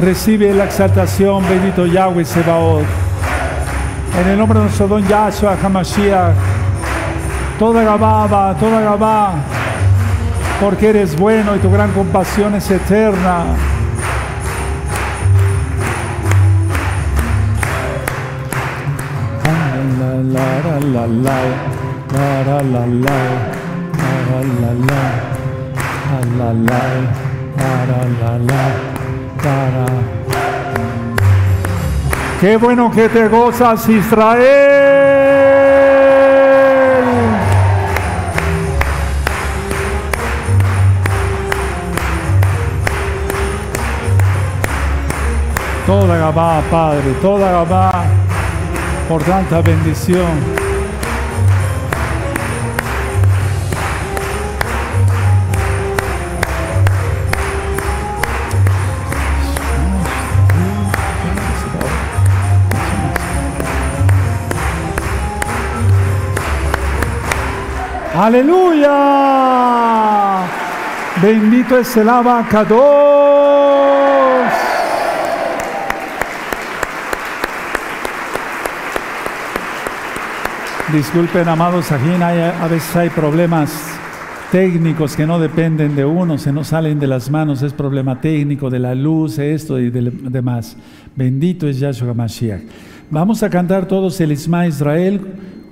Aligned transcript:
Recibe 0.00 0.52
la 0.52 0.64
exaltación, 0.64 1.42
bendito 1.48 1.86
Yahweh 1.86 2.24
Sebaot. 2.24 2.84
En 4.20 4.28
el 4.28 4.38
nombre 4.38 4.58
de 4.58 4.64
nuestro 4.66 4.88
don 4.88 5.06
Yahshua 5.06 5.56
Hamashiach, 5.62 6.34
toda 7.58 7.82
Gababa, 7.82 8.54
toda 8.60 8.80
Gabá, 8.82 9.32
porque 10.60 10.90
eres 10.90 11.18
bueno 11.18 11.56
y 11.56 11.60
tu 11.60 11.70
gran 11.70 11.92
compasión 11.92 12.54
es 12.54 12.70
eterna. 12.70 13.44
Qué 32.40 32.56
bueno 32.58 32.90
que 32.90 33.08
te 33.08 33.28
gozas, 33.28 33.88
Israel. 33.88 34.46
Toda 45.86 46.16
Gabá, 46.18 46.60
Padre, 46.70 47.14
toda 47.22 47.50
Gabá, 47.50 48.04
por 49.08 49.22
tanta 49.22 49.60
bendición. 49.62 50.65
Aleluya. 68.18 68.94
Bendito 71.20 71.78
es 71.78 71.94
el 71.98 72.08
abacados. 72.08 72.80
Disculpen, 80.90 81.46
amados, 81.46 81.92
aquí 81.92 82.08
a 82.08 82.68
veces 82.68 82.96
hay 82.96 83.10
problemas 83.10 83.70
técnicos 84.50 85.14
que 85.14 85.26
no 85.26 85.38
dependen 85.38 85.94
de 85.94 86.06
uno, 86.06 86.38
se 86.38 86.52
nos 86.52 86.68
salen 86.68 86.98
de 86.98 87.08
las 87.08 87.28
manos, 87.28 87.60
es 87.60 87.74
problema 87.74 88.18
técnico 88.18 88.70
de 88.70 88.78
la 88.78 88.94
luz, 88.94 89.38
esto 89.38 89.78
y 89.78 89.90
demás. 89.90 90.74
Bendito 91.14 91.68
es 91.68 91.80
Yahshua 91.80 92.14
Mashiach. 92.14 92.62
Vamos 93.10 93.42
a 93.42 93.50
cantar 93.50 93.86
todos 93.86 94.18
el 94.22 94.32
Isma 94.32 94.66
Israel 94.66 95.20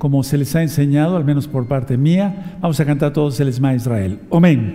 como 0.05 0.23
se 0.23 0.37
les 0.37 0.55
ha 0.55 0.61
enseñado, 0.61 1.17
al 1.17 1.25
menos 1.25 1.49
por 1.49 1.67
parte 1.67 1.97
mía. 1.97 2.59
Vamos 2.61 2.79
a 2.79 2.85
cantar 2.85 3.11
todos 3.15 3.41
el 3.41 3.49
Isma 3.49 3.75
Israel. 3.75 4.21
Amén. 4.31 4.75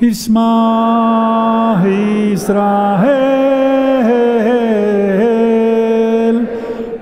Isma 0.00 1.84
Israel 2.32 3.20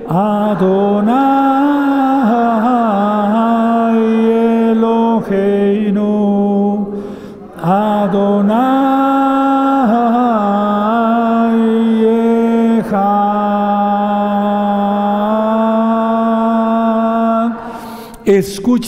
Adonai 0.09 1.48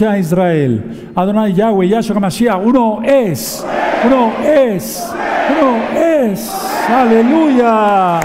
Escucha 0.01 0.19
Israel. 0.19 1.13
Adonai 1.15 1.53
Yahweh, 1.53 1.89
Yahshua 1.89 2.17
HaMashiach. 2.17 2.65
Uno 2.65 3.03
es. 3.05 3.63
Uno 4.07 4.33
es. 4.43 5.05
Uno 5.51 5.77
es. 5.95 6.51
Aleluya. 6.89 8.21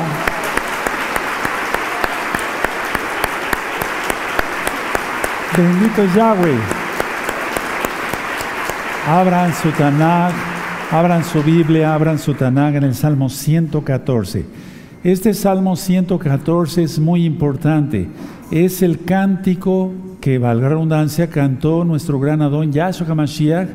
Bendito 5.58 6.06
Yahweh. 6.16 6.60
Abran 9.10 9.54
su 9.54 9.70
Tanakh, 9.72 10.34
abran 10.92 11.26
su 11.26 11.44
Biblia, 11.44 11.94
abran 11.94 12.18
su 12.18 12.34
Tanakh 12.34 12.76
en 12.76 12.84
el 12.86 12.96
Salmo 12.96 13.28
114. 13.28 14.46
Este 15.06 15.36
Salmo 15.36 15.76
114 15.76 16.82
es 16.82 16.98
muy 16.98 17.26
importante. 17.26 18.08
Es 18.50 18.82
el 18.82 19.04
cántico 19.04 19.94
que, 20.20 20.40
valga 20.40 20.70
redundancia, 20.70 21.30
cantó 21.30 21.86
nuestro 21.86 22.20
gran 22.20 22.42
Adón 22.42 22.72
Yahshua 22.72 23.06
HaMashiach 23.10 23.70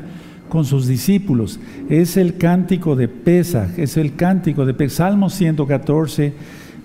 con 0.48 0.64
sus 0.64 0.88
discípulos. 0.88 1.60
Es 1.88 2.16
el 2.16 2.36
cántico 2.36 2.96
de 2.96 3.06
Pesach, 3.06 3.78
es 3.78 3.96
el 3.96 4.16
cántico 4.16 4.66
de 4.66 4.74
Pesach. 4.74 4.96
Salmo 4.96 5.30
114, 5.30 6.32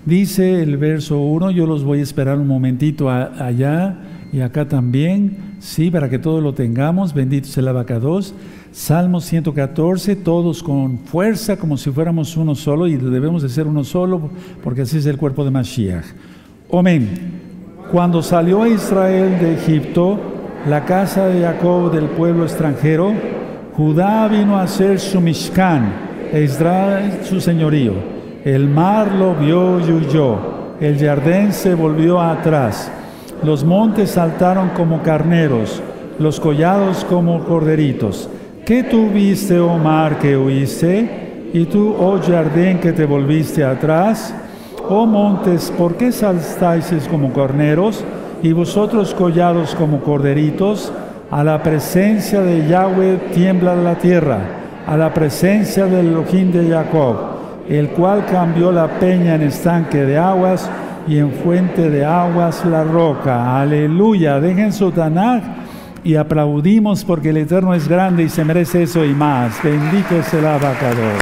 dice 0.04 0.62
el 0.62 0.76
verso 0.76 1.18
1, 1.18 1.50
yo 1.50 1.66
los 1.66 1.82
voy 1.82 1.98
a 1.98 2.04
esperar 2.04 2.38
un 2.38 2.46
momentito 2.46 3.10
allá 3.10 3.98
y 4.32 4.42
acá 4.42 4.68
también, 4.68 5.56
sí, 5.58 5.90
para 5.90 6.08
que 6.08 6.20
todo 6.20 6.40
lo 6.40 6.54
tengamos, 6.54 7.14
bendito 7.14 7.48
sea 7.48 7.62
el 7.62 7.68
abacados. 7.68 8.32
Salmo 8.76 9.22
114, 9.22 10.16
todos 10.16 10.62
con 10.62 10.98
fuerza, 10.98 11.56
como 11.56 11.78
si 11.78 11.90
fuéramos 11.90 12.36
uno 12.36 12.54
solo, 12.54 12.86
y 12.86 12.96
debemos 12.98 13.40
de 13.40 13.48
ser 13.48 13.66
uno 13.66 13.84
solo, 13.84 14.28
porque 14.62 14.82
así 14.82 14.98
es 14.98 15.06
el 15.06 15.16
cuerpo 15.16 15.46
de 15.46 15.50
Mashiach. 15.50 16.04
Amén. 16.70 17.08
Cuando 17.90 18.20
salió 18.20 18.66
Israel 18.66 19.38
de 19.40 19.54
Egipto, 19.54 20.18
la 20.68 20.84
casa 20.84 21.26
de 21.26 21.40
Jacob 21.40 21.90
del 21.90 22.04
pueblo 22.04 22.44
extranjero, 22.44 23.14
Judá 23.74 24.28
vino 24.28 24.58
a 24.58 24.66
ser 24.66 25.00
su 25.00 25.22
Mishkan, 25.22 25.94
e 26.30 26.42
Israel 26.42 27.20
su 27.24 27.40
señorío. 27.40 27.94
El 28.44 28.68
mar 28.68 29.10
lo 29.10 29.34
vio 29.34 29.80
y 29.80 29.90
huyó, 29.90 30.38
el 30.80 30.98
jardín 30.98 31.54
se 31.54 31.74
volvió 31.74 32.20
atrás, 32.20 32.92
los 33.42 33.64
montes 33.64 34.10
saltaron 34.10 34.68
como 34.76 35.02
carneros, 35.02 35.82
los 36.18 36.38
collados 36.38 37.06
como 37.06 37.42
corderitos. 37.44 38.28
¿Qué 38.66 38.82
tuviste, 38.82 39.60
oh 39.60 39.78
mar, 39.78 40.18
que 40.18 40.36
huiste? 40.36 41.48
¿Y 41.52 41.66
tú, 41.66 41.94
oh 42.00 42.18
jardín, 42.20 42.80
que 42.80 42.90
te 42.90 43.06
volviste 43.06 43.62
atrás? 43.62 44.34
Oh 44.88 45.06
montes, 45.06 45.72
¿por 45.78 45.94
qué 45.94 46.10
saltáis 46.10 46.90
como 47.08 47.32
corneros 47.32 48.04
y 48.42 48.50
vosotros 48.50 49.14
collados 49.14 49.72
como 49.76 50.00
corderitos? 50.00 50.92
A 51.30 51.44
la 51.44 51.62
presencia 51.62 52.40
de 52.40 52.66
Yahweh 52.66 53.30
tiembla 53.32 53.76
la 53.76 53.94
tierra, 53.94 54.40
a 54.84 54.96
la 54.96 55.14
presencia 55.14 55.86
del 55.86 56.08
Elohim 56.08 56.50
de 56.50 56.68
Jacob, 56.68 57.18
el 57.68 57.90
cual 57.90 58.26
cambió 58.26 58.72
la 58.72 58.98
peña 58.98 59.36
en 59.36 59.42
estanque 59.42 59.98
de 59.98 60.18
aguas 60.18 60.68
y 61.06 61.18
en 61.18 61.30
fuente 61.30 61.88
de 61.88 62.04
aguas 62.04 62.64
la 62.64 62.82
roca. 62.82 63.60
Aleluya. 63.60 64.40
Dejen 64.40 64.72
su 64.72 64.90
Tanaj 64.90 65.65
y 66.06 66.14
aplaudimos 66.14 67.04
porque 67.04 67.30
el 67.30 67.38
Eterno 67.38 67.74
es 67.74 67.88
grande 67.88 68.22
y 68.22 68.28
se 68.28 68.44
merece 68.44 68.84
eso 68.84 69.04
y 69.04 69.12
más. 69.12 69.60
Bendito 69.60 70.16
es 70.16 70.32
el 70.34 70.46
abacador. 70.46 71.18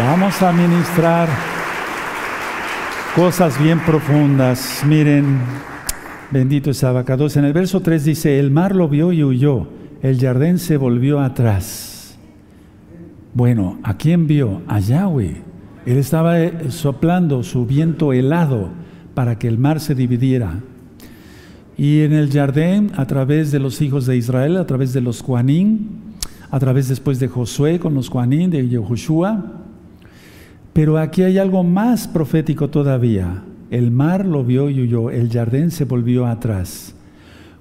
Vamos 0.00 0.42
a 0.42 0.50
ministrar 0.50 1.28
cosas 3.14 3.62
bien 3.62 3.78
profundas. 3.78 4.82
Miren, 4.84 5.38
bendito 6.32 6.72
es 6.72 6.82
Abacados. 6.82 7.36
En 7.36 7.44
el 7.44 7.52
verso 7.52 7.78
3 7.78 8.04
dice, 8.04 8.40
el 8.40 8.50
mar 8.50 8.74
lo 8.74 8.88
vio 8.88 9.12
y 9.12 9.22
huyó, 9.22 9.68
el 10.02 10.18
jardín 10.18 10.58
se 10.58 10.76
volvió 10.76 11.20
atrás. 11.20 12.18
Bueno, 13.32 13.78
¿a 13.84 13.96
quién 13.96 14.26
vio? 14.26 14.62
A 14.66 14.80
Yahweh. 14.80 15.51
Él 15.84 15.98
estaba 15.98 16.40
eh, 16.40 16.70
soplando 16.70 17.42
su 17.42 17.66
viento 17.66 18.12
helado 18.12 18.70
para 19.14 19.38
que 19.38 19.48
el 19.48 19.58
mar 19.58 19.80
se 19.80 19.94
dividiera. 19.94 20.60
Y 21.76 22.00
en 22.00 22.12
el 22.12 22.30
jardín, 22.30 22.92
a 22.96 23.06
través 23.06 23.50
de 23.50 23.58
los 23.58 23.80
hijos 23.80 24.06
de 24.06 24.16
Israel, 24.16 24.56
a 24.56 24.66
través 24.66 24.92
de 24.92 25.00
los 25.00 25.22
Juanín, 25.22 26.14
a 26.50 26.60
través 26.60 26.88
después 26.88 27.18
de 27.18 27.28
Josué 27.28 27.80
con 27.80 27.94
los 27.94 28.08
Juanín, 28.08 28.50
de 28.50 28.68
Yehoshua, 28.68 29.62
pero 30.72 30.98
aquí 30.98 31.22
hay 31.22 31.38
algo 31.38 31.64
más 31.64 32.06
profético 32.06 32.70
todavía. 32.70 33.42
El 33.70 33.90
mar 33.90 34.24
lo 34.24 34.44
vio 34.44 34.70
y 34.70 34.80
huyó, 34.82 35.10
el 35.10 35.30
jardín 35.30 35.70
se 35.70 35.84
volvió 35.84 36.26
atrás. 36.26 36.94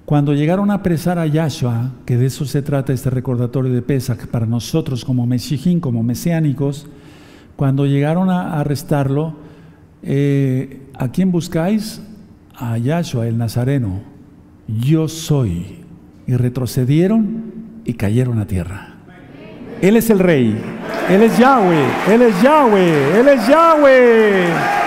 Cuando 0.06 0.34
llegaron 0.34 0.72
a 0.72 0.76
apresar 0.76 1.18
a 1.18 1.26
Yahshua, 1.26 1.92
que 2.06 2.18
de 2.18 2.26
eso 2.26 2.46
se 2.46 2.62
trata 2.62 2.92
este 2.92 3.10
recordatorio 3.10 3.72
de 3.72 3.82
Pesach 3.82 4.28
para 4.28 4.46
nosotros 4.46 5.06
como 5.06 5.26
Meshijín, 5.26 5.80
como 5.80 6.04
mesiánicos, 6.04 6.86
cuando 7.56 7.86
llegaron 7.86 8.30
a 8.30 8.60
arrestarlo, 8.60 9.36
eh, 10.04 10.82
¿a 10.94 11.10
quién 11.10 11.32
buscáis? 11.32 12.02
A 12.56 12.78
Yahshua, 12.78 13.28
el 13.28 13.38
Nazareno. 13.38 14.02
Yo 14.68 15.08
soy. 15.08 15.80
Y 16.28 16.36
retrocedieron 16.36 17.54
y 17.84 17.94
cayeron 17.94 18.40
a 18.40 18.46
tierra. 18.46 18.96
Él 19.82 19.98
es 19.98 20.10
el 20.12 20.20
rey, 20.20 20.56
Él 21.10 21.24
es 21.24 21.38
Yahweh, 21.38 21.86
Él 22.08 22.22
es 22.22 22.42
Yahweh, 22.42 23.20
Él 23.20 23.28
es 23.28 23.48
Yahweh. 23.48 24.81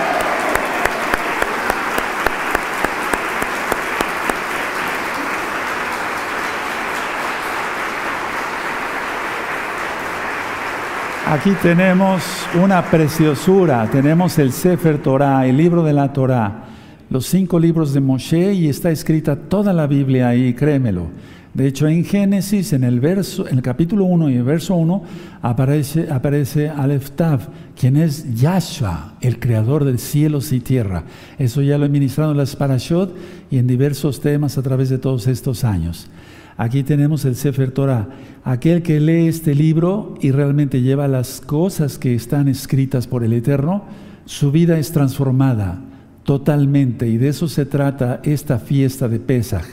Aquí 11.35 11.51
tenemos 11.61 12.23
una 12.63 12.81
preciosura, 12.89 13.89
tenemos 13.91 14.39
el 14.39 14.53
Sefer 14.53 15.03
Torah, 15.03 15.45
el 15.45 15.57
libro 15.57 15.83
de 15.83 15.91
la 15.91 16.13
Torah, 16.13 16.63
los 17.09 17.25
cinco 17.25 17.59
libros 17.59 17.93
de 17.93 17.99
Moshe 17.99 18.53
y 18.53 18.69
está 18.69 18.89
escrita 18.89 19.35
toda 19.35 19.73
la 19.73 19.85
Biblia 19.85 20.29
ahí, 20.29 20.53
créemelo. 20.53 21.07
De 21.53 21.67
hecho, 21.67 21.89
en 21.89 22.05
Génesis, 22.05 22.71
en 22.71 22.85
el, 22.85 23.01
verso, 23.01 23.49
en 23.49 23.57
el 23.57 23.61
capítulo 23.61 24.05
1 24.05 24.29
y 24.29 24.35
el 24.35 24.43
verso 24.43 24.75
1, 24.75 25.03
aparece, 25.41 26.09
aparece 26.09 26.71
Tav, 27.17 27.41
quien 27.77 27.97
es 27.97 28.33
Yahshua, 28.33 29.15
el 29.19 29.37
creador 29.37 29.83
de 29.83 29.97
cielos 29.97 30.53
y 30.53 30.61
tierra. 30.61 31.03
Eso 31.37 31.61
ya 31.61 31.77
lo 31.77 31.85
he 31.85 31.89
ministrado 31.89 32.31
en 32.31 32.37
las 32.37 32.55
Parashot 32.55 33.13
y 33.51 33.57
en 33.57 33.67
diversos 33.67 34.21
temas 34.21 34.57
a 34.57 34.63
través 34.63 34.87
de 34.87 34.99
todos 34.99 35.27
estos 35.27 35.65
años. 35.65 36.07
Aquí 36.57 36.83
tenemos 36.83 37.25
el 37.25 37.35
Sefer 37.35 37.71
Torah. 37.71 38.07
Aquel 38.43 38.81
que 38.81 38.99
lee 38.99 39.27
este 39.27 39.55
libro 39.55 40.15
y 40.21 40.31
realmente 40.31 40.81
lleva 40.81 41.07
las 41.07 41.41
cosas 41.41 41.97
que 41.97 42.15
están 42.15 42.47
escritas 42.47 43.07
por 43.07 43.23
el 43.23 43.33
Eterno, 43.33 43.85
su 44.25 44.51
vida 44.51 44.77
es 44.77 44.91
transformada 44.91 45.81
totalmente. 46.23 47.07
Y 47.07 47.17
de 47.17 47.29
eso 47.29 47.47
se 47.47 47.65
trata 47.65 48.21
esta 48.23 48.59
fiesta 48.59 49.07
de 49.07 49.19
Pesach 49.19 49.65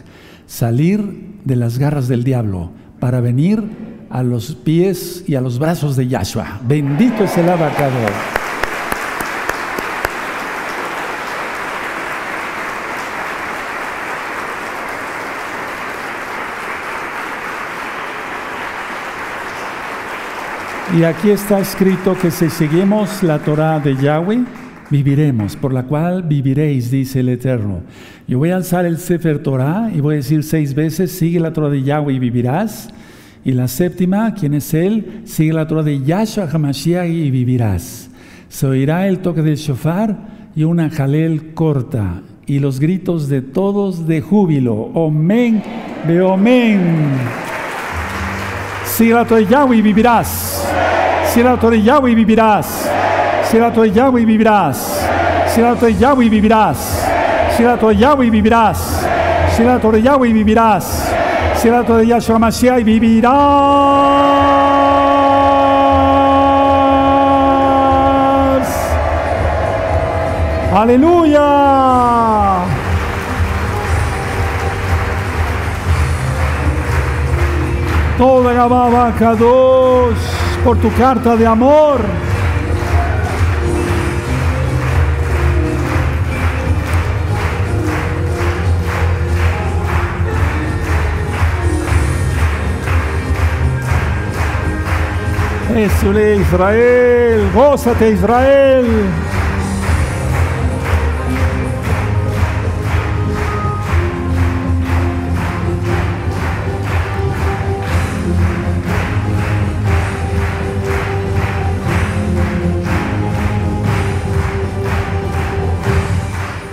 salir 0.47 1.39
de 1.45 1.57
las 1.57 1.79
garras 1.79 2.09
del 2.09 2.25
diablo 2.25 2.71
para 3.01 3.21
venir 3.21 3.63
a 4.11 4.23
los 4.23 4.55
pies 4.55 5.25
y 5.27 5.35
a 5.35 5.41
los 5.41 5.59
brazos 5.59 5.97
de 5.97 6.09
Yahshua. 6.09 6.61
Bendito 6.69 7.25
es 7.25 7.39
el 7.39 7.49
abacador. 7.49 8.11
Y 20.95 21.05
aquí 21.05 21.31
está 21.31 21.59
escrito 21.59 22.15
que 22.21 22.31
si 22.31 22.51
seguimos 22.51 23.23
la 23.23 23.39
Torah 23.39 23.81
de 23.81 23.97
Yahweh, 23.97 24.45
viviremos, 24.91 25.57
por 25.57 25.73
la 25.73 25.85
cual 25.85 26.23
viviréis, 26.23 26.91
dice 26.91 27.21
el 27.21 27.31
Eterno. 27.31 27.81
Yo 28.29 28.37
voy 28.37 28.51
a 28.51 28.57
alzar 28.57 28.85
el 28.85 28.99
Sefer 28.99 29.43
Torah 29.43 29.91
y 29.95 30.01
voy 30.01 30.15
a 30.15 30.17
decir 30.19 30.43
seis 30.45 30.75
veces, 30.75 31.11
sigue 31.11 31.41
la 31.41 31.55
Torah 31.55 31.71
de 31.71 31.83
Yahweh 31.83 32.13
y 32.13 32.19
vivirás. 32.19 32.91
Y 33.43 33.53
la 33.53 33.69
séptima, 33.69 34.35
¿quién 34.35 34.53
es 34.53 34.75
Él? 34.75 35.23
Sigue 35.25 35.55
la 35.55 35.67
Torah 35.67 35.83
de 35.83 36.03
Yahshua 36.03 36.47
HaMashiach 36.53 37.09
y 37.09 37.31
vivirás. 37.31 38.11
Se 38.51 38.67
oirá 38.67 39.09
el 39.09 39.21
toque 39.21 39.41
del 39.41 39.57
shofar 39.57 40.19
y 40.55 40.65
una 40.65 40.91
jalel 40.91 41.55
corta 41.55 42.21
y 42.47 42.59
los 42.59 42.81
gritos 42.81 43.31
de 43.31 43.41
todos 43.41 44.07
de 44.07 44.21
júbilo. 44.21 44.75
Omen, 44.75 45.63
de 46.07 46.21
omen. 46.21 47.42
Sigue 48.93 49.15
la 49.15 49.25
de 49.25 49.47
Yahweh 49.47 49.81
vivirás. 49.81 50.69
Sigue 51.25 51.45
la 51.45 51.57
de 51.57 51.83
Yahweh 51.83 52.15
vivirás. 52.15 52.91
Será 53.51 53.73
tu 53.73 53.87
Yahweh 53.87 54.21
y 54.21 54.25
vivirás. 54.27 55.01
Será 55.47 55.75
tu 55.75 55.89
Yahweh 55.89 56.27
y 56.27 56.29
vivirás. 56.29 56.77
Será 57.57 57.79
tu 57.79 57.91
Yahweh 57.91 58.27
y 58.27 58.31
vivirás. 58.31 59.07
Será 59.57 59.79
tu 59.79 59.97
Yahweh 59.97 60.29
y 60.29 60.33
vivirás. 60.35 61.11
Será 61.57 61.83
tu 61.83 62.03
Yahshua 62.03 62.39
Mashiach 62.39 62.81
y 62.81 62.85
vivirás. 62.85 63.33
Aleluya. 70.75 71.49
Kadosh 79.19 80.17
por 80.65 80.77
tu 80.79 80.91
carta 80.95 81.37
de 81.37 81.47
amor. 81.47 82.01
Esule 95.77 96.37
Israel, 96.37 97.51
gózate 97.55 98.11
Israel. 98.11 98.87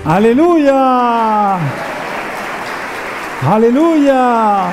Aleluya. 0.09 1.59
Aleluya. 3.47 4.71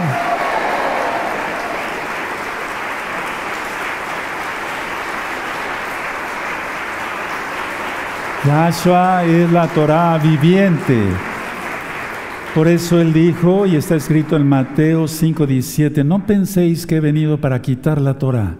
Yahshua 8.46 9.24
es 9.24 9.52
la 9.52 9.68
Torah 9.68 10.16
viviente. 10.16 11.02
Por 12.54 12.66
eso 12.66 12.98
él 12.98 13.12
dijo, 13.12 13.66
y 13.66 13.76
está 13.76 13.96
escrito 13.96 14.36
en 14.36 14.48
Mateo 14.48 15.06
5:17, 15.06 16.02
no 16.02 16.24
penséis 16.24 16.86
que 16.86 16.96
he 16.96 17.00
venido 17.00 17.38
para 17.42 17.60
quitar 17.60 18.00
la 18.00 18.14
Torah. 18.14 18.54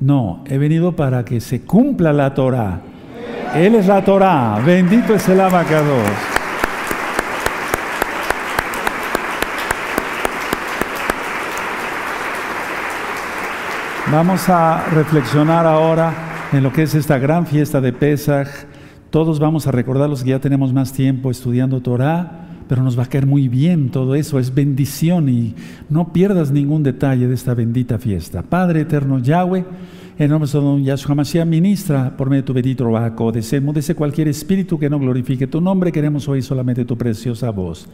No, 0.00 0.44
he 0.48 0.58
venido 0.58 0.94
para 0.94 1.24
que 1.24 1.40
se 1.40 1.62
cumpla 1.62 2.12
la 2.12 2.34
Torah. 2.34 2.82
Él 3.54 3.74
es 3.74 3.86
la 3.86 4.04
Torah. 4.04 4.60
Bendito 4.64 5.14
es 5.14 5.28
el 5.28 5.40
abacados. 5.40 6.02
Vamos 14.10 14.48
a 14.48 14.86
reflexionar 14.86 15.66
ahora 15.66 16.12
en 16.52 16.62
lo 16.62 16.72
que 16.72 16.82
es 16.84 16.94
esta 16.94 17.18
gran 17.18 17.46
fiesta 17.46 17.80
de 17.80 17.92
Pesach 17.92 18.48
todos 19.10 19.38
vamos 19.38 19.66
a 19.66 19.70
recordar 19.70 20.10
los 20.10 20.22
que 20.22 20.30
ya 20.30 20.38
tenemos 20.38 20.74
más 20.74 20.92
tiempo 20.92 21.30
estudiando 21.30 21.80
Torah, 21.80 22.46
pero 22.68 22.82
nos 22.82 22.98
va 22.98 23.04
a 23.04 23.08
caer 23.08 23.26
muy 23.26 23.48
bien 23.48 23.88
todo 23.88 24.14
eso, 24.14 24.38
es 24.38 24.54
bendición 24.54 25.30
y 25.30 25.54
no 25.88 26.12
pierdas 26.12 26.50
ningún 26.50 26.82
detalle 26.82 27.26
de 27.26 27.34
esta 27.34 27.54
bendita 27.54 27.98
fiesta. 27.98 28.42
Padre 28.42 28.82
eterno 28.82 29.18
Yahweh, 29.18 29.64
en 30.18 30.30
nombre 30.30 30.50
de 30.50 30.58
don 30.58 30.82
Yahshua 30.82 31.14
Mashiach, 31.14 31.46
ministra 31.46 32.16
por 32.16 32.28
medio 32.28 32.42
de 32.42 32.46
tu 32.46 32.52
bendito 32.52 32.90
Baco, 32.90 33.30
desde 33.30 33.94
cualquier 33.94 34.26
espíritu 34.26 34.76
que 34.76 34.90
no 34.90 34.98
glorifique 34.98 35.46
tu 35.46 35.60
nombre, 35.60 35.92
queremos 35.92 36.28
oír 36.28 36.42
solamente 36.42 36.84
tu 36.84 36.98
preciosa 36.98 37.50
voz. 37.50 37.88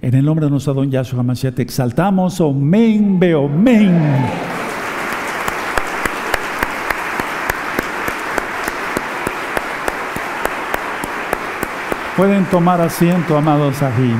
En 0.00 0.14
el 0.14 0.24
nombre 0.24 0.46
de 0.46 0.50
nuestro 0.50 0.72
don 0.72 0.90
Yahshua 0.90 1.22
Mashiach 1.22 1.56
te 1.56 1.62
exaltamos, 1.62 2.40
omen, 2.40 3.20
amén. 3.22 4.00
Pueden 12.16 12.46
tomar 12.46 12.80
asiento, 12.80 13.36
amados 13.36 13.76
Sahim. 13.76 14.16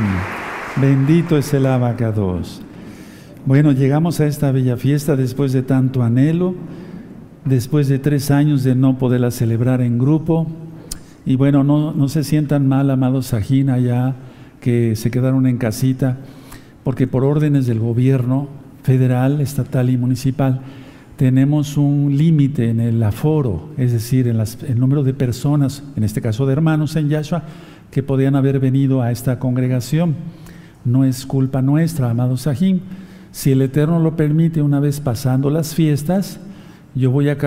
Bendito 0.77 1.39
es 1.39 1.55
el 1.55 1.65
abacados. 1.65 2.61
Bueno, 3.47 3.73
llegamos 3.73 4.21
a 4.21 4.27
esta 4.27 4.53
bella 4.53 4.77
fiesta 4.77 5.17
después 5.17 5.55
de 5.55 5.63
tanto 5.63 6.03
anhelo, 6.03 6.55
después 7.45 7.89
de 7.89 7.99
tres 7.99 8.31
años 8.31 8.65
de 8.65 8.75
no 8.75 8.99
poderla 8.99 9.31
celebrar 9.31 9.81
en 9.81 9.99
grupo. 9.99 10.47
Y 11.27 11.37
bueno, 11.37 11.65
no, 11.65 11.93
no 11.93 12.09
se 12.09 12.25
sientan 12.25 12.69
mal, 12.69 12.91
amados 12.91 13.27
Sajín, 13.27 13.71
allá 13.71 14.15
que 14.61 14.97
se 14.97 15.11
quedaron 15.11 15.47
en 15.47 15.59
casita, 15.59 16.19
porque 16.85 17.07
por 17.07 17.25
órdenes 17.25 17.67
del 17.67 17.81
gobierno 17.81 18.49
federal, 18.83 19.41
estatal 19.41 19.91
y 19.91 19.97
municipal, 19.97 20.61
tenemos 21.17 21.77
un 21.77 22.17
límite 22.17 22.71
en 22.71 22.81
el 22.81 23.03
aforo, 23.03 23.71
es 23.77 23.93
decir, 23.93 24.29
en 24.29 24.41
el 24.41 24.79
número 24.79 25.03
de 25.03 25.15
personas, 25.15 25.83
en 25.97 26.05
este 26.05 26.21
caso 26.21 26.47
de 26.47 26.53
hermanos 26.53 26.95
en 26.97 27.09
Yahshua, 27.09 27.43
que 27.91 28.03
podían 28.03 28.37
haber 28.37 28.61
venido 28.61 29.03
a 29.03 29.11
esta 29.11 29.39
congregación. 29.39 30.15
No 30.85 31.05
es 31.05 31.27
culpa 31.27 31.61
nuestra, 31.61 32.11
amados 32.11 32.43
Sahim. 32.43 32.81
Si 33.33 33.51
el 33.51 33.63
Eterno 33.63 33.99
lo 33.99 34.17
permite, 34.17 34.63
una 34.63 34.81
vez 34.81 35.01
pasando 35.01 35.51
las 35.51 35.75
fiestas, 35.75 36.39
yo 36.95 37.11
voy 37.11 37.29
a, 37.29 37.39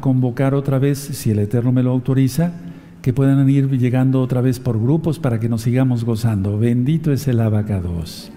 convocar 0.00 0.54
otra 0.54 0.78
vez, 0.78 0.98
si 0.98 1.30
el 1.30 1.38
Eterno 1.38 1.72
me 1.72 1.82
lo 1.82 1.90
autoriza, 1.90 2.52
que 3.02 3.12
puedan 3.12 3.48
ir 3.48 3.68
llegando 3.70 4.20
otra 4.20 4.40
vez 4.40 4.60
por 4.60 4.80
grupos 4.80 5.18
para 5.18 5.40
que 5.40 5.48
nos 5.48 5.62
sigamos 5.62 6.04
gozando. 6.04 6.58
Bendito 6.58 7.12
es 7.12 7.26
el 7.26 7.40
abacados. 7.40 8.30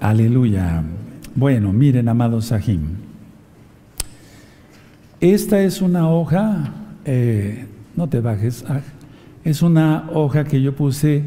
Aleluya. 0.00 0.82
Bueno, 1.34 1.72
miren, 1.72 2.08
amados 2.08 2.46
Sahim. 2.46 2.80
Esta 5.20 5.62
es 5.62 5.80
una 5.80 6.10
hoja, 6.10 6.72
eh, 7.04 7.66
no 7.96 8.08
te 8.08 8.20
bajes, 8.20 8.64
ah, 8.68 8.80
es 9.44 9.62
una 9.62 10.10
hoja 10.12 10.44
que 10.44 10.60
yo 10.60 10.74
puse 10.74 11.22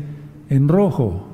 en 0.50 0.68
rojo. 0.68 1.28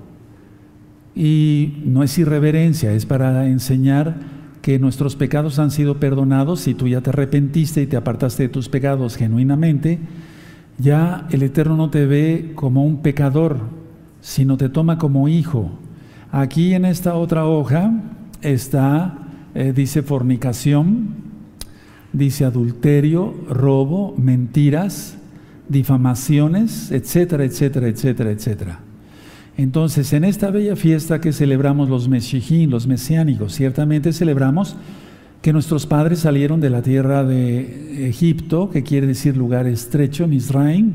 Y 1.16 1.82
no 1.86 2.04
es 2.04 2.18
irreverencia, 2.18 2.92
es 2.94 3.06
para 3.06 3.48
enseñar 3.48 4.35
que 4.66 4.80
nuestros 4.80 5.16
pecados 5.16 5.60
han 5.60 5.70
sido 5.70 6.00
perdonados. 6.00 6.62
Si 6.62 6.74
tú 6.74 6.88
ya 6.88 7.00
te 7.00 7.12
arrepentiste 7.12 7.84
y 7.84 7.86
te 7.86 7.98
apartaste 7.98 8.42
de 8.42 8.50
tus 8.50 8.68
pecados 8.68 9.16
genuinamente, 9.16 10.00
ya 10.80 11.28
el 11.30 11.44
Eterno 11.44 11.78
no 11.78 11.92
te 11.92 12.08
ve 12.08 12.54
como 12.56 12.84
un 12.84 13.04
pecador, 13.04 13.60
sino 14.22 14.58
te 14.58 14.70
toma 14.70 14.98
como 14.98 15.30
hijo. 15.30 15.70
Aquí 16.32 16.74
en 16.74 16.86
esta 16.86 17.14
otra 17.14 17.46
hoja 17.46 17.94
está, 18.42 19.20
eh, 19.54 19.72
dice 19.72 20.02
fornicación, 20.02 21.10
dice 22.12 22.44
adulterio, 22.44 23.36
robo, 23.48 24.16
mentiras, 24.18 25.16
difamaciones, 25.70 26.92
etcétera, 26.92 27.44
etcétera, 27.46 27.88
etcétera, 27.88 28.32
etcétera. 28.32 28.80
Entonces, 29.58 30.12
en 30.12 30.26
esta 30.26 30.52
bella 30.52 30.76
fiesta 30.76 31.22
que 31.22 31.32
celebramos 31.32 31.90
los 31.90 32.10
Meshijín, 32.10 32.70
los 32.70 32.88
mesiánicos, 32.88 33.54
ciertamente 33.54 34.12
celebramos 34.12 34.76
que 35.42 35.54
nuestros 35.54 35.86
padres 35.86 36.20
salieron 36.20 36.60
de 36.60 36.70
la 36.70 36.82
tierra 36.82 37.24
de 37.24 38.10
Egipto, 38.10 38.70
que 38.70 38.84
quiere 38.84 39.08
decir 39.08 39.38
lugar 39.38 39.68
estrecho, 39.68 40.28
Misraim, 40.28 40.94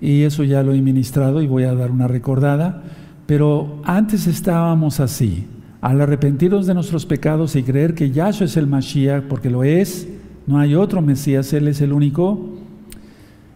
y 0.00 0.22
eso 0.22 0.42
ya 0.42 0.62
lo 0.62 0.72
he 0.72 0.80
ministrado 0.80 1.42
y 1.42 1.46
voy 1.46 1.64
a 1.64 1.74
dar 1.74 1.90
una 1.90 2.08
recordada, 2.08 2.82
pero 3.26 3.80
antes 3.84 4.26
estábamos 4.26 5.00
así, 5.00 5.44
al 5.80 6.00
arrepentirnos 6.00 6.66
de 6.66 6.74
nuestros 6.74 7.06
pecados 7.06 7.54
y 7.54 7.62
creer 7.62 7.94
que 7.94 8.10
Yahshua 8.10 8.46
es 8.46 8.56
el 8.56 8.66
Mashiach, 8.66 9.24
porque 9.24 9.50
lo 9.50 9.62
es, 9.64 10.08
no 10.46 10.58
hay 10.58 10.74
otro 10.74 11.02
Mesías, 11.02 11.52
Él 11.52 11.68
es 11.68 11.80
el 11.80 11.92
único, 11.92 12.56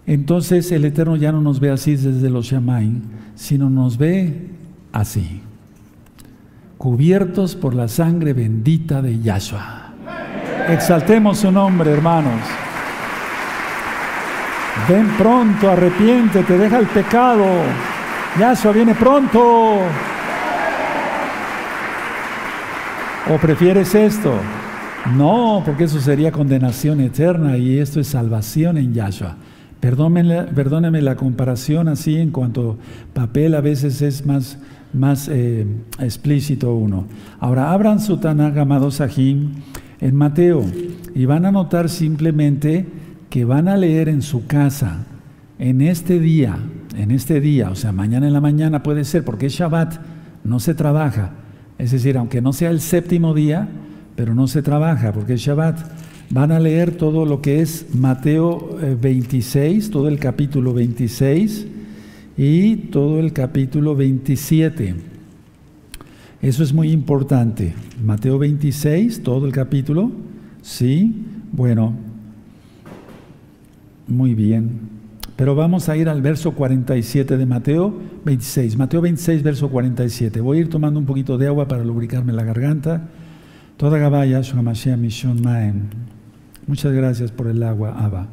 entonces 0.06 0.70
el 0.72 0.84
Eterno 0.84 1.16
ya 1.16 1.32
no 1.32 1.40
nos 1.40 1.58
ve 1.58 1.70
así 1.70 1.96
desde 1.96 2.28
los 2.28 2.46
Shamaim, 2.46 3.00
sino 3.42 3.68
nos 3.68 3.98
ve 3.98 4.50
así, 4.92 5.42
cubiertos 6.78 7.56
por 7.56 7.74
la 7.74 7.88
sangre 7.88 8.34
bendita 8.34 9.02
de 9.02 9.20
Yahshua. 9.20 9.94
Exaltemos 10.68 11.38
su 11.38 11.50
nombre, 11.50 11.90
hermanos. 11.90 12.40
Ven 14.88 15.08
pronto, 15.18 15.68
arrepiéntete, 15.68 16.56
deja 16.56 16.78
el 16.78 16.86
pecado. 16.86 17.44
Yahshua 18.38 18.70
viene 18.70 18.94
pronto. 18.94 19.78
¿O 23.28 23.38
prefieres 23.38 23.92
esto? 23.96 24.36
No, 25.16 25.64
porque 25.66 25.84
eso 25.84 26.00
sería 26.00 26.30
condenación 26.30 27.00
eterna 27.00 27.56
y 27.56 27.80
esto 27.80 27.98
es 27.98 28.06
salvación 28.06 28.78
en 28.78 28.94
Yahshua. 28.94 29.34
Perdóneme, 29.82 31.02
la 31.02 31.16
comparación 31.16 31.88
así 31.88 32.16
en 32.16 32.30
cuanto 32.30 32.78
papel 33.12 33.56
a 33.56 33.60
veces 33.60 34.00
es 34.00 34.24
más, 34.24 34.56
más 34.92 35.26
eh, 35.26 35.66
explícito 35.98 36.72
uno. 36.72 37.06
Ahora, 37.40 37.72
abran 37.72 37.98
su 37.98 38.18
Tanakh, 38.18 38.56
amados 38.58 38.94
Sahim, 38.94 39.54
en 40.00 40.14
Mateo 40.14 40.64
y 41.16 41.24
van 41.24 41.46
a 41.46 41.50
notar 41.50 41.88
simplemente 41.88 42.86
que 43.28 43.44
van 43.44 43.66
a 43.66 43.76
leer 43.76 44.08
en 44.08 44.22
su 44.22 44.46
casa 44.46 45.04
en 45.58 45.80
este 45.80 46.20
día, 46.20 46.58
en 46.96 47.10
este 47.10 47.40
día, 47.40 47.70
o 47.70 47.74
sea, 47.74 47.90
mañana 47.90 48.28
en 48.28 48.34
la 48.34 48.40
mañana 48.40 48.84
puede 48.84 49.04
ser, 49.04 49.24
porque 49.24 49.46
es 49.46 49.52
Shabbat, 49.54 49.94
no 50.44 50.60
se 50.60 50.74
trabaja. 50.74 51.32
Es 51.78 51.90
decir, 51.90 52.16
aunque 52.18 52.40
no 52.40 52.52
sea 52.52 52.70
el 52.70 52.80
séptimo 52.80 53.34
día, 53.34 53.68
pero 54.14 54.32
no 54.36 54.46
se 54.46 54.62
trabaja 54.62 55.12
porque 55.12 55.34
es 55.34 55.40
Shabbat. 55.40 55.80
Van 56.32 56.50
a 56.50 56.58
leer 56.58 56.92
todo 56.92 57.26
lo 57.26 57.42
que 57.42 57.60
es 57.60 57.94
Mateo 57.94 58.78
26, 59.02 59.86
eh, 59.86 59.90
todo 59.90 60.08
el 60.08 60.18
capítulo 60.18 60.72
26 60.72 61.66
y 62.38 62.76
todo 62.76 63.20
el 63.20 63.34
capítulo 63.34 63.94
27. 63.94 64.94
Eso 66.40 66.62
es 66.62 66.72
muy 66.72 66.90
importante. 66.90 67.74
Mateo 68.02 68.38
26, 68.38 69.22
todo 69.22 69.44
el 69.44 69.52
capítulo. 69.52 70.10
Sí, 70.62 71.14
bueno, 71.52 71.92
muy 74.08 74.34
bien. 74.34 74.88
Pero 75.36 75.54
vamos 75.54 75.90
a 75.90 75.98
ir 75.98 76.08
al 76.08 76.22
verso 76.22 76.52
47 76.52 77.36
de 77.36 77.44
Mateo 77.44 77.94
26. 78.24 78.78
Mateo 78.78 79.02
26, 79.02 79.42
verso 79.42 79.68
47. 79.68 80.40
Voy 80.40 80.56
a 80.56 80.60
ir 80.62 80.70
tomando 80.70 80.98
un 80.98 81.04
poquito 81.04 81.36
de 81.36 81.48
agua 81.48 81.68
para 81.68 81.84
lubricarme 81.84 82.32
la 82.32 82.42
garganta. 82.42 83.10
Toda 83.76 83.98
Gabaya, 83.98 84.40
Mishon 84.96 85.42
Maem. 85.42 86.11
Muchas 86.66 86.92
gracias 86.92 87.30
por 87.32 87.48
el 87.48 87.62
agua, 87.62 87.94
Abba. 87.98 88.28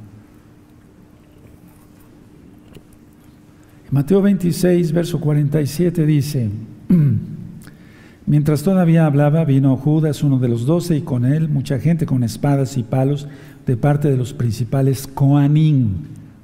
Mateo 3.91 4.21
26, 4.21 4.91
verso 4.91 5.19
47 5.19 6.05
dice. 6.05 6.49
Mientras 8.27 8.61
todavía 8.61 9.07
hablaba, 9.07 9.43
vino 9.45 9.75
Judas, 9.75 10.21
uno 10.21 10.37
de 10.37 10.47
los 10.47 10.67
doce, 10.67 10.97
y 10.97 11.01
con 11.01 11.25
él 11.25 11.49
mucha 11.49 11.79
gente 11.79 12.05
con 12.05 12.23
espadas 12.23 12.77
y 12.77 12.83
palos 12.83 13.27
de 13.65 13.75
parte 13.75 14.11
de 14.11 14.17
los 14.17 14.33
principales 14.33 15.07
Koanim, 15.07 15.89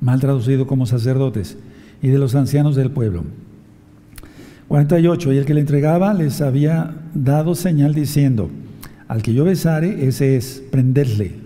mal 0.02 0.20
traducido 0.20 0.66
como 0.66 0.88
sacerdotes, 0.88 1.60
y 2.02 2.08
de 2.08 2.18
los 2.18 2.34
ancianos 2.34 2.76
del 2.76 2.90
pueblo. 2.90 3.24
48. 4.68 5.34
Y 5.34 5.38
el 5.38 5.46
que 5.46 5.54
le 5.54 5.62
entregaba 5.62 6.16
les 6.16 6.42
había 6.42 6.96
dado 7.14 7.54
señal 7.54 7.94
diciendo, 7.94 8.50
al 9.08 9.22
que 9.22 9.36
yo 9.36 9.44
besare, 9.44 10.08
ese 10.08 10.36
es, 10.36 10.64
prenderle. 10.72 11.45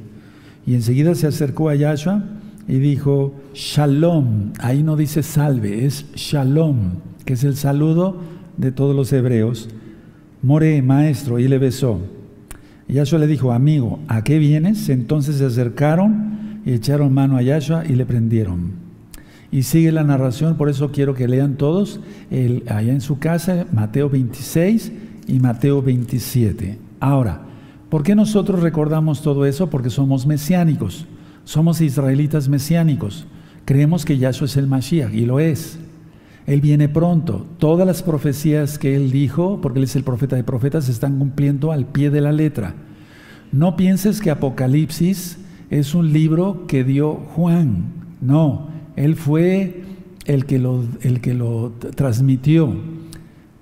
Y 0.69 0.75
enseguida 0.75 1.15
se 1.15 1.25
acercó 1.25 1.69
a 1.69 1.73
Yahshua 1.73 2.23
y 2.67 2.77
dijo, 2.77 3.33
Shalom. 3.55 4.53
Ahí 4.59 4.83
no 4.83 4.95
dice 4.95 5.23
salve, 5.23 5.83
es 5.83 6.05
Shalom, 6.13 6.91
que 7.25 7.33
es 7.33 7.43
el 7.43 7.55
saludo 7.55 8.17
de 8.55 8.71
todos 8.71 8.95
los 8.95 9.11
hebreos 9.11 9.67
More, 10.43 10.83
maestro, 10.83 11.39
y 11.39 11.47
le 11.47 11.57
besó. 11.57 11.99
Yahshua 12.88 13.17
le 13.17 13.25
dijo, 13.25 13.51
amigo, 13.51 13.97
¿a 14.07 14.23
qué 14.23 14.38
vienes? 14.38 14.89
Entonces 14.89 15.38
se 15.38 15.45
acercaron 15.45 16.61
y 16.63 16.73
echaron 16.73 17.15
mano 17.15 17.35
a 17.35 17.41
Yahshua 17.41 17.85
y 17.88 17.95
le 17.95 18.05
prendieron. 18.05 18.73
Y 19.49 19.63
sigue 19.63 19.91
la 19.91 20.03
narración, 20.03 20.55
por 20.55 20.69
eso 20.69 20.91
quiero 20.91 21.15
que 21.15 21.27
lean 21.27 21.55
todos, 21.55 21.99
allá 22.67 22.93
en 22.93 23.01
su 23.01 23.17
casa, 23.17 23.65
Mateo 23.73 24.07
26 24.07 24.91
y 25.25 25.39
Mateo 25.39 25.81
27. 25.81 26.77
Ahora, 26.99 27.48
¿por 27.89 28.03
qué 28.03 28.15
nosotros 28.15 28.62
recordamos 28.62 29.22
todo 29.22 29.46
eso? 29.46 29.69
Porque 29.69 29.89
somos 29.89 30.25
mesiánicos, 30.25 31.05
somos 31.43 31.81
israelitas 31.81 32.50
mesiánicos. 32.50 33.25
Creemos 33.65 34.05
que 34.05 34.17
Yahshua 34.17 34.46
es 34.46 34.58
el 34.58 34.67
Mashiach, 34.67 35.13
y 35.13 35.25
lo 35.25 35.39
es. 35.39 35.79
Él 36.48 36.62
viene 36.62 36.89
pronto. 36.89 37.46
Todas 37.60 37.86
las 37.86 38.01
profecías 38.01 38.79
que 38.79 38.96
Él 38.96 39.12
dijo, 39.12 39.60
porque 39.62 39.77
Él 39.77 39.86
es 39.86 39.96
el 39.96 40.03
profeta 40.03 40.36
de 40.36 40.43
profetas, 40.43 40.86
se 40.86 40.91
están 40.91 41.19
cumpliendo 41.19 41.72
al 41.72 41.86
pie 41.86 42.10
de 42.10 42.22
la 42.22 42.31
letra. 42.31 42.74
No 43.51 43.75
pienses 43.75 44.19
que 44.19 44.31
Apocalipsis 44.31 45.38
es 45.69 45.93
un 45.93 46.12
libro 46.12 46.65
que 46.67 46.84
dio 46.84 47.13
Juan. 47.36 47.93
No, 48.22 48.69
Él 48.96 49.15
fue 49.15 49.84
el 50.25 50.46
que 50.46 50.58
lo, 50.58 50.84
el 51.01 51.22
que 51.22 51.36
lo 51.36 51.74
transmitió. 51.96 52.75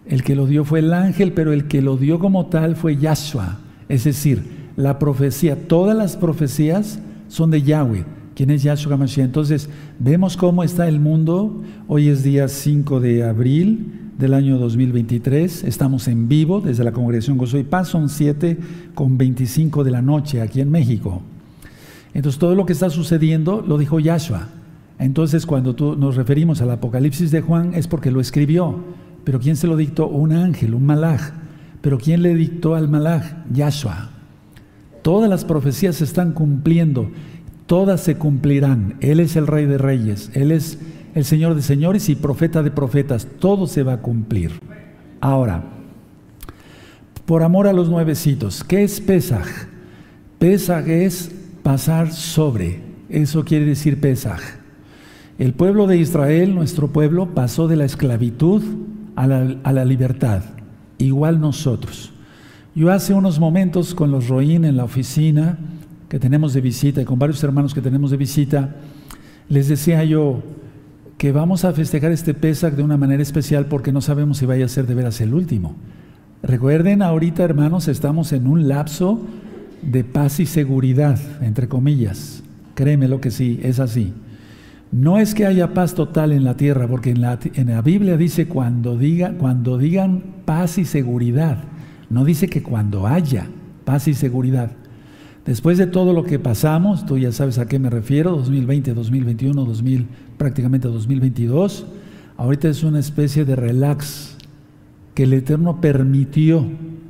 El 0.05 0.23
que 0.23 0.35
lo 0.35 0.47
dio 0.47 0.63
fue 0.63 0.79
el 0.79 0.93
ángel, 0.93 1.33
pero 1.33 1.51
el 1.51 1.67
que 1.67 1.81
lo 1.81 1.97
dio 1.97 2.19
como 2.19 2.45
tal 2.45 2.77
fue 2.77 2.95
Yahshua. 2.95 3.59
Es 3.89 4.03
decir, 4.03 4.43
la 4.75 4.99
profecía, 4.99 5.67
todas 5.67 5.95
las 5.95 6.17
profecías 6.17 6.99
son 7.27 7.51
de 7.51 7.61
Yahweh. 7.61 8.05
¿Quién 8.35 8.51
es 8.51 8.61
Yahshua 8.61 8.93
HaMashiach? 8.93 9.25
Entonces, 9.25 9.69
vemos 9.97 10.37
cómo 10.37 10.63
está 10.63 10.87
el 10.87 10.99
mundo. 10.99 11.63
Hoy 11.87 12.09
es 12.09 12.21
día 12.21 12.47
5 12.47 12.99
de 12.99 13.23
abril 13.23 14.11
del 14.19 14.35
año 14.35 14.59
2023. 14.59 15.63
Estamos 15.63 16.07
en 16.07 16.27
vivo 16.27 16.61
desde 16.61 16.83
la 16.83 16.91
congregación 16.91 17.37
Gozo 17.37 17.57
y 17.57 17.63
Paz. 17.63 17.87
Son 17.87 18.09
7 18.09 18.57
con 18.93 19.17
25 19.17 19.83
de 19.83 19.91
la 19.91 20.03
noche 20.03 20.41
aquí 20.41 20.61
en 20.61 20.69
México. 20.69 21.23
Entonces, 22.13 22.37
todo 22.37 22.53
lo 22.53 22.65
que 22.67 22.73
está 22.73 22.91
sucediendo 22.91 23.63
lo 23.67 23.79
dijo 23.79 23.99
Yahshua. 23.99 24.49
Entonces, 24.99 25.45
cuando 25.45 25.73
tú, 25.73 25.95
nos 25.95 26.15
referimos 26.15 26.61
al 26.61 26.71
Apocalipsis 26.71 27.31
de 27.31 27.41
Juan, 27.41 27.73
es 27.73 27.87
porque 27.87 28.11
lo 28.11 28.19
escribió. 28.19 28.83
Pero 29.23 29.39
¿quién 29.39 29.55
se 29.55 29.65
lo 29.65 29.75
dictó? 29.75 30.07
Un 30.07 30.33
ángel, 30.33 30.75
un 30.75 30.85
malaj. 30.85 31.31
Pero 31.87 31.99
¿quién 31.99 32.21
le 32.21 32.35
dictó 32.35 32.75
al 32.75 32.89
malaj? 32.89 33.23
Yahshua. 33.49 34.09
Todas 35.03 35.29
las 35.29 35.45
profecías 35.45 35.95
se 35.95 36.03
están 36.03 36.33
cumpliendo 36.33 37.09
todas 37.65 38.01
se 38.01 38.17
cumplirán. 38.17 38.95
Él 38.99 39.21
es 39.21 39.37
el 39.37 39.47
Rey 39.47 39.65
de 39.65 39.77
Reyes, 39.77 40.29
Él 40.33 40.51
es 40.51 40.79
el 41.13 41.23
Señor 41.23 41.55
de 41.55 41.61
Señores 41.61 42.09
y 42.09 42.15
profeta 42.15 42.61
de 42.61 42.71
profetas. 42.71 43.25
Todo 43.39 43.67
se 43.67 43.83
va 43.83 43.93
a 43.93 44.01
cumplir. 44.01 44.51
Ahora, 45.21 45.63
por 47.25 47.41
amor 47.41 47.67
a 47.67 47.73
los 47.73 47.89
nuevecitos, 47.89 48.65
¿qué 48.65 48.83
es 48.83 48.99
Pesaj? 48.99 49.47
Pesaj 50.39 50.89
es 50.89 51.31
pasar 51.63 52.11
sobre. 52.11 52.81
Eso 53.07 53.45
quiere 53.45 53.63
decir 53.63 54.01
Pesaj. 54.01 54.41
El 55.39 55.53
pueblo 55.53 55.87
de 55.87 55.95
Israel, 55.95 56.53
nuestro 56.53 56.89
pueblo, 56.89 57.33
pasó 57.33 57.69
de 57.69 57.77
la 57.77 57.85
esclavitud 57.85 58.61
a 59.15 59.25
la, 59.25 59.55
a 59.63 59.71
la 59.71 59.85
libertad. 59.85 60.56
Igual 60.97 61.39
nosotros. 61.39 62.11
Yo 62.75 62.91
hace 62.91 63.13
unos 63.13 63.39
momentos 63.39 63.95
con 63.95 64.11
los 64.11 64.27
Roín 64.27 64.65
en 64.65 64.77
la 64.77 64.83
oficina 64.83 65.57
que 66.09 66.19
tenemos 66.19 66.53
de 66.53 66.61
visita 66.61 67.01
y 67.01 67.05
con 67.05 67.19
varios 67.19 67.43
hermanos 67.43 67.73
que 67.73 67.81
tenemos 67.81 68.11
de 68.11 68.17
visita, 68.17 68.75
les 69.49 69.67
decía 69.67 70.03
yo 70.03 70.41
que 71.17 71.31
vamos 71.31 71.65
a 71.65 71.73
festejar 71.73 72.11
este 72.11 72.33
Pesach 72.33 72.75
de 72.75 72.83
una 72.83 72.97
manera 72.97 73.23
especial 73.23 73.65
porque 73.65 73.91
no 73.91 74.01
sabemos 74.01 74.37
si 74.37 74.45
vaya 74.45 74.65
a 74.65 74.69
ser 74.69 74.87
de 74.87 74.93
veras 74.93 75.19
el 75.21 75.33
último. 75.33 75.75
Recuerden, 76.43 77.01
ahorita 77.01 77.43
hermanos, 77.43 77.87
estamos 77.87 78.31
en 78.31 78.47
un 78.47 78.67
lapso 78.67 79.19
de 79.81 80.03
paz 80.03 80.39
y 80.39 80.45
seguridad, 80.45 81.19
entre 81.41 81.67
comillas. 81.67 82.43
Créeme 82.75 83.07
lo 83.07 83.19
que 83.19 83.31
sí, 83.31 83.59
es 83.63 83.79
así. 83.79 84.13
No 84.91 85.17
es 85.17 85.33
que 85.33 85.45
haya 85.45 85.73
paz 85.73 85.95
total 85.95 86.31
en 86.31 86.43
la 86.43 86.55
tierra, 86.55 86.87
porque 86.87 87.11
en 87.11 87.21
la, 87.21 87.81
Biblia 87.81 88.15
dice 88.15 88.47
cuando, 88.47 88.97
diga, 88.97 89.33
cuando 89.37 89.77
digan 89.77 90.23
paz 90.45 90.77
y 90.77 90.85
seguridad. 90.85 91.63
No 92.09 92.23
dice 92.23 92.47
que 92.47 92.63
cuando 92.63 93.05
haya 93.05 93.47
paz 93.83 94.07
y 94.07 94.13
seguridad. 94.13 94.71
Después 95.45 95.77
de 95.77 95.87
todo 95.87 96.13
lo 96.13 96.23
que 96.23 96.39
pasamos, 96.39 97.05
tú 97.05 97.17
ya 97.17 97.31
sabes 97.31 97.57
a 97.57 97.67
qué 97.67 97.79
me 97.79 97.89
refiero, 97.89 98.31
2020, 98.31 98.93
2021, 98.93 99.65
2000, 99.65 100.07
prácticamente 100.37 100.87
2022, 100.87 101.85
ahorita 102.37 102.67
es 102.69 102.83
una 102.83 102.99
especie 102.99 103.45
de 103.45 103.55
relax 103.55 104.35
que 105.15 105.23
el 105.23 105.33
Eterno 105.33 105.79
permitió, 105.79 106.65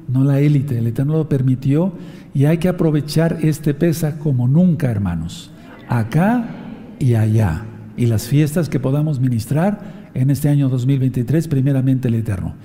no 0.07 0.23
la 0.23 0.39
élite, 0.39 0.77
el 0.77 0.87
Eterno 0.87 1.17
lo 1.17 1.29
permitió 1.29 1.93
y 2.33 2.45
hay 2.45 2.59
que 2.59 2.69
aprovechar 2.69 3.39
este 3.41 3.73
pesa 3.73 4.19
como 4.19 4.47
nunca, 4.47 4.89
hermanos, 4.91 5.51
acá 5.89 6.66
y 6.99 7.15
allá, 7.15 7.65
y 7.95 8.05
las 8.05 8.27
fiestas 8.27 8.69
que 8.69 8.79
podamos 8.79 9.19
ministrar 9.19 10.09
en 10.13 10.29
este 10.29 10.49
año 10.49 10.69
2023, 10.69 11.47
primeramente 11.47 12.07
el 12.07 12.15
Eterno. 12.15 12.55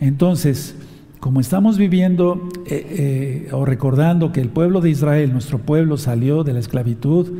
Entonces, 0.00 0.76
como 1.20 1.40
estamos 1.40 1.78
viviendo 1.78 2.48
eh, 2.66 3.46
eh, 3.48 3.48
o 3.52 3.64
recordando 3.64 4.32
que 4.32 4.40
el 4.40 4.48
pueblo 4.48 4.80
de 4.80 4.90
Israel, 4.90 5.32
nuestro 5.32 5.58
pueblo, 5.58 5.96
salió 5.96 6.44
de 6.44 6.52
la 6.52 6.60
esclavitud 6.60 7.32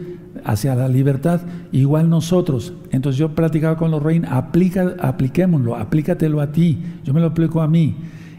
hacia 0.44 0.74
la 0.74 0.88
libertad, 0.88 1.42
igual 1.72 2.08
nosotros. 2.08 2.72
Entonces 2.90 3.18
yo 3.18 3.34
platicaba 3.34 3.76
con 3.76 3.90
los 3.90 4.02
reyes, 4.02 4.24
aplica, 4.30 4.94
apliquémoslo, 4.98 5.76
aplícatelo 5.76 6.40
a 6.40 6.52
ti, 6.52 6.78
yo 7.04 7.12
me 7.12 7.20
lo 7.20 7.26
aplico 7.26 7.60
a 7.60 7.68
mí. 7.68 7.96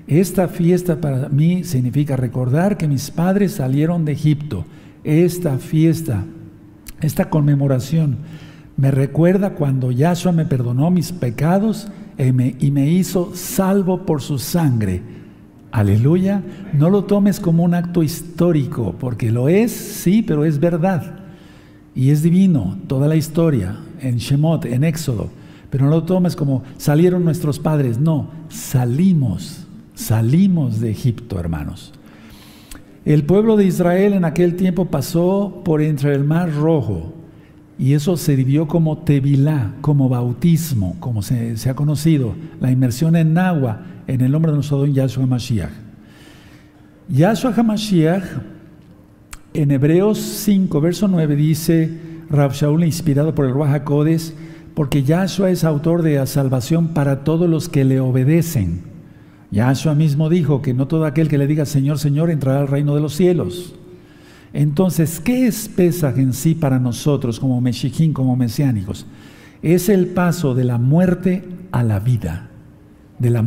Esta 0.07 0.47
fiesta 0.47 1.01
para 1.01 1.29
mí 1.29 1.63
significa 1.63 2.15
recordar 2.15 2.77
que 2.77 2.87
mis 2.87 3.11
padres 3.11 3.53
salieron 3.53 4.05
de 4.05 4.13
Egipto. 4.13 4.65
Esta 5.03 5.57
fiesta, 5.59 6.25
esta 7.01 7.29
conmemoración, 7.29 8.17
me 8.75 8.91
recuerda 8.91 9.55
cuando 9.55 9.91
Yahshua 9.91 10.31
me 10.31 10.45
perdonó 10.45 10.91
mis 10.91 11.11
pecados 11.11 11.87
y 12.17 12.31
me, 12.31 12.55
y 12.59 12.71
me 12.71 12.87
hizo 12.89 13.31
salvo 13.35 14.05
por 14.05 14.21
su 14.21 14.39
sangre 14.39 15.01
Aleluya. 15.71 16.41
No 16.73 16.89
lo 16.89 17.03
tomes 17.03 17.39
como 17.39 17.63
un 17.63 17.73
acto 17.73 18.03
histórico, 18.03 18.95
porque 18.99 19.31
lo 19.31 19.49
es, 19.49 19.71
sí, 19.71 20.21
pero 20.21 20.45
es 20.45 20.59
verdad. 20.59 21.19
Y 21.93 22.09
es 22.09 22.23
divino, 22.23 22.77
toda 22.87 23.07
la 23.07 23.15
historia, 23.15 23.77
en 24.01 24.17
Shemot, 24.17 24.65
en 24.65 24.83
Éxodo. 24.83 25.29
Pero 25.69 25.85
no 25.85 25.91
lo 25.91 26.03
tomes 26.03 26.35
como 26.35 26.63
salieron 26.77 27.25
nuestros 27.25 27.59
padres. 27.59 27.99
No, 27.99 28.29
salimos, 28.49 29.67
salimos 29.93 30.79
de 30.79 30.91
Egipto, 30.91 31.39
hermanos. 31.39 31.93
El 33.07 33.23
pueblo 33.23 33.55
de 33.55 33.63
Israel 33.63 34.11
en 34.11 34.25
aquel 34.25 34.57
tiempo 34.57 34.83
pasó 34.83 35.61
por 35.63 35.81
entre 35.81 36.13
el 36.13 36.25
mar 36.25 36.53
rojo. 36.53 37.13
Y 37.79 37.93
eso 37.93 38.17
se 38.17 38.35
vivió 38.35 38.67
como 38.67 38.97
tevilá, 38.97 39.75
como 39.79 40.09
bautismo, 40.09 40.97
como 40.99 41.21
se, 41.21 41.55
se 41.55 41.69
ha 41.69 41.73
conocido, 41.73 42.35
la 42.59 42.69
inmersión 42.69 43.15
en 43.15 43.37
agua 43.37 43.79
en 44.07 44.19
el 44.19 44.29
nombre 44.29 44.51
de 44.51 44.57
nuestro 44.57 44.79
don 44.79 44.93
Yahshua 44.93 45.23
Hamashiach. 45.23 45.71
Yahshua 47.07 47.53
Hamashiach, 47.55 48.25
en 49.53 49.71
Hebreos 49.71 50.17
5, 50.17 50.81
verso 50.81 51.07
9, 51.07 51.37
dice 51.37 51.89
Rab 52.29 52.51
Shaul, 52.51 52.83
inspirado 52.83 53.33
por 53.33 53.45
el 53.45 53.53
Ruach 53.53 53.83
porque 54.73 55.03
Yahshua 55.03 55.49
es 55.49 55.63
autor 55.63 56.01
de 56.01 56.15
la 56.15 56.25
salvación 56.25 56.89
para 56.89 57.23
todos 57.23 57.49
los 57.49 57.69
que 57.69 57.85
le 57.85 58.01
obedecen. 58.01 58.96
Yahshua 59.51 59.95
mismo 59.95 60.29
dijo 60.29 60.61
que 60.61 60.73
no 60.73 60.87
todo 60.87 61.05
aquel 61.05 61.27
que 61.27 61.37
le 61.37 61.47
diga 61.47 61.65
Señor, 61.65 61.99
Señor 61.99 62.29
entrará 62.29 62.59
al 62.59 62.67
reino 62.67 62.95
de 62.95 63.01
los 63.01 63.15
cielos. 63.15 63.75
Entonces, 64.53 65.19
¿qué 65.19 65.47
es 65.47 65.69
Pesaj 65.69 66.17
en 66.19 66.33
sí 66.33 66.55
para 66.55 66.79
nosotros 66.79 67.39
como 67.39 67.61
mexiquín, 67.61 68.13
como 68.13 68.35
mesiánicos? 68.35 69.05
Es 69.61 69.89
el 69.89 70.07
paso 70.07 70.55
de 70.55 70.63
la 70.63 70.77
muerte 70.77 71.43
a 71.71 71.83
la 71.83 71.99
vida 71.99 72.47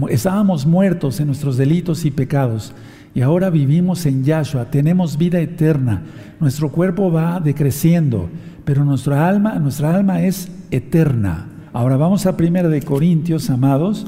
estábamos 0.09 0.67
muertos 0.67 1.21
en 1.21 1.27
nuestros 1.29 1.57
delitos 1.57 2.05
y 2.05 2.11
pecados 2.11 2.73
y 3.15 3.23
ahora 3.23 3.51
vivimos 3.51 4.07
en 4.07 4.25
Yahshua, 4.25 4.67
tenemos 4.67 5.17
vida 5.17 5.41
eterna. 5.41 6.03
Nuestro 6.39 6.71
cuerpo 6.71 7.11
va 7.11 7.41
decreciendo, 7.41 8.29
pero 8.65 8.85
nuestra 8.85 9.29
alma, 9.29 9.59
nuestra 9.59 9.95
alma 9.95 10.23
es 10.23 10.49
eterna. 10.71 11.49
Ahora 11.73 11.97
vamos 11.97 12.27
a 12.27 12.37
primera 12.37 12.69
de 12.69 12.83
Corintios, 12.83 13.51
amados. 13.51 14.07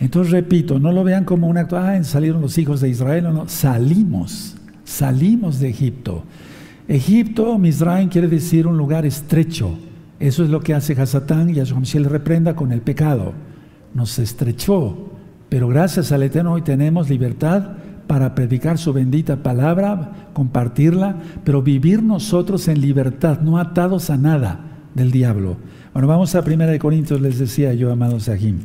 Entonces 0.00 0.32
repito, 0.32 0.78
no 0.78 0.92
lo 0.92 1.04
vean 1.04 1.24
como 1.24 1.46
un 1.46 1.58
acto, 1.58 1.76
ah, 1.76 2.02
salieron 2.02 2.40
los 2.40 2.56
hijos 2.58 2.80
de 2.80 2.88
Israel, 2.88 3.24
no, 3.24 3.32
no, 3.32 3.48
salimos, 3.48 4.56
salimos 4.84 5.60
de 5.60 5.68
Egipto. 5.68 6.24
Egipto, 6.88 7.58
Misraim, 7.58 8.08
quiere 8.08 8.26
decir 8.26 8.66
un 8.66 8.76
lugar 8.76 9.06
estrecho. 9.06 9.78
Eso 10.18 10.42
es 10.42 10.50
lo 10.50 10.60
que 10.60 10.74
hace 10.74 11.00
Hasatán 11.00 11.50
y 11.50 11.54
le 11.54 12.08
reprenda 12.08 12.56
con 12.56 12.72
el 12.72 12.80
pecado 12.80 13.34
nos 13.94 14.18
estrechó, 14.18 15.10
pero 15.48 15.68
gracias 15.68 16.12
al 16.12 16.22
Eterno 16.22 16.52
hoy 16.52 16.62
tenemos 16.62 17.08
libertad 17.08 17.72
para 18.06 18.34
predicar 18.34 18.78
su 18.78 18.92
bendita 18.92 19.42
palabra, 19.42 20.28
compartirla, 20.32 21.16
pero 21.44 21.62
vivir 21.62 22.02
nosotros 22.02 22.68
en 22.68 22.80
libertad, 22.80 23.40
no 23.40 23.58
atados 23.58 24.10
a 24.10 24.16
nada 24.16 24.60
del 24.94 25.10
diablo. 25.10 25.56
Bueno, 25.92 26.08
vamos 26.08 26.34
a 26.34 26.40
1 26.40 26.78
Corintios, 26.78 27.20
les 27.20 27.38
decía 27.38 27.72
yo, 27.74 27.92
amados 27.92 28.24
Sahim. 28.24 28.58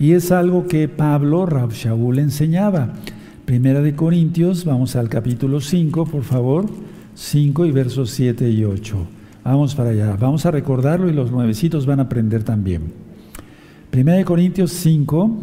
Y 0.00 0.14
es 0.14 0.32
algo 0.32 0.66
que 0.66 0.88
Pablo, 0.88 1.44
Rab 1.44 1.72
Shaul, 1.72 2.20
enseñaba. 2.20 2.94
Primera 3.44 3.82
de 3.82 3.94
Corintios, 3.94 4.64
vamos 4.64 4.96
al 4.96 5.10
capítulo 5.10 5.60
5, 5.60 6.06
por 6.06 6.22
favor, 6.22 6.64
5 7.14 7.66
y 7.66 7.70
versos 7.70 8.10
7 8.12 8.48
y 8.48 8.64
8. 8.64 8.96
Vamos 9.44 9.74
para 9.74 9.90
allá, 9.90 10.16
vamos 10.18 10.46
a 10.46 10.50
recordarlo 10.50 11.10
y 11.10 11.12
los 11.12 11.30
nuevecitos 11.30 11.84
van 11.84 12.00
a 12.00 12.04
aprender 12.04 12.44
también. 12.44 12.94
1 13.94 14.24
Corintios 14.24 14.72
5, 14.72 15.38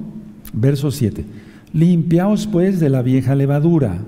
verso 0.53 0.89
7. 0.89 1.23
Limpiaos 1.73 2.47
pues 2.47 2.79
de 2.79 2.89
la 2.89 3.03
vieja 3.03 3.35
levadura. 3.35 3.99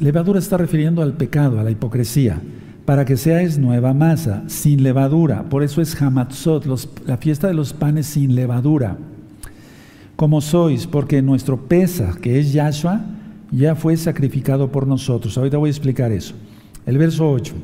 Levadura 0.00 0.38
está 0.38 0.56
refiriendo 0.56 1.02
al 1.02 1.14
pecado, 1.14 1.58
a 1.58 1.64
la 1.64 1.72
hipocresía, 1.72 2.40
para 2.84 3.04
que 3.04 3.16
seáis 3.16 3.58
nueva 3.58 3.92
masa, 3.92 4.44
sin 4.46 4.84
levadura. 4.84 5.48
Por 5.48 5.64
eso 5.64 5.82
es 5.82 6.00
Hamatzot, 6.00 6.64
la 7.08 7.16
fiesta 7.16 7.48
de 7.48 7.54
los 7.54 7.72
panes 7.72 8.06
sin 8.06 8.36
levadura. 8.36 8.96
Como 10.16 10.40
sois, 10.40 10.86
porque 10.86 11.22
nuestro 11.22 11.68
pesa, 11.68 12.14
que 12.20 12.38
es 12.38 12.52
Yahshua, 12.52 13.02
ya 13.50 13.74
fue 13.74 13.96
sacrificado 13.96 14.72
por 14.72 14.86
nosotros. 14.86 15.36
Ahorita 15.36 15.58
voy 15.58 15.68
a 15.68 15.70
explicar 15.70 16.10
eso. 16.10 16.34
El 16.86 16.98
verso 16.98 17.30
8. 17.30 17.54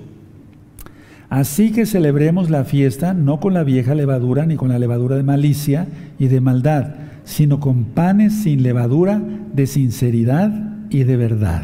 Así 1.31 1.73
que 1.73 1.87
celebremos 1.87 2.51
la 2.51 2.65
fiesta 2.65 3.15
no 3.15 3.41
con 3.41 3.55
la 3.55 3.65
vieja 3.65 3.95
levadura 3.95 4.45
ni 4.45 4.57
con 4.57 4.69
la 4.69 4.79
levadura 4.79 5.17
de 5.17 5.23
malicia 5.23 5.89
y 6.19 6.29
de 6.29 6.43
maldad, 6.43 6.95
sino 7.25 7.59
con 7.59 7.85
panes 7.85 8.43
sin 8.43 8.63
levadura 8.63 9.19
de 9.55 9.67
sinceridad 9.67 10.53
y 10.91 11.05
de 11.05 11.17
verdad. 11.17 11.63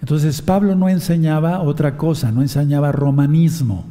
Entonces 0.00 0.40
Pablo 0.40 0.74
no 0.74 0.88
enseñaba 0.88 1.60
otra 1.60 1.98
cosa, 1.98 2.32
no 2.32 2.40
enseñaba 2.40 2.92
romanismo, 2.92 3.84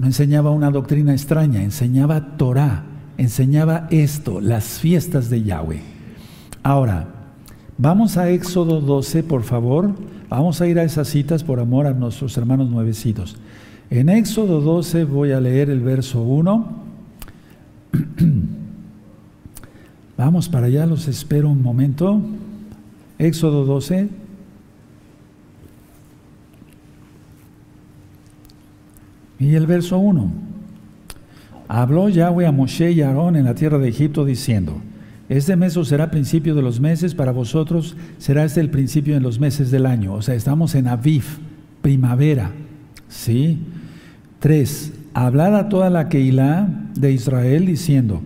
no 0.00 0.06
enseñaba 0.06 0.50
una 0.50 0.70
doctrina 0.72 1.12
extraña, 1.12 1.62
enseñaba 1.62 2.36
Torah, 2.36 2.84
enseñaba 3.18 3.86
esto, 3.90 4.40
las 4.40 4.78
fiestas 4.78 5.28
de 5.28 5.42
Yahweh. 5.42 5.82
Ahora, 6.62 7.08
vamos 7.76 8.16
a 8.16 8.30
Éxodo 8.30 8.80
12, 8.80 9.22
por 9.24 9.42
favor. 9.42 9.92
Vamos 10.28 10.60
a 10.60 10.66
ir 10.66 10.78
a 10.78 10.84
esas 10.84 11.08
citas 11.08 11.44
por 11.44 11.60
amor 11.60 11.86
a 11.86 11.92
nuestros 11.92 12.36
hermanos 12.38 12.70
nuevecitos. 12.70 13.36
En 13.90 14.08
Éxodo 14.08 14.60
12 14.60 15.04
voy 15.04 15.32
a 15.32 15.40
leer 15.40 15.68
el 15.70 15.80
verso 15.80 16.22
1. 16.22 16.88
Vamos 20.16 20.48
para 20.48 20.66
allá, 20.66 20.86
los 20.86 21.08
espero 21.08 21.48
un 21.48 21.62
momento. 21.62 22.20
Éxodo 23.18 23.64
12. 23.64 24.08
Y 29.38 29.54
el 29.54 29.66
verso 29.66 29.98
1. 29.98 30.47
Habló 31.68 32.08
Yahweh 32.08 32.46
a 32.46 32.52
Moshe 32.52 32.92
y 32.92 33.02
a 33.02 33.08
Aarón 33.08 33.36
en 33.36 33.44
la 33.44 33.54
tierra 33.54 33.78
de 33.78 33.88
Egipto 33.88 34.24
diciendo, 34.24 34.80
este 35.28 35.54
mes 35.56 35.78
será 35.84 36.10
principio 36.10 36.54
de 36.54 36.62
los 36.62 36.80
meses, 36.80 37.14
para 37.14 37.32
vosotros 37.32 37.94
será 38.16 38.44
este 38.44 38.60
el 38.60 38.70
principio 38.70 39.12
de 39.12 39.20
los 39.20 39.38
meses 39.38 39.70
del 39.70 39.84
año. 39.84 40.14
O 40.14 40.22
sea, 40.22 40.34
estamos 40.34 40.74
en 40.74 40.88
Aviv, 40.88 41.24
primavera. 41.82 42.50
¿Sí? 43.08 43.58
3. 44.38 44.94
Hablar 45.12 45.54
a 45.54 45.68
toda 45.68 45.90
la 45.90 46.08
Keilah 46.08 46.68
de 46.94 47.12
Israel 47.12 47.66
diciendo, 47.66 48.22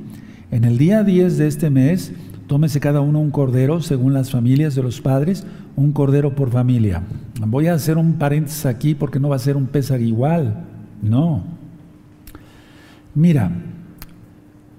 en 0.53 0.65
el 0.65 0.79
día 0.79 1.03
10 1.03 1.39
de 1.39 1.49
este 1.49 1.71
mes, 1.71 2.13
tómese 2.47 2.79
cada 2.79 3.01
uno 3.01 3.19
un 3.19 3.33
cordero 3.33 3.81
según 3.81 4.13
las 4.13 4.31
familias 4.31 4.77
de 4.77 4.83
los 4.85 5.01
padres, 5.01 5.45
un 5.75 5.93
cordero 5.93 6.37
por 6.37 6.51
familia. 6.51 7.03
Voy 7.45 7.67
a 7.67 7.75
hacer 7.75 7.97
un 7.99 8.13
paréntesis 8.15 8.67
aquí 8.67 8.95
porque 8.95 9.19
no 9.19 9.31
va 9.31 9.37
a 9.37 9.41
ser 9.41 9.57
un 9.57 9.67
pesar 9.67 10.01
igual, 10.01 10.65
no. 11.03 11.43
Mira, 13.15 13.53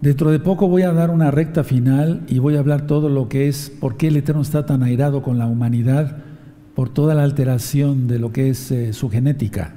dentro 0.02 0.32
de 0.32 0.40
poco 0.40 0.68
voy 0.68 0.82
a 0.82 0.92
dar 0.92 1.12
una 1.12 1.30
recta 1.30 1.64
final 1.64 2.24
y 2.28 2.40
voy 2.40 2.56
a 2.56 2.60
hablar 2.60 2.88
todo 2.88 3.08
lo 3.08 3.30
que 3.30 3.48
es 3.48 3.72
por 3.80 3.96
qué 3.96 4.08
el 4.08 4.18
Eterno 4.18 4.42
está 4.42 4.66
tan 4.66 4.82
airado 4.82 5.22
con 5.22 5.38
la 5.38 5.46
humanidad 5.46 6.18
por 6.74 6.90
toda 6.90 7.14
la 7.14 7.24
alteración 7.24 8.08
de 8.08 8.18
lo 8.18 8.32
que 8.32 8.50
es 8.50 8.72
eh, 8.72 8.94
su 8.94 9.10
genética. 9.12 9.76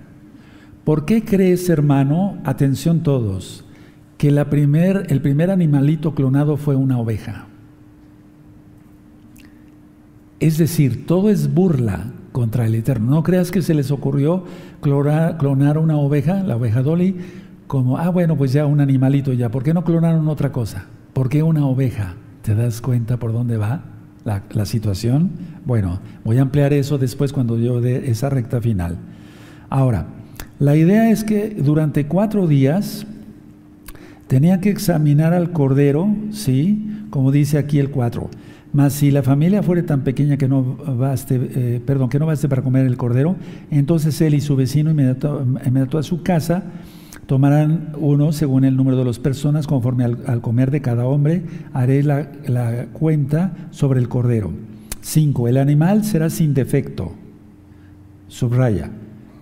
¿Por 0.84 1.04
qué 1.04 1.22
crees, 1.22 1.68
hermano, 1.68 2.38
atención 2.44 3.02
todos, 3.02 3.64
que 4.16 4.28
el 4.28 4.46
primer 4.46 5.50
animalito 5.50 6.14
clonado 6.14 6.56
fue 6.56 6.76
una 6.76 6.98
oveja? 6.98 7.48
Es 10.40 10.56
decir, 10.56 11.06
todo 11.06 11.28
es 11.28 11.52
burla 11.52 12.12
contra 12.32 12.66
el 12.66 12.74
Eterno. 12.74 13.10
No 13.10 13.22
creas 13.22 13.50
que 13.50 13.62
se 13.62 13.74
les 13.74 13.90
ocurrió 13.90 14.44
clonar 14.80 15.78
una 15.78 15.96
oveja, 15.96 16.42
la 16.42 16.56
oveja 16.56 16.82
Dolly, 16.82 17.16
como, 17.66 17.98
ah, 17.98 18.10
bueno, 18.10 18.36
pues 18.36 18.52
ya 18.52 18.66
un 18.66 18.80
animalito 18.80 19.32
ya. 19.32 19.50
¿Por 19.50 19.62
qué 19.62 19.74
no 19.74 19.84
clonaron 19.84 20.28
otra 20.28 20.52
cosa? 20.52 20.86
¿Por 21.12 21.28
qué 21.28 21.42
una 21.42 21.66
oveja? 21.66 22.14
¿Te 22.42 22.54
das 22.54 22.80
cuenta 22.80 23.16
por 23.16 23.32
dónde 23.32 23.56
va 23.56 23.82
la, 24.24 24.64
situación? 24.64 25.30
Bueno, 25.64 26.00
voy 26.24 26.38
a 26.38 26.42
ampliar 26.42 26.72
eso 26.72 26.98
después 26.98 27.32
cuando 27.32 27.58
yo 27.58 27.80
dé 27.80 28.10
esa 28.10 28.30
recta 28.30 28.60
final. 28.60 28.98
Ahora, 29.68 30.06
la 30.58 30.76
idea 30.76 31.10
es 31.10 31.24
que 31.24 31.50
durante 31.50 32.06
cuatro 32.06 32.46
días 32.46 33.06
tenía 34.28 34.60
que 34.60 34.70
examinar 34.70 35.32
al 35.32 35.52
cordero, 35.52 36.08
¿sí? 36.30 37.06
Como 37.10 37.32
dice 37.32 37.58
aquí 37.58 37.78
el 37.78 37.90
4 37.90 38.30
mas 38.72 38.92
si 38.92 39.10
la 39.10 39.22
familia 39.22 39.62
fuere 39.62 39.82
tan 39.82 40.02
pequeña 40.02 40.36
que 40.36 40.48
no 40.48 40.62
baste, 40.62 41.40
eh, 41.54 41.80
perdón, 41.86 42.10
que 42.10 42.18
no 42.18 42.26
baste 42.26 42.46
para 42.46 42.60
comer 42.60 42.84
el 42.84 42.98
cordero, 42.98 43.36
entonces 43.70 44.20
él 44.20 44.34
y 44.34 44.42
su 44.42 44.54
vecino 44.54 44.90
inmediato, 44.90 45.46
a 45.98 46.02
su 46.02 46.22
casa 46.22 46.62
tomarán 47.26 47.92
uno 47.98 48.32
según 48.32 48.64
el 48.64 48.76
número 48.76 48.96
de 48.96 49.04
las 49.04 49.18
personas, 49.18 49.66
conforme 49.66 50.04
al, 50.04 50.40
comer 50.40 50.70
de 50.70 50.80
cada 50.80 51.06
hombre, 51.06 51.42
haré 51.72 52.02
la, 52.02 52.86
cuenta 52.92 53.68
sobre 53.70 54.00
el 54.00 54.08
cordero. 54.08 54.52
5. 55.00 55.48
El 55.48 55.56
animal 55.56 56.04
será 56.04 56.30
sin 56.30 56.54
defecto. 56.54 57.12
Subraya. 58.28 58.90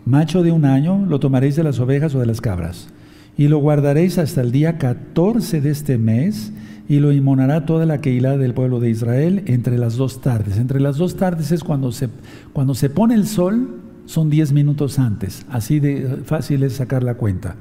Macho 0.05 0.43
de 0.43 0.53
un 0.53 0.65
año 0.65 1.07
lo 1.07 1.21
tomaréis 1.21 1.57
de 1.57 1.65
las 1.65 1.79
ovejas 1.79 2.15
o 2.15 2.21
de 2.21 2.27
las 2.27 2.41
cabras. 2.41 2.89
Y 3.37 3.49
lo 3.49 3.59
guardaréis 3.59 4.19
hasta 4.19 4.43
el 4.43 4.53
día 4.53 4.79
14 4.79 5.61
de 5.61 5.71
este 5.71 5.99
mes 5.99 6.53
y 6.89 7.01
lo 7.01 7.13
inmonará 7.13 7.65
toda 7.65 7.87
la 7.87 8.01
Keilah 8.01 8.37
del 8.37 8.53
pueblo 8.53 8.79
de 8.79 8.91
Israel 8.91 9.43
entre 9.47 9.79
las 9.79 9.97
dos 9.97 10.21
tardes. 10.21 10.59
Entre 10.59 10.81
las 10.81 10.99
dos 10.99 11.17
tardes 11.17 11.51
es 11.51 11.65
cuando 11.65 11.93
se, 11.93 12.09
cuando 12.53 12.75
se 12.75 12.91
pone 12.91 13.15
el 13.15 13.27
sol, 13.27 13.81
son 14.05 14.29
diez 14.29 14.53
minutos 14.53 14.99
antes. 14.99 15.47
Así 15.49 15.81
de 15.81 16.19
fácil 16.25 16.63
es 16.63 16.75
sacar 16.75 17.03
la 17.03 17.15
cuenta. 17.15 17.57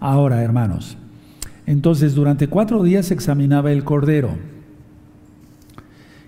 Ahora, 0.00 0.42
hermanos, 0.42 0.96
entonces 1.66 2.14
durante 2.14 2.48
cuatro 2.48 2.82
días 2.82 3.10
examinaba 3.10 3.72
el 3.72 3.84
cordero, 3.84 4.30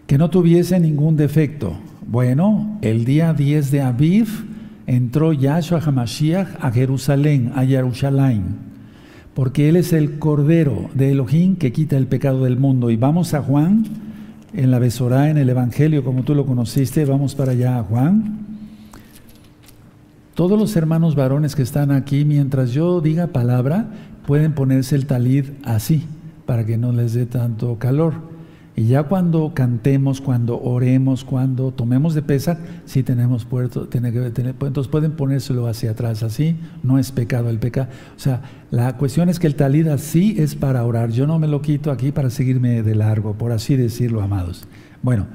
que 0.06 0.18
no 0.18 0.30
tuviese 0.30 0.80
ningún 0.80 1.16
defecto. 1.16 1.76
Bueno, 2.06 2.78
el 2.83 3.04
día 3.04 3.33
10 3.33 3.70
de 3.70 3.83
Aviv 3.83 4.28
entró 4.87 5.33
Yahshua 5.33 5.80
HaMashiach 5.80 6.48
a 6.61 6.70
Jerusalén, 6.72 7.52
a 7.54 7.64
Jerusalén 7.64 8.70
porque 9.35 9.68
Él 9.68 9.76
es 9.76 9.92
el 9.92 10.18
Cordero 10.18 10.90
de 10.94 11.12
Elohim 11.12 11.56
que 11.56 11.72
quita 11.72 11.96
el 11.96 12.06
pecado 12.06 12.44
del 12.44 12.59
mundo. 12.59 12.90
Y 12.90 12.96
vamos 12.96 13.35
a 13.35 13.42
Juan, 13.42 13.85
en 14.52 14.70
la 14.70 14.78
Besorá, 14.78 15.30
en 15.30 15.38
el 15.38 15.48
Evangelio, 15.48 16.04
como 16.04 16.24
tú 16.24 16.35
lo 16.35 16.44
conociste, 16.44 17.04
vamos 17.04 17.35
para 17.35 17.52
allá 17.52 17.78
a 17.78 17.83
Juan. 17.83 18.49
Todos 20.40 20.59
los 20.59 20.74
hermanos 20.74 21.16
varones 21.16 21.55
que 21.55 21.61
están 21.61 21.90
aquí, 21.90 22.24
mientras 22.24 22.70
yo 22.70 23.03
diga 23.03 23.26
palabra, 23.26 23.90
pueden 24.26 24.55
ponerse 24.55 24.96
el 24.96 25.05
talid 25.05 25.50
así, 25.64 26.07
para 26.46 26.64
que 26.64 26.79
no 26.79 26.92
les 26.92 27.12
dé 27.12 27.26
tanto 27.26 27.79
calor. 27.79 28.14
Y 28.74 28.85
ya 28.85 29.03
cuando 29.03 29.53
cantemos, 29.53 30.22
cuando 30.22 30.59
oremos, 30.59 31.24
cuando 31.24 31.72
tomemos 31.72 32.14
de 32.14 32.22
pesar, 32.22 32.57
sí 32.87 33.03
tenemos 33.03 33.44
puerto, 33.44 33.87
tiene 33.88 34.12
que 34.12 34.31
tener, 34.31 34.55
entonces 34.59 34.90
pueden 34.90 35.12
ponérselo 35.12 35.66
hacia 35.66 35.90
atrás, 35.90 36.22
así 36.22 36.57
no 36.83 36.98
es 36.98 37.12
pecado 37.12 37.50
el 37.50 37.59
pecado. 37.59 37.88
O 38.16 38.18
sea, 38.18 38.40
la 38.70 38.96
cuestión 38.96 39.29
es 39.29 39.38
que 39.38 39.46
el 39.46 39.57
talid 39.57 39.88
así 39.88 40.37
es 40.38 40.55
para 40.55 40.87
orar. 40.87 41.11
Yo 41.11 41.26
no 41.26 41.38
me 41.38 41.48
lo 41.48 41.61
quito 41.61 41.90
aquí 41.90 42.12
para 42.12 42.31
seguirme 42.31 42.83
de 42.83 42.94
largo, 42.94 43.35
por 43.35 43.53
así 43.53 43.76
decirlo, 43.76 44.22
amados. 44.22 44.66
Bueno, 45.03 45.26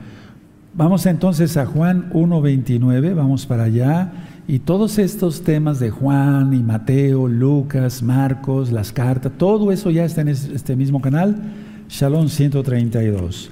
vamos 0.73 1.05
entonces 1.05 1.57
a 1.57 1.67
Juan 1.67 2.09
1.29, 2.11 3.13
vamos 3.13 3.45
para 3.45 3.65
allá. 3.65 4.31
Y 4.47 4.59
todos 4.59 4.99
estos 4.99 5.41
temas 5.41 5.79
de 5.79 5.89
Juan 5.89 6.53
y 6.53 6.61
Mateo, 6.61 7.27
Lucas, 7.27 8.03
Marcos, 8.03 8.71
las 8.71 8.91
cartas, 8.91 9.31
todo 9.39 9.71
eso 9.71 9.89
ya 9.89 10.05
está 10.05 10.21
en 10.21 10.27
este 10.27 10.75
mismo 10.75 11.01
canal 11.01 11.41
Shalom 11.89 12.29
132. 12.29 13.49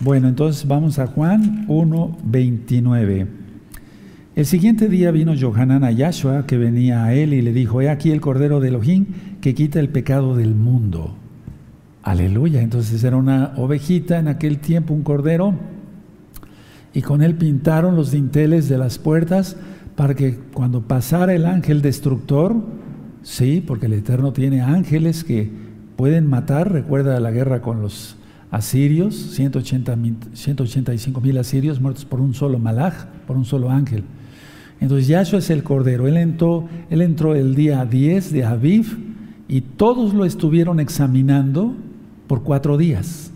Bueno, 0.00 0.28
entonces 0.28 0.66
vamos 0.66 0.98
a 0.98 1.06
Juan 1.06 1.66
1, 1.68 2.18
29. 2.24 3.26
El 4.36 4.46
siguiente 4.46 4.88
día 4.88 5.10
vino 5.10 5.34
Johanan 5.38 5.84
a 5.84 5.90
Yahshua, 5.90 6.46
que 6.46 6.56
venía 6.56 7.04
a 7.04 7.12
él, 7.12 7.34
y 7.34 7.42
le 7.42 7.52
dijo, 7.52 7.82
he 7.82 7.90
aquí 7.90 8.10
el 8.10 8.22
Cordero 8.22 8.60
de 8.60 8.68
Elohim 8.68 9.06
que 9.42 9.54
quita 9.54 9.80
el 9.80 9.90
pecado 9.90 10.34
del 10.34 10.54
mundo. 10.54 11.14
Aleluya. 12.02 12.62
Entonces 12.62 13.04
era 13.04 13.16
una 13.18 13.52
ovejita 13.56 14.18
en 14.18 14.28
aquel 14.28 14.60
tiempo, 14.60 14.94
un 14.94 15.02
cordero, 15.02 15.54
y 16.94 17.02
con 17.02 17.20
él 17.20 17.34
pintaron 17.34 17.96
los 17.96 18.12
dinteles 18.12 18.70
de 18.70 18.78
las 18.78 18.98
puertas 18.98 19.56
para 19.96 20.14
que 20.14 20.38
cuando 20.52 20.82
pasara 20.82 21.34
el 21.34 21.46
ángel 21.46 21.82
destructor, 21.82 22.54
sí, 23.22 23.64
porque 23.66 23.86
el 23.86 23.94
Eterno 23.94 24.32
tiene 24.32 24.60
ángeles 24.60 25.24
que 25.24 25.50
pueden 25.96 26.28
matar, 26.28 26.70
recuerda 26.70 27.18
la 27.18 27.30
guerra 27.30 27.62
con 27.62 27.80
los 27.80 28.16
asirios, 28.50 29.14
180, 29.14 29.96
185 30.34 31.20
mil 31.20 31.38
asirios 31.38 31.80
muertos 31.80 32.04
por 32.04 32.20
un 32.20 32.34
solo 32.34 32.58
malaj, 32.58 33.06
por 33.26 33.36
un 33.36 33.46
solo 33.46 33.70
ángel. 33.70 34.04
Entonces 34.80 35.08
Yahshua 35.08 35.38
es 35.38 35.48
el 35.48 35.62
Cordero, 35.62 36.06
él 36.06 36.18
entró, 36.18 36.68
él 36.90 37.00
entró 37.00 37.34
el 37.34 37.54
día 37.54 37.84
10 37.86 38.32
de 38.32 38.44
Aviv 38.44 38.98
y 39.48 39.62
todos 39.62 40.12
lo 40.12 40.26
estuvieron 40.26 40.80
examinando 40.80 41.74
por 42.26 42.42
cuatro 42.42 42.76
días. 42.76 43.30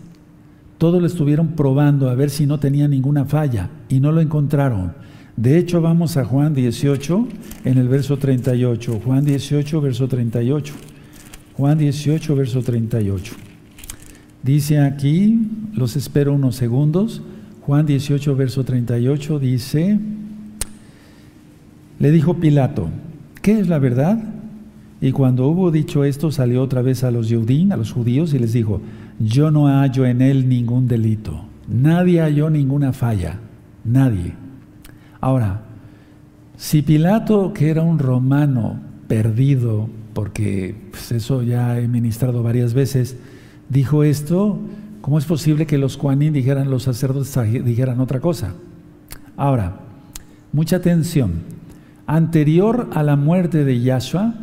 Todos 0.77 1.01
lo 1.01 1.07
estuvieron 1.07 1.49
probando 1.49 2.09
a 2.09 2.15
ver 2.15 2.29
si 2.29 2.45
no 2.45 2.59
tenía 2.59 2.87
ninguna 2.87 3.25
falla 3.25 3.69
y 3.89 3.99
no 3.99 4.11
lo 4.11 4.21
encontraron. 4.21 4.93
De 5.37 5.57
hecho, 5.57 5.81
vamos 5.81 6.17
a 6.17 6.25
Juan 6.25 6.53
18 6.53 7.27
en 7.65 7.77
el 7.77 7.87
verso 7.87 8.17
38. 8.17 9.01
Juan 9.03 9.25
18, 9.25 9.81
verso 9.81 10.07
38. 10.07 10.73
Juan 11.57 11.77
18, 11.77 12.35
verso 12.35 12.61
38. 12.61 13.33
Dice 14.43 14.79
aquí, 14.79 15.39
los 15.73 15.95
espero 15.95 16.33
unos 16.33 16.55
segundos, 16.55 17.21
Juan 17.61 17.85
18, 17.85 18.35
verso 18.35 18.63
38 18.63 19.37
dice, 19.37 19.99
le 21.99 22.11
dijo 22.11 22.37
Pilato, 22.37 22.89
¿qué 23.43 23.59
es 23.59 23.67
la 23.67 23.77
verdad? 23.77 24.17
Y 24.99 25.11
cuando 25.11 25.47
hubo 25.47 25.69
dicho 25.69 26.03
esto, 26.03 26.31
salió 26.31 26.63
otra 26.63 26.81
vez 26.81 27.03
a 27.03 27.11
los 27.11 27.31
judíos, 27.31 27.71
a 27.71 27.77
los 27.77 27.91
judíos, 27.91 28.33
y 28.33 28.39
les 28.39 28.53
dijo, 28.53 28.81
yo 29.19 29.51
no 29.51 29.67
hallo 29.67 30.07
en 30.07 30.21
él 30.21 30.49
ningún 30.49 30.87
delito, 30.87 31.45
nadie 31.67 32.21
halló 32.21 32.49
ninguna 32.49 32.93
falla, 32.93 33.39
nadie. 33.83 34.40
Ahora, 35.21 35.61
si 36.57 36.81
Pilato, 36.81 37.53
que 37.53 37.69
era 37.69 37.83
un 37.83 37.99
romano 37.99 38.79
perdido, 39.07 39.87
porque 40.13 40.75
pues, 40.89 41.11
eso 41.11 41.43
ya 41.43 41.79
he 41.79 41.87
ministrado 41.87 42.43
varias 42.43 42.73
veces, 42.73 43.17
dijo 43.69 44.03
esto, 44.03 44.59
¿cómo 45.01 45.19
es 45.19 45.25
posible 45.25 45.65
que 45.65 45.77
los 45.77 45.95
Kuanin 45.97 46.33
dijeran, 46.33 46.69
los 46.69 46.83
sacerdotes 46.83 47.35
dijeran 47.63 47.99
otra 47.99 48.19
cosa? 48.19 48.53
Ahora, 49.37 49.77
mucha 50.51 50.77
atención. 50.77 51.43
Anterior 52.07 52.89
a 52.93 53.03
la 53.03 53.15
muerte 53.15 53.63
de 53.63 53.79
Yahshua, 53.79 54.33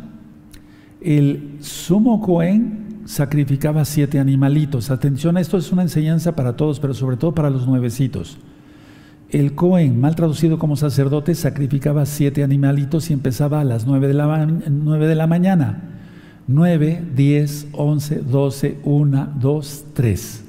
el 1.01 1.57
sumo 1.59 2.21
Cohen 2.21 3.01
sacrificaba 3.05 3.85
siete 3.85 4.19
animalitos. 4.19 4.91
Atención, 4.91 5.37
esto 5.37 5.57
es 5.57 5.71
una 5.71 5.81
enseñanza 5.81 6.35
para 6.35 6.55
todos, 6.55 6.79
pero 6.79 6.93
sobre 6.93 7.17
todo 7.17 7.33
para 7.33 7.49
los 7.49 7.67
nuevecitos. 7.67 8.37
El 9.31 9.53
Cohen, 9.53 10.01
mal 10.01 10.15
traducido 10.15 10.57
como 10.57 10.75
sacerdote, 10.75 11.35
sacrificaba 11.35 12.05
siete 12.05 12.43
animalitos 12.43 13.09
y 13.09 13.13
empezaba 13.13 13.61
a 13.61 13.63
las 13.63 13.85
nueve 13.85 14.07
de 14.07 14.15
la, 14.15 14.45
de 14.45 15.15
la 15.15 15.27
mañana. 15.27 15.83
Nueve, 16.47 17.03
diez, 17.15 17.67
once, 17.73 18.15
doce, 18.15 18.79
una, 18.83 19.25
dos, 19.39 19.85
tres. 19.93 20.43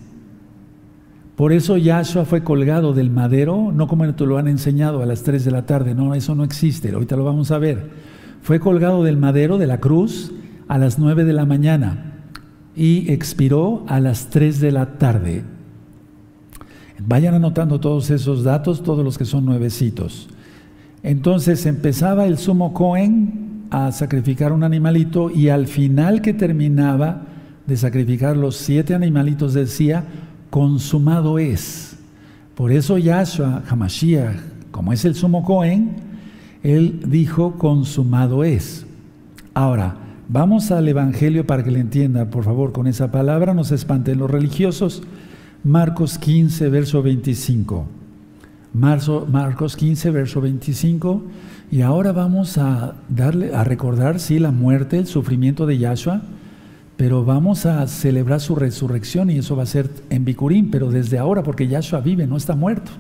Por 1.37 1.53
eso 1.53 1.77
Yahshua 1.77 2.25
fue 2.25 2.43
colgado 2.43 2.95
del 2.95 3.11
madero, 3.11 3.71
no 3.73 3.87
como 3.87 4.15
te 4.15 4.27
lo 4.27 4.39
han 4.39 4.49
enseñado 4.49 5.03
a 5.03 5.07
las 5.07 5.23
tres 5.23 5.45
de 5.45 5.51
la 5.51 5.67
tarde, 5.67 5.95
no, 5.95 6.15
eso 6.15 6.35
no 6.35 6.45
existe, 6.45 6.91
ahorita 6.91 7.17
lo 7.17 7.25
vamos 7.25 7.51
a 7.51 7.59
ver. 7.59 7.91
Fue 8.43 8.61
colgado 8.61 9.05
del 9.05 9.19
madero, 9.19 9.59
de 9.59 9.67
la 9.67 9.79
cruz, 9.79 10.33
a 10.69 10.79
las 10.79 10.99
nueve 10.99 11.25
de 11.25 11.33
la 11.33 11.47
mañana 11.47 12.15
y 12.77 13.13
expiró 13.13 13.85
a 13.89 14.01
las 14.01 14.31
tres 14.31 14.61
de 14.61 14.73
la 14.73 14.99
tarde. 14.99 15.43
Vayan 17.07 17.35
anotando 17.35 17.81
todos 17.81 18.11
esos 18.11 18.45
datos, 18.45 18.83
todos 18.83 19.05
los 19.05 19.17
que 19.19 19.25
son 19.25 19.45
nuevecitos. 19.45 20.29
Entonces 21.03 21.65
empezaba 21.67 22.27
el 22.27 22.39
sumo 22.39 22.75
Cohen 22.75 23.67
a 23.71 23.93
sacrificar 23.93 24.53
un 24.53 24.65
animalito 24.65 25.31
y 25.31 25.49
al 25.49 25.67
final 25.67 26.21
que 26.21 26.35
terminaba 26.35 27.23
de 27.67 27.77
sacrificar 27.77 28.37
los 28.37 28.57
siete 28.57 28.95
animalitos 28.95 29.55
decía, 29.55 30.05
consumado 30.51 31.39
es. 31.39 31.97
Por 32.55 32.73
eso 32.73 32.99
Yahshua 32.99 33.63
Hamashiach, 33.69 34.37
como 34.71 34.93
es 34.93 35.05
el 35.05 35.15
sumo 35.15 35.45
Cohen, 35.45 35.97
él 36.63 37.01
dijo, 37.07 37.53
consumado 37.57 38.45
es. 38.45 38.85
Ahora, 39.55 39.97
vamos 40.29 40.71
al 40.71 40.87
Evangelio 40.89 41.47
para 41.47 41.65
que 41.65 41.71
le 41.71 41.81
entienda, 41.81 42.29
por 42.29 42.45
favor, 42.45 42.73
con 42.73 42.87
esa 42.87 43.11
palabra, 43.11 43.55
no 43.55 43.65
se 43.65 43.77
espanten 43.77 44.19
los 44.19 44.31
religiosos. 44.31 45.03
Marcos 45.65 46.17
15, 46.17 46.71
verso 46.71 47.03
25. 47.03 47.87
Marcos 48.73 49.77
15, 49.77 50.11
verso 50.11 50.41
25. 50.41 51.23
Y 51.71 51.83
ahora 51.83 52.13
vamos 52.13 52.57
a 52.57 52.95
darle, 53.11 53.55
a 53.55 53.63
recordar, 53.63 54.21
sí, 54.21 54.39
la 54.39 54.53
muerte, 54.53 54.99
el 54.99 55.07
sufrimiento 55.07 55.67
de 55.67 55.77
Yahshua, 55.77 56.23
pero 56.97 57.25
vamos 57.27 57.67
a 57.67 57.87
celebrar 57.89 58.41
su 58.41 58.57
resurrección 58.57 59.31
y 59.31 59.39
eso 59.39 59.55
va 59.55 59.65
a 59.65 59.67
ser 59.67 59.91
en 60.09 60.25
Bicurín, 60.25 60.71
pero 60.71 60.91
desde 60.91 61.19
ahora, 61.19 61.43
porque 61.43 61.69
Yahshua 61.69 62.01
vive, 62.01 62.27
no 62.27 62.39
está 62.39 62.57
muerto. 62.57 62.91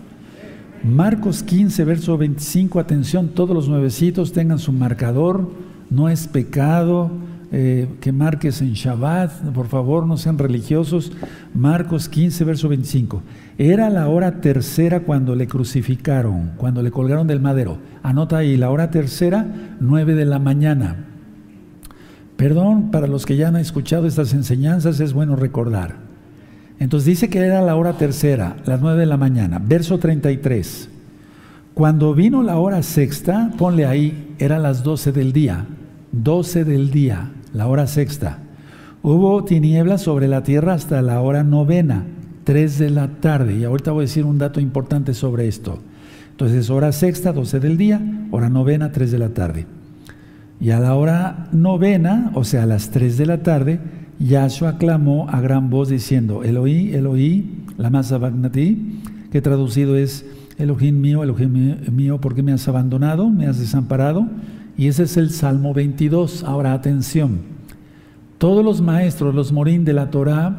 Marcos 0.84 1.42
15, 1.42 1.84
verso 1.84 2.18
25, 2.18 2.78
atención, 2.78 3.28
todos 3.28 3.54
los 3.54 3.68
nuevecitos 3.68 4.32
tengan 4.32 4.58
su 4.58 4.72
marcador, 4.72 5.50
no 5.88 6.10
es 6.10 6.26
pecado 6.26 7.10
eh, 7.52 7.88
que 8.00 8.12
marques 8.12 8.60
en 8.60 8.74
Shabbat, 8.74 9.52
por 9.52 9.66
favor, 9.66 10.06
no 10.06 10.16
sean 10.16 10.38
religiosos. 10.38 11.12
Marcos 11.52 12.08
15, 12.08 12.44
verso 12.44 12.68
25. 12.68 13.22
Era 13.58 13.90
la 13.90 14.08
hora 14.08 14.40
tercera 14.40 15.00
cuando 15.00 15.34
le 15.34 15.48
crucificaron, 15.48 16.52
cuando 16.56 16.82
le 16.82 16.90
colgaron 16.90 17.26
del 17.26 17.40
madero. 17.40 17.78
Anota 18.02 18.38
ahí, 18.38 18.56
la 18.56 18.70
hora 18.70 18.90
tercera, 18.90 19.76
9 19.80 20.14
de 20.14 20.24
la 20.24 20.38
mañana. 20.38 21.06
Perdón, 22.36 22.90
para 22.90 23.06
los 23.06 23.26
que 23.26 23.36
ya 23.36 23.48
han 23.48 23.56
escuchado 23.56 24.06
estas 24.06 24.32
enseñanzas, 24.32 24.98
es 25.00 25.12
bueno 25.12 25.36
recordar. 25.36 25.96
Entonces 26.78 27.06
dice 27.06 27.28
que 27.28 27.40
era 27.40 27.60
la 27.60 27.76
hora 27.76 27.98
tercera, 27.98 28.56
las 28.64 28.80
nueve 28.80 29.00
de 29.00 29.06
la 29.06 29.18
mañana. 29.18 29.60
Verso 29.62 29.98
33. 29.98 30.88
Cuando 31.74 32.14
vino 32.14 32.42
la 32.42 32.56
hora 32.56 32.82
sexta, 32.82 33.50
ponle 33.58 33.84
ahí, 33.84 34.34
era 34.38 34.58
las 34.58 34.82
doce 34.82 35.12
del 35.12 35.34
día. 35.34 35.66
Doce 36.12 36.64
del 36.64 36.90
día, 36.90 37.30
la 37.52 37.66
hora 37.66 37.86
sexta. 37.86 38.38
Hubo 39.02 39.44
tinieblas 39.44 40.02
sobre 40.02 40.28
la 40.28 40.42
tierra 40.42 40.74
hasta 40.74 41.00
la 41.02 41.20
hora 41.20 41.42
novena, 41.42 42.04
tres 42.44 42.78
de 42.78 42.90
la 42.90 43.08
tarde. 43.20 43.56
Y 43.56 43.64
ahorita 43.64 43.92
voy 43.92 44.02
a 44.02 44.06
decir 44.06 44.24
un 44.24 44.38
dato 44.38 44.60
importante 44.60 45.14
sobre 45.14 45.48
esto. 45.48 45.78
Entonces, 46.30 46.70
hora 46.70 46.92
sexta, 46.92 47.32
doce 47.32 47.60
del 47.60 47.76
día, 47.76 48.00
hora 48.30 48.48
novena, 48.48 48.92
tres 48.92 49.10
de 49.10 49.18
la 49.18 49.30
tarde. 49.30 49.66
Y 50.60 50.70
a 50.70 50.80
la 50.80 50.94
hora 50.94 51.48
novena, 51.52 52.30
o 52.34 52.44
sea, 52.44 52.64
a 52.64 52.66
las 52.66 52.90
tres 52.90 53.16
de 53.16 53.26
la 53.26 53.42
tarde, 53.42 53.80
Yahshua 54.18 54.76
clamó 54.76 55.28
a 55.30 55.40
gran 55.40 55.70
voz 55.70 55.88
diciendo, 55.88 56.44
Eloí, 56.44 56.92
Eloí, 56.94 57.64
la 57.78 57.88
masa 57.88 58.18
bagnati, 58.18 59.00
que 59.32 59.40
traducido 59.40 59.96
es, 59.96 60.26
Elohim 60.58 61.00
mío, 61.00 61.22
Elohim 61.22 61.76
mío, 61.90 62.20
¿por 62.20 62.34
qué 62.34 62.42
me 62.42 62.52
has 62.52 62.68
abandonado? 62.68 63.30
¿Me 63.30 63.46
has 63.46 63.58
desamparado? 63.58 64.26
Y 64.80 64.88
ese 64.88 65.02
es 65.02 65.18
el 65.18 65.28
Salmo 65.28 65.74
22. 65.74 66.42
Ahora, 66.42 66.72
atención, 66.72 67.40
todos 68.38 68.64
los 68.64 68.80
maestros, 68.80 69.34
los 69.34 69.52
morín 69.52 69.84
de 69.84 69.92
la 69.92 70.08
Torah, 70.08 70.56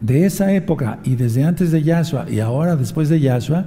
de 0.00 0.26
esa 0.26 0.52
época 0.52 1.00
y 1.02 1.16
desde 1.16 1.42
antes 1.42 1.72
de 1.72 1.82
Yahshua 1.82 2.30
y 2.30 2.38
ahora 2.38 2.76
después 2.76 3.08
de 3.08 3.18
Yahshua, 3.18 3.64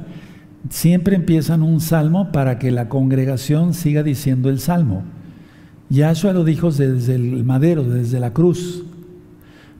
siempre 0.70 1.18
empiezan 1.18 1.62
un 1.62 1.82
salmo 1.82 2.32
para 2.32 2.58
que 2.58 2.72
la 2.72 2.88
congregación 2.88 3.74
siga 3.74 4.02
diciendo 4.02 4.50
el 4.50 4.62
salmo. 4.62 5.04
Yahshua 5.90 6.32
lo 6.32 6.46
dijo 6.46 6.72
desde 6.72 7.16
el 7.16 7.44
madero, 7.44 7.84
desde 7.84 8.22
la 8.22 8.32
cruz. 8.32 8.86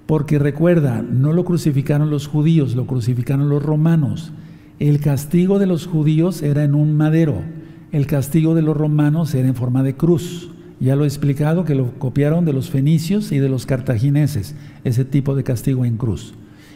Porque 0.08 0.40
recuerda, 0.40 1.02
no 1.02 1.32
lo 1.32 1.46
crucificaron 1.46 2.10
los 2.10 2.28
judíos, 2.28 2.76
lo 2.76 2.86
crucificaron 2.86 3.48
los 3.48 3.64
romanos. 3.64 4.34
El 4.78 5.00
castigo 5.00 5.58
de 5.58 5.68
los 5.68 5.88
judíos 5.88 6.42
era 6.42 6.66
en 6.66 6.76
un 6.76 6.98
madero, 6.98 7.44
el 7.92 8.08
castigo 8.08 8.56
de 8.56 8.62
los 8.62 8.76
romanos 8.76 9.34
era 9.34 9.48
en 9.48 9.56
forma 9.56 9.84
de 9.84 9.96
cruz. 9.96 10.50
Ya 10.80 10.96
lo 10.96 11.04
he 11.04 11.08
explicado 11.08 11.66
que 11.66 11.76
lo 11.76 11.98
copiaron 11.98 12.46
de 12.46 12.54
los 12.54 12.70
fenicios 12.70 13.32
y 13.32 13.40
de 13.40 13.50
los 13.50 13.66
cartagineses, 13.66 14.56
ese 14.84 15.06
tipo 15.06 15.36
de 15.36 15.44
castigo 15.44 15.86
en 15.86 15.98
cruz. 15.98 16.34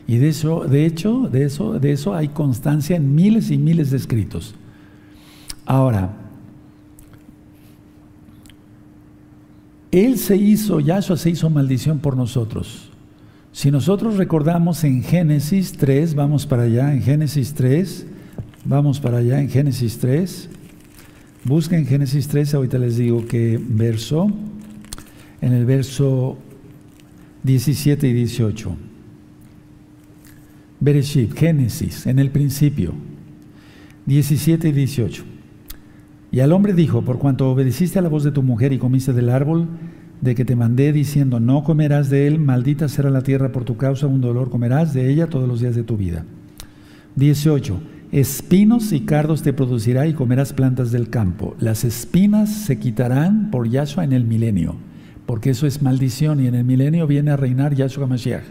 Y 0.08 0.17
de 0.17 0.30
eso, 0.30 0.62
de 0.62 0.86
hecho, 0.86 1.30
de 1.32 1.45
eso, 1.45 1.80
de 1.80 1.91
eso 1.91 2.15
hay 2.15 2.30
constancia 2.30 2.95
en 2.95 3.13
miles 3.13 3.52
y 3.52 3.58
miles 3.58 3.91
de 3.91 3.97
escritos. 3.97 4.56
Ahora, 5.65 6.17
Él 9.91 10.17
se 10.17 10.38
hizo, 10.38 10.80
Yahshua 10.80 11.17
se 11.17 11.30
hizo 11.30 11.50
maldición 11.50 12.00
por 12.00 12.15
nosotros. 12.15 12.89
Si 13.52 13.69
nosotros 13.69 14.15
recordamos 14.15 14.84
en 14.86 15.04
Génesis 15.04 15.74
3, 15.74 16.15
vamos 16.15 16.47
para 16.47 16.63
allá, 16.63 16.93
en 16.93 17.02
Génesis 17.02 17.54
3, 17.54 18.08
vamos 18.63 19.02
para 19.02 19.17
allá, 19.17 19.41
en 19.41 19.50
Génesis 19.50 20.00
3, 20.00 20.50
busquen 21.43 21.86
Génesis 21.86 22.27
3, 22.27 22.56
ahorita 22.56 22.77
les 22.77 22.97
digo 22.97 23.25
qué 23.27 23.60
verso, 23.62 24.32
en 25.41 25.54
el 25.54 25.65
verso 25.65 26.38
17 27.43 28.08
y 28.08 28.13
18. 28.13 28.75
Bereshit, 30.80 31.38
Génesis, 31.38 32.08
en 32.08 32.19
el 32.19 32.32
principio, 32.32 32.93
17 34.06 34.69
y 34.69 34.71
18. 34.71 35.23
Y 36.32 36.39
al 36.39 36.54
hombre 36.54 36.73
dijo, 36.73 37.04
por 37.04 37.19
cuanto 37.19 37.49
obedeciste 37.51 37.99
a 37.99 38.01
la 38.01 38.10
voz 38.10 38.23
de 38.23 38.32
tu 38.32 38.41
mujer 38.41 38.73
y 38.73 38.77
comiste 38.77 39.13
del 39.13 39.30
árbol 39.30 39.67
de 40.21 40.36
que 40.36 40.45
te 40.45 40.56
mandé 40.56 40.93
diciendo, 40.93 41.39
no 41.39 41.63
comerás 41.63 42.10
de 42.10 42.27
él, 42.27 42.39
maldita 42.39 42.88
será 42.88 43.10
la 43.10 43.21
tierra 43.21 43.51
por 43.51 43.65
tu 43.65 43.75
causa, 43.75 44.08
un 44.08 44.21
dolor 44.21 44.49
comerás 44.49 44.93
de 44.93 45.10
ella 45.10 45.27
todos 45.27 45.47
los 45.47 45.60
días 45.60 45.75
de 45.75 45.84
tu 45.84 45.97
vida. 45.97 46.25
18. 47.15 47.80
Espinos 48.12 48.91
y 48.91 49.02
cardos 49.02 49.41
te 49.41 49.54
producirá 49.54 50.06
y 50.06 50.13
comerás 50.13 50.52
plantas 50.52 50.91
del 50.91 51.10
campo. 51.10 51.56
Las 51.62 51.86
espinas 51.86 52.50
se 52.50 52.78
quitarán 52.78 53.50
por 53.52 53.69
Yahshua 53.69 54.04
en 54.04 54.12
el 54.12 54.26
milenio, 54.26 54.76
porque 55.26 55.52
eso 55.52 55.65
es 55.65 55.82
maldición 55.82 56.43
y 56.43 56.47
en 56.47 56.56
el 56.56 56.65
milenio 56.65 57.08
viene 57.08 57.32
a 57.32 57.38
reinar 57.38 57.74
Yahshua 57.74 58.08
Mashiach. 58.08 58.43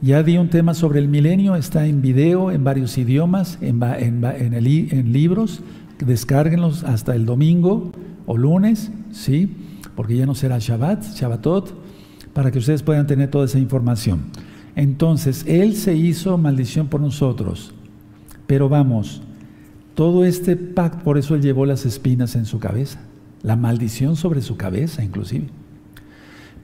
Ya 0.00 0.22
di 0.22 0.38
un 0.38 0.48
tema 0.48 0.72
sobre 0.72 0.98
el 0.98 1.08
milenio, 1.08 1.56
está 1.56 1.86
en 1.86 2.00
video, 2.00 2.50
en 2.50 2.64
varios 2.64 2.96
idiomas, 2.96 3.58
en, 3.60 3.82
en 3.82 5.12
libros, 5.12 5.60
descárguenlos 5.98 6.82
hasta 6.82 7.14
el 7.14 7.26
domingo 7.26 7.92
o 8.24 8.38
lunes, 8.38 8.90
¿sí? 9.10 9.56
Porque 9.94 10.16
ya 10.16 10.24
no 10.24 10.34
será 10.34 10.58
Shabbat, 10.58 11.04
Shabbatot, 11.14 11.74
para 12.32 12.50
que 12.50 12.60
ustedes 12.60 12.82
puedan 12.82 13.06
tener 13.06 13.30
toda 13.30 13.44
esa 13.44 13.58
información. 13.58 14.24
Entonces, 14.74 15.44
Él 15.46 15.74
se 15.76 15.94
hizo 15.94 16.38
maldición 16.38 16.88
por 16.88 17.02
nosotros. 17.02 17.74
Pero 18.46 18.68
vamos, 18.68 19.22
todo 19.94 20.24
este 20.24 20.56
pacto, 20.56 21.04
por 21.04 21.18
eso 21.18 21.34
Él 21.34 21.42
llevó 21.42 21.66
las 21.66 21.86
espinas 21.86 22.36
en 22.36 22.44
su 22.44 22.58
cabeza, 22.58 23.00
la 23.42 23.56
maldición 23.56 24.16
sobre 24.16 24.42
su 24.42 24.56
cabeza 24.56 25.02
inclusive. 25.02 25.46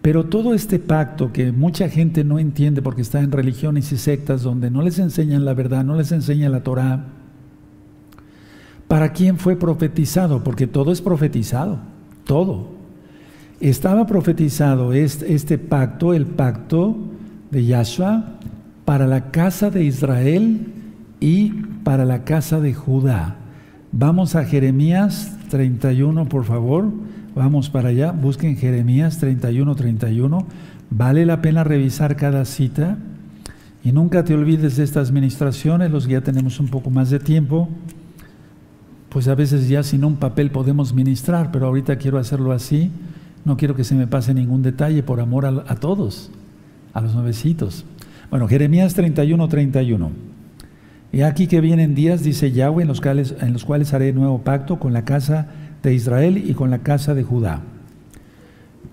Pero 0.01 0.25
todo 0.25 0.53
este 0.53 0.79
pacto 0.79 1.33
que 1.33 1.53
mucha 1.53 1.89
gente 1.89 2.25
no 2.25 2.39
entiende 2.39 2.83
porque 2.83 3.03
está 3.03 3.21
en 3.21 3.31
religiones 3.31 3.93
y 3.93 3.97
sectas 3.97 4.43
donde 4.43 4.71
no 4.71 4.83
les 4.83 4.99
enseñan 4.99 5.45
la 5.45 5.55
verdad, 5.55 5.85
no 5.85 5.97
les 5.97 6.11
enseñan 6.11 6.53
la 6.53 6.63
Torah, 6.63 7.07
¿Para 8.93 9.15
quién 9.15 9.39
fue 9.39 9.57
profetizado? 9.57 10.45
Porque 10.45 10.67
todo 10.67 10.93
es 10.93 11.01
profetizado, 11.01 11.79
todo. 12.25 12.69
Estaba 13.59 14.07
profetizado 14.07 14.93
este, 14.93 15.33
este 15.33 15.57
pacto, 15.57 16.13
el 16.13 16.27
pacto 16.27 16.95
de 17.51 17.65
Yahshua, 17.65 18.35
para 18.85 19.07
la 19.07 19.31
casa 19.31 19.71
de 19.71 19.83
Israel 19.83 20.67
y 21.21 21.55
para 21.85 22.05
la 22.05 22.25
casa 22.25 22.61
de 22.61 22.75
Judá. 22.75 23.37
Vamos 23.93 24.37
a 24.37 24.45
Jeremías 24.45 25.37
31, 25.51 26.29
por 26.29 26.45
favor. 26.45 26.91
Vamos 27.35 27.71
para 27.71 27.91
allá. 27.91 28.13
Busquen 28.13 28.57
Jeremías 28.57 29.19
31, 29.19 29.75
31. 29.75 30.47
Vale 30.91 31.27
la 31.27 31.43
pena 31.43 31.65
revisar 31.65 32.17
cada 32.17 32.45
cita. 32.45 32.99
Y 33.85 33.93
nunca 33.93 34.25
te 34.25 34.35
olvides 34.35 34.77
de 34.77 34.85
estas 34.85 35.13
ministraciones, 35.13 35.91
los 35.91 36.07
que 36.07 36.13
ya 36.13 36.21
tenemos 36.21 36.61
un 36.61 36.69
poco 36.69 36.91
más 36.91 37.11
de 37.11 37.19
tiempo 37.19 37.69
pues 39.13 39.29
a 39.29 39.35
veces 39.35 39.69
ya 39.69 39.83
sin 39.83 40.07
un 40.07 40.17
papel 40.17 40.51
podemos 40.51 40.95
ministrar, 40.95 41.51
pero 41.53 41.67
ahorita 41.67 41.97
quiero 41.97 42.17
hacerlo 42.17 42.51
así, 42.51 42.91
no 43.45 43.59
quiero 43.59 43.77
que 43.77 43.85
se 43.85 43.95
me 43.95 44.07
pase 44.07 44.33
ningún 44.33 44.63
detalle 44.63 45.03
por 45.03 45.21
amor 45.21 45.45
a, 45.45 45.75
todos, 45.77 46.31
a 46.95 47.03
los 47.03 47.15
nuevecitos. 47.15 47.85
Bueno, 48.31 48.49
Jeremías 48.49 48.95
31, 48.95 49.49
31. 49.49 50.32
Y 51.13 51.21
aquí 51.21 51.47
que 51.47 51.61
vienen 51.61 51.95
días, 51.95 52.23
dice 52.23 52.53
Yahweh, 52.53 52.83
en 52.83 52.89
los, 52.89 53.03
cuales, 53.03 53.35
en 53.41 53.53
los 53.53 53.67
cuales 53.67 53.93
haré 53.93 54.15
nuevo 54.15 54.39
pacto 54.39 54.79
con 54.79 54.95
la 54.95 55.05
casa 55.05 55.47
de 55.83 55.93
Israel 55.93 56.43
y 56.49 56.55
con 56.55 56.71
la 56.71 56.79
casa 56.79 57.15
de 57.15 57.23
Judá. 57.23 57.61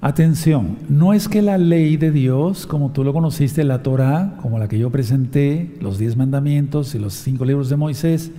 Atención, 0.02 0.78
no 0.90 1.14
es 1.14 1.30
que 1.30 1.42
la 1.42 1.58
ley 1.58 1.96
de 1.96 2.12
Dios, 2.12 2.68
como 2.68 2.92
tú 2.92 3.06
lo 3.06 3.14
conociste, 3.14 3.64
la 3.64 3.84
Torah, 3.84 4.38
como 4.42 4.60
la 4.60 4.68
que 4.68 4.78
yo 4.78 4.90
presenté, 4.90 5.76
los 5.80 5.98
diez 5.98 6.18
mandamientos 6.18 6.94
y 6.94 7.00
los 7.00 7.14
cinco 7.14 7.46
libros 7.46 7.70
de 7.70 7.78
Moisés, 7.78 8.32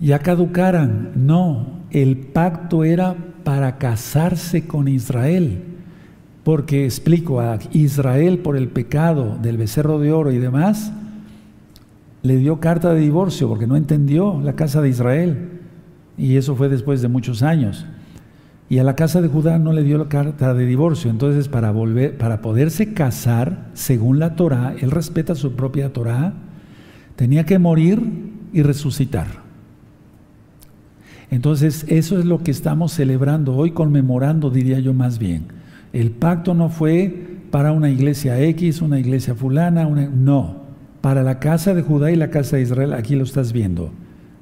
ya 0.00 0.18
caducaran. 0.18 1.12
No, 1.14 1.80
el 1.90 2.16
pacto 2.16 2.84
era 2.84 3.16
para 3.44 3.76
casarse 3.76 4.66
con 4.66 4.88
Israel. 4.88 5.62
Porque 6.42 6.84
explico, 6.84 7.40
a 7.40 7.58
Israel 7.72 8.38
por 8.38 8.56
el 8.56 8.68
pecado 8.68 9.38
del 9.40 9.58
becerro 9.58 9.98
de 10.00 10.12
oro 10.12 10.32
y 10.32 10.38
demás, 10.38 10.92
le 12.22 12.36
dio 12.36 12.60
carta 12.60 12.94
de 12.94 13.00
divorcio 13.00 13.48
porque 13.48 13.66
no 13.66 13.76
entendió 13.76 14.40
la 14.42 14.54
casa 14.54 14.80
de 14.80 14.88
Israel. 14.88 15.60
Y 16.16 16.36
eso 16.36 16.54
fue 16.54 16.68
después 16.68 17.02
de 17.02 17.08
muchos 17.08 17.42
años. 17.42 17.86
Y 18.68 18.78
a 18.78 18.84
la 18.84 18.96
casa 18.96 19.20
de 19.20 19.28
Judá 19.28 19.58
no 19.58 19.72
le 19.72 19.82
dio 19.82 19.98
la 19.98 20.08
carta 20.08 20.54
de 20.54 20.64
divorcio. 20.64 21.10
Entonces, 21.10 21.48
para, 21.48 21.72
volver, 21.72 22.16
para 22.16 22.40
poderse 22.40 22.94
casar, 22.94 23.68
según 23.74 24.18
la 24.18 24.34
Torah, 24.34 24.74
él 24.80 24.90
respeta 24.90 25.34
su 25.34 25.52
propia 25.52 25.92
Torah, 25.92 26.32
tenía 27.16 27.44
que 27.44 27.58
morir 27.58 28.00
y 28.52 28.62
resucitar. 28.62 29.26
Entonces, 31.30 31.84
eso 31.88 32.18
es 32.18 32.24
lo 32.24 32.42
que 32.42 32.50
estamos 32.50 32.92
celebrando 32.92 33.54
hoy, 33.54 33.72
conmemorando, 33.72 34.50
diría 34.50 34.78
yo 34.80 34.94
más 34.94 35.18
bien. 35.18 35.46
El 35.92 36.10
pacto 36.10 36.54
no 36.54 36.68
fue 36.68 37.40
para 37.50 37.72
una 37.72 37.90
iglesia 37.90 38.40
X, 38.40 38.80
una 38.80 38.98
iglesia 38.98 39.34
fulana, 39.34 39.86
una, 39.86 40.08
no. 40.08 40.61
Para 41.02 41.22
la 41.22 41.38
casa 41.38 41.74
de 41.74 41.82
Judá 41.82 42.10
y 42.10 42.16
la 42.16 42.30
casa 42.30 42.56
de 42.56 42.62
Israel, 42.62 42.94
aquí 42.94 43.14
lo 43.14 43.24
estás 43.24 43.52
viendo. 43.52 43.92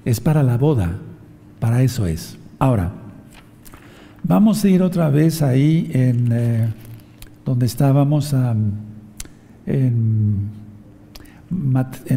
Es 0.05 0.21
para 0.21 0.45
la 0.45 0.57
boda, 0.57 0.99
para 1.59 1.83
eso 1.83 2.07
es. 2.07 2.39
Ahora, 2.61 2.93
Vamos 4.23 4.65
a 4.65 4.69
ir 4.69 4.83
otra 4.83 5.09
vez 5.09 5.43
ahí 5.43 5.91
en 5.93 6.29
eh, 6.31 6.69
donde 7.45 7.67
estábamos 7.67 8.35
en, 9.67 10.61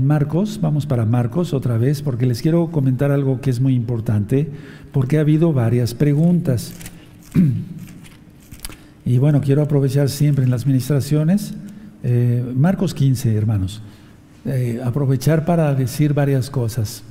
Marcos, 0.03 0.60
vamos 0.62 0.86
para 0.86 1.06
Marcos 1.06 1.53
otra 1.53 1.77
vez, 1.77 2.01
porque 2.03 2.27
les 2.27 2.41
quiero 2.41 2.69
comentar 2.71 3.10
algo 3.10 3.41
que 3.41 3.49
es 3.49 3.60
muy 3.60 3.73
importante, 3.73 4.47
porque 4.91 5.17
ha 5.17 5.21
habido 5.21 5.53
varias 5.53 5.93
preguntas. 5.93 6.73
Y 9.06 9.17
bueno, 9.17 9.41
quiero 9.41 9.62
aprovechar 9.62 10.08
siempre 10.08 10.45
en 10.45 10.49
las 10.49 10.65
ministraciones, 10.65 11.56
eh, 12.03 12.41
Marcos 12.56 12.93
15, 12.93 13.36
hermanos, 13.36 13.82
eh, 14.45 14.82
aprovechar 14.84 15.45
para 15.45 15.73
decir 15.73 16.13
varias 16.13 16.49
cosas. 16.49 17.03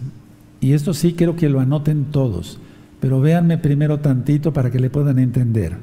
Y 0.60 0.74
esto 0.74 0.94
sí 0.94 1.14
quiero 1.14 1.36
que 1.36 1.48
lo 1.48 1.60
anoten 1.60 2.06
todos. 2.06 2.58
Pero 3.00 3.20
véanme 3.20 3.58
primero 3.58 3.98
tantito 3.98 4.52
para 4.52 4.70
que 4.70 4.78
le 4.78 4.90
puedan 4.90 5.18
entender. 5.18 5.76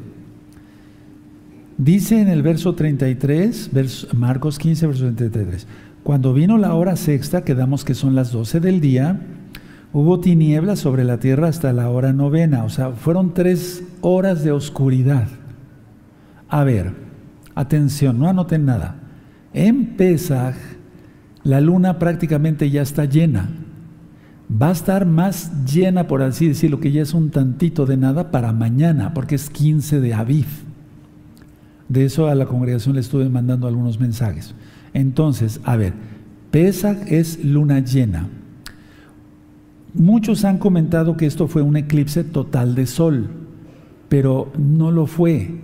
Dice 1.78 2.22
en 2.22 2.28
el 2.28 2.44
verso 2.44 2.76
33, 2.76 3.72
Marcos 4.14 4.60
15, 4.60 4.88
verso 4.88 5.04
33, 5.14 5.66
cuando 6.04 6.34
vino 6.34 6.58
la 6.58 6.74
hora 6.74 6.96
sexta, 6.96 7.44
quedamos 7.44 7.86
que 7.86 7.94
son 7.94 8.16
las 8.16 8.32
12 8.32 8.60
del 8.60 8.82
día, 8.82 9.22
hubo 9.94 10.20
tinieblas 10.20 10.80
sobre 10.80 11.04
la 11.04 11.20
tierra 11.20 11.48
hasta 11.48 11.72
la 11.72 11.90
hora 11.90 12.14
novena, 12.14 12.64
o 12.66 12.70
sea, 12.70 12.92
fueron 12.92 13.34
tres 13.34 13.84
horas 14.02 14.44
de 14.44 14.52
oscuridad. 14.52 15.28
A 16.50 16.64
ver, 16.64 16.94
atención, 17.56 18.20
no 18.20 18.28
anoten 18.28 18.66
nada. 18.66 18.96
En 19.54 19.96
la 21.44 21.62
luna 21.62 22.00
prácticamente 22.00 22.70
ya 22.70 22.82
está 22.82 23.06
llena 23.06 23.50
va 24.50 24.70
a 24.70 24.72
estar 24.72 25.06
más 25.06 25.66
llena, 25.66 26.08
por 26.08 26.22
así 26.22 26.48
decirlo, 26.48 26.80
que 26.80 26.92
ya 26.92 27.02
es 27.02 27.14
un 27.14 27.30
tantito 27.30 27.86
de 27.86 27.98
nada 27.98 28.32
para 28.32 28.52
mañana, 28.52 29.14
porque 29.14 29.36
es 29.36 29.50
15 29.50 30.00
de 30.00 30.14
Aviv. 30.14 30.48
De 31.88 32.06
eso 32.06 32.28
a 32.28 32.36
la 32.36 32.46
congregación 32.46 32.96
le 32.96 33.02
estuve 33.02 33.30
mandando 33.30 33.68
algunos 33.68 34.00
mensajes. 34.00 34.56
Entonces, 34.94 35.60
a 35.64 35.76
ver, 35.76 35.94
Pesach 36.52 36.98
es 37.08 37.44
luna 37.44 37.80
llena. 37.80 38.28
Muchos 39.94 40.46
han 40.46 40.58
comentado 40.58 41.18
que 41.18 41.26
esto 41.26 41.48
fue 41.48 41.62
un 41.62 41.78
eclipse 41.78 42.24
total 42.24 42.76
de 42.76 42.86
sol, 42.86 43.28
pero 44.08 44.52
no 44.58 44.92
lo 44.92 45.08
fue. 45.08 45.62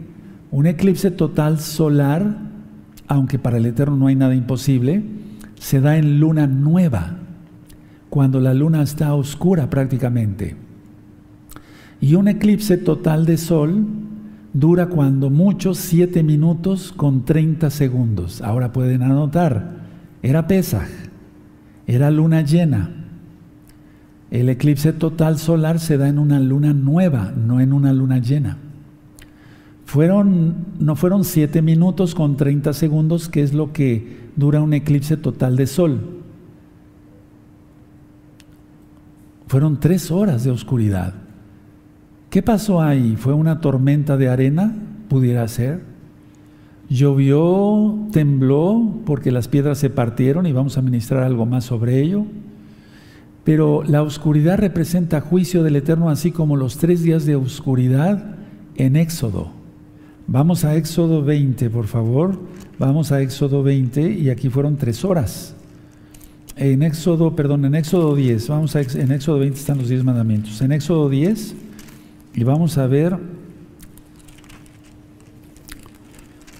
Un 0.52 0.68
eclipse 0.68 1.12
total 1.12 1.60
solar, 1.60 2.38
aunque 3.08 3.38
para 3.38 3.58
el 3.58 3.66
Eterno 3.66 3.98
no 3.98 4.08
hay 4.08 4.16
nada 4.16 4.36
imposible, 4.36 5.04
se 5.65 5.82
da 5.82 5.97
en 5.97 6.19
luna 6.19 6.45
nueva 6.45 7.17
cuando 8.12 8.39
la 8.39 8.54
luna 8.54 8.84
está 8.84 9.15
oscura 9.15 9.67
prácticamente. 9.67 10.56
Y 11.99 12.13
un 12.13 12.28
eclipse 12.28 12.78
total 12.78 13.25
de 13.25 13.38
sol 13.38 13.84
dura 14.54 14.86
cuando 14.86 15.32
mucho 15.32 15.73
7 15.73 16.21
minutos 16.21 16.93
con 16.95 17.25
30 17.25 17.71
segundos. 17.71 18.43
Ahora 18.43 18.73
pueden 18.73 19.01
anotar, 19.01 19.78
era 20.21 20.45
Pesaj, 20.45 20.88
era 21.88 22.12
luna 22.12 22.43
llena. 22.43 22.91
El 24.30 24.49
eclipse 24.49 24.93
total 24.93 25.39
solar 25.39 25.80
se 25.80 25.97
da 25.97 26.08
en 26.08 26.19
una 26.19 26.39
luna 26.39 26.73
nueva, 26.73 27.34
no 27.36 27.60
en 27.60 27.73
una 27.73 27.91
luna 27.91 28.19
llena. 28.19 28.60
Fueron, 29.86 30.58
no 30.78 30.95
fueron 30.95 31.23
7 31.23 31.63
minutos 31.63 32.13
con 32.13 32.38
30 32.38 32.71
segundos, 32.73 33.30
que 33.30 33.41
es 33.41 33.56
lo 33.56 33.73
que 33.73 34.25
dura 34.36 34.62
un 34.62 34.74
eclipse 34.74 35.17
total 35.17 35.56
de 35.56 35.67
sol. 35.67 36.21
Fueron 39.48 39.80
tres 39.80 40.12
horas 40.12 40.43
de 40.43 40.52
oscuridad. 40.52 41.13
¿Qué 42.30 42.41
pasó 42.41 42.82
ahí? 42.82 43.15
¿Fue 43.17 43.34
una 43.34 43.62
tormenta 43.62 44.17
de 44.17 44.28
arena? 44.28 44.76
Pudiera 45.08 45.48
ser. 45.48 45.84
Llovió, 46.89 47.98
tembló, 48.12 49.00
porque 49.06 49.32
las 49.32 49.48
piedras 49.48 49.78
se 49.78 49.89
partieron 49.89 50.45
y 50.45 50.52
vamos 50.52 50.78
a 50.78 50.82
ministrar 50.82 51.24
algo 51.24 51.45
más 51.45 51.63
sobre 51.63 52.02
ello. 52.02 52.26
Pero 53.43 53.84
la 53.84 54.02
oscuridad 54.02 54.58
representa 54.58 55.21
juicio 55.21 55.63
del 55.63 55.76
Eterno, 55.76 56.10
así 56.10 56.32
como 56.32 56.58
los 56.58 56.78
tres 56.78 57.04
días 57.04 57.26
de 57.26 57.36
oscuridad 57.36 58.36
en 58.76 58.95
Éxodo. 58.95 59.64
Vamos 60.28 60.66
a 60.66 60.76
Éxodo 60.76 61.24
20, 61.24 61.70
por 61.70 61.88
favor. 61.88 62.40
Vamos 62.80 63.12
a 63.12 63.22
Éxodo 63.22 63.64
20 63.64 64.12
y 64.12 64.30
aquí 64.30 64.50
fueron 64.50 64.78
tres 64.78 65.06
horas 65.06 65.56
en 66.58 66.84
Éxodo, 66.84 67.36
perdón, 67.36 67.66
en 67.66 67.76
Éxodo 67.76 68.16
10, 68.16 68.48
vamos 68.48 68.76
a, 68.76 68.82
en 68.82 69.12
Éxodo 69.12 69.40
20 69.40 69.60
están 69.60 69.78
los 69.78 69.90
10 69.90 70.04
mandamientos. 70.04 70.62
En 70.62 70.72
Éxodo 70.72 71.10
10, 71.10 71.56
y 72.34 72.44
vamos 72.44 72.78
a 72.78 72.88
ver, 72.88 73.18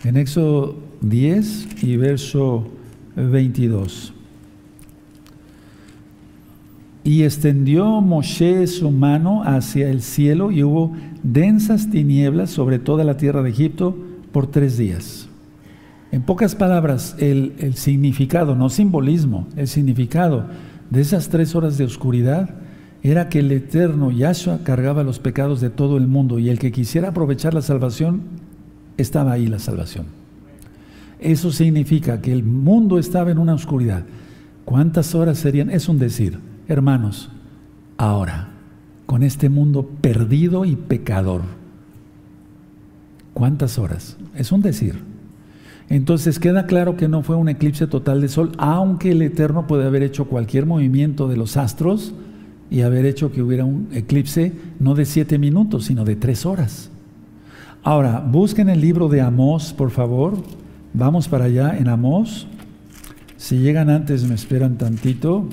en 0.04 0.18
Éxodo 0.18 0.76
10 1.02 1.84
y 1.84 1.96
verso 1.96 2.68
22. 3.16 4.14
Y 7.06 7.22
extendió 7.22 8.02
Moshe 8.02 8.66
su 8.66 8.90
mano 8.90 9.44
hacia 9.44 9.90
el 9.90 10.02
cielo 10.02 10.52
y 10.52 10.64
hubo 10.64 10.92
densas 11.22 11.92
tinieblas 11.92 12.50
sobre 12.50 12.80
toda 12.80 13.04
la 13.04 13.16
tierra 13.16 13.44
de 13.44 13.52
Egipto 13.52 13.96
por 14.32 14.48
tres 14.48 14.76
días. 14.76 15.30
En 16.12 16.24
pocas 16.24 16.56
palabras, 16.56 17.16
el, 17.20 17.76
significado, 17.76 18.56
no 18.56 18.70
simbolismo, 18.70 19.48
el 19.56 19.68
significado 19.68 20.46
de 20.90 21.02
esas 21.02 21.30
tres 21.30 21.54
horas 21.54 21.78
de 21.78 21.86
oscuridad 21.86 22.56
era 23.04 23.30
que 23.30 23.40
el 23.40 23.52
eterno 23.52 24.10
Yahshua 24.10 24.62
cargaba 24.64 25.04
los 25.04 25.20
pecados 25.20 25.62
de 25.62 25.70
todo 25.70 25.98
el 25.98 26.08
mundo 26.08 26.40
y 26.40 26.50
el 26.50 26.58
que 26.58 26.72
quisiera 26.72 27.10
aprovechar 27.10 27.54
la 27.54 27.62
salvación, 27.62 28.22
estaba 28.98 29.34
ahí 29.34 29.46
la 29.46 29.60
salvación. 29.60 30.08
Eso 31.20 31.52
significa 31.52 32.20
que 32.20 32.34
el 32.34 32.44
mundo 32.44 32.98
estaba 32.98 33.30
en 33.30 33.38
una 33.38 33.54
oscuridad. 33.54 34.06
¿Cuántas 34.64 35.14
horas 35.14 35.38
serían? 35.38 35.70
Es 35.70 35.88
un 35.88 36.00
decir, 36.00 36.40
hermanos, 36.68 37.30
ahora, 37.98 38.50
con 39.06 39.24
este 39.24 39.50
mundo 39.50 39.90
perdido 40.02 40.66
y 40.66 40.76
pecador, 40.76 41.42
¿cuántas 43.34 43.78
horas? 43.78 44.18
Es 44.36 44.52
un 44.52 44.62
decir. 44.62 44.96
Entonces 45.90 46.40
queda 46.40 46.66
claro 46.66 46.98
que 46.98 47.08
no 47.08 47.22
fue 47.22 47.36
un 47.36 47.50
eclipse 47.50 47.86
total 47.86 48.22
de 48.22 48.28
sol, 48.28 48.52
aunque 48.58 49.12
el 49.12 49.22
Eterno 49.22 49.68
puede 49.68 49.86
haber 49.86 50.02
hecho 50.02 50.26
cualquier 50.26 50.66
movimiento 50.66 51.28
de 51.28 51.38
los 51.38 51.58
astros 51.58 52.14
y 52.72 52.82
haber 52.82 53.06
hecho 53.06 53.32
que 53.32 53.44
hubiera 53.44 53.66
un 53.66 53.90
eclipse 53.92 54.54
no 54.80 54.96
de 54.96 55.06
siete 55.06 55.38
minutos, 55.38 55.86
sino 55.86 56.04
de 56.04 56.16
tres 56.16 56.46
horas. 56.46 56.90
Ahora, 57.84 58.20
busquen 58.20 58.70
el 58.70 58.82
libro 58.82 59.10
de 59.10 59.22
Amós, 59.22 59.72
por 59.74 59.92
favor. 59.92 60.34
Vamos 60.94 61.28
para 61.28 61.46
allá 61.46 61.78
en 61.78 61.88
Amós. 61.88 62.48
Si 63.38 63.60
llegan 63.60 63.92
antes, 63.92 64.24
me 64.28 64.34
esperan 64.34 64.78
tantito. 64.78 65.48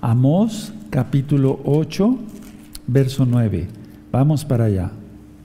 Amós, 0.00 0.72
capítulo 0.88 1.60
8, 1.64 2.18
verso 2.86 3.26
9. 3.26 3.68
Vamos 4.10 4.44
para 4.44 4.64
allá. 4.64 4.90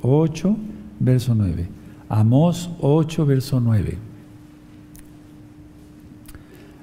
8, 0.01 0.55
verso 0.99 1.35
9. 1.35 1.67
Amós 2.07 2.69
8, 2.79 3.25
verso 3.25 3.59
9. 3.59 3.97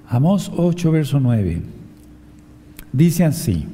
Amós 0.07 0.53
8, 0.55 0.91
verso 0.91 1.19
9. 1.19 1.63
Dice 2.93 3.25
así. 3.25 3.67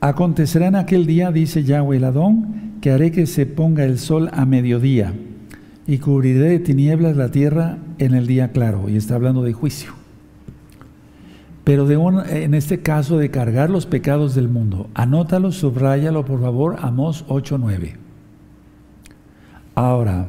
Acontecerá 0.00 0.68
en 0.68 0.76
aquel 0.76 1.06
día, 1.06 1.32
dice 1.32 1.64
Yahweh 1.64 1.96
el 1.96 2.04
Adón, 2.04 2.74
que 2.80 2.92
haré 2.92 3.10
que 3.10 3.26
se 3.26 3.46
ponga 3.46 3.84
el 3.84 3.98
sol 3.98 4.30
a 4.32 4.44
mediodía 4.44 5.12
y 5.86 5.98
cubriré 5.98 6.50
de 6.50 6.58
tinieblas 6.60 7.16
la 7.16 7.30
tierra 7.30 7.78
en 7.98 8.14
el 8.14 8.26
día 8.26 8.52
claro. 8.52 8.88
Y 8.88 8.96
está 8.96 9.16
hablando 9.16 9.42
de 9.42 9.54
juicio. 9.54 9.93
Pero 11.64 11.86
de 11.86 11.94
en 12.28 12.54
este 12.54 12.80
caso 12.80 13.16
de 13.16 13.30
cargar 13.30 13.70
los 13.70 13.86
pecados 13.86 14.34
del 14.34 14.48
mundo. 14.48 14.90
Anótalo, 14.94 15.50
subráyalo 15.50 16.24
por 16.24 16.40
favor, 16.40 16.76
Amós 16.80 17.24
8.9. 17.26 17.94
Ahora, 19.74 20.28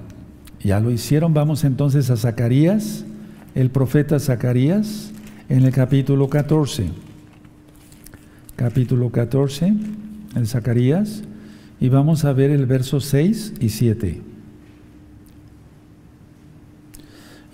ya 0.64 0.80
lo 0.80 0.92
hicieron, 0.92 1.34
vamos 1.34 1.64
entonces 1.66 2.10
a 2.10 2.16
Zacarías, 2.16 3.06
el 3.54 3.70
profeta 3.70 4.20
Zacarías, 4.20 5.12
en 5.50 5.66
el 5.66 5.72
capítulo 5.72 6.30
14. 6.30 6.90
Capítulo 8.56 9.12
14, 9.12 9.68
en 9.68 10.46
Zacarías, 10.48 11.24
y 11.80 11.90
vamos 11.90 12.26
a 12.26 12.34
ver 12.34 12.50
el 12.50 12.66
verso 12.66 13.02
6 13.02 13.56
y 13.60 13.70
7. 13.70 14.35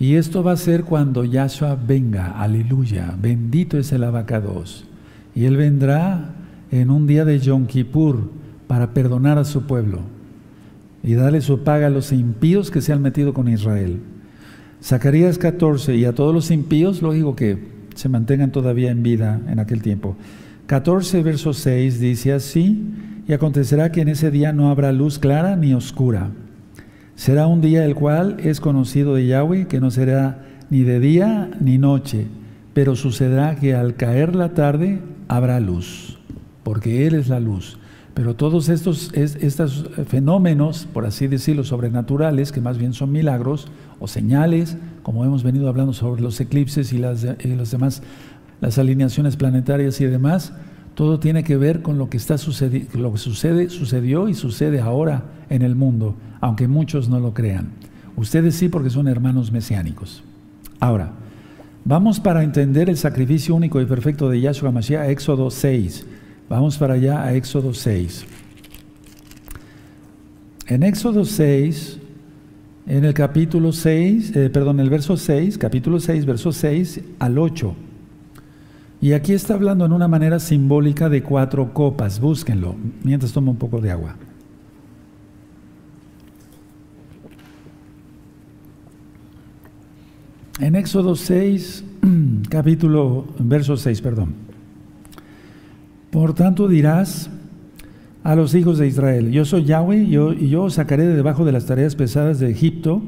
Y 0.02 0.16
esto 0.16 0.42
va 0.42 0.50
a 0.50 0.56
ser 0.56 0.82
cuando 0.82 1.22
Yahshua 1.22 1.76
venga, 1.76 2.32
aleluya, 2.32 3.14
bendito 3.16 3.78
es 3.78 3.92
el 3.92 4.02
abacados. 4.02 4.84
Y 5.32 5.44
Él 5.44 5.56
vendrá 5.56 6.34
en 6.72 6.90
un 6.90 7.06
día 7.06 7.24
de 7.24 7.38
Yom 7.38 7.66
Kippur 7.66 8.32
para 8.66 8.94
perdonar 8.94 9.38
a 9.38 9.44
su 9.44 9.62
pueblo 9.62 10.00
y 11.04 11.14
darle 11.14 11.40
su 11.40 11.62
paga 11.62 11.86
a 11.86 11.90
los 11.90 12.10
impíos 12.10 12.72
que 12.72 12.80
se 12.80 12.92
han 12.92 13.00
metido 13.00 13.32
con 13.32 13.46
Israel. 13.46 14.00
Zacarías 14.82 15.38
14, 15.38 15.94
y 15.94 16.04
a 16.04 16.16
todos 16.16 16.34
los 16.34 16.50
impíos, 16.50 17.00
lógico 17.00 17.36
que 17.36 17.58
se 17.94 18.08
mantengan 18.08 18.50
todavía 18.50 18.90
en 18.90 19.04
vida 19.04 19.40
en 19.46 19.60
aquel 19.60 19.82
tiempo. 19.82 20.16
14, 20.66 21.22
verso 21.22 21.52
6 21.52 22.00
dice 22.00 22.32
así, 22.32 22.88
y 23.28 23.34
acontecerá 23.34 23.92
que 23.92 24.00
en 24.00 24.08
ese 24.08 24.32
día 24.32 24.52
no 24.52 24.68
habrá 24.68 24.90
luz 24.90 25.20
clara 25.20 25.54
ni 25.54 25.74
oscura 25.74 26.32
Será 27.14 27.46
un 27.46 27.60
día 27.60 27.84
el 27.84 27.94
cual 27.94 28.38
es 28.40 28.60
conocido 28.60 29.14
de 29.14 29.26
Yahweh, 29.26 29.66
que 29.66 29.80
no 29.80 29.90
será 29.90 30.44
ni 30.70 30.82
de 30.82 31.00
día 31.00 31.50
ni 31.60 31.78
noche, 31.78 32.26
pero 32.74 32.96
sucederá 32.96 33.56
que 33.56 33.74
al 33.74 33.94
caer 33.96 34.34
la 34.34 34.54
tarde 34.54 35.00
habrá 35.28 35.60
luz, 35.60 36.18
porque 36.64 37.06
Él 37.06 37.14
es 37.14 37.28
la 37.28 37.40
luz. 37.40 37.78
Pero 38.14 38.34
todos 38.34 38.68
estos, 38.68 39.10
estos 39.14 39.86
fenómenos, 40.06 40.86
por 40.92 41.06
así 41.06 41.28
decirlo, 41.28 41.64
sobrenaturales, 41.64 42.52
que 42.52 42.60
más 42.60 42.76
bien 42.76 42.92
son 42.92 43.10
milagros 43.10 43.68
o 44.00 44.08
señales, 44.08 44.76
como 45.02 45.24
hemos 45.24 45.42
venido 45.42 45.68
hablando 45.68 45.92
sobre 45.92 46.20
los 46.20 46.38
eclipses 46.40 46.92
y 46.92 46.98
las, 46.98 47.26
y 47.42 47.54
los 47.54 47.70
demás, 47.70 48.02
las 48.60 48.78
alineaciones 48.78 49.36
planetarias 49.36 50.00
y 50.00 50.04
demás, 50.04 50.52
todo 50.94 51.18
tiene 51.18 51.42
que 51.44 51.56
ver 51.56 51.82
con 51.82 51.98
lo 51.98 52.10
que 52.10 52.16
está 52.16 52.38
sucediendo, 52.38 52.98
lo 52.98 53.12
que 53.12 53.18
sucede, 53.18 53.70
sucedió 53.70 54.28
y 54.28 54.34
sucede 54.34 54.80
ahora 54.80 55.24
en 55.48 55.62
el 55.62 55.74
mundo, 55.74 56.16
aunque 56.40 56.68
muchos 56.68 57.08
no 57.08 57.20
lo 57.20 57.32
crean. 57.32 57.70
Ustedes 58.16 58.54
sí 58.56 58.68
porque 58.68 58.90
son 58.90 59.08
hermanos 59.08 59.52
mesiánicos. 59.52 60.22
Ahora, 60.80 61.12
vamos 61.84 62.20
para 62.20 62.42
entender 62.42 62.90
el 62.90 62.96
sacrificio 62.96 63.54
único 63.54 63.80
y 63.80 63.86
perfecto 63.86 64.28
de 64.28 64.40
Yahshua 64.40 64.70
Mashiach 64.70 65.08
Éxodo 65.08 65.50
6. 65.50 66.06
Vamos 66.48 66.76
para 66.76 66.94
allá 66.94 67.22
a 67.22 67.34
Éxodo 67.34 67.72
6. 67.72 68.26
En 70.66 70.82
Éxodo 70.82 71.24
6, 71.24 71.98
en 72.86 73.04
el 73.04 73.14
capítulo 73.14 73.72
6, 73.72 74.36
eh, 74.36 74.50
perdón, 74.50 74.80
el 74.80 74.90
verso 74.90 75.16
6, 75.16 75.56
capítulo 75.56 76.00
6, 76.00 76.26
verso 76.26 76.52
6 76.52 77.00
al 77.18 77.38
8. 77.38 77.74
Y 79.02 79.14
aquí 79.14 79.32
está 79.32 79.54
hablando 79.54 79.84
en 79.84 79.92
una 79.92 80.06
manera 80.06 80.38
simbólica 80.38 81.08
de 81.08 81.24
cuatro 81.24 81.74
copas. 81.74 82.20
Búsquenlo 82.20 82.76
mientras 83.02 83.32
tomo 83.32 83.50
un 83.50 83.56
poco 83.56 83.80
de 83.80 83.90
agua. 83.90 84.14
En 90.60 90.76
Éxodo 90.76 91.16
6, 91.16 91.84
capítulo, 92.48 93.26
verso 93.40 93.76
6, 93.76 94.00
perdón. 94.02 94.34
Por 96.12 96.32
tanto 96.34 96.68
dirás 96.68 97.28
a 98.22 98.36
los 98.36 98.54
hijos 98.54 98.78
de 98.78 98.86
Israel, 98.86 99.32
yo 99.32 99.44
soy 99.44 99.64
Yahweh 99.64 100.04
y 100.04 100.48
yo 100.48 100.62
os 100.62 100.74
sacaré 100.74 101.04
de 101.04 101.16
debajo 101.16 101.44
de 101.44 101.50
las 101.50 101.66
tareas 101.66 101.96
pesadas 101.96 102.38
de 102.38 102.52
Egipto 102.52 103.02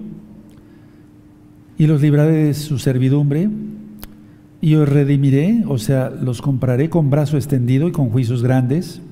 y 1.78 1.86
los 1.86 2.02
libraré 2.02 2.46
de 2.46 2.54
su 2.54 2.80
servidumbre 2.80 3.48
y 4.64 4.76
os 4.76 4.88
redimiré, 4.88 5.62
o 5.68 5.76
sea, 5.76 6.08
los 6.08 6.40
compraré 6.40 6.88
con 6.88 7.10
brazo 7.10 7.36
extendido 7.36 7.86
y 7.86 7.92
con 7.92 8.08
juicios 8.08 8.42
grandes. 8.42 9.02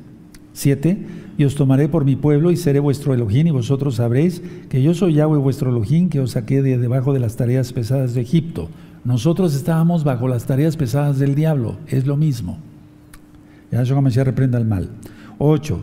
Siete, 0.54 1.04
y 1.36 1.44
os 1.44 1.56
tomaré 1.56 1.90
por 1.90 2.06
mi 2.06 2.16
pueblo 2.16 2.50
y 2.50 2.56
seré 2.56 2.80
vuestro 2.80 3.12
Elohim 3.12 3.48
y 3.48 3.50
vosotros 3.50 3.96
sabréis 3.96 4.40
que 4.70 4.82
yo 4.82 4.94
soy 4.94 5.12
Yahweh 5.12 5.36
vuestro 5.36 5.68
Elohim 5.68 6.08
que 6.08 6.20
os 6.20 6.30
saqué 6.30 6.62
de 6.62 6.78
debajo 6.78 7.12
de 7.12 7.20
las 7.20 7.36
tareas 7.36 7.70
pesadas 7.74 8.14
de 8.14 8.22
Egipto. 8.22 8.70
Nosotros 9.04 9.54
estábamos 9.54 10.04
bajo 10.04 10.26
las 10.26 10.46
tareas 10.46 10.78
pesadas 10.78 11.18
del 11.18 11.34
diablo, 11.34 11.76
es 11.86 12.06
lo 12.06 12.16
mismo. 12.16 12.56
Yahshua 13.70 14.00
Mashiach 14.00 14.24
reprenda 14.24 14.56
el 14.56 14.64
mal. 14.64 14.88
Ocho, 15.36 15.80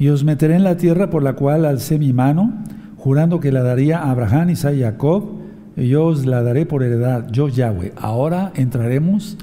y 0.00 0.08
os 0.08 0.24
meteré 0.24 0.56
en 0.56 0.64
la 0.64 0.78
tierra 0.78 1.10
por 1.10 1.22
la 1.22 1.34
cual 1.34 1.64
alcé 1.64 1.96
mi 1.96 2.12
mano, 2.12 2.64
jurando 2.96 3.38
que 3.38 3.52
la 3.52 3.62
daría 3.62 4.00
a 4.00 4.10
Abraham, 4.10 4.50
Isaac 4.50 4.74
y 4.74 4.80
Jacob, 4.80 5.41
yo 5.76 6.06
os 6.06 6.26
la 6.26 6.42
daré 6.42 6.66
por 6.66 6.82
heredad, 6.82 7.30
yo 7.30 7.48
Yahweh. 7.48 7.92
Ahora 7.96 8.52
entraremos 8.54 9.36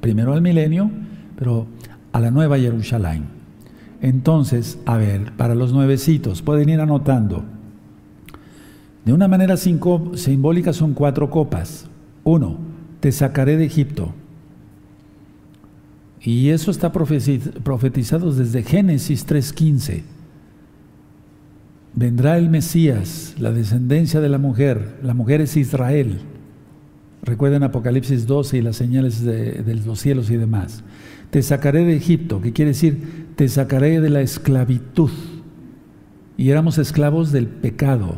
primero 0.00 0.32
al 0.32 0.42
milenio, 0.42 0.90
pero 1.36 1.66
a 2.12 2.20
la 2.20 2.30
nueva 2.30 2.58
Jerusalén. 2.58 3.24
Entonces, 4.00 4.78
a 4.86 4.96
ver, 4.96 5.32
para 5.36 5.54
los 5.54 5.72
nuevecitos, 5.72 6.42
pueden 6.42 6.68
ir 6.70 6.80
anotando. 6.80 7.44
De 9.04 9.12
una 9.12 9.28
manera 9.28 9.56
simbólica 9.56 10.72
son 10.72 10.94
cuatro 10.94 11.30
copas. 11.30 11.86
Uno, 12.24 12.58
te 13.00 13.12
sacaré 13.12 13.56
de 13.56 13.66
Egipto. 13.66 14.12
Y 16.22 16.50
eso 16.50 16.70
está 16.70 16.92
profetizado 16.92 18.32
desde 18.32 18.62
Génesis 18.62 19.26
3.15 19.26 20.02
vendrá 21.94 22.38
el 22.38 22.50
Mesías, 22.50 23.34
la 23.38 23.52
descendencia 23.52 24.20
de 24.20 24.28
la 24.28 24.38
mujer, 24.38 24.98
la 25.02 25.14
mujer 25.14 25.40
es 25.40 25.56
Israel. 25.56 26.20
Recuerden 27.22 27.62
Apocalipsis 27.62 28.26
12 28.26 28.58
y 28.58 28.62
las 28.62 28.76
señales 28.76 29.22
de, 29.22 29.80
los 29.84 30.00
cielos 30.00 30.30
y 30.30 30.36
demás. 30.36 30.82
Te 31.30 31.42
sacaré 31.42 31.84
de 31.84 31.96
Egipto, 31.96 32.40
que 32.40 32.52
quiere 32.52 32.70
decir, 32.70 33.26
te 33.36 33.48
sacaré 33.48 34.00
de 34.00 34.10
la 34.10 34.20
esclavitud. 34.20 35.10
Y 36.36 36.50
éramos 36.50 36.78
esclavos 36.78 37.30
del 37.30 37.46
pecado. 37.46 38.16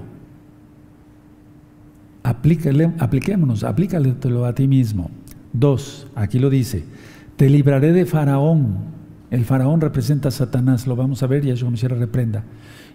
Aplícale, 2.22 2.92
apliquémonos, 2.98 3.64
aplícalo 3.64 4.44
a 4.44 4.54
ti 4.54 4.68
mismo. 4.68 5.10
Dos, 5.52 6.06
aquí 6.14 6.38
lo 6.38 6.48
dice, 6.48 6.84
te 7.36 7.50
libraré 7.50 7.92
de 7.92 8.06
Faraón. 8.06 8.92
El 9.32 9.44
Faraón 9.44 9.80
representa 9.80 10.28
a 10.28 10.30
Satanás, 10.30 10.86
lo 10.86 10.94
vamos 10.94 11.22
a 11.22 11.26
ver, 11.26 11.44
y 11.44 11.50
eso 11.50 11.64
como 11.64 11.76
si 11.76 11.88
reprenda. 11.88 12.44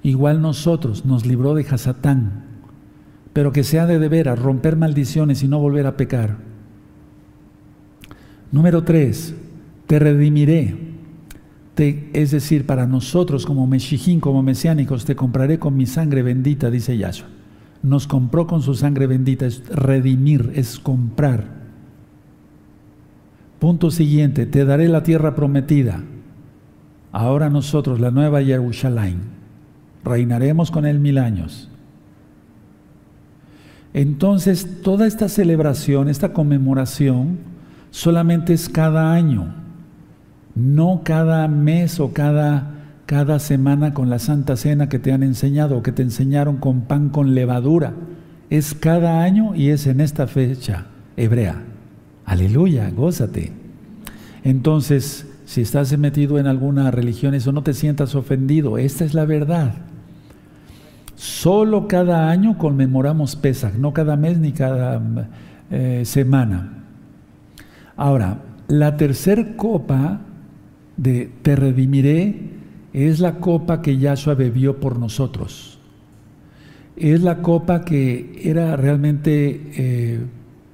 Igual 0.03 0.41
nosotros 0.41 1.05
nos 1.05 1.25
libró 1.25 1.53
de 1.55 1.65
Hasatán, 1.69 2.45
pero 3.33 3.51
que 3.51 3.63
sea 3.63 3.85
de 3.85 3.99
deber 3.99 4.29
a 4.29 4.35
romper 4.35 4.75
maldiciones 4.75 5.43
y 5.43 5.47
no 5.47 5.59
volver 5.59 5.85
a 5.85 5.97
pecar. 5.97 6.37
Número 8.51 8.83
tres, 8.83 9.35
te 9.85 9.99
redimiré. 9.99 10.87
es 11.77 12.31
decir, 12.31 12.65
para 12.65 12.87
nosotros 12.87 13.45
como 13.45 13.67
Meshijín, 13.67 14.19
como 14.19 14.41
mesiánicos, 14.41 15.05
te 15.05 15.15
compraré 15.15 15.59
con 15.59 15.75
mi 15.75 15.85
sangre 15.85 16.23
bendita, 16.23 16.71
dice 16.71 16.97
Yahshua. 16.97 17.27
Nos 17.83 18.07
compró 18.07 18.47
con 18.47 18.63
su 18.63 18.73
sangre 18.73 19.05
bendita, 19.05 19.45
es 19.45 19.63
redimir, 19.67 20.51
es 20.55 20.79
comprar. 20.79 21.45
Punto 23.59 23.91
siguiente, 23.91 24.45
te 24.45 24.65
daré 24.65 24.87
la 24.87 25.03
tierra 25.03 25.35
prometida. 25.35 26.03
Ahora 27.11 27.49
nosotros, 27.49 27.99
la 27.99 28.11
nueva 28.11 28.41
Jerusalén 28.41 29.36
reinaremos 30.07 30.71
con 30.71 30.85
Él 30.85 30.99
mil 30.99 31.17
años. 31.17 31.69
Entonces, 33.93 34.81
toda 34.83 35.07
esta 35.07 35.29
celebración, 35.29 36.09
esta 36.09 36.33
conmemoración, 36.33 37.37
solamente 37.89 38.53
es 38.53 38.69
cada 38.69 39.13
año, 39.13 39.53
no 40.55 41.01
cada 41.03 41.47
mes 41.47 41.99
o 41.99 42.13
cada, 42.13 42.75
cada 43.05 43.39
semana 43.39 43.93
con 43.93 44.09
la 44.09 44.19
Santa 44.19 44.55
Cena 44.55 44.89
que 44.89 44.99
te 44.99 45.11
han 45.11 45.23
enseñado 45.23 45.77
o 45.77 45.83
que 45.83 45.91
te 45.91 46.03
enseñaron 46.03 46.57
con 46.57 46.81
pan 46.81 47.09
con 47.09 47.33
levadura. 47.33 47.93
Es 48.49 48.73
cada 48.73 49.23
año 49.23 49.55
y 49.55 49.69
es 49.69 49.87
en 49.87 49.99
esta 49.99 50.27
fecha 50.27 50.85
hebrea. 51.15 51.63
Aleluya, 52.25 52.91
gózate. 52.91 53.51
Entonces, 54.43 55.25
si 55.45 55.61
estás 55.61 55.97
metido 55.97 56.39
en 56.39 56.47
alguna 56.47 56.91
religión, 56.91 57.33
eso 57.33 57.51
no 57.51 57.63
te 57.63 57.73
sientas 57.73 58.15
ofendido. 58.15 58.77
Esta 58.77 59.05
es 59.05 59.13
la 59.13 59.25
verdad. 59.25 59.73
Solo 61.17 61.87
cada 61.87 62.29
año 62.29 62.59
conmemoramos 62.59 63.35
Pesach, 63.35 63.73
no 63.73 63.91
cada 63.91 64.15
mes 64.15 64.37
ni 64.37 64.51
cada 64.51 65.01
eh, 65.71 66.03
semana. 66.05 66.83
Ahora, 67.95 68.43
la 68.67 68.97
tercer 68.97 69.55
copa 69.55 70.21
de 70.95 71.31
Te 71.41 71.55
redimiré 71.55 72.51
es 72.93 73.19
la 73.19 73.39
copa 73.39 73.81
que 73.81 73.97
Yahshua 73.97 74.35
bebió 74.35 74.79
por 74.79 74.99
nosotros. 74.99 75.79
Es 76.95 77.23
la 77.23 77.41
copa 77.41 77.83
que 77.83 78.39
era 78.43 78.75
realmente 78.75 79.71
eh, 79.75 80.19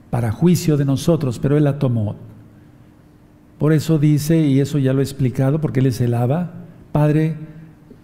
para 0.10 0.34
juicio 0.34 0.76
de 0.76 0.84
nosotros, 0.84 1.40
pero 1.40 1.56
Él 1.56 1.64
la 1.64 1.80
tomó. 1.80 2.18
Por 3.60 3.72
eso 3.72 3.98
dice, 3.98 4.46
y 4.46 4.60
eso 4.60 4.78
ya 4.78 4.92
lo 4.92 5.00
he 5.00 5.04
explicado, 5.04 5.62
porque 5.62 5.80
Él 5.80 5.86
es 5.86 6.02
el 6.02 6.14
Padre, 6.92 7.38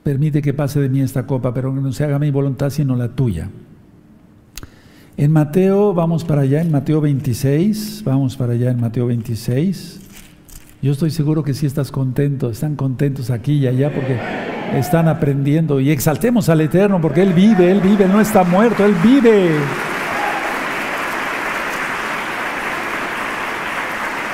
permite 0.09 0.41
que 0.41 0.55
pase 0.55 0.79
de 0.79 0.89
mí 0.89 1.01
esta 1.01 1.27
copa, 1.27 1.53
pero 1.53 1.71
no 1.71 1.91
se 1.91 2.03
haga 2.03 2.17
mi 2.17 2.31
voluntad 2.31 2.71
sino 2.71 2.95
la 2.95 3.09
tuya. 3.09 3.47
En 5.17 5.31
Mateo, 5.31 5.93
vamos 5.93 6.23
para 6.23 6.41
allá, 6.41 6.61
en 6.61 6.71
Mateo 6.71 6.99
26, 6.99 8.01
vamos 8.05 8.35
para 8.35 8.53
allá 8.53 8.71
en 8.71 8.81
Mateo 8.81 9.05
26. 9.05 9.99
Yo 10.81 10.93
estoy 10.93 11.11
seguro 11.11 11.43
que 11.43 11.53
sí 11.53 11.67
estás 11.67 11.91
contento, 11.91 12.49
están 12.49 12.75
contentos 12.75 13.29
aquí 13.29 13.53
y 13.53 13.67
allá 13.67 13.93
porque 13.93 14.17
están 14.79 15.07
aprendiendo 15.07 15.79
y 15.79 15.91
exaltemos 15.91 16.49
al 16.49 16.61
Eterno 16.61 16.99
porque 16.99 17.21
Él 17.21 17.33
vive, 17.33 17.69
Él 17.69 17.79
vive, 17.79 18.07
no 18.07 18.19
está 18.19 18.43
muerto, 18.43 18.83
Él 18.83 18.95
vive. 19.03 19.51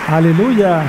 Aleluya. 0.08 0.84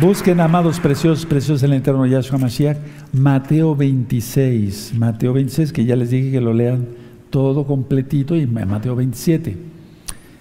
Busquen, 0.00 0.40
amados 0.40 0.78
preciosos, 0.78 1.24
preciosos 1.24 1.62
el 1.62 1.72
eterno 1.72 2.04
Yahshua 2.04 2.38
Mashiach, 2.38 2.76
Mateo 3.14 3.74
26, 3.74 4.92
Mateo 4.94 5.32
26, 5.32 5.72
que 5.72 5.86
ya 5.86 5.96
les 5.96 6.10
dije 6.10 6.32
que 6.32 6.40
lo 6.42 6.52
lean 6.52 6.86
todo 7.30 7.66
completito, 7.66 8.36
y 8.36 8.46
Mateo 8.46 8.94
27. 8.94 9.56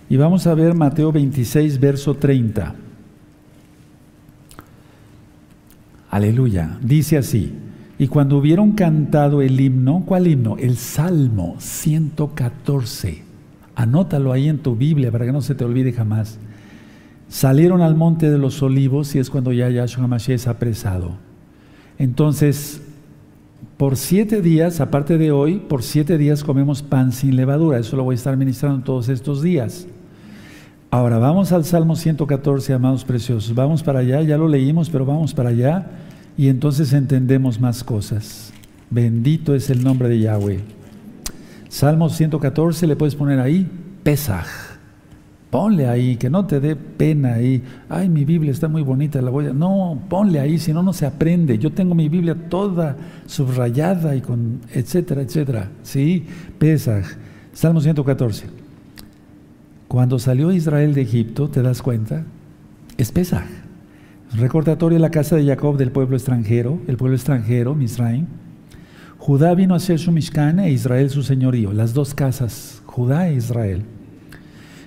Y 0.09 0.17
vamos 0.17 0.45
a 0.45 0.53
ver 0.55 0.73
Mateo 0.73 1.13
26, 1.13 1.79
verso 1.79 2.15
30. 2.15 2.75
Aleluya. 6.11 6.77
Dice 6.81 7.17
así, 7.17 7.53
y 7.97 8.07
cuando 8.07 8.37
hubieron 8.37 8.73
cantado 8.73 9.41
el 9.41 9.59
himno, 9.59 10.03
¿cuál 10.05 10.27
himno? 10.27 10.57
El 10.57 10.75
Salmo 10.75 11.55
114. 11.59 13.23
Anótalo 13.73 14.33
ahí 14.33 14.49
en 14.49 14.57
tu 14.57 14.75
Biblia 14.75 15.13
para 15.13 15.25
que 15.25 15.31
no 15.31 15.41
se 15.41 15.55
te 15.55 15.63
olvide 15.63 15.93
jamás. 15.93 16.39
Salieron 17.27 17.81
al 17.81 17.95
monte 17.95 18.29
de 18.29 18.37
los 18.37 18.61
olivos 18.61 19.15
y 19.15 19.19
es 19.19 19.29
cuando 19.29 19.51
ya 19.51 19.69
Yahshua 19.69 20.07
Mashiach 20.07 20.35
es 20.35 20.47
apresado. 20.47 21.17
Entonces, 21.97 22.81
por 23.77 23.97
siete 23.97 24.41
días, 24.41 24.79
aparte 24.79 25.17
de 25.17 25.31
hoy, 25.31 25.57
por 25.57 25.83
siete 25.83 26.17
días 26.17 26.43
comemos 26.43 26.81
pan 26.81 27.11
sin 27.11 27.35
levadura. 27.35 27.79
Eso 27.79 27.97
lo 27.97 28.03
voy 28.03 28.13
a 28.13 28.17
estar 28.17 28.37
ministrando 28.37 28.83
todos 28.83 29.09
estos 29.09 29.41
días. 29.41 29.87
Ahora 30.91 31.17
vamos 31.17 31.51
al 31.51 31.65
Salmo 31.65 31.95
114, 31.95 32.73
amados 32.73 33.03
preciosos. 33.03 33.53
Vamos 33.53 33.83
para 33.83 33.99
allá, 33.99 34.21
ya 34.21 34.37
lo 34.37 34.47
leímos, 34.47 34.89
pero 34.89 35.05
vamos 35.05 35.33
para 35.33 35.49
allá 35.49 35.87
y 36.37 36.47
entonces 36.47 36.93
entendemos 36.93 37.59
más 37.59 37.83
cosas. 37.83 38.53
Bendito 38.89 39.55
es 39.55 39.69
el 39.69 39.83
nombre 39.83 40.07
de 40.07 40.19
Yahweh. 40.19 40.59
Salmo 41.67 42.09
114, 42.09 42.87
le 42.87 42.95
puedes 42.95 43.15
poner 43.15 43.39
ahí, 43.39 43.69
Pesaj. 44.03 44.64
Ponle 45.55 45.87
ahí, 45.87 46.17
que 46.17 46.29
no 46.29 46.45
te 46.45 46.59
dé 46.59 46.75
pena 46.75 47.35
ahí. 47.35 47.63
Ay, 47.87 48.09
mi 48.09 48.25
Biblia 48.25 48.51
está 48.51 48.67
muy 48.67 48.81
bonita, 48.81 49.21
la 49.21 49.29
voy 49.29 49.45
a... 49.45 49.53
No, 49.53 50.01
ponle 50.09 50.41
ahí, 50.41 50.59
si 50.59 50.73
no, 50.73 50.83
no 50.83 50.91
se 50.91 51.05
aprende. 51.05 51.57
Yo 51.57 51.71
tengo 51.71 51.95
mi 51.95 52.09
Biblia 52.09 52.35
toda 52.49 52.97
subrayada 53.25 54.17
y 54.17 54.19
con 54.19 54.59
etcétera, 54.73 55.21
etcétera. 55.21 55.71
Sí, 55.81 56.25
Pesaj. 56.59 57.05
Salmo 57.53 57.79
114. 57.79 58.47
Cuando 59.87 60.19
salió 60.19 60.51
Israel 60.51 60.93
de 60.93 61.03
Egipto, 61.03 61.47
¿te 61.47 61.61
das 61.61 61.81
cuenta? 61.81 62.25
Es 62.97 63.13
Pesaj. 63.13 63.45
Recordatorio 64.35 64.97
de 64.97 65.01
la 65.01 65.09
casa 65.09 65.37
de 65.37 65.45
Jacob 65.45 65.77
del 65.77 65.93
pueblo 65.93 66.17
extranjero, 66.17 66.81
el 66.89 66.97
pueblo 66.97 67.15
extranjero, 67.15 67.75
Misraim. 67.75 68.25
Judá 69.19 69.55
vino 69.55 69.73
a 69.73 69.79
ser 69.79 69.99
su 69.99 70.11
Mishkan 70.11 70.59
e 70.59 70.71
Israel 70.71 71.09
su 71.11 71.23
señorío. 71.23 71.71
Las 71.71 71.93
dos 71.93 72.13
casas, 72.13 72.81
Judá 72.85 73.29
e 73.29 73.35
Israel. 73.35 73.85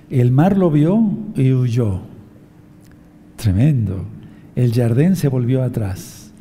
El 0.09 0.31
mar 0.31 0.57
lo 0.57 0.71
vio 0.71 1.01
y 1.35 1.53
huyó. 1.53 1.99
Tremendo. 3.35 4.05
El 4.55 4.73
jardín 4.73 5.15
se 5.15 5.27
volvió 5.27 5.63
atrás. 5.63 6.31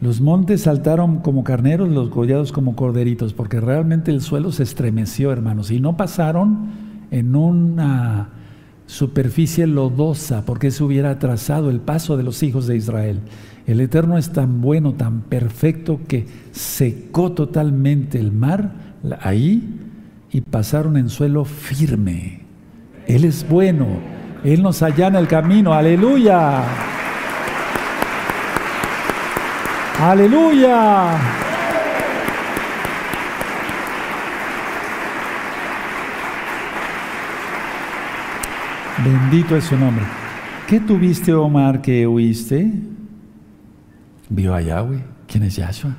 Los 0.00 0.20
montes 0.20 0.62
saltaron 0.62 1.18
como 1.18 1.44
carneros, 1.44 1.88
los 1.88 2.08
collados 2.08 2.50
como 2.50 2.74
corderitos, 2.74 3.34
porque 3.34 3.60
realmente 3.60 4.10
el 4.10 4.20
suelo 4.20 4.50
se 4.50 4.64
estremeció, 4.64 5.30
hermanos, 5.30 5.70
y 5.70 5.78
no 5.78 5.96
pasaron 5.96 6.70
en 7.12 7.36
una 7.36 8.30
superficie 8.86 9.66
lodosa, 9.68 10.44
porque 10.44 10.72
se 10.72 10.82
hubiera 10.82 11.10
atrasado 11.10 11.70
el 11.70 11.78
paso 11.78 12.16
de 12.16 12.24
los 12.24 12.42
hijos 12.42 12.66
de 12.66 12.76
Israel. 12.76 13.20
El 13.66 13.80
Eterno 13.80 14.18
es 14.18 14.32
tan 14.32 14.60
bueno, 14.60 14.94
tan 14.94 15.20
perfecto, 15.20 16.00
que 16.08 16.26
secó 16.50 17.30
totalmente 17.32 18.18
el 18.18 18.32
mar 18.32 18.72
ahí 19.20 19.78
y 20.32 20.40
pasaron 20.40 20.96
en 20.96 21.10
suelo 21.10 21.44
firme. 21.44 22.41
Él 23.06 23.24
es 23.24 23.48
bueno. 23.48 23.86
Él 24.44 24.62
nos 24.62 24.82
allana 24.82 25.18
el 25.18 25.28
camino. 25.28 25.72
Aleluya. 25.72 26.62
Aleluya. 30.00 31.18
Bendito 39.04 39.56
es 39.56 39.64
su 39.64 39.76
nombre. 39.76 40.04
¿Qué 40.68 40.80
tuviste, 40.80 41.32
Omar, 41.32 41.82
que 41.82 42.06
huiste? 42.06 42.72
Vio 44.28 44.54
a 44.54 44.60
Yahweh. 44.60 45.02
¿Quién 45.26 45.44
es 45.44 45.56
Yahshua? 45.56 45.94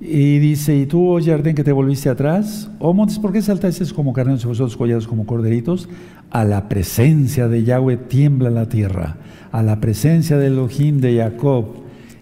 Y 0.00 0.38
dice, 0.38 0.76
¿y 0.76 0.86
tú, 0.86 1.08
oye 1.08 1.30
Jardín, 1.30 1.54
que 1.54 1.64
te 1.64 1.72
volviste 1.72 2.08
atrás? 2.08 2.68
¿O 2.78 2.90
oh, 2.90 2.94
montes, 2.94 3.18
por 3.18 3.32
qué 3.32 3.40
saltaste 3.40 3.84
como 3.94 4.12
carneros 4.12 4.44
y 4.44 4.48
vosotros 4.48 4.76
collados 4.76 5.06
como 5.06 5.24
corderitos? 5.24 5.88
A 6.30 6.44
la 6.44 6.68
presencia 6.68 7.48
de 7.48 7.62
Yahweh 7.62 7.96
tiembla 7.96 8.50
la 8.50 8.68
tierra, 8.68 9.16
a 9.52 9.62
la 9.62 9.80
presencia 9.80 10.36
del 10.36 10.54
Elohim 10.54 11.00
de 11.00 11.18
Jacob, 11.18 11.66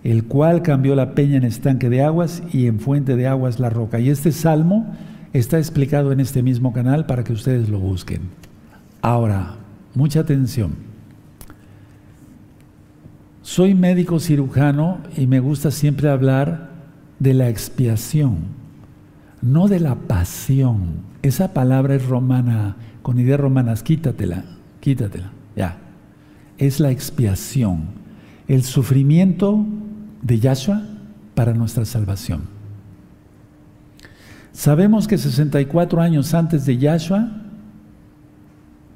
el 0.04 0.24
cual 0.24 0.62
cambió 0.62 0.94
la 0.94 1.14
peña 1.14 1.38
en 1.38 1.44
estanque 1.44 1.88
de 1.88 2.02
aguas 2.02 2.42
y 2.52 2.66
en 2.66 2.78
fuente 2.78 3.16
de 3.16 3.26
aguas 3.26 3.58
la 3.58 3.70
roca. 3.70 4.00
Y 4.00 4.10
este 4.10 4.32
salmo 4.32 4.94
está 5.32 5.58
explicado 5.58 6.12
en 6.12 6.20
este 6.20 6.42
mismo 6.42 6.72
canal 6.72 7.06
para 7.06 7.24
que 7.24 7.32
ustedes 7.32 7.68
lo 7.70 7.78
busquen. 7.78 8.20
Ahora, 9.00 9.56
mucha 9.94 10.20
atención. 10.20 10.74
Soy 13.40 13.74
médico 13.74 14.20
cirujano 14.20 14.98
y 15.16 15.26
me 15.26 15.40
gusta 15.40 15.70
siempre 15.70 16.10
hablar 16.10 16.71
de 17.22 17.34
la 17.34 17.48
expiación, 17.48 18.38
no 19.40 19.68
de 19.68 19.78
la 19.78 19.94
pasión. 19.94 21.02
Esa 21.22 21.54
palabra 21.54 21.94
es 21.94 22.04
romana, 22.04 22.76
con 23.02 23.20
ideas 23.20 23.38
romanas, 23.38 23.84
quítatela, 23.84 24.44
quítatela, 24.80 25.30
ya. 25.54 25.78
Es 26.58 26.80
la 26.80 26.90
expiación, 26.90 27.84
el 28.48 28.64
sufrimiento 28.64 29.64
de 30.20 30.40
Yahshua 30.40 30.82
para 31.36 31.54
nuestra 31.54 31.84
salvación. 31.84 32.42
Sabemos 34.50 35.06
que 35.06 35.16
64 35.16 36.02
años 36.02 36.34
antes 36.34 36.66
de 36.66 36.76
Yahshua, 36.76 37.30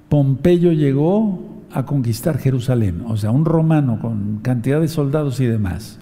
Pompeyo 0.09 0.73
llegó 0.73 1.63
a 1.73 1.87
conquistar 1.87 2.39
Jerusalén, 2.39 3.05
o 3.07 3.17
sea, 3.17 3.31
un 3.31 3.45
romano 3.45 4.01
con 4.01 4.39
cantidad 4.39 4.81
de 4.81 4.89
soldados 4.89 5.39
y 5.39 5.47
demás. 5.47 6.01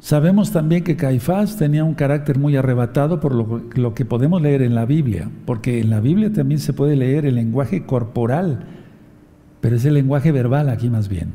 Sabemos 0.00 0.50
también 0.50 0.82
que 0.82 0.96
Caifás 0.96 1.56
tenía 1.56 1.84
un 1.84 1.92
carácter 1.92 2.38
muy 2.38 2.56
arrebatado 2.56 3.20
por 3.20 3.34
lo, 3.34 3.94
que 3.94 4.04
podemos 4.06 4.40
leer 4.40 4.62
en 4.62 4.74
la 4.74 4.86
Biblia, 4.86 5.30
porque 5.44 5.80
en 5.80 5.90
la 5.90 6.00
Biblia 6.00 6.32
también 6.32 6.58
se 6.58 6.72
puede 6.72 6.96
leer 6.96 7.26
el 7.26 7.34
lenguaje 7.34 7.84
corporal, 7.84 8.64
pero 9.60 9.76
es 9.76 9.84
el 9.84 9.92
lenguaje 9.92 10.32
verbal 10.32 10.70
aquí 10.70 10.88
más 10.88 11.08
bien. 11.08 11.32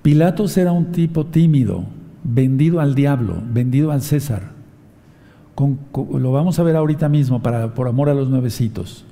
Pilatos 0.00 0.56
era 0.56 0.72
un 0.72 0.92
tipo 0.92 1.26
tímido, 1.26 1.84
vendido 2.24 2.80
al 2.80 2.94
diablo, 2.94 3.42
vendido 3.52 3.92
al 3.92 4.00
César. 4.00 4.52
lo 5.58 6.32
vamos 6.32 6.58
a 6.58 6.62
ver 6.62 6.74
ahorita 6.74 7.10
mismo 7.10 7.42
para, 7.42 7.74
por 7.74 7.86
amor 7.86 8.08
a 8.08 8.14
los 8.14 8.30
nuevecitos. 8.30 9.04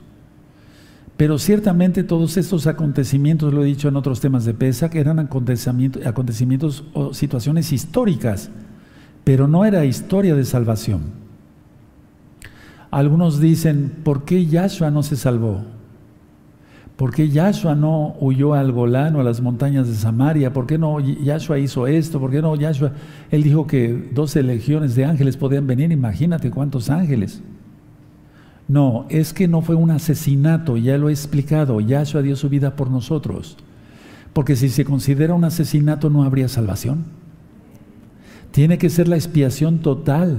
Pero 1.16 1.38
ciertamente 1.38 2.02
todos 2.02 2.36
estos 2.36 2.66
acontecimientos, 2.66 3.54
lo 3.54 3.62
he 3.62 3.66
dicho 3.66 3.88
en 3.88 3.96
otros 3.96 4.20
temas 4.20 4.44
de 4.44 4.54
PESA, 4.54 4.90
que 4.90 4.98
eran 4.98 5.20
acontecimientos, 5.20 6.04
acontecimientos 6.04 6.84
o 6.92 7.14
situaciones 7.14 7.72
históricas, 7.72 8.50
pero 9.22 9.46
no 9.46 9.64
era 9.64 9.84
historia 9.84 10.34
de 10.34 10.44
salvación. 10.44 11.02
Algunos 12.90 13.40
dicen, 13.40 13.92
¿por 14.02 14.24
qué 14.24 14.46
Yahshua 14.46 14.90
no 14.90 15.02
se 15.02 15.16
salvó? 15.16 15.62
¿Por 16.96 17.12
qué 17.12 17.28
Yahshua 17.28 17.74
no 17.74 18.14
huyó 18.20 18.54
al 18.54 18.70
Golán 18.70 19.16
o 19.16 19.20
a 19.20 19.24
las 19.24 19.40
montañas 19.40 19.88
de 19.88 19.94
Samaria? 19.94 20.52
¿Por 20.52 20.66
qué 20.66 20.78
no 20.78 21.00
Yahshua 21.00 21.58
hizo 21.58 21.88
esto? 21.88 22.20
¿Por 22.20 22.30
qué 22.30 22.40
no 22.40 22.54
Yahshua? 22.54 22.92
Él 23.30 23.42
dijo 23.42 23.66
que 23.66 24.10
12 24.12 24.44
legiones 24.44 24.94
de 24.94 25.04
ángeles 25.04 25.36
podían 25.36 25.66
venir, 25.66 25.90
imagínate 25.90 26.50
cuántos 26.50 26.90
ángeles. 26.90 27.42
No, 28.66 29.06
es 29.10 29.34
que 29.34 29.46
no 29.46 29.60
fue 29.60 29.74
un 29.74 29.90
asesinato, 29.90 30.76
ya 30.76 30.96
lo 30.96 31.08
he 31.08 31.12
explicado, 31.12 31.80
Yahshua 31.80 32.22
dio 32.22 32.34
su 32.34 32.48
vida 32.48 32.76
por 32.76 32.90
nosotros. 32.90 33.56
Porque 34.32 34.56
si 34.56 34.68
se 34.68 34.84
considera 34.84 35.34
un 35.34 35.44
asesinato 35.44 36.10
no 36.10 36.24
habría 36.24 36.48
salvación. 36.48 37.04
Tiene 38.50 38.78
que 38.78 38.90
ser 38.90 39.08
la 39.08 39.16
expiación 39.16 39.80
total. 39.80 40.38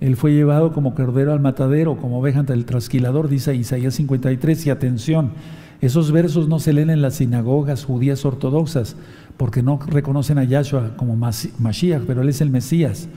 Él 0.00 0.16
fue 0.16 0.32
llevado 0.32 0.72
como 0.72 0.94
cordero 0.94 1.32
al 1.32 1.40
matadero, 1.40 1.96
como 1.96 2.18
oveja 2.20 2.40
ante 2.40 2.52
el 2.52 2.64
trasquilador, 2.64 3.28
dice 3.28 3.54
Isaías 3.54 3.94
53. 3.94 4.66
Y 4.66 4.70
atención, 4.70 5.32
esos 5.80 6.12
versos 6.12 6.48
no 6.48 6.58
se 6.60 6.72
leen 6.72 6.90
en 6.90 7.02
las 7.02 7.16
sinagogas 7.16 7.84
judías 7.84 8.24
ortodoxas, 8.24 8.96
porque 9.36 9.62
no 9.62 9.78
reconocen 9.86 10.38
a 10.38 10.44
Yahshua 10.44 10.96
como 10.96 11.16
Mashiach, 11.16 12.02
pero 12.06 12.22
él 12.22 12.28
es 12.28 12.40
el 12.40 12.50
Mesías. 12.50 13.08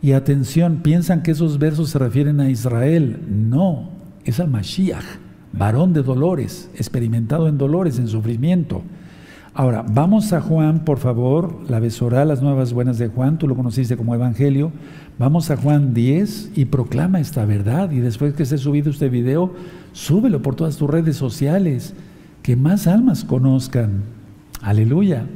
Y 0.00 0.12
atención, 0.12 0.80
piensan 0.82 1.22
que 1.22 1.32
esos 1.32 1.58
versos 1.58 1.90
se 1.90 1.98
refieren 1.98 2.40
a 2.40 2.50
Israel. 2.50 3.20
No, 3.28 3.90
es 4.24 4.38
al 4.38 4.48
Mashiach, 4.48 5.04
varón 5.52 5.92
de 5.92 6.02
dolores, 6.02 6.70
experimentado 6.74 7.48
en 7.48 7.58
dolores, 7.58 7.98
en 7.98 8.06
sufrimiento. 8.06 8.82
Ahora, 9.54 9.82
vamos 9.82 10.32
a 10.32 10.40
Juan, 10.40 10.84
por 10.84 10.98
favor, 10.98 11.64
la 11.68 11.80
besorá, 11.80 12.24
las 12.24 12.42
nuevas 12.42 12.72
buenas 12.72 12.96
de 12.98 13.08
Juan, 13.08 13.38
tú 13.38 13.48
lo 13.48 13.56
conociste 13.56 13.96
como 13.96 14.14
Evangelio. 14.14 14.70
Vamos 15.18 15.50
a 15.50 15.56
Juan 15.56 15.94
10 15.94 16.52
y 16.54 16.66
proclama 16.66 17.18
esta 17.18 17.44
verdad. 17.44 17.90
Y 17.90 17.98
después 17.98 18.34
que 18.34 18.44
esté 18.44 18.56
subido 18.56 18.90
este 18.90 19.08
video, 19.08 19.52
súbelo 19.92 20.42
por 20.42 20.54
todas 20.54 20.76
tus 20.76 20.88
redes 20.88 21.16
sociales, 21.16 21.94
que 22.42 22.54
más 22.54 22.86
almas 22.86 23.24
conozcan. 23.24 24.02
Aleluya. 24.62 25.26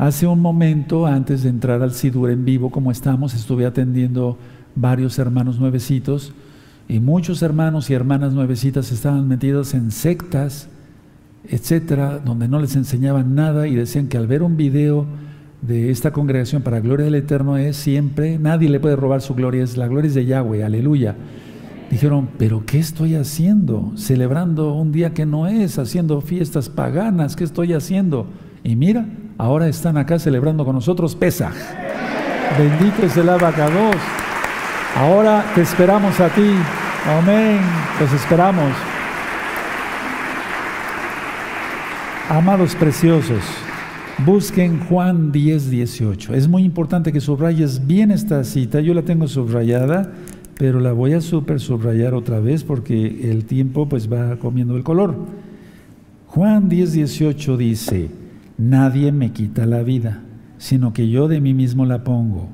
Hace 0.00 0.26
un 0.26 0.40
momento, 0.40 1.04
antes 1.04 1.42
de 1.42 1.50
entrar 1.50 1.82
al 1.82 1.92
Sidur 1.92 2.30
en 2.30 2.46
vivo, 2.46 2.70
como 2.70 2.90
estamos, 2.90 3.34
estuve 3.34 3.66
atendiendo 3.66 4.38
varios 4.74 5.18
hermanos 5.18 5.60
nuevecitos 5.60 6.32
y 6.88 7.00
muchos 7.00 7.42
hermanos 7.42 7.90
y 7.90 7.92
hermanas 7.92 8.32
nuevecitas 8.32 8.92
estaban 8.92 9.28
metidos 9.28 9.74
en 9.74 9.90
sectas, 9.90 10.70
etcétera, 11.46 12.18
donde 12.18 12.48
no 12.48 12.60
les 12.60 12.76
enseñaban 12.76 13.34
nada 13.34 13.68
y 13.68 13.74
decían 13.74 14.08
que 14.08 14.16
al 14.16 14.26
ver 14.26 14.42
un 14.42 14.56
video 14.56 15.04
de 15.60 15.90
esta 15.90 16.14
congregación 16.14 16.62
para 16.62 16.80
gloria 16.80 17.04
del 17.04 17.16
Eterno 17.16 17.58
es 17.58 17.76
siempre, 17.76 18.38
nadie 18.38 18.70
le 18.70 18.80
puede 18.80 18.96
robar 18.96 19.20
su 19.20 19.34
gloria, 19.34 19.62
es 19.62 19.76
la 19.76 19.86
gloria 19.86 20.10
de 20.10 20.24
Yahweh, 20.24 20.64
aleluya. 20.64 21.14
Dijeron, 21.90 22.30
pero 22.38 22.64
¿qué 22.64 22.78
estoy 22.78 23.16
haciendo? 23.16 23.92
Celebrando 23.96 24.72
un 24.72 24.92
día 24.92 25.12
que 25.12 25.26
no 25.26 25.46
es, 25.46 25.78
haciendo 25.78 26.22
fiestas 26.22 26.70
paganas, 26.70 27.36
¿qué 27.36 27.44
estoy 27.44 27.74
haciendo? 27.74 28.28
Y 28.64 28.76
mira, 28.76 29.06
ahora 29.40 29.68
están 29.68 29.96
acá 29.96 30.18
celebrando 30.18 30.64
con 30.64 30.74
nosotros 30.74 31.14
Pesaj. 31.14 31.54
Bendito 32.58 33.06
es 33.06 33.16
el 33.16 33.28
abacados. 33.28 33.96
Ahora 34.96 35.44
te 35.54 35.62
esperamos 35.62 36.20
a 36.20 36.28
ti. 36.28 36.52
Amén. 37.06 37.58
Los 37.98 38.12
esperamos. 38.12 38.70
Amados 42.28 42.76
preciosos, 42.76 43.42
busquen 44.24 44.78
Juan 44.78 45.32
10, 45.32 45.70
18. 45.70 46.34
Es 46.34 46.46
muy 46.46 46.62
importante 46.62 47.12
que 47.12 47.20
subrayes 47.20 47.86
bien 47.86 48.12
esta 48.12 48.44
cita. 48.44 48.80
Yo 48.80 48.94
la 48.94 49.02
tengo 49.02 49.26
subrayada, 49.26 50.12
pero 50.56 50.78
la 50.78 50.92
voy 50.92 51.14
a 51.14 51.20
super 51.20 51.58
subrayar 51.58 52.14
otra 52.14 52.38
vez 52.38 52.62
porque 52.62 53.28
el 53.32 53.46
tiempo 53.46 53.88
pues 53.88 54.12
va 54.12 54.36
comiendo 54.36 54.76
el 54.76 54.84
color. 54.84 55.16
Juan 56.26 56.68
10, 56.68 56.92
18 56.92 57.56
dice, 57.56 58.19
Nadie 58.60 59.10
me 59.10 59.32
quita 59.32 59.64
la 59.64 59.82
vida, 59.82 60.20
sino 60.58 60.92
que 60.92 61.08
yo 61.08 61.28
de 61.28 61.40
mí 61.40 61.54
mismo 61.54 61.86
la 61.86 62.04
pongo. 62.04 62.50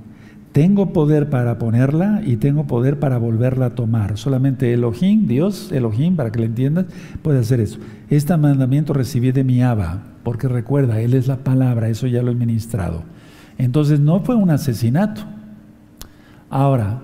Tengo 0.53 0.93
poder 0.93 1.31
para 1.31 1.59
ponerla 1.59 2.23
y 2.25 2.37
tengo 2.37 2.69
poder 2.69 3.01
para 3.01 3.19
volverla 3.19 3.67
a 3.67 3.75
tomar. 3.75 4.17
Solamente 4.17 4.73
Elohim, 4.73 5.27
Dios, 5.27 5.73
Elohim, 5.73 6.15
para 6.15 6.31
que 6.31 6.39
le 6.39 6.47
entiendas, 6.47 6.87
puede 7.23 7.41
hacer 7.41 7.59
eso. 7.59 7.81
Este 8.09 8.37
mandamiento 8.37 8.93
recibí 8.93 9.33
de 9.33 9.43
mi 9.43 9.63
Abba, 9.63 10.05
porque 10.23 10.47
recuerda, 10.47 11.01
Él 11.01 11.13
es 11.13 11.27
la 11.27 11.39
palabra, 11.39 11.89
eso 11.89 12.07
ya 12.07 12.23
lo 12.23 12.31
he 12.31 12.37
ministrado. 12.37 13.03
Entonces 13.59 13.99
no 13.99 14.21
fue 14.21 14.37
un 14.37 14.51
asesinato. 14.51 15.23
Ahora, 16.51 17.03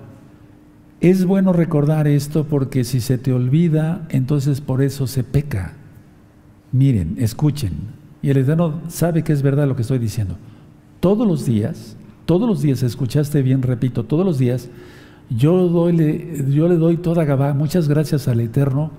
es 1.01 1.25
bueno 1.25 1.53
recordar 1.53 2.07
esto 2.07 2.45
porque 2.45 2.85
si 2.85 3.01
se 3.01 3.19
te 3.19 3.33
olvida, 3.33 4.07
entonces 4.11 4.61
por 4.61 4.81
eso 4.81 5.09
se 5.09 5.25
peca. 5.25 5.73
Miren, 6.71 7.17
escuchen, 7.19 7.73
y 8.23 8.31
el 8.31 8.37
Eterno 8.37 8.81
sabe 8.89 9.25
que 9.25 9.33
es 9.33 9.43
verdad 9.43 9.67
lo 9.67 9.75
que 9.75 9.83
estoy 9.83 9.99
diciendo. 9.99 10.37
Todos 11.01 11.27
los 11.27 11.45
días, 11.45 11.97
todos 12.25 12.49
los 12.49 12.63
días, 12.63 12.83
escuchaste 12.83 13.43
bien, 13.43 13.63
repito, 13.63 14.05
todos 14.05 14.25
los 14.25 14.39
días, 14.39 14.71
yo, 15.29 15.69
doy, 15.69 16.45
yo 16.49 16.69
le 16.69 16.77
doy 16.77 16.97
toda 16.99 17.25
Gabá, 17.25 17.53
muchas 17.53 17.89
gracias 17.89 18.29
al 18.29 18.41
Eterno 18.41 18.93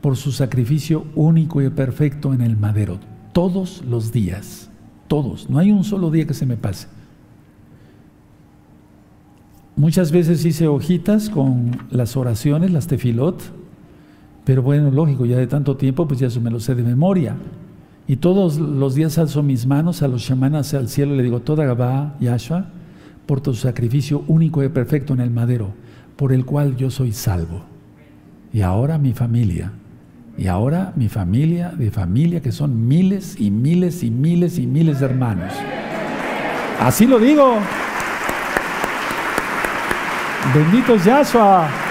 por 0.00 0.16
su 0.16 0.30
sacrificio 0.30 1.04
único 1.16 1.60
y 1.60 1.68
perfecto 1.70 2.32
en 2.32 2.40
el 2.40 2.56
madero. 2.56 2.98
Todos 3.32 3.82
los 3.84 4.12
días, 4.12 4.70
todos, 5.08 5.50
no 5.50 5.58
hay 5.58 5.72
un 5.72 5.82
solo 5.82 6.10
día 6.10 6.26
que 6.26 6.34
se 6.34 6.46
me 6.46 6.56
pase. 6.56 6.86
Muchas 9.74 10.10
veces 10.12 10.44
hice 10.44 10.66
hojitas 10.66 11.30
con 11.30 11.70
las 11.90 12.16
oraciones, 12.16 12.72
las 12.72 12.86
tefilot, 12.86 13.40
pero 14.44 14.62
bueno, 14.62 14.90
lógico, 14.90 15.26
ya 15.26 15.36
de 15.36 15.46
tanto 15.46 15.76
tiempo, 15.76 16.06
pues 16.06 16.20
ya 16.20 16.28
eso 16.28 16.40
me 16.40 16.50
lo 16.50 16.58
sé 16.58 16.74
de 16.74 16.82
memoria. 16.82 17.36
Y 18.08 18.16
todos 18.16 18.56
los 18.56 18.94
días 18.94 19.18
alzo 19.18 19.42
mis 19.42 19.66
manos 19.66 20.02
a 20.02 20.08
los 20.08 20.24
chamanas 20.24 20.72
al 20.72 20.88
cielo 20.88 21.12
y 21.12 21.18
le 21.18 21.22
digo, 21.22 21.40
toda 21.40 21.66
Gabá, 21.66 22.16
Yahshua, 22.20 22.64
por 23.26 23.42
tu 23.42 23.52
sacrificio 23.52 24.24
único 24.28 24.64
y 24.64 24.70
perfecto 24.70 25.12
en 25.12 25.20
el 25.20 25.30
madero, 25.30 25.74
por 26.16 26.32
el 26.32 26.46
cual 26.46 26.74
yo 26.76 26.90
soy 26.90 27.12
salvo. 27.12 27.64
Y 28.50 28.62
ahora 28.62 28.96
mi 28.96 29.12
familia, 29.12 29.72
y 30.38 30.46
ahora 30.46 30.94
mi 30.96 31.10
familia 31.10 31.68
de 31.68 31.90
familia, 31.90 32.40
que 32.40 32.50
son 32.50 32.88
miles 32.88 33.38
y 33.38 33.50
miles 33.50 34.02
y 34.02 34.10
miles 34.10 34.58
y 34.58 34.66
miles 34.66 35.00
de 35.00 35.06
hermanos. 35.06 35.52
Así 36.80 37.06
lo 37.06 37.18
digo. 37.18 37.58
Bendito 40.54 40.96
Yahshua. 40.96 41.87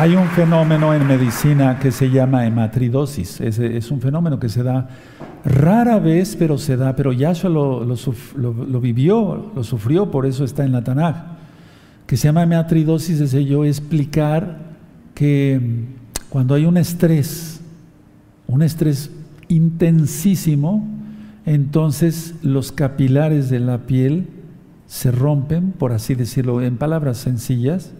Hay 0.00 0.16
un 0.16 0.28
fenómeno 0.28 0.94
en 0.94 1.06
medicina 1.06 1.78
que 1.78 1.92
se 1.92 2.08
llama 2.08 2.46
hematridosis. 2.46 3.38
Es, 3.42 3.90
un 3.90 4.00
fenómeno 4.00 4.40
que 4.40 4.48
se 4.48 4.62
da 4.62 4.88
rara 5.44 5.98
vez, 5.98 6.36
pero 6.36 6.56
se 6.56 6.78
da. 6.78 6.96
Pero 6.96 7.12
Yahshua 7.12 7.50
lo, 7.50 8.80
vivió, 8.80 9.52
lo 9.54 9.62
sufrió, 9.62 10.10
por 10.10 10.24
eso 10.24 10.42
está 10.44 10.64
en 10.64 10.72
la 10.72 10.82
Tanaj. 10.82 11.16
Que 12.06 12.16
se 12.16 12.28
llama 12.28 12.44
hematridosis, 12.44 13.20
es 13.20 13.34
explicar 13.34 14.56
que 15.12 15.60
cuando 16.30 16.54
hay 16.54 16.64
un 16.64 16.78
estrés, 16.78 17.60
un 18.46 18.62
estrés 18.62 19.10
intensísimo, 19.48 20.88
entonces 21.44 22.36
los 22.42 22.72
capilares 22.72 23.50
de 23.50 23.60
la 23.60 23.80
piel 23.80 24.28
se 24.86 25.10
rompen, 25.10 25.72
por 25.72 25.92
así 25.92 26.14
decirlo, 26.14 26.62
en 26.62 26.78
palabras 26.78 27.18
sencillas, 27.18 27.92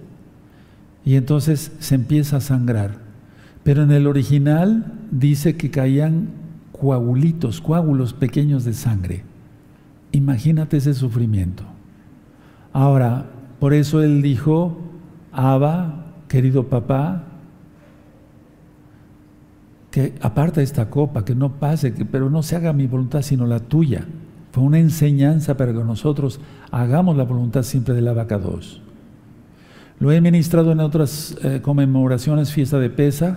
y 1.05 1.17
entonces 1.17 1.73
se 1.79 1.95
empieza 1.95 2.37
a 2.37 2.41
sangrar. 2.41 2.99
Pero 3.63 3.83
en 3.83 3.91
el 3.91 4.07
original 4.07 4.93
dice 5.11 5.57
que 5.57 5.71
caían 5.71 6.29
coagulitos, 6.73 7.61
coágulos 7.61 8.15
pequeños 8.15 8.65
de 8.65 8.73
sangre. 8.73 9.23
Imagínate 10.13 10.79
ese 10.79 10.95
sufrimiento. 10.95 11.65
Ahora, 12.73 13.27
por 13.59 13.75
eso 13.75 14.03
él 14.03 14.23
dijo, 14.23 14.79
Abba, 15.33 16.07
querido 16.29 16.69
papá, 16.69 17.25
que 19.91 20.15
aparta 20.21 20.63
esta 20.63 20.89
copa, 20.89 21.25
que 21.25 21.35
no 21.35 21.53
pase, 21.59 21.93
pero 22.11 22.31
no 22.31 22.43
se 22.43 22.57
haga 22.57 22.73
mi 22.73 22.87
voluntad 22.87 23.23
sino 23.23 23.47
la 23.47 23.61
tuya. 23.61 24.07
Fue 24.53 24.63
una 24.63 24.79
enseñanza 24.79 25.57
para 25.57 25.73
que 25.73 25.85
nosotros 25.85 26.41
hagamos 26.71 27.17
la 27.17 27.25
voluntad 27.25 27.63
siempre 27.63 27.95
del 27.95 28.09
abacados. 28.09 28.81
Lo 30.01 30.11
he 30.11 30.21
ministrado 30.23 30.73
en 30.73 30.81
otras 30.81 31.37
eh, 31.43 31.61
conmemoraciones, 31.61 32.51
fiesta 32.51 32.79
de 32.79 32.89
Pesach. 32.89 33.37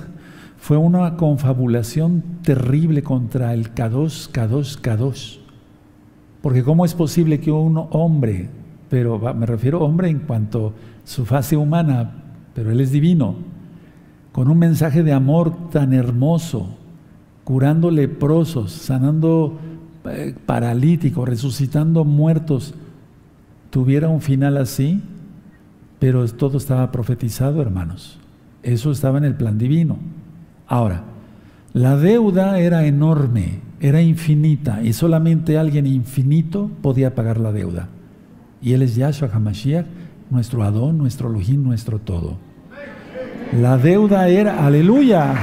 Fue 0.55 0.77
una 0.77 1.17
confabulación 1.17 2.23
terrible 2.41 3.03
contra 3.03 3.53
el 3.53 3.73
Kadosh, 3.73 4.29
Kadosh, 4.29 4.77
Kadosh. 4.77 5.39
Porque 6.41 6.63
¿cómo 6.63 6.85
es 6.85 6.93
posible 6.93 7.41
que 7.41 7.51
un 7.51 7.85
hombre, 7.91 8.49
pero 8.89 9.19
me 9.33 9.45
refiero 9.45 9.81
hombre 9.81 10.07
en 10.07 10.19
cuanto 10.19 10.67
a 10.67 10.71
su 11.05 11.25
fase 11.25 11.57
humana, 11.57 12.23
pero 12.55 12.71
él 12.71 12.79
es 12.79 12.91
divino, 12.91 13.35
con 14.31 14.47
un 14.47 14.57
mensaje 14.57 15.03
de 15.03 15.11
amor 15.11 15.69
tan 15.69 15.91
hermoso, 15.91 16.77
curando 17.43 17.91
leprosos, 17.91 18.71
sanando 18.71 19.59
eh, 20.05 20.33
paralíticos, 20.45 21.27
resucitando 21.27 22.05
muertos, 22.05 22.73
tuviera 23.69 24.07
un 24.07 24.21
final 24.21 24.55
así? 24.55 25.01
Pero 26.03 26.27
todo 26.27 26.57
estaba 26.57 26.91
profetizado, 26.91 27.61
hermanos. 27.61 28.19
Eso 28.61 28.91
estaba 28.91 29.19
en 29.19 29.23
el 29.23 29.35
plan 29.35 29.57
divino. 29.57 29.99
Ahora, 30.67 31.03
la 31.71 31.95
deuda 31.95 32.59
era 32.59 32.85
enorme, 32.85 33.61
era 33.79 34.01
infinita, 34.01 34.83
y 34.83 34.91
solamente 34.91 35.57
alguien 35.57 35.87
infinito 35.87 36.69
podía 36.81 37.15
pagar 37.15 37.39
la 37.39 37.53
deuda. 37.53 37.87
Y 38.61 38.73
Él 38.73 38.81
es 38.81 38.97
Yahshua 38.97 39.29
HaMashiach, 39.33 39.85
nuestro 40.29 40.63
Adón, 40.63 40.97
nuestro 40.97 41.29
Elohim, 41.29 41.63
nuestro 41.63 41.99
todo. 41.99 42.35
La 43.53 43.77
deuda 43.77 44.27
era, 44.27 44.65
aleluya. 44.65 45.33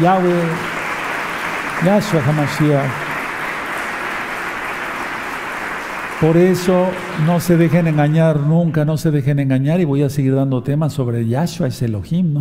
Yahweh, 0.00 0.42
Yahshua 1.84 2.20
HaMashiach. 2.20 3.05
Por 6.20 6.38
eso 6.38 6.86
no 7.26 7.40
se 7.40 7.58
dejen 7.58 7.88
engañar 7.88 8.40
nunca, 8.40 8.86
no 8.86 8.96
se 8.96 9.10
dejen 9.10 9.38
engañar 9.38 9.80
y 9.80 9.84
voy 9.84 10.02
a 10.02 10.08
seguir 10.08 10.34
dando 10.34 10.62
temas 10.62 10.94
sobre 10.94 11.28
Yahshua 11.28 11.66
es 11.66 11.82
Elohim. 11.82 12.32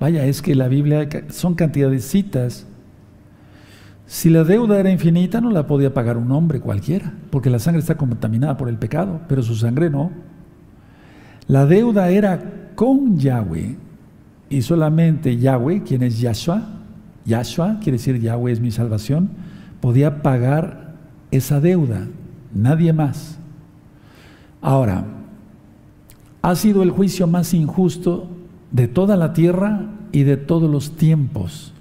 Vaya, 0.00 0.24
es 0.24 0.42
que 0.42 0.56
la 0.56 0.66
Biblia 0.66 1.08
son 1.28 1.54
cantidades 1.54 2.02
de 2.02 2.08
citas. 2.08 2.66
Si 4.06 4.28
la 4.28 4.42
deuda 4.42 4.80
era 4.80 4.90
infinita, 4.90 5.40
no 5.40 5.52
la 5.52 5.68
podía 5.68 5.94
pagar 5.94 6.16
un 6.16 6.32
hombre 6.32 6.58
cualquiera, 6.58 7.12
porque 7.30 7.48
la 7.48 7.60
sangre 7.60 7.78
está 7.78 7.96
contaminada 7.96 8.56
por 8.56 8.68
el 8.68 8.76
pecado, 8.76 9.20
pero 9.28 9.40
su 9.40 9.54
sangre 9.54 9.88
no. 9.88 10.10
La 11.46 11.64
deuda 11.64 12.10
era 12.10 12.72
con 12.74 13.18
Yahweh 13.18 13.76
y 14.50 14.62
solamente 14.62 15.36
Yahweh, 15.36 15.84
quien 15.84 16.02
es 16.02 16.18
Yahshua, 16.18 16.60
Yahshua 17.24 17.78
quiere 17.80 17.98
decir 17.98 18.20
Yahweh 18.20 18.50
es 18.50 18.60
mi 18.60 18.72
salvación, 18.72 19.30
podía 19.80 20.22
pagar 20.22 20.96
esa 21.30 21.60
deuda 21.60 22.08
nadie 22.56 22.92
más. 22.92 23.38
Ahora, 24.60 25.04
ha 26.42 26.54
sido 26.54 26.82
el 26.82 26.90
juicio 26.90 27.26
más 27.26 27.54
injusto 27.54 28.28
de 28.70 28.88
toda 28.88 29.16
la 29.16 29.32
tierra 29.32 29.86
y 30.12 30.22
de 30.22 30.36
todos 30.36 30.70
los 30.70 30.96
tiempos. 30.96 31.72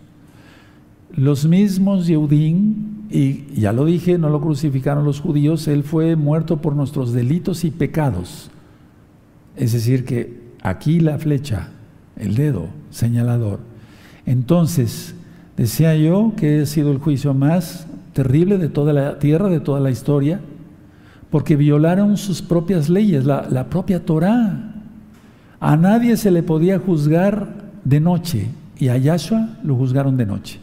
Los 1.11 1.45
mismos 1.45 2.07
Yehudim, 2.07 3.07
y 3.09 3.45
ya 3.59 3.71
lo 3.71 3.85
dije, 3.85 4.17
no 4.17 4.29
lo 4.29 4.41
crucificaron 4.41 5.05
los 5.05 5.21
judíos, 5.21 5.67
él 5.67 5.83
fue 5.83 6.15
muerto 6.15 6.61
por 6.61 6.75
nuestros 6.75 7.13
delitos 7.13 7.63
y 7.63 7.71
pecados. 7.71 8.49
Es 9.55 9.71
decir, 9.71 10.03
que 10.03 10.41
aquí 10.61 10.99
la 10.99 11.17
flecha, 11.17 11.69
el 12.17 12.35
dedo 12.35 12.67
señalador. 12.89 13.59
Entonces, 14.25 15.15
decía 15.55 15.95
yo 15.95 16.33
que 16.35 16.61
ha 16.61 16.65
sido 16.65 16.91
el 16.91 16.97
juicio 16.97 17.33
más 17.33 17.87
terrible 18.13 18.57
de 18.57 18.69
toda 18.69 18.93
la 18.93 19.19
tierra, 19.19 19.49
de 19.49 19.59
toda 19.59 19.79
la 19.79 19.91
historia, 19.91 20.41
porque 21.29 21.55
violaron 21.55 22.17
sus 22.17 22.41
propias 22.41 22.89
leyes, 22.89 23.25
la, 23.25 23.67
propia 23.69 24.05
Torah. 24.05 24.73
A 25.59 25.77
nadie 25.77 26.17
se 26.17 26.31
le 26.31 26.43
podía 26.43 26.79
juzgar 26.79 27.47
de 27.83 27.99
noche 27.99 28.49
y 28.77 28.89
a 28.89 28.97
Yahshua 28.97 29.57
lo 29.63 29.75
juzgaron 29.75 30.17
de 30.17 30.25
noche. 30.25 30.59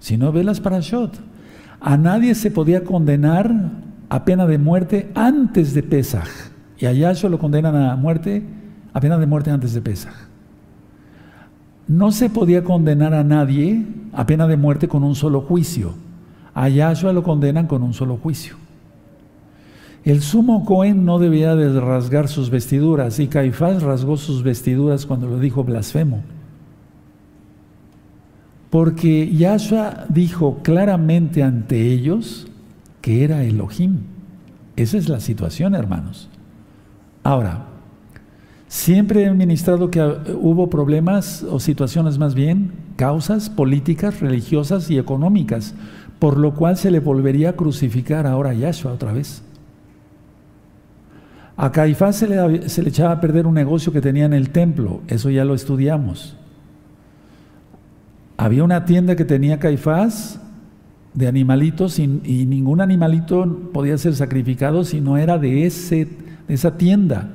Si 0.00 0.16
no 0.16 0.32
ve 0.32 0.44
las 0.44 0.60
parashot, 0.60 1.12
a 1.80 1.96
nadie 1.96 2.34
se 2.34 2.50
podía 2.50 2.84
condenar 2.84 3.52
a 4.08 4.24
pena 4.24 4.46
de 4.46 4.58
muerte 4.58 5.10
antes 5.14 5.74
de 5.74 5.82
Pesach 5.82 6.28
y 6.78 6.86
a 6.86 6.92
Yahshua 6.92 7.30
lo 7.30 7.38
condenan 7.38 7.76
a 7.76 7.96
muerte, 7.96 8.42
a 8.92 9.00
pena 9.00 9.16
de 9.18 9.26
muerte 9.26 9.50
antes 9.50 9.72
de 9.72 9.80
Pesach. 9.80 10.14
No 11.88 12.10
se 12.12 12.30
podía 12.30 12.64
condenar 12.64 13.14
a 13.14 13.24
nadie 13.24 13.84
a 14.12 14.26
pena 14.26 14.46
de 14.46 14.56
muerte 14.56 14.88
con 14.88 15.04
un 15.04 15.14
solo 15.14 15.40
juicio. 15.40 15.94
A 16.54 16.68
Yahshua 16.68 17.12
lo 17.12 17.22
condenan 17.22 17.66
con 17.66 17.82
un 17.82 17.94
solo 17.94 18.16
juicio. 18.16 18.61
El 20.04 20.20
sumo 20.20 20.64
Cohen 20.64 21.04
no 21.04 21.20
debía 21.20 21.54
de 21.54 21.80
rasgar 21.80 22.26
sus 22.26 22.50
vestiduras 22.50 23.20
y 23.20 23.28
Caifás 23.28 23.82
rasgó 23.82 24.16
sus 24.16 24.42
vestiduras 24.42 25.06
cuando 25.06 25.28
lo 25.28 25.38
dijo 25.38 25.62
blasfemo. 25.62 26.22
Porque 28.68 29.32
Yahshua 29.32 30.06
dijo 30.08 30.58
claramente 30.62 31.42
ante 31.42 31.92
ellos 31.92 32.48
que 33.00 33.22
era 33.22 33.44
Elohim. 33.44 34.00
Esa 34.74 34.98
es 34.98 35.08
la 35.08 35.20
situación, 35.20 35.74
hermanos. 35.74 36.28
Ahora, 37.22 37.66
siempre 38.66 39.24
he 39.24 39.34
ministrado 39.34 39.90
que 39.90 40.00
hubo 40.40 40.68
problemas 40.68 41.44
o 41.44 41.60
situaciones 41.60 42.18
más 42.18 42.34
bien, 42.34 42.72
causas 42.96 43.50
políticas, 43.50 44.20
religiosas 44.20 44.90
y 44.90 44.98
económicas, 44.98 45.74
por 46.18 46.38
lo 46.38 46.54
cual 46.54 46.76
se 46.76 46.90
le 46.90 46.98
volvería 46.98 47.50
a 47.50 47.56
crucificar 47.56 48.26
ahora 48.26 48.50
a 48.50 48.54
Yahshua 48.54 48.92
otra 48.92 49.12
vez. 49.12 49.42
A 51.56 51.70
Caifás 51.70 52.16
se 52.16 52.28
le, 52.28 52.88
echaba 52.88 53.12
a 53.12 53.20
perder 53.20 53.46
un 53.46 53.54
negocio 53.54 53.92
que 53.92 54.00
tenía 54.00 54.24
en 54.24 54.32
el 54.32 54.50
templo, 54.50 55.00
eso 55.08 55.30
ya 55.30 55.44
lo 55.44 55.54
estudiamos. 55.54 56.36
Había 58.38 58.64
una 58.64 58.84
tienda 58.84 59.16
que 59.16 59.24
tenía 59.24 59.58
Caifás 59.58 60.40
de 61.14 61.28
animalitos 61.28 61.98
y, 61.98 62.06
ningún 62.06 62.80
animalito 62.80 63.70
podía 63.72 63.98
ser 63.98 64.14
sacrificado 64.14 64.84
si 64.84 65.00
no 65.00 65.18
era 65.18 65.38
de, 65.38 65.66
ese, 65.66 66.08
de 66.48 66.54
esa 66.54 66.78
tienda. 66.78 67.30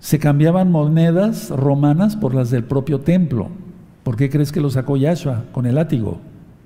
Se 0.00 0.18
cambiaban 0.18 0.72
monedas 0.72 1.50
romanas 1.50 2.16
por 2.16 2.34
las 2.34 2.50
del 2.50 2.64
propio 2.64 3.00
templo. 3.00 3.50
¿Por 4.02 4.16
qué 4.16 4.30
crees 4.30 4.50
que 4.50 4.60
lo 4.60 4.70
sacó 4.70 4.96
Yahshua 4.96 5.44
con 5.52 5.66
el 5.66 5.76
látigo? 5.76 6.18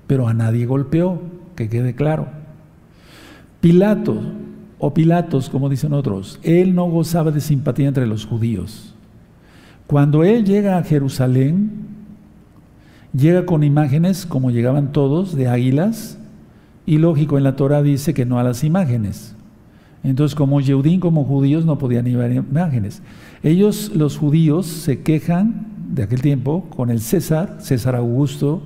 Pero 0.07 0.27
a 0.27 0.33
nadie 0.33 0.65
golpeó, 0.65 1.21
que 1.55 1.69
quede 1.69 1.93
claro. 1.93 2.27
Pilato, 3.59 4.21
o 4.79 4.93
Pilatos, 4.93 5.49
como 5.49 5.69
dicen 5.69 5.93
otros, 5.93 6.39
él 6.43 6.75
no 6.75 6.85
gozaba 6.85 7.31
de 7.31 7.41
simpatía 7.41 7.87
entre 7.87 8.07
los 8.07 8.25
judíos. 8.25 8.93
Cuando 9.87 10.23
él 10.23 10.45
llega 10.45 10.77
a 10.77 10.83
Jerusalén, 10.83 11.71
llega 13.13 13.45
con 13.45 13.63
imágenes, 13.63 14.25
como 14.25 14.51
llegaban 14.51 14.91
todos, 14.91 15.35
de 15.35 15.47
águilas, 15.47 16.19
y 16.85 16.99
lógico, 16.99 17.37
en 17.37 17.43
la 17.43 17.55
Torah 17.55 17.81
dice 17.81 18.13
que 18.13 18.25
no 18.25 18.39
a 18.39 18.43
las 18.43 18.63
imágenes. 18.63 19.35
Entonces, 20.03 20.35
como 20.35 20.61
Yeudín, 20.61 20.99
como 20.99 21.25
judíos, 21.25 21.65
no 21.65 21.77
podían 21.77 22.05
llevar 22.05 22.31
imágenes. 22.31 23.01
Ellos, 23.43 23.91
los 23.95 24.17
judíos, 24.17 24.67
se 24.67 25.01
quejan 25.01 25.67
de 25.89 26.03
aquel 26.03 26.21
tiempo 26.21 26.65
con 26.69 26.89
el 26.89 27.01
César, 27.01 27.57
César 27.59 27.95
Augusto, 27.95 28.61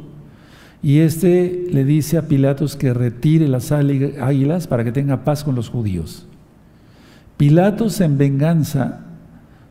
y 0.84 1.00
este 1.00 1.68
le 1.72 1.86
dice 1.86 2.18
a 2.18 2.28
Pilatos 2.28 2.76
que 2.76 2.94
retire 2.94 3.48
las 3.48 3.72
águilas 3.72 4.68
para 4.68 4.84
que 4.84 4.92
tenga 4.92 5.24
paz 5.24 5.44
con 5.44 5.56
los 5.56 5.70
judíos. 5.70 6.28
Pilatos 7.38 8.02
en 8.02 8.18
venganza 8.18 9.02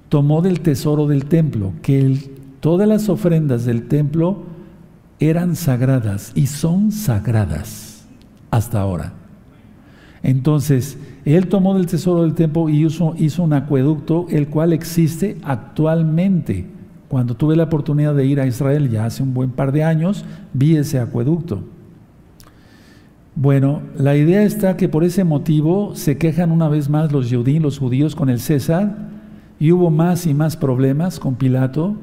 tomó 0.08 0.42
del 0.42 0.60
tesoro 0.60 1.06
del 1.06 1.26
templo, 1.26 1.72
que 1.82 2.30
todas 2.60 2.88
las 2.88 3.08
ofrendas 3.08 3.64
del 3.64 3.88
templo 3.88 4.44
eran 5.18 5.56
sagradas 5.56 6.32
y 6.34 6.46
son 6.46 6.92
sagradas 6.92 8.04
hasta 8.50 8.80
ahora. 8.80 9.12
Entonces, 10.22 10.98
él 11.24 11.48
tomó 11.48 11.74
del 11.74 11.86
tesoro 11.86 12.22
del 12.22 12.34
templo 12.34 12.68
y 12.68 12.84
hizo 12.84 13.42
un 13.42 13.52
acueducto, 13.52 14.26
el 14.30 14.48
cual 14.48 14.72
existe 14.72 15.38
actualmente 15.42 16.66
cuando 17.10 17.34
tuve 17.34 17.56
la 17.56 17.64
oportunidad 17.64 18.14
de 18.14 18.24
ir 18.24 18.38
a 18.38 18.46
Israel 18.46 18.88
ya 18.88 19.04
hace 19.04 19.24
un 19.24 19.34
buen 19.34 19.50
par 19.50 19.72
de 19.72 19.82
años, 19.82 20.24
vi 20.52 20.76
ese 20.76 21.00
acueducto. 21.00 21.64
Bueno, 23.34 23.82
la 23.96 24.16
idea 24.16 24.44
está 24.44 24.76
que 24.76 24.88
por 24.88 25.02
ese 25.02 25.24
motivo 25.24 25.96
se 25.96 26.18
quejan 26.18 26.52
una 26.52 26.68
vez 26.68 26.88
más 26.88 27.10
los 27.10 27.28
judíos, 27.28 27.60
los 27.60 27.78
judíos 27.80 28.14
con 28.14 28.30
el 28.30 28.38
César, 28.38 28.96
y 29.58 29.72
hubo 29.72 29.90
más 29.90 30.24
y 30.24 30.34
más 30.34 30.56
problemas 30.56 31.18
con 31.18 31.34
Pilato, 31.34 31.96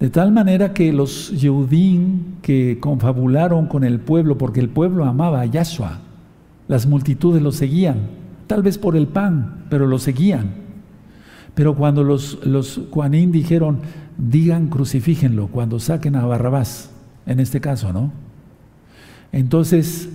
de 0.00 0.10
tal 0.10 0.32
manera 0.32 0.74
que 0.74 0.92
los 0.92 1.30
Yeudín 1.30 2.38
que 2.42 2.78
confabularon 2.80 3.66
con 3.66 3.84
el 3.84 4.00
pueblo, 4.00 4.36
porque 4.36 4.58
el 4.58 4.70
pueblo 4.70 5.04
amaba 5.04 5.40
a 5.40 5.46
Yahshua, 5.46 6.00
las 6.66 6.84
multitudes 6.84 7.40
lo 7.40 7.52
seguían, 7.52 8.08
tal 8.48 8.64
vez 8.64 8.76
por 8.76 8.96
el 8.96 9.06
pan, 9.06 9.66
pero 9.70 9.86
lo 9.86 10.00
seguían. 10.00 10.59
Pero 11.54 11.74
cuando 11.74 12.04
los, 12.04 12.44
los 12.46 12.80
Juanín 12.90 13.32
dijeron, 13.32 13.80
digan 14.18 14.68
crucifíjenlo, 14.68 15.48
cuando 15.48 15.80
saquen 15.80 16.16
a 16.16 16.24
Barrabás, 16.24 16.90
en 17.26 17.40
este 17.40 17.60
caso, 17.60 17.92
¿no? 17.92 18.12
Entonces 19.32 20.08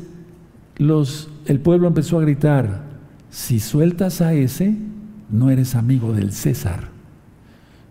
los, 0.78 1.30
el 1.46 1.60
pueblo 1.60 1.88
empezó 1.88 2.20
a 2.20 2.22
gritar, 2.22 2.84
si 3.30 3.60
sueltas 3.60 4.22
a 4.22 4.34
ese, 4.34 4.76
no 5.30 5.50
eres 5.50 5.76
amigo 5.76 6.14
del 6.14 6.32
César. 6.32 6.90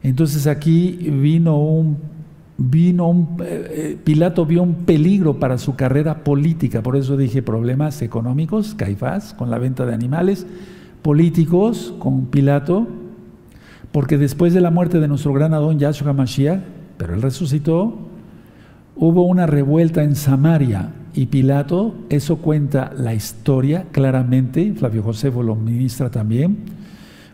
Entonces 0.02 0.46
aquí 0.46 0.90
vino 0.90 1.58
un, 1.58 1.98
vino 2.58 3.08
un, 3.08 3.36
eh, 3.40 3.44
eh, 3.70 3.98
Pilato 4.02 4.46
vio 4.46 4.62
un 4.62 4.74
peligro 4.84 5.38
para 5.38 5.58
su 5.58 5.76
carrera 5.76 6.24
política, 6.24 6.82
por 6.82 6.96
eso 6.96 7.16
dije 7.16 7.42
problemas 7.42 8.02
económicos, 8.02 8.74
Caifás, 8.74 9.34
con 9.34 9.50
la 9.50 9.58
venta 9.58 9.86
de 9.86 9.94
animales, 9.94 10.46
políticos, 11.02 11.94
con 11.98 12.26
Pilato, 12.26 12.86
porque 13.94 14.18
después 14.18 14.52
de 14.52 14.60
la 14.60 14.72
muerte 14.72 14.98
de 14.98 15.06
nuestro 15.06 15.32
gran 15.32 15.54
Adón 15.54 15.78
Yahshua 15.78 16.12
Mashiach, 16.12 16.58
pero 16.96 17.14
él 17.14 17.22
resucitó, 17.22 17.96
hubo 18.96 19.24
una 19.24 19.46
revuelta 19.46 20.02
en 20.02 20.16
Samaria 20.16 20.92
y 21.14 21.26
Pilato, 21.26 21.94
eso 22.08 22.38
cuenta 22.38 22.92
la 22.92 23.14
historia 23.14 23.86
claramente, 23.92 24.74
Flavio 24.76 25.04
Josefo 25.04 25.44
lo 25.44 25.54
ministra 25.54 26.10
también, 26.10 26.56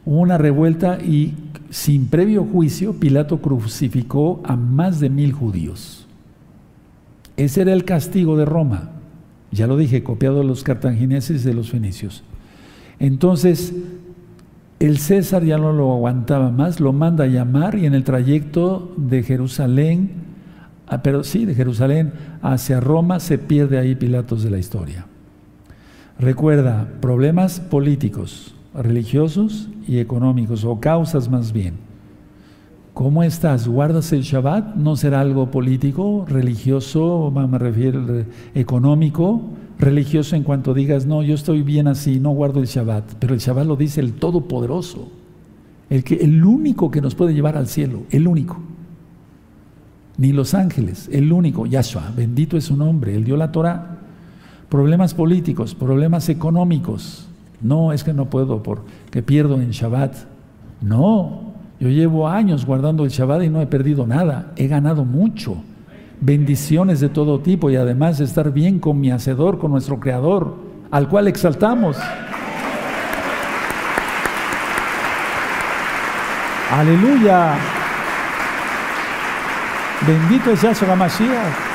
hubo 0.04 0.20
una 0.20 0.36
revuelta 0.36 0.98
y 1.00 1.32
sin 1.70 2.08
previo 2.08 2.44
juicio 2.44 2.92
Pilato 2.92 3.40
crucificó 3.40 4.42
a 4.44 4.54
más 4.54 5.00
de 5.00 5.08
mil 5.08 5.32
judíos. 5.32 6.06
Ese 7.38 7.62
era 7.62 7.72
el 7.72 7.86
castigo 7.86 8.36
de 8.36 8.44
Roma, 8.44 8.90
ya 9.50 9.66
lo 9.66 9.78
dije, 9.78 10.02
copiado 10.02 10.40
de 10.40 10.44
los 10.44 10.62
cartagineses 10.62 11.42
y 11.42 11.48
de 11.48 11.54
los 11.54 11.70
fenicios. 11.70 12.22
Entonces, 12.98 13.72
El 14.80 14.96
César 14.96 15.44
ya 15.44 15.58
no 15.58 15.74
lo 15.74 15.92
aguantaba 15.92 16.50
más, 16.50 16.80
lo 16.80 16.94
manda 16.94 17.24
a 17.24 17.26
llamar 17.26 17.74
y 17.74 17.84
en 17.84 17.92
el 17.92 18.02
trayecto 18.02 18.94
de 18.96 19.22
Jerusalén, 19.22 20.12
ah, 20.86 21.02
pero 21.02 21.22
sí, 21.22 21.44
de 21.44 21.54
Jerusalén 21.54 22.14
hacia 22.40 22.80
Roma 22.80 23.20
se 23.20 23.36
pierde 23.36 23.76
ahí 23.76 23.94
Pilatos 23.94 24.42
de 24.42 24.48
la 24.48 24.56
historia. 24.56 25.04
Recuerda, 26.18 26.88
problemas 27.02 27.60
políticos, 27.60 28.54
religiosos 28.74 29.68
y 29.86 29.98
económicos, 29.98 30.64
o 30.64 30.80
causas 30.80 31.28
más 31.28 31.52
bien. 31.52 31.74
¿Cómo 32.94 33.22
estás? 33.22 33.68
¿Guardas 33.68 34.10
el 34.14 34.22
Shabbat? 34.22 34.76
¿No 34.76 34.96
será 34.96 35.20
algo 35.20 35.50
político, 35.50 36.24
religioso, 36.26 37.30
me 37.30 37.58
refiero 37.58 38.24
económico? 38.54 39.42
Religioso 39.80 40.36
en 40.36 40.42
cuanto 40.42 40.74
digas, 40.74 41.06
no, 41.06 41.22
yo 41.22 41.34
estoy 41.34 41.62
bien 41.62 41.88
así, 41.88 42.20
no 42.20 42.30
guardo 42.32 42.60
el 42.60 42.66
Shabbat. 42.66 43.14
Pero 43.18 43.32
el 43.32 43.40
Shabbat 43.40 43.66
lo 43.66 43.76
dice 43.76 44.02
el 44.02 44.12
Todopoderoso, 44.12 45.10
el, 45.88 46.04
que, 46.04 46.16
el 46.16 46.44
único 46.44 46.90
que 46.90 47.00
nos 47.00 47.14
puede 47.14 47.32
llevar 47.32 47.56
al 47.56 47.66
cielo, 47.66 48.02
el 48.10 48.28
único. 48.28 48.60
Ni 50.18 50.32
los 50.32 50.52
ángeles, 50.52 51.08
el 51.10 51.32
único, 51.32 51.64
Yahshua, 51.64 52.12
bendito 52.14 52.58
es 52.58 52.64
su 52.64 52.76
nombre, 52.76 53.14
él 53.14 53.24
dio 53.24 53.38
la 53.38 53.52
Torah. 53.52 54.00
Problemas 54.68 55.14
políticos, 55.14 55.74
problemas 55.74 56.28
económicos. 56.28 57.26
No, 57.62 57.94
es 57.94 58.04
que 58.04 58.12
no 58.12 58.28
puedo 58.28 58.62
porque 58.62 59.22
pierdo 59.22 59.62
en 59.62 59.70
Shabbat. 59.70 60.14
No, 60.82 61.54
yo 61.80 61.88
llevo 61.88 62.28
años 62.28 62.66
guardando 62.66 63.04
el 63.04 63.10
Shabbat 63.10 63.44
y 63.44 63.48
no 63.48 63.62
he 63.62 63.66
perdido 63.66 64.06
nada, 64.06 64.52
he 64.56 64.68
ganado 64.68 65.06
mucho. 65.06 65.56
Bendiciones 66.22 67.00
de 67.00 67.08
todo 67.08 67.40
tipo 67.40 67.70
y 67.70 67.76
además 67.76 68.20
estar 68.20 68.52
bien 68.52 68.78
con 68.78 69.00
mi 69.00 69.10
Hacedor, 69.10 69.58
con 69.58 69.70
nuestro 69.70 69.98
Creador, 69.98 70.54
al 70.90 71.08
cual 71.08 71.28
exaltamos. 71.28 71.96
Aleluya. 76.70 77.54
Bendito 80.06 80.50
es 80.50 80.60
Yahshua 80.60 80.94
Mashiach. 80.94 81.70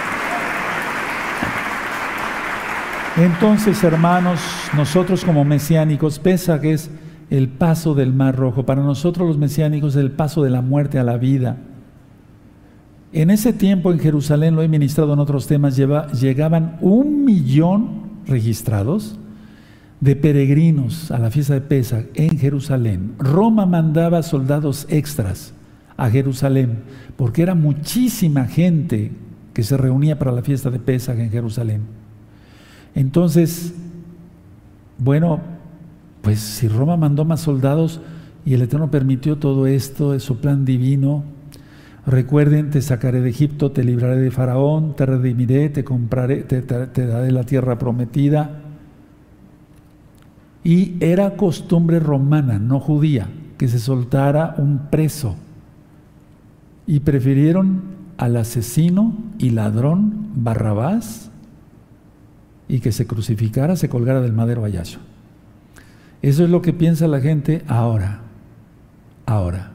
Entonces, 3.17 3.83
hermanos, 3.83 4.41
nosotros 4.75 5.25
como 5.25 5.43
mesiánicos, 5.43 6.19
pesa 6.19 6.61
que 6.61 6.73
es 6.73 6.91
el 7.31 7.49
paso 7.49 7.95
del 7.95 8.13
mar 8.13 8.35
rojo. 8.35 8.63
Para 8.63 8.83
nosotros 8.83 9.27
los 9.27 9.37
mesiánicos 9.39 9.95
es 9.95 10.01
el 10.01 10.11
paso 10.11 10.43
de 10.43 10.51
la 10.51 10.61
muerte 10.61 10.99
a 10.99 11.03
la 11.03 11.17
vida. 11.17 11.57
En 13.15 13.29
ese 13.29 13.53
tiempo 13.53 13.93
en 13.93 13.99
Jerusalén, 13.99 14.57
lo 14.57 14.61
he 14.61 14.67
ministrado 14.67 15.13
en 15.13 15.19
otros 15.19 15.47
temas, 15.47 15.77
llegaban 15.77 16.77
un 16.81 17.23
millón 17.23 18.09
registrados 18.27 19.17
de 20.01 20.17
peregrinos 20.17 21.11
a 21.11 21.19
la 21.19 21.31
fiesta 21.31 21.53
de 21.53 21.61
Pesach 21.61 22.07
en 22.15 22.37
Jerusalén. 22.37 23.13
Roma 23.17 23.65
mandaba 23.65 24.21
soldados 24.21 24.85
extras 24.89 25.53
a 25.95 26.09
Jerusalén 26.09 26.79
porque 27.15 27.41
era 27.41 27.55
muchísima 27.55 28.47
gente 28.47 29.13
que 29.53 29.63
se 29.63 29.77
reunía 29.77 30.19
para 30.19 30.33
la 30.33 30.41
fiesta 30.41 30.69
de 30.69 30.79
Pesach 30.79 31.17
en 31.17 31.31
Jerusalén. 31.31 31.83
Entonces, 32.95 33.75
bueno, 34.97 35.39
pues 36.21 36.41
si 36.41 36.67
Roma 36.67 36.97
mandó 36.97 37.23
más 37.23 37.39
soldados 37.39 38.01
y 38.45 38.55
el 38.55 38.61
Eterno 38.61 38.91
permitió 38.91 39.37
todo 39.37 39.67
esto, 39.67 40.13
es 40.13 40.23
su 40.23 40.41
plan 40.41 40.65
divino, 40.65 41.23
recuerden, 42.05 42.69
te 42.69 42.81
sacaré 42.81 43.21
de 43.21 43.29
Egipto, 43.29 43.71
te 43.71 43.83
libraré 43.83 44.17
de 44.17 44.31
Faraón, 44.31 44.95
te 44.95 45.05
redimiré, 45.05 45.69
te 45.69 45.83
compraré, 45.83 46.43
te, 46.43 46.61
daré 46.61 47.31
la 47.31 47.43
tierra 47.43 47.77
prometida. 47.77 48.61
Y 50.63 50.95
era 50.99 51.35
costumbre 51.35 51.99
romana, 51.99 52.59
no 52.59 52.79
judía, 52.79 53.27
que 53.57 53.67
se 53.67 53.79
soltara 53.79 54.55
un 54.57 54.89
preso. 54.89 55.35
Y 56.87 57.01
prefirieron 57.01 57.95
al 58.17 58.37
asesino 58.37 59.15
y 59.37 59.51
ladrón 59.51 60.29
Barrabás 60.35 61.31
y 62.67 62.79
que 62.79 62.91
se 62.91 63.05
crucificara, 63.05 63.75
se 63.75 63.89
colgara 63.89 64.21
del 64.21 64.33
madero 64.33 64.65
a. 64.65 64.99
Eso 66.21 66.43
es 66.43 66.49
lo 66.49 66.61
que 66.61 66.73
piensa 66.73 67.07
la 67.07 67.21
gente 67.21 67.63
ahora, 67.67 68.21
ahora. 69.25 69.74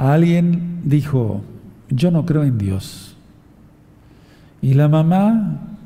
Alguien 0.00 0.80
dijo, 0.82 1.42
yo 1.90 2.10
no 2.10 2.24
creo 2.24 2.44
en 2.44 2.56
Dios. 2.56 3.16
Y 4.62 4.72
la 4.72 4.88
mamá, 4.88 5.76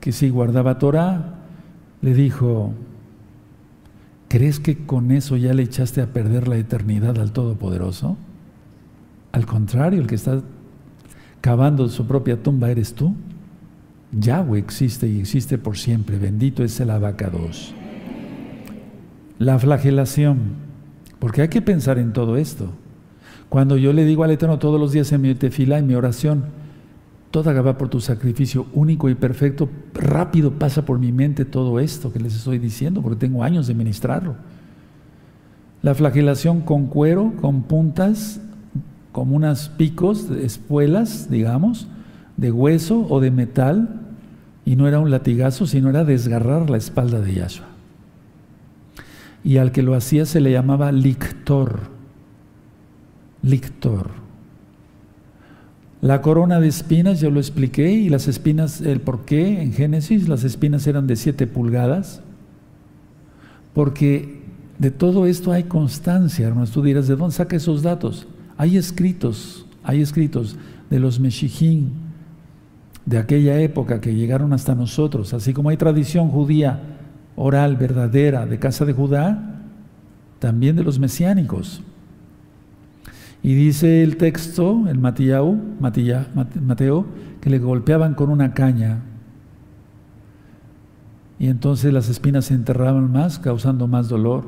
que 0.00 0.10
sí 0.10 0.30
guardaba 0.30 0.80
Torah, 0.80 1.36
le 2.00 2.12
dijo, 2.12 2.72
¿crees 4.26 4.58
que 4.58 4.84
con 4.84 5.12
eso 5.12 5.36
ya 5.36 5.54
le 5.54 5.62
echaste 5.62 6.02
a 6.02 6.12
perder 6.12 6.48
la 6.48 6.56
eternidad 6.56 7.16
al 7.20 7.30
Todopoderoso? 7.30 8.16
Al 9.30 9.46
contrario, 9.46 10.00
el 10.00 10.08
que 10.08 10.16
está 10.16 10.40
cavando 11.40 11.88
su 11.88 12.04
propia 12.08 12.42
tumba 12.42 12.68
eres 12.68 12.94
tú. 12.94 13.14
Yahweh 14.10 14.58
existe 14.58 15.06
y 15.06 15.20
existe 15.20 15.56
por 15.56 15.78
siempre. 15.78 16.18
Bendito 16.18 16.64
es 16.64 16.80
el 16.80 16.90
abacados. 16.90 17.72
La 19.38 19.56
flagelación, 19.60 20.54
porque 21.20 21.42
hay 21.42 21.48
que 21.48 21.62
pensar 21.62 22.00
en 22.00 22.12
todo 22.12 22.36
esto. 22.36 22.72
Cuando 23.52 23.76
yo 23.76 23.92
le 23.92 24.06
digo 24.06 24.24
al 24.24 24.30
Eterno 24.30 24.58
todos 24.58 24.80
los 24.80 24.92
días 24.92 25.12
en 25.12 25.20
mi 25.20 25.34
tefila, 25.34 25.76
en 25.76 25.86
mi 25.86 25.92
oración, 25.92 26.44
toda 27.30 27.52
Gabá 27.52 27.76
por 27.76 27.90
tu 27.90 28.00
sacrificio 28.00 28.64
único 28.72 29.10
y 29.10 29.14
perfecto, 29.14 29.68
rápido 29.92 30.52
pasa 30.52 30.86
por 30.86 30.98
mi 30.98 31.12
mente 31.12 31.44
todo 31.44 31.78
esto 31.78 32.10
que 32.14 32.18
les 32.18 32.34
estoy 32.34 32.58
diciendo, 32.58 33.02
porque 33.02 33.26
tengo 33.26 33.44
años 33.44 33.66
de 33.66 33.74
ministrarlo. 33.74 34.36
La 35.82 35.94
flagelación 35.94 36.62
con 36.62 36.86
cuero, 36.86 37.34
con 37.42 37.64
puntas, 37.64 38.40
como 39.12 39.36
unas 39.36 39.68
picos, 39.68 40.30
espuelas, 40.30 41.30
digamos, 41.30 41.88
de 42.38 42.50
hueso 42.52 43.06
o 43.10 43.20
de 43.20 43.32
metal, 43.32 44.00
y 44.64 44.76
no 44.76 44.88
era 44.88 44.98
un 44.98 45.10
latigazo, 45.10 45.66
sino 45.66 45.90
era 45.90 46.04
desgarrar 46.04 46.70
la 46.70 46.78
espalda 46.78 47.20
de 47.20 47.34
Yahshua 47.34 47.66
y 49.44 49.58
al 49.58 49.72
que 49.72 49.82
lo 49.82 49.94
hacía 49.94 50.24
se 50.24 50.40
le 50.40 50.52
llamaba 50.52 50.90
lictor. 50.92 51.80
Lictor. 53.42 54.10
La 56.00 56.20
corona 56.20 56.58
de 56.58 56.68
espinas, 56.68 57.20
yo 57.20 57.30
lo 57.30 57.38
expliqué, 57.38 57.92
y 57.92 58.08
las 58.08 58.26
espinas, 58.26 58.80
el 58.80 59.00
por 59.00 59.24
qué 59.24 59.62
en 59.62 59.72
Génesis, 59.72 60.28
las 60.28 60.42
espinas 60.42 60.86
eran 60.86 61.06
de 61.06 61.16
7 61.16 61.46
pulgadas, 61.46 62.22
porque 63.72 64.42
de 64.78 64.90
todo 64.90 65.26
esto 65.26 65.52
hay 65.52 65.64
constancia, 65.64 66.46
hermanos. 66.46 66.72
Tú 66.72 66.82
dirás, 66.82 67.06
¿de 67.06 67.14
dónde 67.14 67.36
saca 67.36 67.54
esos 67.54 67.82
datos? 67.82 68.26
Hay 68.56 68.76
escritos, 68.76 69.64
hay 69.84 70.02
escritos 70.02 70.56
de 70.90 70.98
los 70.98 71.20
mexijín 71.20 71.92
de 73.06 73.18
aquella 73.18 73.60
época 73.60 74.00
que 74.00 74.14
llegaron 74.14 74.52
hasta 74.52 74.74
nosotros, 74.74 75.34
así 75.34 75.52
como 75.52 75.68
hay 75.68 75.76
tradición 75.76 76.28
judía 76.28 76.80
oral 77.36 77.76
verdadera 77.76 78.46
de 78.46 78.58
casa 78.58 78.84
de 78.84 78.92
Judá, 78.92 79.60
también 80.38 80.76
de 80.76 80.84
los 80.84 80.98
mesiánicos. 80.98 81.82
Y 83.42 83.54
dice 83.54 84.02
el 84.02 84.16
texto, 84.16 84.84
el 84.88 84.98
Mateo, 84.98 85.58
Mateo, 85.80 87.06
que 87.40 87.50
le 87.50 87.58
golpeaban 87.58 88.14
con 88.14 88.30
una 88.30 88.54
caña. 88.54 89.00
Y 91.40 91.48
entonces 91.48 91.92
las 91.92 92.08
espinas 92.08 92.44
se 92.44 92.54
enterraban 92.54 93.10
más, 93.10 93.40
causando 93.40 93.88
más 93.88 94.08
dolor. 94.08 94.44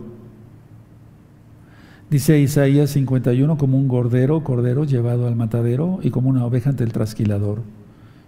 Dice 2.08 2.38
Isaías 2.38 2.90
51 2.90 3.58
como 3.58 3.76
un 3.76 3.88
gordero, 3.88 4.44
cordero 4.44 4.84
llevado 4.84 5.26
al 5.26 5.34
matadero 5.34 5.98
y 6.02 6.10
como 6.10 6.28
una 6.28 6.44
oveja 6.44 6.70
ante 6.70 6.84
el 6.84 6.92
trasquilador. 6.92 7.62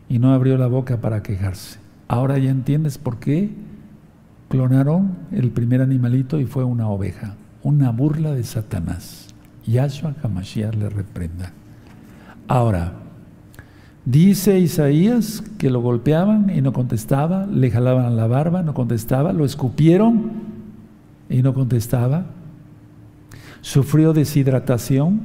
Y 0.09 0.19
no 0.19 0.33
abrió 0.33 0.59
la 0.59 0.67
boca 0.67 1.01
para 1.01 1.23
quejarse. 1.23 1.79
Ahora 2.09 2.39
ya 2.39 2.51
entiendes 2.51 2.99
por 2.99 3.19
qué 3.19 3.51
clonaron 4.49 5.15
el 5.31 5.51
primer 5.51 5.81
animalito 5.81 6.41
y 6.41 6.47
fue 6.47 6.65
una 6.65 6.89
oveja, 6.89 7.37
una 7.63 7.93
burla 7.93 8.33
de 8.33 8.43
Satanás. 8.43 9.26
Yahshua 9.67 10.15
Hamashiach 10.23 10.75
le 10.75 10.89
reprenda. 10.89 11.53
Ahora, 12.49 12.93
dice 14.05 14.59
Isaías 14.59 15.43
que 15.59 15.71
lo 15.71 15.81
golpeaban 15.81 16.51
y 16.55 16.61
no 16.61 16.73
contestaba, 16.73 17.47
le 17.47 17.71
jalaban 17.71 18.17
la 18.17 18.27
barba, 18.27 18.63
no 18.63 18.75
contestaba, 18.75 19.33
lo 19.33 19.45
escupieron 19.45 20.31
y 21.29 21.43
no 21.43 21.55
contestaba, 21.55 22.27
sufrió 23.61 24.13
deshidratación, 24.13 25.21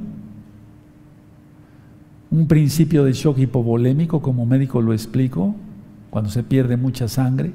un 2.30 2.48
principio 2.48 3.04
de 3.04 3.12
shock 3.12 3.38
hipovolémico, 3.38 4.22
como 4.22 4.46
médico 4.46 4.80
lo 4.80 4.92
explico, 4.92 5.54
cuando 6.10 6.30
se 6.30 6.42
pierde 6.42 6.76
mucha 6.76 7.06
sangre 7.06 7.52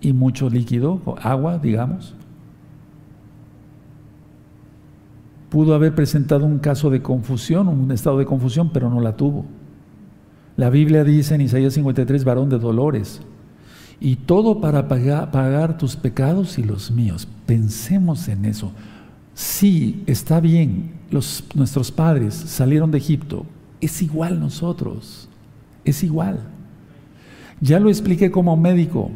y 0.00 0.12
mucho 0.12 0.50
líquido, 0.50 1.00
agua, 1.22 1.58
digamos. 1.58 2.14
Pudo 5.54 5.76
haber 5.76 5.94
presentado 5.94 6.46
un 6.46 6.58
caso 6.58 6.90
de 6.90 7.00
confusión, 7.00 7.68
un 7.68 7.92
estado 7.92 8.18
de 8.18 8.24
confusión, 8.26 8.70
pero 8.72 8.90
no 8.90 9.00
la 9.00 9.16
tuvo. 9.16 9.44
La 10.56 10.68
Biblia 10.68 11.04
dice 11.04 11.36
en 11.36 11.42
Isaías 11.42 11.74
53, 11.74 12.24
varón 12.24 12.48
de 12.48 12.58
dolores. 12.58 13.20
Y 14.00 14.16
todo 14.16 14.60
para 14.60 14.88
pagar, 14.88 15.78
tus 15.78 15.94
pecados 15.94 16.58
y 16.58 16.64
los 16.64 16.90
míos. 16.90 17.28
Pensemos 17.46 18.26
en 18.26 18.46
eso. 18.46 18.72
Sí, 19.32 20.02
está 20.08 20.40
bien, 20.40 20.90
los, 21.12 21.44
nuestros 21.54 21.92
padres 21.92 22.34
salieron 22.34 22.90
de 22.90 22.98
Egipto. 22.98 23.46
Es 23.80 24.02
igual 24.02 24.40
nosotros. 24.40 25.28
Es 25.84 26.02
igual. 26.02 26.40
Ya 27.60 27.78
lo 27.78 27.90
expliqué 27.90 28.32
como 28.32 28.56
médico 28.56 29.12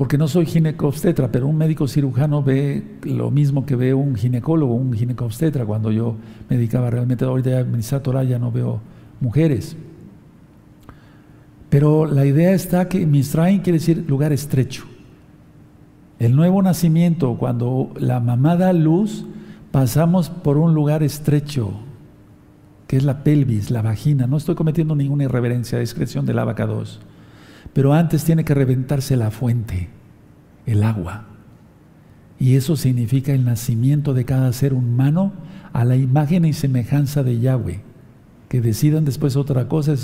porque 0.00 0.16
no 0.16 0.28
soy 0.28 0.46
ginecobstetra, 0.46 1.30
pero 1.30 1.46
un 1.46 1.58
médico 1.58 1.86
cirujano 1.86 2.42
ve 2.42 2.82
lo 3.02 3.30
mismo 3.30 3.66
que 3.66 3.76
ve 3.76 3.92
un 3.92 4.16
ginecólogo, 4.16 4.72
un 4.72 4.94
ginecobstetra, 4.94 5.66
cuando 5.66 5.92
yo 5.92 6.16
me 6.48 6.56
dedicaba 6.56 6.88
realmente, 6.88 7.26
ahorita 7.26 7.50
ya 7.50 7.60
en 7.60 8.26
ya 8.26 8.38
no 8.38 8.50
veo 8.50 8.80
mujeres. 9.20 9.76
Pero 11.68 12.06
la 12.06 12.24
idea 12.24 12.52
está 12.52 12.88
que 12.88 13.04
Misraim 13.04 13.60
quiere 13.60 13.78
decir 13.78 14.06
lugar 14.08 14.32
estrecho. 14.32 14.84
El 16.18 16.34
nuevo 16.34 16.62
nacimiento, 16.62 17.36
cuando 17.36 17.92
la 17.98 18.20
mamá 18.20 18.56
da 18.56 18.72
luz, 18.72 19.26
pasamos 19.70 20.30
por 20.30 20.56
un 20.56 20.72
lugar 20.72 21.02
estrecho, 21.02 21.72
que 22.86 22.96
es 22.96 23.04
la 23.04 23.22
pelvis, 23.22 23.70
la 23.70 23.82
vagina. 23.82 24.26
No 24.26 24.38
estoy 24.38 24.54
cometiendo 24.54 24.96
ninguna 24.96 25.24
irreverencia, 25.24 25.78
discreción 25.78 26.24
del 26.24 26.36
2. 26.36 27.00
Pero 27.72 27.92
antes 27.94 28.24
tiene 28.24 28.44
que 28.44 28.54
reventarse 28.54 29.16
la 29.16 29.30
fuente, 29.30 29.88
el 30.66 30.82
agua. 30.82 31.26
Y 32.38 32.56
eso 32.56 32.76
significa 32.76 33.32
el 33.32 33.44
nacimiento 33.44 34.14
de 34.14 34.24
cada 34.24 34.52
ser 34.52 34.72
humano 34.72 35.32
a 35.72 35.84
la 35.84 35.96
imagen 35.96 36.44
y 36.44 36.52
semejanza 36.52 37.22
de 37.22 37.38
Yahweh. 37.38 37.82
Que 38.48 38.60
decidan 38.60 39.04
después 39.04 39.36
otra 39.36 39.68
cosa, 39.68 39.94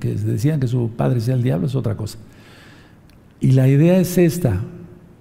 que 0.00 0.14
decidan 0.14 0.58
que 0.58 0.66
su 0.66 0.90
padre 0.90 1.20
sea 1.20 1.34
el 1.34 1.42
diablo, 1.42 1.66
es 1.66 1.74
otra 1.74 1.96
cosa. 1.96 2.18
Y 3.40 3.52
la 3.52 3.68
idea 3.68 3.98
es 3.98 4.18
esta, 4.18 4.60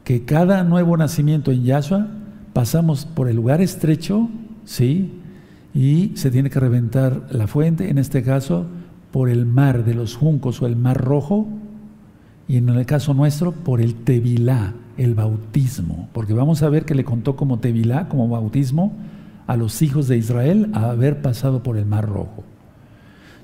que 0.04 0.26
cada 0.26 0.64
nuevo 0.64 0.98
nacimiento 0.98 1.52
en 1.52 1.64
Yahshua 1.64 2.08
pasamos 2.54 3.06
por 3.06 3.30
el 3.30 3.36
lugar 3.36 3.62
estrecho, 3.62 4.30
¿sí? 4.66 5.14
Y 5.74 6.14
se 6.16 6.32
tiene 6.32 6.50
que 6.50 6.60
reventar 6.60 7.28
la 7.30 7.46
fuente, 7.46 7.90
en 7.90 8.00
este 8.00 8.24
caso 8.24 8.66
por 9.12 9.30
el 9.30 9.46
mar 9.46 9.86
de 9.86 9.94
los 9.94 10.16
juncos 10.16 10.62
o 10.62 10.68
el 10.68 10.76
mar 10.76 10.98
rojo, 10.98 11.48
y 12.48 12.58
en 12.58 12.70
el 12.70 12.86
caso 12.86 13.14
nuestro 13.14 13.52
por 13.52 13.82
el 13.82 13.96
tevilá, 13.96 14.74
el 14.98 15.14
bautismo, 15.14 16.10
porque 16.14 16.34
vamos 16.34 16.64
a 16.64 16.70
ver 16.70 16.84
que 16.84 16.96
le 16.96 17.06
contó 17.06 17.36
como 17.36 17.60
tevilá, 17.60 18.10
como 18.10 18.28
bautismo, 18.28 18.94
a 19.48 19.56
los 19.56 19.82
hijos 19.82 20.08
de 20.08 20.18
Israel 20.18 20.70
a 20.74 20.90
haber 20.90 21.22
pasado 21.22 21.64
por 21.64 21.78
el 21.78 21.86
mar 21.86 22.08
rojo. 22.08 22.44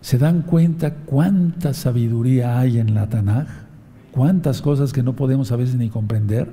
¿Se 0.01 0.19
dan 0.19 0.43
cuenta 0.43 0.93
cuánta 0.93 1.73
sabiduría 1.73 2.59
hay 2.59 2.77
en 2.77 2.93
la 2.93 3.09
Tanaj? 3.09 3.47
¿Cuántas 4.11 4.61
cosas 4.61 4.93
que 4.93 5.01
no 5.01 5.15
podemos 5.15 5.51
a 5.51 5.55
veces 5.55 5.75
ni 5.75 5.89
comprender? 5.89 6.47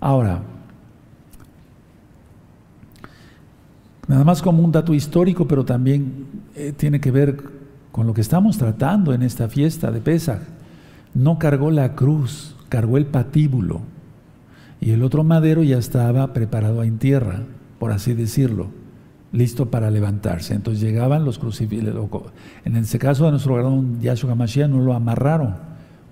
Ahora, 0.00 0.42
nada 4.08 4.24
más 4.24 4.42
como 4.42 4.64
un 4.64 4.72
dato 4.72 4.94
histórico, 4.94 5.46
pero 5.46 5.64
también 5.64 6.26
eh, 6.56 6.72
tiene 6.76 7.00
que 7.00 7.10
ver 7.12 7.59
con 7.92 8.06
lo 8.06 8.14
que 8.14 8.20
estamos 8.20 8.58
tratando 8.58 9.12
en 9.12 9.22
esta 9.22 9.48
fiesta 9.48 9.90
de 9.90 10.00
Pesach. 10.00 10.40
No 11.14 11.38
cargó 11.38 11.70
la 11.70 11.94
cruz, 11.94 12.56
cargó 12.68 12.96
el 12.96 13.06
patíbulo. 13.06 13.80
Y 14.80 14.92
el 14.92 15.02
otro 15.02 15.24
madero 15.24 15.62
ya 15.62 15.76
estaba 15.76 16.32
preparado 16.32 16.82
en 16.84 16.98
tierra, 16.98 17.42
por 17.78 17.92
así 17.92 18.14
decirlo, 18.14 18.68
listo 19.32 19.70
para 19.70 19.90
levantarse. 19.90 20.54
Entonces 20.54 20.80
llegaban 20.80 21.24
los 21.24 21.38
crucifijos. 21.38 22.32
En 22.64 22.76
ese 22.76 22.98
caso 22.98 23.24
de 23.24 23.32
nuestro 23.32 23.56
gran 23.56 24.00
Yahshua 24.00 24.34
Mashiach 24.34 24.70
no 24.70 24.80
lo 24.80 24.94
amarraron, 24.94 25.56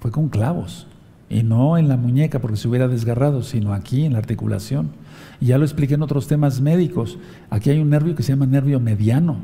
fue 0.00 0.10
con 0.10 0.28
clavos. 0.28 0.86
Y 1.30 1.42
no 1.42 1.76
en 1.76 1.88
la 1.88 1.98
muñeca 1.98 2.40
porque 2.40 2.56
se 2.56 2.68
hubiera 2.68 2.88
desgarrado, 2.88 3.42
sino 3.42 3.74
aquí 3.74 4.04
en 4.04 4.14
la 4.14 4.18
articulación. 4.18 4.90
Ya 5.40 5.58
lo 5.58 5.64
expliqué 5.64 5.94
en 5.94 6.02
otros 6.02 6.26
temas 6.26 6.60
médicos. 6.60 7.18
Aquí 7.50 7.70
hay 7.70 7.78
un 7.80 7.90
nervio 7.90 8.14
que 8.14 8.22
se 8.22 8.32
llama 8.32 8.46
nervio 8.46 8.80
mediano 8.80 9.36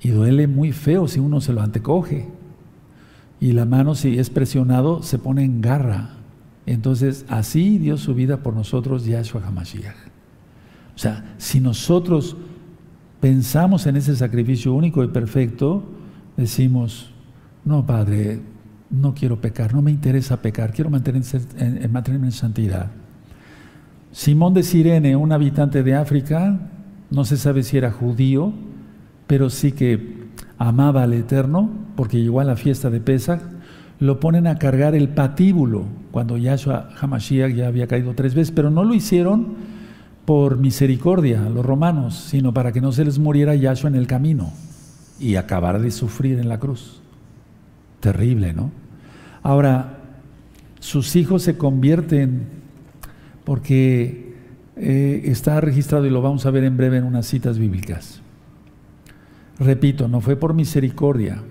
y 0.00 0.10
duele 0.10 0.46
muy 0.46 0.72
feo 0.72 1.08
si 1.08 1.20
uno 1.20 1.40
se 1.40 1.52
lo 1.52 1.62
antecoge. 1.62 2.28
Y 3.40 3.52
la 3.52 3.64
mano, 3.64 3.94
si 3.94 4.18
es 4.18 4.30
presionado, 4.30 5.02
se 5.02 5.18
pone 5.18 5.44
en 5.44 5.60
garra. 5.60 6.10
Entonces, 6.66 7.24
así 7.28 7.78
dio 7.78 7.96
su 7.96 8.14
vida 8.14 8.42
por 8.42 8.54
nosotros 8.54 9.04
Yahshua 9.06 9.42
HaMashiach. 9.46 9.96
O 10.94 10.98
sea, 10.98 11.34
si 11.38 11.60
nosotros 11.60 12.36
pensamos 13.20 13.86
en 13.86 13.96
ese 13.96 14.14
sacrificio 14.16 14.74
único 14.74 15.02
y 15.02 15.08
perfecto, 15.08 15.84
decimos, 16.36 17.10
no, 17.64 17.86
Padre, 17.86 18.40
no 18.90 19.14
quiero 19.14 19.40
pecar, 19.40 19.74
no 19.74 19.82
me 19.82 19.90
interesa 19.90 20.42
pecar, 20.42 20.72
quiero 20.72 20.88
en, 20.88 21.92
mantenerme 21.92 22.26
en 22.26 22.32
santidad. 22.32 22.90
Simón 24.12 24.54
de 24.54 24.62
Sirene, 24.62 25.16
un 25.16 25.32
habitante 25.32 25.82
de 25.82 25.94
África, 25.94 26.58
no 27.10 27.24
se 27.24 27.36
sabe 27.36 27.62
si 27.62 27.78
era 27.78 27.92
judío, 27.92 28.52
pero 29.30 29.48
sí 29.48 29.70
que 29.70 30.24
amaba 30.58 31.04
al 31.04 31.12
Eterno, 31.12 31.70
porque 31.94 32.20
llegó 32.20 32.40
a 32.40 32.44
la 32.44 32.56
fiesta 32.56 32.90
de 32.90 33.00
Pesach, 33.00 33.40
lo 34.00 34.18
ponen 34.18 34.48
a 34.48 34.58
cargar 34.58 34.96
el 34.96 35.08
patíbulo, 35.08 35.84
cuando 36.10 36.36
Yahshua 36.36 36.88
Hamashiach 37.00 37.54
ya 37.54 37.68
había 37.68 37.86
caído 37.86 38.12
tres 38.14 38.34
veces, 38.34 38.50
pero 38.50 38.70
no 38.70 38.82
lo 38.82 38.92
hicieron 38.92 39.54
por 40.24 40.58
misericordia 40.58 41.48
los 41.48 41.64
romanos, 41.64 42.16
sino 42.16 42.52
para 42.52 42.72
que 42.72 42.80
no 42.80 42.90
se 42.90 43.04
les 43.04 43.20
muriera 43.20 43.54
Yahshua 43.54 43.88
en 43.90 43.94
el 43.94 44.08
camino 44.08 44.50
y 45.20 45.36
acabar 45.36 45.80
de 45.80 45.92
sufrir 45.92 46.40
en 46.40 46.48
la 46.48 46.58
cruz. 46.58 47.00
Terrible, 48.00 48.52
¿no? 48.52 48.72
Ahora, 49.44 50.00
sus 50.80 51.14
hijos 51.14 51.44
se 51.44 51.56
convierten 51.56 52.48
porque 53.44 54.34
eh, 54.74 55.22
está 55.26 55.60
registrado 55.60 56.04
y 56.04 56.10
lo 56.10 56.20
vamos 56.20 56.46
a 56.46 56.50
ver 56.50 56.64
en 56.64 56.76
breve 56.76 56.96
en 56.96 57.04
unas 57.04 57.26
citas 57.26 57.60
bíblicas. 57.60 58.22
Repito, 59.60 60.08
no 60.08 60.22
fue 60.22 60.36
por 60.36 60.54
misericordia. 60.54 61.42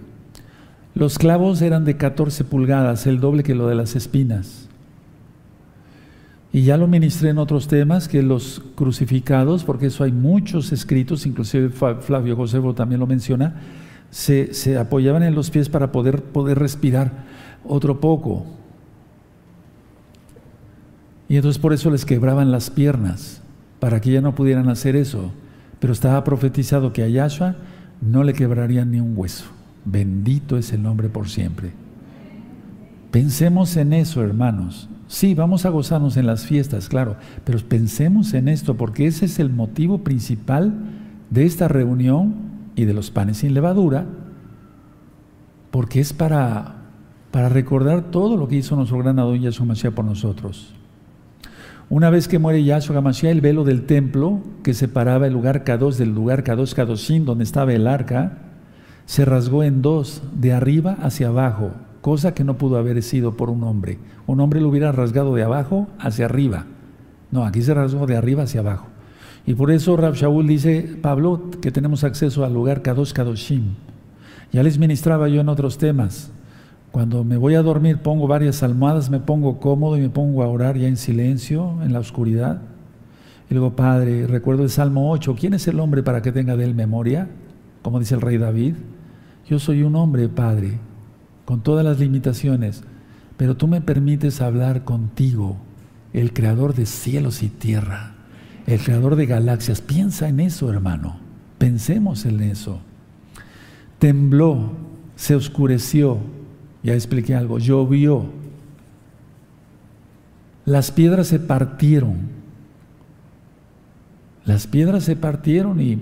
Los 0.96 1.20
clavos 1.20 1.62
eran 1.62 1.86
de 1.86 1.96
14 1.96 2.44
pulgadas, 2.44 3.06
el 3.06 3.20
doble 3.20 3.44
que 3.44 3.54
lo 3.54 3.68
de 3.68 3.76
las 3.76 3.96
espinas. 3.96 4.68
Y 6.52 6.64
ya 6.64 6.78
lo 6.78 6.88
ministré 6.88 7.30
en 7.30 7.38
otros 7.38 7.68
temas, 7.68 8.08
que 8.08 8.24
los 8.24 8.64
crucificados, 8.74 9.64
porque 9.64 9.86
eso 9.86 10.04
hay 10.04 10.12
muchos 10.12 10.72
escritos, 10.72 11.28
inclusive 11.28 11.70
Flavio 11.70 12.36
Josefo 12.36 12.74
también 12.74 13.00
lo 13.00 13.06
menciona, 13.06 13.62
se, 14.10 14.56
se, 14.56 14.80
apoyaban 14.80 15.22
en 15.22 15.36
los 15.36 15.52
pies 15.52 15.70
para 15.70 15.92
poder, 15.92 16.24
poder 16.24 16.58
respirar 16.58 17.12
otro 17.64 18.00
poco. 18.00 18.48
Y 21.28 21.36
entonces 21.36 21.62
por 21.62 21.74
eso 21.74 21.92
les 21.92 22.06
quebraban 22.06 22.52
las 22.52 22.72
piernas, 22.72 23.44
para 23.80 24.02
que 24.02 24.10
ya 24.10 24.22
no 24.22 24.34
pudieran 24.34 24.68
hacer 24.70 24.96
eso. 24.96 25.32
Pero 25.80 25.94
estaba 25.94 26.24
profetizado 26.24 26.92
que 26.92 27.04
a 27.04 27.08
no 28.02 28.24
le 28.24 28.34
quebrarían 28.34 28.92
ni 28.92 29.00
un 29.00 29.14
hueso. 29.16 29.46
Bendito 29.86 30.58
es 30.58 30.74
el 30.74 30.84
nombre 30.84 31.10
por 31.10 31.30
siempre. 31.30 31.72
Pensemos 33.12 33.76
en 33.78 33.94
eso, 33.94 34.22
hermanos. 34.22 34.90
Sí, 35.08 35.34
vamos 35.34 35.66
a 35.66 35.70
gozarnos 35.70 36.18
en 36.18 36.28
las 36.28 36.46
fiestas, 36.46 36.88
claro, 36.88 37.16
pero 37.44 37.58
pensemos 37.60 38.36
en 38.36 38.48
esto 38.48 38.78
porque 38.78 39.08
ese 39.08 39.26
es 39.26 39.40
el 39.40 39.50
motivo 39.50 40.04
principal 40.04 40.74
de 41.32 41.46
esta 41.46 41.68
reunión 41.68 42.36
y 42.76 42.86
de 42.86 42.94
los 42.94 43.10
panes 43.10 43.38
sin 43.38 43.56
levadura, 43.56 44.06
porque 45.72 46.00
es 46.00 46.14
para, 46.14 46.76
para 47.32 47.50
recordar 47.50 48.12
todo 48.12 48.38
lo 48.38 48.48
que 48.48 48.58
hizo 48.58 48.76
nuestro 48.76 49.00
gran 49.00 49.18
Adón 49.18 49.42
Yahshua 49.42 49.66
Mashiach 49.66 49.94
por 49.94 50.06
nosotros. 50.06 50.76
Una 51.92 52.12
vez 52.12 52.28
que 52.28 52.38
muere 52.38 52.64
Yahshua 52.64 53.00
Hamashiach, 53.00 53.32
el 53.32 53.42
velo 53.42 53.64
del 53.64 53.88
templo 53.88 54.42
que 54.62 54.76
separaba 54.76 55.26
el 55.26 55.34
lugar 55.34 55.64
K2 55.66 55.96
del 55.96 56.14
lugar 56.14 56.44
K2 56.44 56.76
Kadoshim, 56.76 57.26
donde 57.26 57.44
estaba 57.44 57.74
el 57.74 57.88
arca, 57.88 58.38
se 59.08 59.26
rasgó 59.26 59.64
en 59.64 59.82
dos, 59.82 60.22
de 60.36 60.54
arriba 60.54 60.98
hacia 61.02 61.30
abajo, 61.30 61.72
cosa 62.02 62.36
que 62.36 62.44
no 62.44 62.60
pudo 62.60 62.78
haber 62.78 63.02
sido 63.02 63.36
por 63.36 63.50
un 63.50 63.64
hombre. 63.64 63.98
Un 64.28 64.40
hombre 64.40 64.62
lo 64.62 64.70
hubiera 64.70 64.92
rasgado 64.92 65.34
de 65.34 65.42
abajo 65.42 65.88
hacia 65.98 66.26
arriba. 66.26 66.68
No, 67.32 67.44
aquí 67.44 67.64
se 67.64 67.74
rasgó 67.74 68.06
de 68.06 68.18
arriba 68.18 68.44
hacia 68.44 68.60
abajo. 68.60 68.86
Y 69.48 69.56
por 69.56 69.72
eso 69.72 69.98
Rab 69.98 70.14
Shaul 70.14 70.46
dice, 70.46 70.96
Pablo, 71.02 71.50
que 71.60 71.72
tenemos 71.72 72.04
acceso 72.04 72.46
al 72.46 72.54
lugar 72.54 72.84
Kadosh 72.84 73.14
Kadoshim. 73.14 73.74
Ya 74.52 74.62
les 74.62 74.78
ministraba 74.78 75.28
yo 75.28 75.42
en 75.42 75.50
otros 75.50 75.80
temas. 75.80 76.32
Cuando 76.92 77.24
me 77.24 77.38
voy 77.38 77.54
a 77.56 77.62
dormir 77.62 78.00
pongo 78.00 78.28
varias 78.28 78.64
almohadas, 78.64 79.10
me 79.10 79.20
pongo 79.20 79.60
cómodo 79.60 79.98
y 79.98 80.02
me 80.02 80.10
pongo 80.10 80.44
a 80.44 80.48
orar 80.48 80.78
ya 80.78 80.88
en 80.88 80.98
silencio, 80.98 81.78
en 81.84 81.94
la 81.94 82.00
oscuridad. 82.00 82.62
Y 83.50 83.54
digo, 83.54 83.76
Padre, 83.76 84.28
recuerdo 84.28 84.64
el 84.64 84.70
Salmo 84.70 85.12
8, 85.12 85.36
¿quién 85.40 85.54
es 85.54 85.68
el 85.68 85.80
hombre 85.80 86.04
para 86.04 86.22
que 86.22 86.32
tenga 86.32 86.56
de 86.56 86.66
él 86.66 86.76
memoria? 86.76 87.28
Como 87.82 88.00
dice 88.00 88.16
el 88.16 88.22
rey 88.22 88.38
David. 88.38 88.76
Yo 89.48 89.60
soy 89.60 89.84
un 89.84 89.96
hombre, 89.96 90.30
Padre, 90.30 90.80
con 91.46 91.62
todas 91.62 91.84
las 91.84 92.00
limitaciones, 92.00 92.84
pero 93.38 93.56
tú 93.56 93.68
me 93.68 93.82
permites 93.82 94.42
hablar 94.42 94.84
contigo, 94.84 95.58
el 96.14 96.34
creador 96.34 96.76
de 96.76 96.86
cielos 96.86 97.42
y 97.42 97.50
tierra, 97.50 98.14
el 98.68 98.80
creador 98.80 99.16
de 99.16 99.26
galaxias. 99.26 99.82
Piensa 99.82 100.28
en 100.28 100.40
eso, 100.40 100.72
hermano. 100.72 101.18
Pensemos 101.58 102.26
en 102.26 102.42
eso. 102.42 102.80
Tembló, 103.98 104.72
se 105.16 105.36
oscureció, 105.36 106.20
Ya 106.84 106.94
expliqué 106.94 107.36
algo, 107.36 107.60
llovió. 107.60 108.26
Las 110.66 110.92
piedras 110.92 111.28
se 111.28 111.40
partieron. 111.40 112.30
Las 114.46 114.68
piedras 114.68 115.04
se 115.04 115.16
partieron 115.16 115.82
y, 115.82 116.00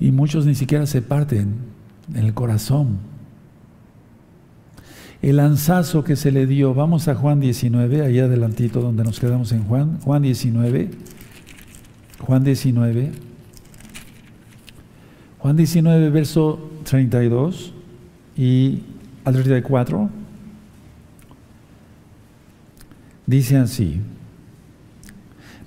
y 0.00 0.10
muchos 0.10 0.46
ni 0.46 0.54
siquiera 0.54 0.86
se 0.86 1.02
parten 1.02 1.54
en 2.12 2.24
el 2.24 2.34
corazón. 2.34 2.98
El 5.22 5.36
lanzazo 5.36 6.02
que 6.02 6.16
se 6.16 6.32
le 6.32 6.46
dio, 6.46 6.72
vamos 6.72 7.06
a 7.08 7.14
Juan 7.14 7.40
19, 7.40 8.02
ahí 8.02 8.18
adelantito 8.18 8.80
donde 8.80 9.04
nos 9.04 9.20
quedamos 9.20 9.52
en 9.52 9.64
Juan, 9.64 10.00
Juan 10.00 10.22
19, 10.22 10.90
Juan 12.20 12.42
19, 12.42 13.12
Juan 15.38 15.56
19, 15.56 16.10
verso 16.10 16.70
32 16.84 17.74
y 18.40 18.80
al 19.26 19.34
34, 19.34 20.08
dice 23.26 23.58
así, 23.58 24.00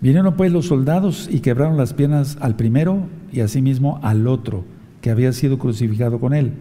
vinieron 0.02 0.34
pues 0.34 0.52
los 0.52 0.66
soldados 0.66 1.30
y 1.32 1.42
quebraron 1.42 1.78
las 1.78 1.94
piernas 1.94 2.36
al 2.42 2.56
primero 2.56 3.04
y 3.32 3.42
asimismo 3.42 4.00
al 4.02 4.26
otro, 4.26 4.66
que 5.02 5.12
había 5.12 5.34
sido 5.34 5.60
crucificado 5.60 6.20
con 6.20 6.34
él. 6.34 6.54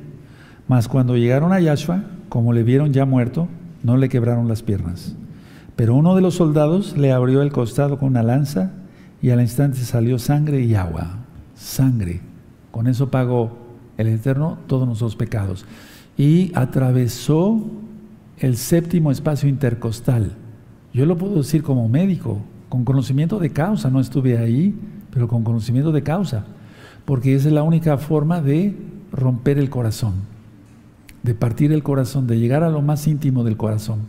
Mas 0.68 0.86
cuando 0.86 1.16
llegaron 1.16 1.50
a 1.50 1.60
Yahshua, 1.60 2.04
como 2.28 2.52
le 2.52 2.62
vieron 2.62 2.92
ya 2.92 3.06
muerto, 3.06 3.48
no 3.82 3.96
le 3.96 4.10
quebraron 4.10 4.48
las 4.48 4.62
piernas. 4.62 5.16
Pero 5.76 5.94
uno 5.94 6.14
de 6.14 6.20
los 6.20 6.34
soldados 6.34 6.94
le 6.94 7.10
abrió 7.10 7.40
el 7.40 7.52
costado 7.52 7.98
con 7.98 8.08
una 8.10 8.22
lanza 8.22 8.72
y 9.22 9.30
al 9.30 9.40
instante 9.40 9.78
salió 9.78 10.18
sangre 10.18 10.60
y 10.60 10.74
agua. 10.74 11.20
Sangre. 11.54 12.20
Con 12.70 12.86
eso 12.86 13.10
pagó 13.10 13.56
el 13.96 14.08
Eterno 14.08 14.58
todos 14.66 14.86
nuestros 14.86 15.16
pecados. 15.16 15.64
Y 16.16 16.52
atravesó 16.54 17.64
el 18.38 18.56
séptimo 18.56 19.10
espacio 19.10 19.48
intercostal. 19.48 20.32
Yo 20.92 21.06
lo 21.06 21.16
puedo 21.16 21.36
decir 21.36 21.62
como 21.62 21.88
médico, 21.88 22.42
con 22.68 22.84
conocimiento 22.84 23.38
de 23.38 23.50
causa. 23.50 23.90
No 23.90 24.00
estuve 24.00 24.38
ahí, 24.38 24.74
pero 25.10 25.28
con 25.28 25.44
conocimiento 25.44 25.92
de 25.92 26.02
causa. 26.02 26.44
Porque 27.04 27.34
esa 27.34 27.48
es 27.48 27.54
la 27.54 27.62
única 27.62 27.98
forma 27.98 28.40
de 28.40 28.76
romper 29.10 29.58
el 29.58 29.70
corazón, 29.70 30.14
de 31.22 31.34
partir 31.34 31.72
el 31.72 31.82
corazón, 31.82 32.26
de 32.26 32.38
llegar 32.38 32.62
a 32.62 32.70
lo 32.70 32.82
más 32.82 33.06
íntimo 33.06 33.44
del 33.44 33.56
corazón. 33.56 34.00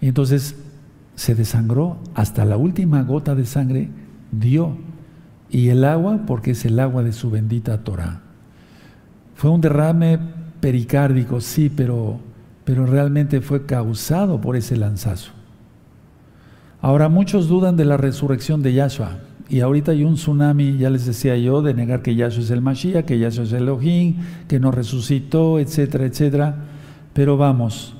Y 0.00 0.08
entonces 0.08 0.56
se 1.14 1.34
desangró 1.34 1.98
hasta 2.14 2.44
la 2.44 2.56
última 2.56 3.02
gota 3.02 3.34
de 3.34 3.46
sangre, 3.46 3.88
dio 4.32 4.76
y 5.50 5.68
el 5.68 5.84
agua 5.84 6.22
porque 6.26 6.52
es 6.52 6.64
el 6.64 6.80
agua 6.80 7.02
de 7.02 7.12
su 7.12 7.30
bendita 7.30 7.84
Torah. 7.84 8.22
Fue 9.34 9.50
un 9.50 9.60
derrame 9.60 10.18
pericárdico, 10.62 11.40
sí, 11.40 11.68
pero, 11.74 12.20
pero 12.64 12.86
realmente 12.86 13.40
fue 13.40 13.66
causado 13.66 14.40
por 14.40 14.54
ese 14.54 14.76
lanzazo. 14.76 15.32
Ahora 16.80 17.08
muchos 17.08 17.48
dudan 17.48 17.76
de 17.76 17.84
la 17.84 17.96
resurrección 17.96 18.62
de 18.62 18.72
Yahshua. 18.72 19.18
Y 19.48 19.58
ahorita 19.58 19.90
hay 19.90 20.04
un 20.04 20.14
tsunami, 20.14 20.78
ya 20.78 20.88
les 20.88 21.04
decía 21.04 21.36
yo, 21.36 21.62
de 21.62 21.74
negar 21.74 22.00
que 22.00 22.14
Yahshua 22.14 22.44
es 22.44 22.50
el 22.50 22.62
Mashiach, 22.62 23.04
que 23.04 23.18
Yahshua 23.18 23.42
es 23.42 23.52
el 23.52 23.64
Elohim, 23.64 24.18
que 24.46 24.60
no 24.60 24.70
resucitó, 24.70 25.58
etcétera, 25.58 26.06
etcétera. 26.06 26.54
Pero 27.12 27.36
vamos, 27.36 27.94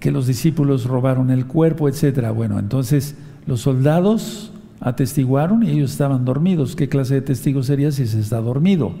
que 0.00 0.10
los 0.10 0.26
discípulos 0.26 0.86
robaron 0.86 1.30
el 1.30 1.46
cuerpo, 1.46 1.88
etcétera. 1.88 2.32
Bueno, 2.32 2.58
entonces 2.58 3.14
los 3.46 3.60
soldados 3.60 4.50
atestiguaron 4.80 5.62
y 5.62 5.70
ellos 5.70 5.92
estaban 5.92 6.24
dormidos. 6.24 6.74
¿Qué 6.74 6.88
clase 6.88 7.14
de 7.14 7.22
testigo 7.22 7.62
sería 7.62 7.92
si 7.92 8.08
se 8.08 8.18
está 8.18 8.40
dormido? 8.40 8.92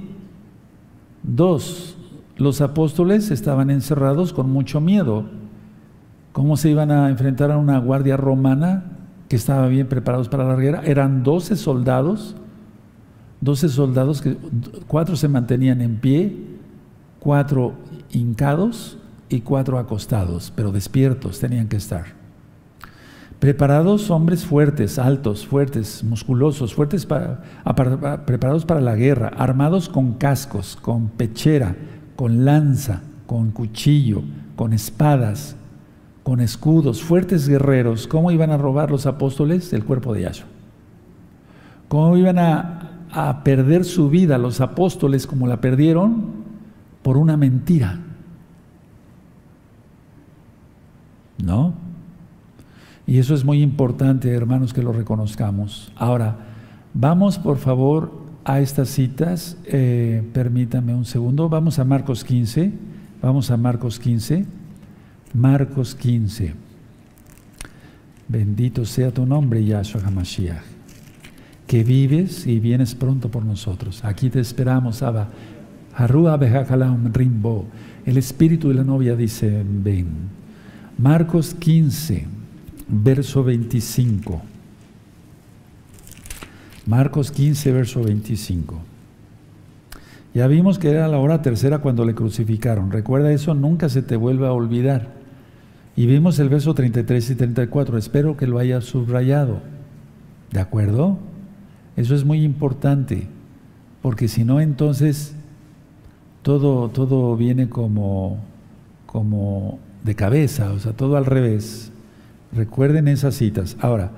Dos, 1.24 1.96
los 2.36 2.60
apóstoles 2.60 3.30
estaban 3.30 3.70
encerrados 3.70 4.32
con 4.32 4.50
mucho 4.50 4.80
miedo. 4.80 5.24
¿Cómo 6.32 6.56
se 6.56 6.70
iban 6.70 6.90
a 6.90 7.08
enfrentar 7.08 7.52
a 7.52 7.58
una 7.58 7.78
guardia 7.78 8.16
romana 8.16 8.84
que 9.28 9.36
estaba 9.36 9.68
bien 9.68 9.88
preparados 9.88 10.28
para 10.28 10.44
la 10.44 10.56
guerra? 10.56 10.82
Eran 10.84 11.22
doce 11.22 11.54
soldados, 11.54 12.34
doce 13.40 13.68
soldados 13.68 14.20
que 14.20 14.36
cuatro 14.88 15.14
se 15.14 15.28
mantenían 15.28 15.80
en 15.80 15.96
pie, 16.00 16.36
cuatro 17.20 17.74
hincados 18.10 18.98
y 19.28 19.40
cuatro 19.42 19.78
acostados, 19.78 20.52
pero 20.56 20.72
despiertos 20.72 21.38
tenían 21.38 21.68
que 21.68 21.76
estar. 21.76 22.24
Preparados 23.38 24.10
hombres 24.10 24.44
fuertes, 24.44 24.98
altos, 24.98 25.46
fuertes, 25.46 26.02
musculosos, 26.02 26.74
fuertes 26.74 27.04
para, 27.06 27.42
preparados 28.26 28.64
para 28.64 28.80
la 28.80 28.96
guerra, 28.96 29.28
armados 29.36 29.88
con 29.88 30.14
cascos, 30.14 30.76
con 30.80 31.08
pechera, 31.08 31.76
con 32.16 32.44
lanza, 32.44 33.02
con 33.26 33.50
cuchillo, 33.50 34.22
con 34.56 34.72
espadas, 34.72 35.56
con 36.22 36.40
escudos, 36.40 37.02
fuertes 37.02 37.48
guerreros. 37.48 38.06
¿Cómo 38.06 38.30
iban 38.30 38.50
a 38.50 38.56
robar 38.56 38.90
los 38.90 39.06
apóstoles 39.06 39.72
el 39.72 39.84
cuerpo 39.84 40.14
de 40.14 40.22
Yahshua? 40.22 40.46
¿Cómo 41.88 42.16
iban 42.16 42.38
a, 42.38 43.06
a 43.12 43.44
perder 43.44 43.84
su 43.84 44.08
vida 44.08 44.38
los 44.38 44.60
apóstoles 44.60 45.26
como 45.26 45.46
la 45.46 45.60
perdieron? 45.60 46.44
Por 47.02 47.16
una 47.16 47.36
mentira. 47.36 48.00
¿No? 51.42 51.74
Y 53.06 53.18
eso 53.18 53.34
es 53.34 53.44
muy 53.44 53.62
importante, 53.62 54.30
hermanos, 54.30 54.72
que 54.72 54.82
lo 54.82 54.92
reconozcamos. 54.92 55.92
Ahora, 55.96 56.36
vamos 56.94 57.38
por 57.38 57.58
favor 57.58 58.23
a 58.44 58.60
estas 58.60 58.88
citas. 58.88 59.56
Eh, 59.64 60.22
permítame 60.32 60.94
un 60.94 61.04
segundo. 61.04 61.48
Vamos 61.48 61.78
a 61.78 61.84
Marcos 61.84 62.24
15. 62.24 62.72
Vamos 63.22 63.50
a 63.50 63.56
Marcos 63.56 63.98
15. 63.98 64.44
Marcos 65.32 65.94
15. 65.94 66.54
Bendito 68.28 68.84
sea 68.84 69.10
tu 69.10 69.26
nombre, 69.26 69.64
Yahshua 69.64 70.02
HaMashiach. 70.06 70.62
Que 71.66 71.82
vives 71.82 72.46
y 72.46 72.60
vienes 72.60 72.94
pronto 72.94 73.30
por 73.30 73.44
nosotros. 73.44 74.04
Aquí 74.04 74.30
te 74.30 74.40
esperamos, 74.40 75.02
Abba. 75.02 75.28
Harua 75.96 76.36
Rimbo. 76.36 77.66
El 78.04 78.16
espíritu 78.18 78.68
de 78.68 78.74
la 78.74 78.84
novia 78.84 79.16
dice, 79.16 79.64
ven. 79.64 80.08
Marcos 80.98 81.54
15 81.54 82.34
verso 82.88 83.42
25. 83.42 84.53
Marcos 86.86 87.30
15, 87.30 87.72
verso 87.72 88.02
25. 88.02 88.78
Ya 90.34 90.46
vimos 90.48 90.78
que 90.78 90.90
era 90.90 91.06
la 91.08 91.18
hora 91.18 91.42
tercera 91.42 91.78
cuando 91.78 92.04
le 92.04 92.14
crucificaron. 92.14 92.90
Recuerda 92.90 93.32
eso, 93.32 93.54
nunca 93.54 93.88
se 93.88 94.02
te 94.02 94.16
vuelva 94.16 94.48
a 94.48 94.52
olvidar. 94.52 95.12
Y 95.96 96.06
vimos 96.06 96.38
el 96.40 96.48
verso 96.48 96.74
33 96.74 97.30
y 97.30 97.34
34. 97.36 97.96
Espero 97.98 98.36
que 98.36 98.48
lo 98.48 98.58
haya 98.58 98.80
subrayado. 98.80 99.60
¿De 100.50 100.60
acuerdo? 100.60 101.18
Eso 101.96 102.14
es 102.14 102.24
muy 102.24 102.42
importante, 102.42 103.28
porque 104.02 104.26
si 104.26 104.44
no, 104.44 104.60
entonces 104.60 105.34
todo, 106.42 106.88
todo 106.90 107.36
viene 107.36 107.68
como, 107.68 108.38
como 109.06 109.78
de 110.02 110.16
cabeza, 110.16 110.72
o 110.72 110.80
sea, 110.80 110.92
todo 110.92 111.16
al 111.16 111.26
revés. 111.26 111.92
Recuerden 112.52 113.06
esas 113.06 113.36
citas. 113.36 113.76
Ahora, 113.80 114.10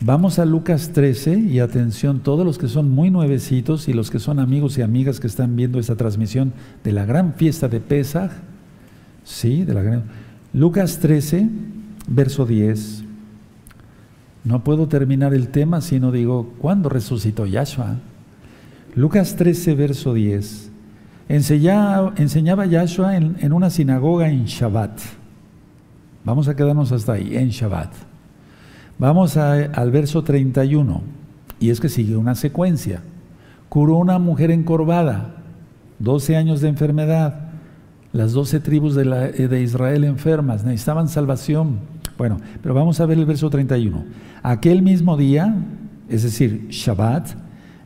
vamos 0.00 0.38
a 0.38 0.44
Lucas 0.44 0.90
13 0.92 1.38
y 1.38 1.60
atención, 1.60 2.20
todos 2.20 2.44
los 2.44 2.58
que 2.58 2.68
son 2.68 2.90
muy 2.90 3.10
nuevecitos 3.10 3.88
y 3.88 3.92
los 3.92 4.10
que 4.10 4.18
son 4.18 4.38
amigos 4.38 4.78
y 4.78 4.82
amigas 4.82 5.20
que 5.20 5.26
están 5.26 5.56
viendo 5.56 5.78
esta 5.78 5.96
transmisión 5.96 6.52
de 6.84 6.92
la 6.92 7.04
gran 7.04 7.34
fiesta 7.34 7.68
de 7.68 7.80
Pesach, 7.80 8.30
sí, 9.24 9.64
de 9.64 9.74
la 9.74 9.82
gran... 9.82 10.04
Lucas 10.52 10.98
13, 11.00 11.48
verso 12.08 12.46
10. 12.46 13.04
No 14.44 14.62
puedo 14.62 14.86
terminar 14.86 15.34
el 15.34 15.48
tema 15.48 15.80
si 15.80 15.98
no 15.98 16.12
digo, 16.12 16.54
¿cuándo 16.58 16.88
resucitó 16.88 17.46
Yahshua? 17.46 17.96
Lucas 18.94 19.36
13, 19.36 19.74
verso 19.74 20.14
10. 20.14 20.70
Enseñaba, 21.28 22.14
enseñaba 22.16 22.66
Yahshua 22.66 23.16
en, 23.16 23.36
en 23.40 23.52
una 23.52 23.70
sinagoga 23.70 24.28
en 24.28 24.44
Shabbat. 24.44 25.00
Vamos 26.24 26.48
a 26.48 26.56
quedarnos 26.56 26.92
hasta 26.92 27.14
ahí, 27.14 27.36
en 27.36 27.50
Shabbat. 27.50 28.15
Vamos 28.98 29.36
al 29.36 29.90
verso 29.90 30.24
31, 30.24 31.02
y 31.60 31.70
es 31.70 31.80
que 31.80 31.88
sigue 31.88 32.16
una 32.16 32.34
secuencia. 32.34 33.02
Curó 33.68 33.96
una 33.96 34.18
mujer 34.18 34.50
encorvada, 34.50 35.34
12 35.98 36.36
años 36.36 36.60
de 36.62 36.68
enfermedad, 36.68 37.50
las 38.12 38.32
12 38.32 38.60
tribus 38.60 38.94
de, 38.94 39.04
de 39.04 39.62
Israel 39.62 40.04
enfermas, 40.04 40.64
necesitaban 40.64 41.08
salvación. 41.08 41.80
Bueno, 42.16 42.38
pero 42.62 42.74
vamos 42.74 42.98
a 43.00 43.06
ver 43.06 43.18
el 43.18 43.26
verso 43.26 43.50
31. 43.50 44.04
Aquel 44.42 44.80
mismo 44.80 45.18
día, 45.18 45.54
es 46.08 46.22
decir, 46.22 46.68
Shabbat, 46.70 47.28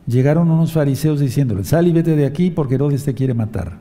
llegaron 0.07 0.49
unos 0.49 0.71
fariseos 0.71 1.19
diciéndole, 1.19 1.65
sal 1.65 1.87
y 1.87 1.91
vete 1.91 2.15
de 2.15 2.25
aquí 2.25 2.51
porque 2.51 2.75
Herodes 2.75 3.03
te 3.03 3.13
quiere 3.13 3.33
matar. 3.33 3.79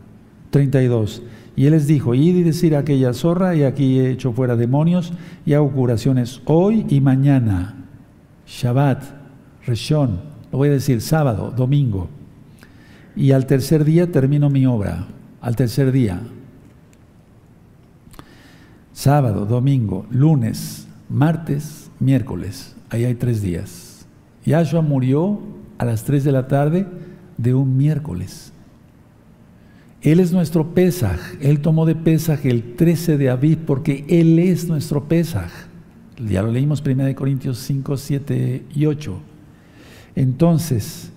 32. 0.50 1.22
Y 1.60 1.66
él 1.66 1.72
les 1.72 1.86
dijo, 1.86 2.14
id 2.14 2.36
y 2.36 2.42
decir 2.42 2.74
a 2.74 2.78
aquella 2.78 3.12
zorra, 3.12 3.54
y 3.54 3.64
aquí 3.64 4.00
he 4.00 4.08
hecho 4.08 4.32
fuera 4.32 4.56
demonios, 4.56 5.12
y 5.44 5.52
hago 5.52 5.70
curaciones 5.70 6.40
hoy 6.46 6.86
y 6.88 7.02
mañana. 7.02 7.84
Shabbat, 8.46 9.02
Reshon, 9.66 10.22
lo 10.50 10.56
voy 10.56 10.70
a 10.70 10.72
decir 10.72 11.02
sábado, 11.02 11.52
domingo. 11.54 12.08
Y 13.14 13.32
al 13.32 13.44
tercer 13.44 13.84
día 13.84 14.10
termino 14.10 14.48
mi 14.48 14.64
obra, 14.64 15.08
al 15.42 15.54
tercer 15.54 15.92
día. 15.92 16.22
sábado, 18.94 19.44
domingo, 19.44 20.06
lunes, 20.10 20.88
martes, 21.10 21.90
miércoles. 22.00 22.74
Ahí 22.88 23.04
hay 23.04 23.16
tres 23.16 23.42
días. 23.42 24.06
Yahshua 24.46 24.80
murió 24.80 25.40
a 25.76 25.84
las 25.84 26.04
3 26.04 26.24
de 26.24 26.32
la 26.32 26.48
tarde 26.48 26.86
de 27.36 27.52
un 27.52 27.76
miércoles. 27.76 28.49
Él 30.02 30.20
es 30.20 30.32
nuestro 30.32 30.74
Pesaj. 30.74 31.18
Él 31.40 31.60
tomó 31.60 31.84
de 31.84 31.94
Pesaj 31.94 32.46
el 32.46 32.74
13 32.74 33.18
de 33.18 33.30
Aviv 33.30 33.58
porque 33.66 34.04
Él 34.08 34.38
es 34.38 34.66
nuestro 34.66 35.08
Pesaj. 35.08 35.50
Ya 36.28 36.42
lo 36.42 36.50
leímos 36.50 36.82
1 36.84 37.14
Corintios 37.14 37.58
5, 37.58 37.96
7 37.96 38.64
y 38.74 38.86
8. 38.86 39.20
Entonces, 40.14 41.12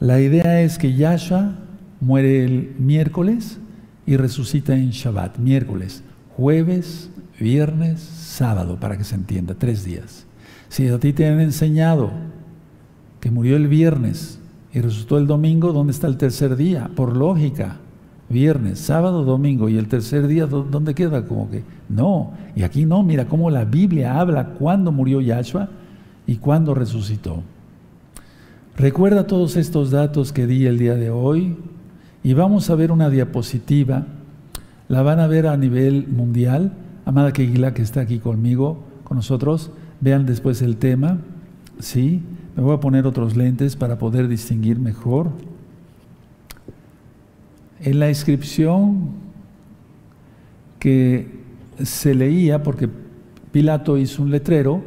la 0.00 0.20
idea 0.20 0.62
es 0.62 0.78
que 0.78 0.94
Yahshua 0.94 1.56
muere 2.00 2.44
el 2.44 2.74
miércoles 2.78 3.58
y 4.06 4.16
resucita 4.16 4.74
en 4.74 4.90
Shabbat, 4.90 5.38
miércoles, 5.38 6.02
jueves, 6.36 7.10
viernes, 7.40 8.00
sábado, 8.00 8.78
para 8.78 8.96
que 8.96 9.04
se 9.04 9.14
entienda, 9.14 9.54
tres 9.54 9.84
días. 9.84 10.26
Si 10.68 10.86
a 10.88 10.98
ti 10.98 11.12
te 11.12 11.26
han 11.26 11.40
enseñado 11.40 12.10
que 13.20 13.30
murió 13.30 13.56
el 13.56 13.68
viernes 13.68 14.38
y 14.72 14.80
resucitó 14.80 15.18
el 15.18 15.26
domingo, 15.26 15.72
¿dónde 15.72 15.92
está 15.92 16.06
el 16.06 16.16
tercer 16.16 16.56
día? 16.56 16.90
Por 16.94 17.16
lógica, 17.16 17.80
viernes, 18.28 18.78
sábado, 18.78 19.24
domingo 19.24 19.68
y 19.68 19.78
el 19.78 19.88
tercer 19.88 20.26
día, 20.26 20.46
¿dónde 20.46 20.94
queda? 20.94 21.24
Como 21.26 21.50
que 21.50 21.62
no, 21.88 22.32
y 22.54 22.62
aquí 22.62 22.84
no, 22.84 23.02
mira 23.02 23.26
cómo 23.26 23.50
la 23.50 23.64
Biblia 23.64 24.20
habla 24.20 24.50
cuándo 24.50 24.92
murió 24.92 25.20
Yahshua 25.20 25.68
y 26.26 26.36
cuándo 26.36 26.74
resucitó. 26.74 27.42
Recuerda 28.76 29.26
todos 29.26 29.56
estos 29.56 29.90
datos 29.90 30.32
que 30.32 30.46
di 30.46 30.66
el 30.66 30.78
día 30.78 30.94
de 30.94 31.10
hoy 31.10 31.56
y 32.22 32.34
vamos 32.34 32.70
a 32.70 32.74
ver 32.74 32.92
una 32.92 33.10
diapositiva. 33.10 34.06
La 34.88 35.02
van 35.02 35.18
a 35.18 35.26
ver 35.26 35.46
a 35.46 35.56
nivel 35.56 36.06
mundial. 36.06 36.72
Amada 37.04 37.32
Keguila, 37.32 37.74
que 37.74 37.82
está 37.82 38.02
aquí 38.02 38.18
conmigo, 38.18 38.84
con 39.04 39.16
nosotros, 39.16 39.70
vean 40.00 40.26
después 40.26 40.62
el 40.62 40.76
tema. 40.76 41.18
¿Sí? 41.80 42.22
Me 42.56 42.62
voy 42.62 42.74
a 42.74 42.80
poner 42.80 43.06
otros 43.06 43.36
lentes 43.36 43.74
para 43.74 43.98
poder 43.98 44.28
distinguir 44.28 44.78
mejor. 44.78 45.30
En 47.80 47.98
la 47.98 48.08
inscripción 48.08 49.10
que 50.78 51.28
se 51.82 52.14
leía, 52.14 52.62
porque 52.62 52.88
Pilato 53.52 53.98
hizo 53.98 54.22
un 54.22 54.30
letrero, 54.30 54.82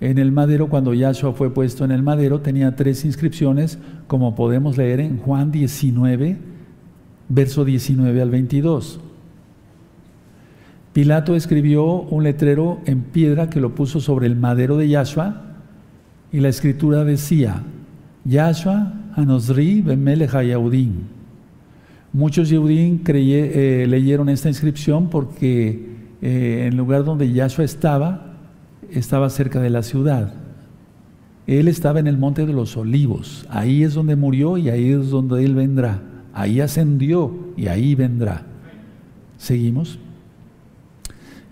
en 0.00 0.18
el 0.18 0.30
madero, 0.30 0.68
cuando 0.68 0.92
Yahshua 0.92 1.32
fue 1.32 1.52
puesto 1.52 1.84
en 1.84 1.90
el 1.90 2.02
madero, 2.02 2.40
tenía 2.40 2.76
tres 2.76 3.04
inscripciones, 3.04 3.78
como 4.06 4.34
podemos 4.34 4.76
leer 4.76 5.00
en 5.00 5.18
Juan 5.18 5.50
19, 5.50 6.36
verso 7.28 7.64
19 7.64 8.20
al 8.20 8.30
22. 8.30 9.00
Pilato 10.92 11.34
escribió 11.34 11.84
un 11.84 12.24
letrero 12.24 12.80
en 12.84 13.02
piedra 13.02 13.48
que 13.48 13.60
lo 13.60 13.74
puso 13.74 14.00
sobre 14.00 14.26
el 14.26 14.36
madero 14.36 14.76
de 14.76 14.88
Yahshua 14.88 15.42
y 16.32 16.40
la 16.40 16.48
escritura 16.48 17.04
decía, 17.04 17.62
Yahshua 18.24 18.92
Anosri 19.14 19.80
Bemelech 19.82 20.32
Yaudín. 20.32 21.15
Muchos 22.16 22.48
Yehudim 22.48 23.00
eh, 23.06 23.84
leyeron 23.86 24.30
esta 24.30 24.48
inscripción 24.48 25.10
porque 25.10 25.86
eh, 26.22 26.64
el 26.66 26.74
lugar 26.74 27.04
donde 27.04 27.30
Yahshua 27.30 27.62
estaba, 27.62 28.38
estaba 28.90 29.28
cerca 29.28 29.60
de 29.60 29.68
la 29.68 29.82
ciudad. 29.82 30.32
Él 31.46 31.68
estaba 31.68 32.00
en 32.00 32.06
el 32.06 32.16
monte 32.16 32.46
de 32.46 32.54
los 32.54 32.74
olivos. 32.78 33.46
Ahí 33.50 33.82
es 33.82 33.92
donde 33.92 34.16
murió 34.16 34.56
y 34.56 34.70
ahí 34.70 34.92
es 34.92 35.10
donde 35.10 35.44
Él 35.44 35.54
vendrá. 35.54 36.00
Ahí 36.32 36.62
ascendió 36.62 37.52
y 37.54 37.66
ahí 37.66 37.94
vendrá. 37.94 38.46
Seguimos. 39.36 39.98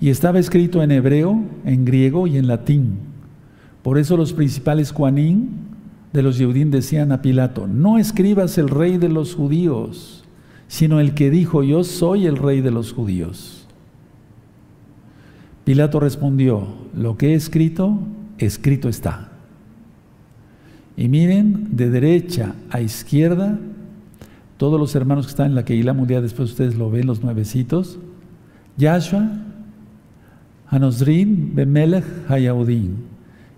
Y 0.01 0.09
estaba 0.09 0.39
escrito 0.39 0.82
en 0.82 0.93
hebreo, 0.93 1.43
en 1.66 1.85
griego 1.85 2.27
y 2.27 2.39
en 2.39 2.47
latín. 2.47 3.01
Por 3.82 3.99
eso 3.99 4.16
los 4.16 4.32
principales 4.32 4.93
Juanín 4.93 5.51
de 6.15 6.23
los 6.23 6.39
Yehudim 6.39 6.70
decían 6.70 7.12
a 7.12 7.20
Pilato, 7.20 7.66
no 7.66 7.99
escribas 7.99 8.57
el 8.57 8.70
rey 8.70 8.97
de 8.97 9.11
los 9.11 9.35
judíos, 9.35 10.23
sino 10.74 10.98
el 10.98 11.14
que 11.14 11.30
dijo, 11.30 11.62
yo 11.62 11.84
soy 11.84 12.26
el 12.26 12.36
rey 12.36 12.60
de 12.60 12.72
los 12.72 12.92
judíos. 12.92 13.64
Pilato 15.62 16.01
respondió, 16.01 16.66
lo 16.96 17.16
que 17.16 17.28
he 17.28 17.34
escrito, 17.34 18.01
escrito 18.38 18.88
está. 18.88 19.28
Y 20.96 21.06
miren, 21.06 21.76
de 21.76 21.90
derecha 21.90 22.56
a 22.70 22.80
izquierda, 22.80 23.56
todos 24.56 24.80
los 24.80 24.96
hermanos 24.96 25.26
que 25.26 25.30
están 25.30 25.46
en 25.46 25.55
la 25.55 25.64
Keilah 25.64 25.92
Mundial, 25.92 26.22
después 26.22 26.51
ustedes 26.51 26.74
lo 26.74 26.90
ven, 26.90 27.06
los 27.06 27.22
nuevecitos, 27.22 28.01
Yahshua, 28.76 29.30
Anosrin, 30.66 31.55
Bemelech, 31.55 32.05
Hayaudin. 32.28 32.96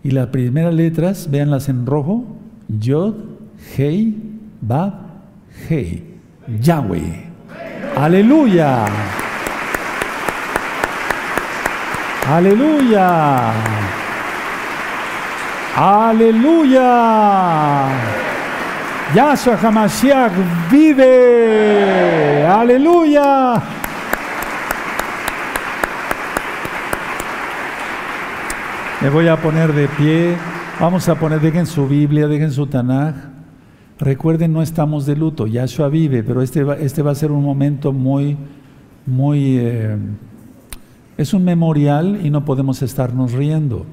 Y 0.05 0.11
las 0.11 0.27
primeras 0.27 0.75
letras, 0.75 1.31
véanlas 1.31 1.71
en 1.71 1.87
rojo, 1.87 2.27
Yod, 2.69 3.15
Hei, 3.75 4.15
Bab, 4.61 4.93
Hei, 5.71 6.16
Yahweh. 6.49 7.27
Aleluya. 7.97 8.87
Aleluya. 12.27 13.53
Aleluya. 15.77 16.93
Yahshua 19.15 19.57
Hamashiach 19.57 20.33
vive. 20.71 22.47
Aleluya. 22.47 23.63
Me 29.01 29.09
voy 29.11 29.29
a 29.29 29.37
poner 29.37 29.73
de 29.73 29.89
pie. 29.89 30.37
Vamos 30.79 31.09
a 31.09 31.15
poner, 31.15 31.41
dejen 31.41 31.67
su 31.67 31.87
Biblia, 31.89 32.27
dejen 32.29 32.53
su 32.53 32.67
Tanaj. 32.67 33.36
Recuerden, 33.99 34.53
no 34.53 34.63
estamos 34.63 35.07
de 35.07 35.17
luto. 35.17 35.47
Yahshua 35.47 35.89
vive, 35.89 36.23
pero 36.23 36.43
este 36.43 36.63
va, 36.65 36.75
este 36.75 37.03
va 37.03 37.13
a 37.13 37.15
ser 37.15 37.33
un 37.33 37.43
momento 37.43 37.93
muy, 37.93 38.37
muy 39.07 39.57
eh, 39.59 39.97
es 41.17 41.33
un 41.33 41.45
memorial 41.45 42.21
y 42.23 42.31
no 42.31 42.45
podemos 42.45 42.83
estarnos 42.83 43.33
riendo. 43.33 43.87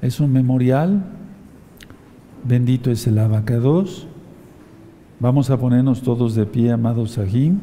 Es 0.00 0.20
un 0.20 0.32
memorial. 0.32 1.04
Bendito 2.44 2.90
es 2.90 3.06
el 3.06 3.18
abacados. 3.18 4.06
Vamos 5.18 5.50
a 5.50 5.58
ponernos 5.58 6.00
todos 6.00 6.34
de 6.34 6.46
pie, 6.46 6.72
amados 6.72 7.12
Sahim. 7.12 7.60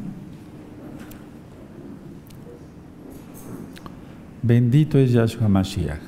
Bendito 4.42 4.96
es 4.96 5.10
Yahshua 5.10 5.48
Mashiach. 5.48 6.07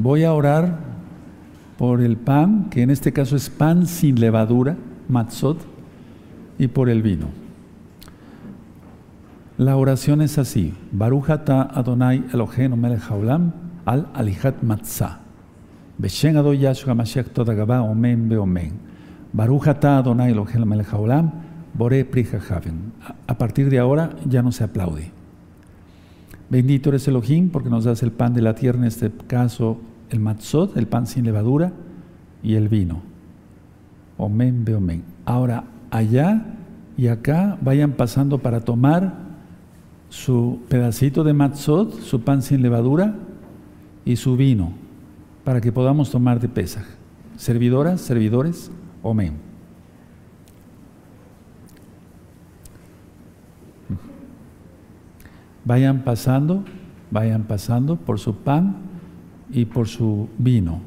Voy 0.00 0.22
a 0.22 0.32
orar 0.32 0.78
por 1.76 2.00
el 2.02 2.16
pan, 2.16 2.70
que 2.70 2.82
en 2.82 2.90
este 2.90 3.12
caso 3.12 3.34
es 3.34 3.50
pan 3.50 3.88
sin 3.88 4.20
levadura, 4.20 4.76
matzot, 5.08 5.58
y 6.56 6.68
por 6.68 6.88
el 6.88 7.02
vino. 7.02 7.26
La 9.56 9.76
oración 9.76 10.22
es 10.22 10.38
así: 10.38 10.72
Barujata 10.92 11.62
Adonai 11.62 12.22
Eloheinu 12.32 12.76
melech 12.76 13.10
haolam 13.10 13.52
al 13.86 14.06
alihat 14.14 14.62
matzah. 14.62 15.18
Beshen 15.98 16.36
Adonai 16.36 16.60
Yahshua 16.60 16.94
Mashiach 16.94 17.30
Todagaba 17.30 17.82
Omen 17.82 18.28
Beomen. 18.28 18.74
Barujata 19.32 19.98
Adonai 19.98 20.30
Eloheinu 20.30 20.64
melech 20.64 20.92
haolam 20.92 21.32
Bore 21.74 22.04
Prija 22.04 22.38
A 23.26 23.36
partir 23.36 23.68
de 23.68 23.80
ahora 23.80 24.10
ya 24.24 24.42
no 24.42 24.52
se 24.52 24.62
aplaude. 24.62 25.17
Bendito 26.50 26.88
eres 26.88 27.06
Elohim 27.08 27.50
porque 27.50 27.68
nos 27.68 27.84
das 27.84 28.02
el 28.02 28.10
pan 28.10 28.34
de 28.34 28.42
la 28.42 28.54
tierra, 28.54 28.78
en 28.78 28.84
este 28.84 29.10
caso 29.26 29.78
el 30.10 30.20
matzot, 30.20 30.76
el 30.76 30.86
pan 30.86 31.06
sin 31.06 31.24
levadura, 31.24 31.72
y 32.42 32.54
el 32.54 32.68
vino. 32.68 33.02
Omen, 34.16 34.64
omen. 34.74 35.02
Ahora, 35.24 35.64
allá 35.90 36.44
y 36.96 37.08
acá 37.08 37.58
vayan 37.60 37.92
pasando 37.92 38.38
para 38.38 38.60
tomar 38.60 39.14
su 40.08 40.60
pedacito 40.68 41.24
de 41.24 41.34
matzot, 41.34 42.00
su 42.00 42.22
pan 42.22 42.42
sin 42.42 42.62
levadura 42.62 43.14
y 44.04 44.16
su 44.16 44.36
vino, 44.36 44.72
para 45.44 45.60
que 45.60 45.72
podamos 45.72 46.10
tomar 46.10 46.40
de 46.40 46.48
Pesaj. 46.48 46.84
Servidoras, 47.36 48.00
servidores, 48.00 48.70
omen. 49.02 49.47
Vayan 55.68 56.00
pasando, 56.02 56.64
vayan 57.10 57.42
pasando 57.42 57.96
por 57.96 58.18
su 58.18 58.36
pan 58.36 58.76
y 59.50 59.66
por 59.66 59.86
su 59.86 60.30
vino. 60.38 60.80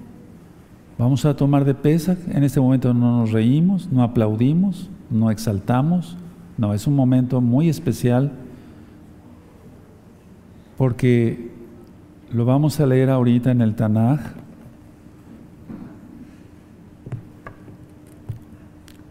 Vamos 0.97 1.23
a 1.23 1.35
tomar 1.35 1.65
de 1.65 1.75
pesa. 1.75 2.17
En 2.31 2.43
este 2.43 2.59
momento 2.59 2.91
no 2.91 3.19
nos 3.19 3.31
reímos, 3.31 3.91
no 3.91 4.01
aplaudimos, 4.01 4.89
no 5.11 5.29
exaltamos. 5.29 6.17
No, 6.57 6.73
es 6.73 6.87
un 6.87 6.95
momento 6.95 7.41
muy 7.41 7.69
especial 7.69 8.31
porque 10.79 11.51
lo 12.31 12.45
vamos 12.45 12.79
a 12.79 12.87
leer 12.87 13.11
ahorita 13.11 13.51
en 13.51 13.61
el 13.61 13.75
Tanaj. 13.75 14.19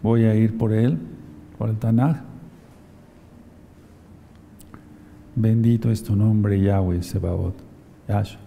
Voy 0.03 0.25
a 0.25 0.35
ir 0.35 0.57
por 0.57 0.73
él, 0.73 0.97
por 1.57 1.69
el 1.69 1.77
Tanaj. 1.77 2.30
Bendito 5.41 5.89
es 5.89 6.03
tu 6.03 6.15
nombre, 6.15 6.61
Yahweh 6.61 7.01
Sebaot. 7.01 7.55
Yahshua. 8.07 8.39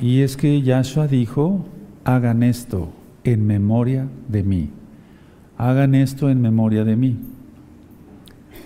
Y 0.00 0.20
es 0.20 0.36
que 0.36 0.62
Yahshua 0.62 1.08
dijo, 1.08 1.64
hagan 2.04 2.44
esto 2.44 2.90
en 3.24 3.44
memoria 3.44 4.06
de 4.28 4.44
mí. 4.44 4.70
Hagan 5.56 5.96
esto 5.96 6.30
en 6.30 6.40
memoria 6.40 6.84
de 6.84 6.94
mí. 6.94 7.18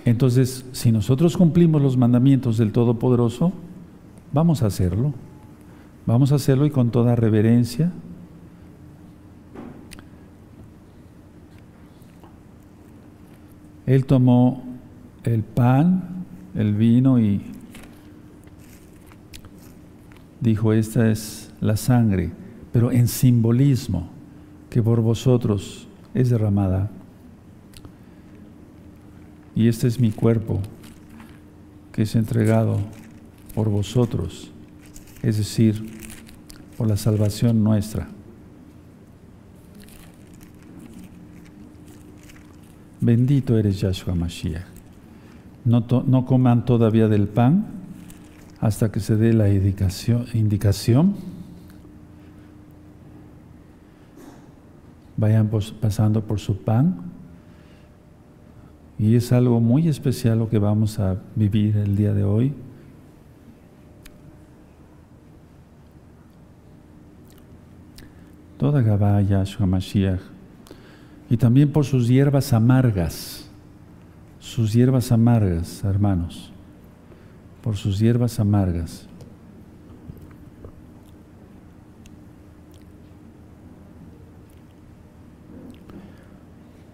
Entonces, 0.04 0.66
si 0.72 0.92
nosotros 0.92 1.34
cumplimos 1.38 1.80
los 1.80 1.96
mandamientos 1.96 2.58
del 2.58 2.72
Todopoderoso, 2.72 3.54
vamos 4.34 4.62
a 4.62 4.66
hacerlo. 4.66 5.14
Vamos 6.04 6.30
a 6.32 6.34
hacerlo 6.34 6.66
y 6.66 6.70
con 6.70 6.90
toda 6.90 7.16
reverencia. 7.16 7.90
Él 13.86 14.04
tomó 14.04 14.71
el 15.24 15.42
pan, 15.42 16.24
el 16.54 16.74
vino 16.74 17.18
y 17.20 17.42
dijo, 20.40 20.72
esta 20.72 21.10
es 21.10 21.52
la 21.60 21.76
sangre, 21.76 22.32
pero 22.72 22.90
en 22.90 23.08
simbolismo 23.08 24.10
que 24.68 24.82
por 24.82 25.00
vosotros 25.00 25.86
es 26.14 26.30
derramada. 26.30 26.90
Y 29.54 29.68
este 29.68 29.86
es 29.86 30.00
mi 30.00 30.10
cuerpo 30.10 30.60
que 31.92 32.02
es 32.02 32.16
entregado 32.16 32.80
por 33.54 33.68
vosotros, 33.68 34.50
es 35.22 35.36
decir, 35.36 35.84
por 36.76 36.88
la 36.88 36.96
salvación 36.96 37.62
nuestra. 37.62 38.08
Bendito 43.00 43.58
eres 43.58 43.80
Yahshua 43.80 44.14
Mashiach. 44.14 44.71
No, 45.64 45.84
no, 46.06 46.26
coman 46.26 46.64
todavía 46.64 47.08
del 47.08 47.28
pan 47.28 47.66
hasta 48.60 48.90
que 48.90 49.00
se 49.00 49.16
dé 49.16 49.32
la 49.32 49.48
indicación. 49.48 51.14
Vayan 55.16 55.50
pasando 55.80 56.22
por 56.22 56.40
su 56.40 56.56
pan 56.56 57.12
y 58.98 59.16
es 59.16 59.32
algo 59.32 59.60
muy 59.60 59.88
especial 59.88 60.38
lo 60.38 60.48
que 60.48 60.58
vamos 60.58 60.98
a 60.98 61.16
vivir 61.34 61.76
el 61.76 61.96
día 61.96 62.12
de 62.12 62.24
hoy. 62.24 62.52
Toda 68.58 69.20
Yahshua 69.22 69.66
Mashiach. 69.66 70.20
Y 71.28 71.36
también 71.36 71.72
por 71.72 71.84
sus 71.84 72.06
hierbas 72.06 72.52
amargas. 72.52 73.41
Sus 74.52 74.74
hierbas 74.74 75.10
amargas, 75.10 75.82
hermanos. 75.82 76.52
Por 77.62 77.74
sus 77.74 77.98
hierbas 77.98 78.38
amargas. 78.38 79.08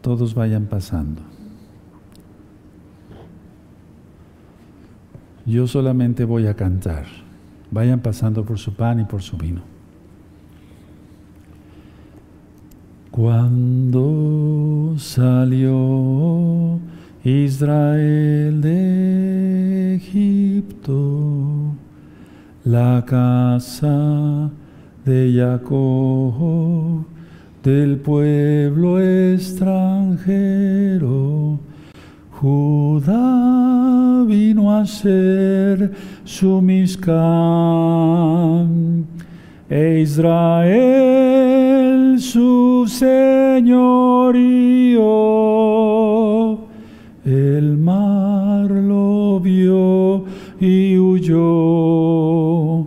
Todos 0.02 0.34
vayan 0.34 0.66
pasando. 0.66 1.20
Yo 5.44 5.66
solamente 5.66 6.24
voy 6.24 6.46
a 6.46 6.54
cantar. 6.54 7.06
Vayan 7.72 7.98
pasando 7.98 8.44
por 8.44 8.60
su 8.60 8.74
pan 8.74 9.00
y 9.00 9.04
por 9.04 9.20
su 9.20 9.36
vino. 9.36 9.62
Cuando 13.10 14.94
salió 14.96 16.78
Israel 17.28 18.60
de 18.62 19.96
Egipto, 19.96 21.74
la 22.64 23.04
casa 23.06 24.50
de 25.04 25.32
Jacob, 25.36 27.04
del 27.62 27.98
pueblo 27.98 28.98
extranjero, 28.98 30.48
Judá 32.40 34.24
vino 34.26 34.74
a 34.74 34.86
ser 34.86 35.92
su 36.24 36.62
Mizcán, 36.62 37.08
e 39.68 40.00
Israel 40.00 40.78
su 42.18 42.86
señorío. 42.88 44.28
El 47.28 47.76
mar 47.76 48.70
lo 48.70 49.38
vio 49.38 50.24
y 50.58 50.96
huyó, 50.96 52.86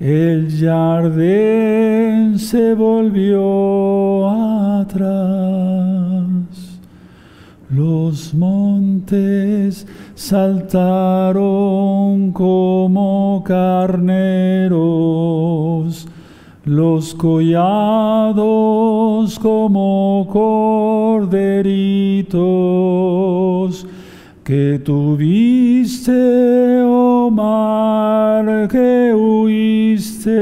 el 0.00 0.50
jardín 0.58 2.38
se 2.38 2.72
volvió 2.72 4.30
atrás. 4.80 6.22
Los 7.68 8.32
montes 8.32 9.86
saltaron 10.14 11.42
como 12.32 13.44
carneros, 13.44 14.80
los 16.64 17.14
collados 17.14 18.38
como 19.38 20.26
corderitos 20.30 21.52
que 24.44 24.80
tuviste, 24.84 26.82
oh 26.84 27.30
mar, 27.30 28.68
que 28.68 29.14
huiste, 29.14 30.32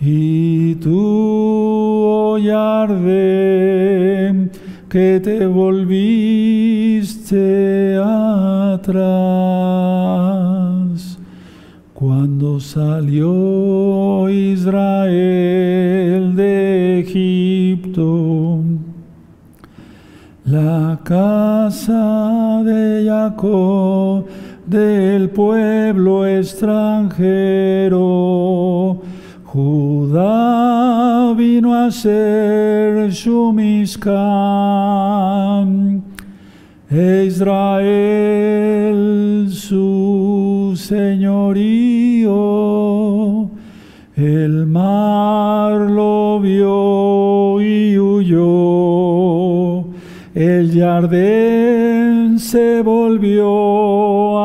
y 0.00 0.74
tú, 0.76 0.98
oh 0.98 2.38
que 4.88 5.20
te 5.22 5.46
volviste 5.46 6.36
atrás. 7.98 9.06
Cuando 11.92 12.60
salió 12.60 13.85
Israel 14.28 15.16
de 16.36 17.00
Egipto, 17.00 18.60
la 20.44 20.98
casa 21.02 22.62
de 22.64 23.04
Jacob 23.06 24.26
del 24.66 25.30
pueblo 25.30 26.26
extranjero, 26.26 27.96
Judá 29.44 31.32
vino 31.36 31.74
a 31.74 31.90
ser 31.90 33.12
su 33.14 33.52
e 36.88 37.24
Israel 37.26 38.96
su 39.50 40.72
señorío. 40.76 42.26
El 44.16 44.66
mar 44.66 45.90
lo 45.90 46.40
vio 46.40 47.60
y 47.60 47.98
huyó, 47.98 49.84
el 50.34 50.72
jardín 50.72 52.38
se 52.38 52.80
volvió 52.80 54.40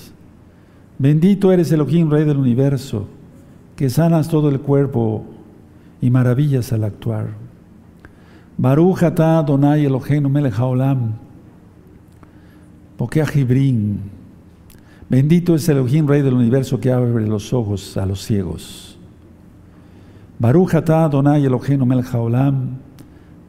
Bendito 0.98 1.52
eres 1.52 1.72
Elohim, 1.72 2.10
Rey 2.10 2.26
del 2.26 2.38
universo, 2.38 3.08
que 3.76 3.88
sanas 3.88 4.28
todo 4.28 4.50
el 4.50 4.60
cuerpo 4.60 5.26
y 6.02 6.10
maravillas 6.10 6.74
al 6.74 6.86
actuar. 6.86 7.28
Baruch 8.58 9.04
atah 9.04 9.40
Adonai 9.40 9.86
Eloheinu 9.86 10.28
melech 10.28 10.56
haolam, 10.56 11.14
Jibrin. 12.98 14.00
Bendito 15.08 15.54
es 15.54 15.70
Elohim, 15.70 16.08
Rey 16.08 16.24
del 16.24 16.34
universo, 16.34 16.80
que 16.80 16.92
abre 16.92 17.28
los 17.28 17.54
ojos 17.54 17.96
a 17.96 18.08
los 18.08 18.26
ciegos. 18.26 18.98
Baruch 20.40 20.74
atah 20.74 21.06
Adonai 21.06 21.46
Eloheinu 21.46 21.86
melech 21.86 22.08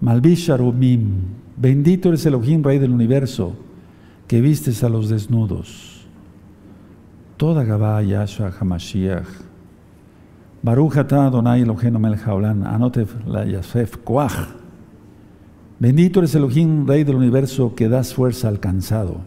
Malbish 0.00 0.50
Bendito 1.56 2.08
eres 2.10 2.24
Elohim, 2.24 2.62
Rey 2.62 2.78
del 2.78 2.92
universo, 2.92 3.52
que 4.28 4.40
vistes 4.40 4.84
a 4.84 4.88
los 4.88 5.08
desnudos. 5.08 6.06
Toda 7.36 7.64
Gabá 7.64 8.00
Yahshua 8.02 8.52
Hamashiach. 8.60 9.26
Baruch 10.62 10.96
atah 10.98 11.26
Adonai 11.26 11.62
Eloheinu 11.62 11.98
melech 11.98 12.24
haolam, 12.26 12.64
Anotev 12.64 13.26
la 13.26 13.44
Yasef 13.44 13.96
Koach. 14.04 14.54
Bendito 15.80 16.20
eres 16.20 16.34
Elohim, 16.36 16.86
Rey 16.86 17.02
del 17.02 17.16
universo, 17.16 17.74
que 17.74 17.88
das 17.88 18.14
fuerza 18.14 18.46
al 18.46 18.60
cansado. 18.60 19.20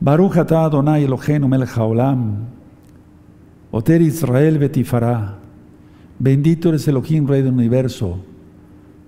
Baruch 0.00 0.36
atah 0.36 0.66
Adonai 0.66 1.06
haolam, 1.06 2.46
Oter 3.70 4.02
Israel 4.02 4.58
betifara. 4.58 5.43
Bendito 6.18 6.68
eres 6.68 6.86
Elohim, 6.86 7.26
Rey 7.26 7.42
del 7.42 7.54
universo, 7.54 8.18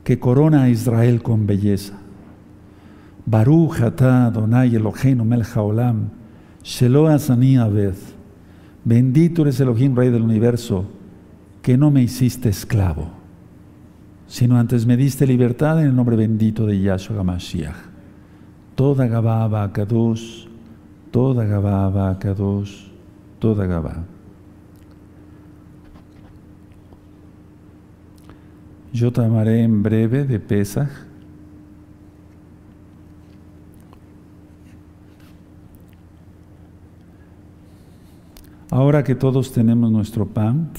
que 0.03 0.19
corona 0.19 0.65
a 0.65 0.69
Israel 0.69 1.23
con 1.23 1.47
belleza. 1.47 1.95
Baruch 3.25 3.81
atah 3.81 4.27
Adonai 4.27 4.75
Eloheinu 4.75 5.25
melech 5.25 5.57
haolam, 5.57 6.11
Shelo 6.63 7.07
asani. 7.09 7.57
Bendito 8.85 9.43
eres 9.43 9.61
Elohim, 9.61 9.95
Rey 9.95 10.11
del 10.11 10.23
universo, 10.23 10.85
que 11.63 11.77
no 11.77 11.91
me 11.91 12.03
hiciste 12.03 12.49
esclavo, 12.49 13.09
sino 14.27 14.59
antes 14.59 14.87
me 14.87 14.97
diste 14.97 15.27
libertad 15.27 15.81
en 15.81 15.89
el 15.89 15.97
nombre 15.97 16.17
bendito 16.17 16.67
de 16.67 16.81
Yahshua 16.81 17.21
HaMashiach. 17.21 17.77
Toda 18.75 19.07
Gabá 19.07 19.73
Kadosh, 19.73 20.47
toda 21.11 21.45
Gabá 21.45 22.19
Kadosh, 22.19 22.89
toda 23.39 23.67
Gabá. 23.67 24.16
Yo 28.97 29.13
te 29.13 29.23
amaré 29.23 29.63
en 29.63 29.83
breve 29.83 30.25
de 30.25 30.41
Pesach. 30.41 30.89
Ahora 38.71 39.05
que 39.05 39.15
todos 39.15 39.53
tenemos 39.53 39.93
nuestro 39.93 40.27
pan 40.27 40.71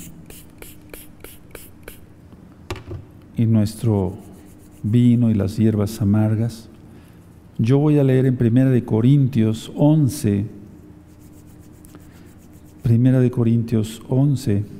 y 3.36 3.46
nuestro 3.46 4.16
vino 4.82 5.30
y 5.30 5.36
las 5.36 5.56
hierbas 5.58 6.02
amargas, 6.02 6.70
yo 7.60 7.78
voy 7.78 8.00
a 8.00 8.04
leer 8.04 8.26
en 8.26 8.36
Primera 8.36 8.72
de 8.72 8.84
Corintios 8.84 9.72
11, 9.76 10.48
Primera 12.82 13.20
de 13.20 13.30
Corintios 13.30 14.02
11, 14.10 14.77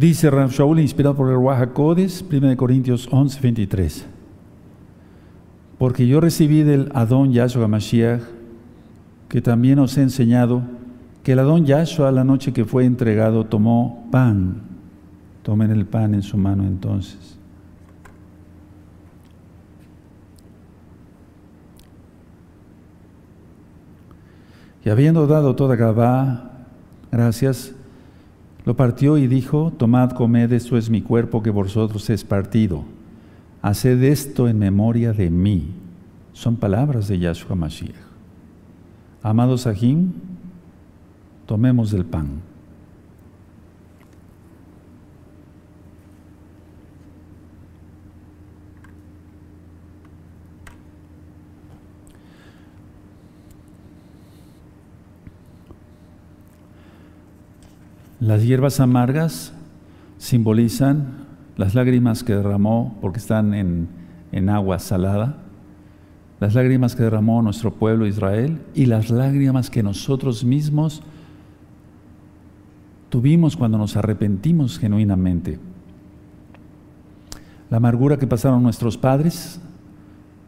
Dice 0.00 0.30
Ram 0.30 0.48
Shaul, 0.48 0.80
inspirado 0.80 1.14
por 1.14 1.28
el 1.28 1.34
Ruach 1.34 1.76
1 1.76 2.56
Corintios 2.56 3.06
11, 3.12 3.38
23. 3.38 4.06
Porque 5.76 6.06
yo 6.06 6.22
recibí 6.22 6.62
del 6.62 6.90
Adón 6.94 7.34
Yahshua 7.34 7.68
Mashiach, 7.68 8.22
que 9.28 9.42
también 9.42 9.78
os 9.78 9.98
he 9.98 10.02
enseñado, 10.02 10.62
que 11.22 11.32
el 11.32 11.38
Adón 11.40 11.66
Yahshua, 11.66 12.12
la 12.12 12.24
noche 12.24 12.54
que 12.54 12.64
fue 12.64 12.86
entregado, 12.86 13.44
tomó 13.44 14.08
pan. 14.10 14.62
Tomen 15.42 15.70
el 15.70 15.84
pan 15.84 16.14
en 16.14 16.22
su 16.22 16.38
mano 16.38 16.64
entonces. 16.64 17.38
Y 24.82 24.88
habiendo 24.88 25.26
dado 25.26 25.54
toda 25.56 25.76
Gabá, 25.76 26.52
gracias, 27.12 27.74
lo 28.64 28.76
partió 28.76 29.18
y 29.18 29.26
dijo, 29.26 29.72
tomad, 29.76 30.10
comed, 30.10 30.52
esto 30.52 30.76
es 30.76 30.90
mi 30.90 31.02
cuerpo 31.02 31.42
que 31.42 31.50
vosotros 31.50 32.10
es 32.10 32.24
partido. 32.24 32.84
Haced 33.62 34.02
esto 34.02 34.48
en 34.48 34.58
memoria 34.58 35.12
de 35.12 35.30
mí. 35.30 35.68
Son 36.32 36.56
palabras 36.56 37.08
de 37.08 37.18
Yahshua 37.18 37.56
Mashiach. 37.56 37.94
Amados 39.22 39.62
Sahim, 39.62 40.12
tomemos 41.46 41.90
del 41.90 42.04
pan. 42.04 42.49
Las 58.20 58.44
hierbas 58.44 58.80
amargas 58.80 59.54
simbolizan 60.18 61.24
las 61.56 61.74
lágrimas 61.74 62.22
que 62.22 62.34
derramó, 62.34 62.98
porque 63.00 63.18
están 63.18 63.54
en, 63.54 64.48
agua 64.50 64.78
salada, 64.78 65.38
las 66.38 66.54
lágrimas 66.54 66.94
que 66.94 67.02
derramó 67.02 67.40
nuestro 67.40 67.72
pueblo 67.72 68.06
Israel 68.06 68.60
y 68.74 68.86
las 68.86 69.08
lágrimas 69.08 69.70
que 69.70 69.82
nosotros 69.82 70.44
mismos 70.44 71.02
tuvimos 73.08 73.56
cuando 73.56 73.78
nos 73.78 73.96
arrepentimos 73.96 74.78
genuinamente. 74.78 75.58
La 77.70 77.78
amargura 77.78 78.18
que 78.18 78.26
pasaron 78.26 78.62
nuestros 78.62 78.98
padres 78.98 79.62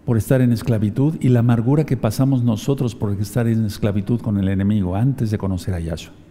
por 0.04 0.18
estar 0.18 0.42
en 0.42 0.52
esclavitud 0.52 1.16
y 1.20 1.30
la 1.30 1.40
amargura 1.40 1.84
que 1.84 1.96
pasamos 1.96 2.42
nosotros 2.42 2.94
por 2.94 3.12
estar 3.18 3.46
en 3.46 3.64
esclavitud 3.64 4.20
con 4.20 4.36
el 4.36 4.48
enemigo 4.48 4.94
antes 4.94 5.30
de 5.30 5.38
conocer 5.38 5.72
a 5.72 5.80
Yahshua. 5.80 6.21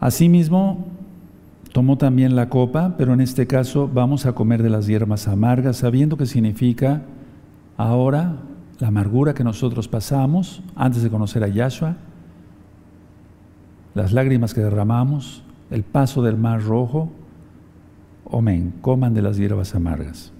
Asimismo, 0.00 0.86
tomó 1.72 1.98
también 1.98 2.36
la 2.36 2.48
copa, 2.48 2.94
pero 2.96 3.14
en 3.14 3.20
este 3.20 3.46
caso 3.46 3.90
vamos 3.92 4.26
a 4.26 4.32
comer 4.32 4.62
de 4.62 4.70
las 4.70 4.86
hierbas 4.86 5.28
amargas, 5.28 5.78
sabiendo 5.78 6.16
que 6.16 6.26
significa 6.26 7.02
ahora 7.76 8.36
la 8.78 8.88
amargura 8.88 9.34
que 9.34 9.44
nosotros 9.44 9.88
pasamos 9.88 10.62
antes 10.76 11.02
de 11.02 11.10
conocer 11.10 11.42
a 11.42 11.48
Yahshua, 11.48 11.96
las 13.94 14.12
lágrimas 14.12 14.54
que 14.54 14.60
derramamos, 14.60 15.42
el 15.70 15.82
paso 15.82 16.22
del 16.22 16.36
mar 16.36 16.62
rojo. 16.62 17.10
Amén, 18.32 18.74
coman 18.80 19.14
de 19.14 19.22
las 19.22 19.36
hierbas 19.36 19.74
amargas. 19.74 20.32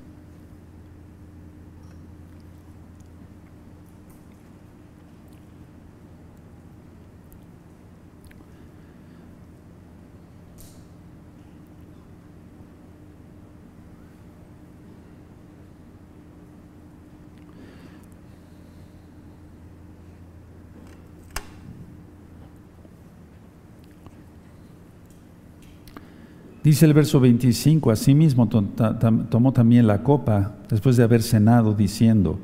Dice 26.68 26.84
el 26.84 26.92
verso 26.92 27.18
25, 27.18 27.90
asimismo 27.90 28.46
tomó 28.46 29.54
también 29.54 29.86
la 29.86 30.02
copa 30.02 30.52
después 30.68 30.98
de 30.98 31.02
haber 31.02 31.22
cenado 31.22 31.72
diciendo, 31.72 32.38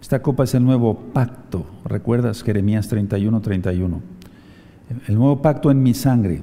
esta 0.00 0.22
copa 0.22 0.44
es 0.44 0.54
el 0.54 0.64
nuevo 0.64 0.98
pacto, 1.12 1.66
¿recuerdas 1.84 2.42
Jeremías 2.42 2.88
31, 2.88 3.42
31? 3.42 4.00
El 5.06 5.14
nuevo 5.14 5.42
pacto 5.42 5.70
en 5.70 5.82
mi 5.82 5.92
sangre. 5.92 6.40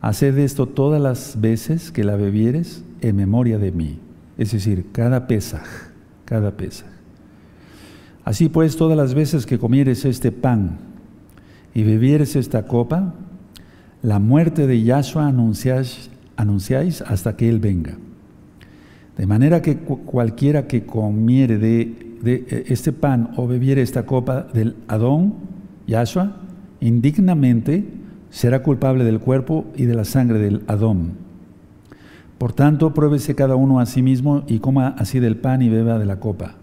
Haced 0.00 0.36
esto 0.38 0.66
todas 0.66 1.00
las 1.00 1.40
veces 1.40 1.92
que 1.92 2.02
la 2.02 2.16
bebieres 2.16 2.82
en 3.00 3.14
memoria 3.14 3.58
de 3.58 3.70
mí. 3.70 4.00
Es 4.36 4.50
decir, 4.50 4.86
cada 4.90 5.28
pesaj, 5.28 5.62
cada 6.24 6.56
pesaj. 6.56 6.88
Así 8.24 8.48
pues, 8.48 8.76
todas 8.76 8.96
las 8.96 9.14
veces 9.14 9.46
que 9.46 9.60
comieres 9.60 10.04
este 10.04 10.32
pan 10.32 10.78
y 11.74 11.84
bebieres 11.84 12.34
esta 12.34 12.66
copa, 12.66 13.14
la 14.02 14.18
muerte 14.18 14.66
de 14.66 14.82
Yahshua 14.82 15.28
anunciáis, 15.28 16.10
anunciáis 16.36 17.02
hasta 17.02 17.36
que 17.36 17.48
Él 17.48 17.60
venga. 17.60 17.96
De 19.16 19.26
manera 19.26 19.62
que 19.62 19.76
cualquiera 19.76 20.66
que 20.66 20.84
comiere 20.84 21.58
de, 21.58 22.18
de, 22.22 22.64
este 22.68 22.92
pan 22.92 23.30
o 23.36 23.46
bebiere 23.46 23.82
esta 23.82 24.04
copa 24.04 24.46
del 24.52 24.76
Adón, 24.88 25.34
Yahshua, 25.86 26.36
indignamente 26.80 27.84
será 28.30 28.62
culpable 28.62 29.04
del 29.04 29.20
cuerpo 29.20 29.64
y 29.76 29.84
de 29.84 29.94
la 29.94 30.04
sangre 30.04 30.38
del 30.38 30.62
Adón. 30.66 31.26
Por 32.38 32.52
tanto, 32.52 32.92
pruébese 32.92 33.34
cada 33.34 33.56
uno 33.56 33.80
a 33.80 33.86
sí 33.86 34.02
mismo 34.02 34.44
y 34.46 34.58
coma 34.58 34.88
así 34.98 35.20
del 35.20 35.36
pan 35.36 35.62
y 35.62 35.70
beba 35.70 35.98
de 35.98 36.04
la 36.04 36.20
copa. 36.20 36.56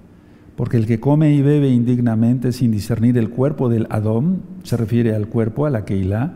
Porque 0.56 0.78
el 0.78 0.86
que 0.86 1.00
come 1.00 1.34
y 1.34 1.41
bebe 1.41 1.70
indignamente 1.70 2.52
sin 2.52 2.72
discernir 2.72 3.18
el 3.18 3.32
cuerpo 3.32 3.70
del 3.70 3.88
Adón, 3.90 4.44
se 4.62 4.78
refiere 4.78 5.16
al 5.16 5.28
cuerpo, 5.28 5.66
a 5.66 5.72
la 5.72 5.84
Keilah, 5.84 6.34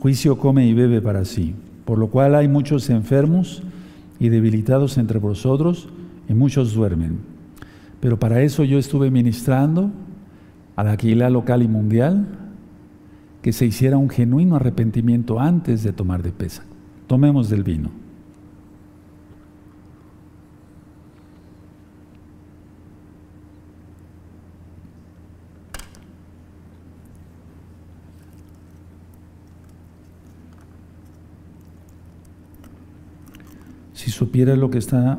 juicio 0.00 0.38
come 0.38 0.66
y 0.66 0.74
bebe 0.74 1.00
para 1.00 1.24
sí. 1.24 1.54
Por 1.84 1.98
lo 1.98 2.08
cual 2.08 2.34
hay 2.34 2.48
muchos 2.48 2.88
enfermos 2.90 3.62
y 4.18 4.28
debilitados 4.28 4.96
entre 4.98 5.18
vosotros, 5.18 5.88
y 6.28 6.34
muchos 6.34 6.74
duermen. 6.74 7.18
Pero 8.00 8.18
para 8.18 8.42
eso 8.42 8.64
yo 8.64 8.78
estuve 8.78 9.10
ministrando 9.10 9.90
a 10.76 10.84
la 10.84 10.96
Keilah 10.96 11.30
local 11.30 11.62
y 11.62 11.68
mundial, 11.68 12.26
que 13.42 13.52
se 13.52 13.66
hiciera 13.66 13.98
un 13.98 14.08
genuino 14.08 14.56
arrepentimiento 14.56 15.38
antes 15.38 15.82
de 15.82 15.92
tomar 15.92 16.22
de 16.22 16.32
pesa. 16.32 16.64
Tomemos 17.06 17.50
del 17.50 17.62
vino. 17.62 18.03
Si 34.04 34.10
supiera 34.10 34.54
lo 34.54 34.70
que 34.70 34.76
está 34.76 35.18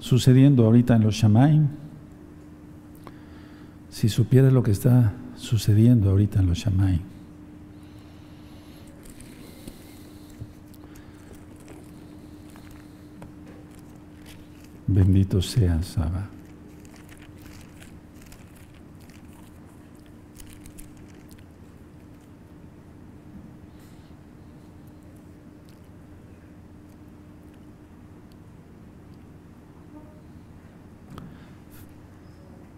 sucediendo 0.00 0.64
ahorita 0.64 0.96
en 0.96 1.04
los 1.04 1.14
Shamaim, 1.14 1.68
si 3.88 4.08
supiera 4.08 4.50
lo 4.50 4.64
que 4.64 4.72
está 4.72 5.12
sucediendo 5.36 6.10
ahorita 6.10 6.40
en 6.40 6.48
los 6.48 6.58
Shamaim, 6.58 6.98
bendito 14.88 15.40
sea 15.40 15.80
Saba. 15.84 16.29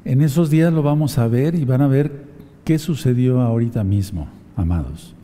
En 0.04 0.20
esos 0.20 0.50
días 0.50 0.72
lo 0.72 0.82
vamos 0.82 1.16
a 1.18 1.28
ver 1.28 1.54
y 1.54 1.64
van 1.64 1.80
a 1.80 1.86
ver 1.86 2.24
qué 2.64 2.78
sucedió 2.78 3.40
ahorita 3.40 3.84
mismo, 3.84 4.26
amados. 4.56 5.14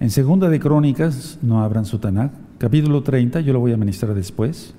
En 0.00 0.10
Segunda 0.10 0.48
de 0.48 0.60
Crónicas, 0.60 1.38
no 1.42 1.62
abran 1.62 1.84
su 1.84 2.00
capítulo 2.58 3.02
30, 3.02 3.40
yo 3.40 3.52
lo 3.52 3.60
voy 3.60 3.72
a 3.72 3.76
ministrar 3.76 4.14
después, 4.14 4.74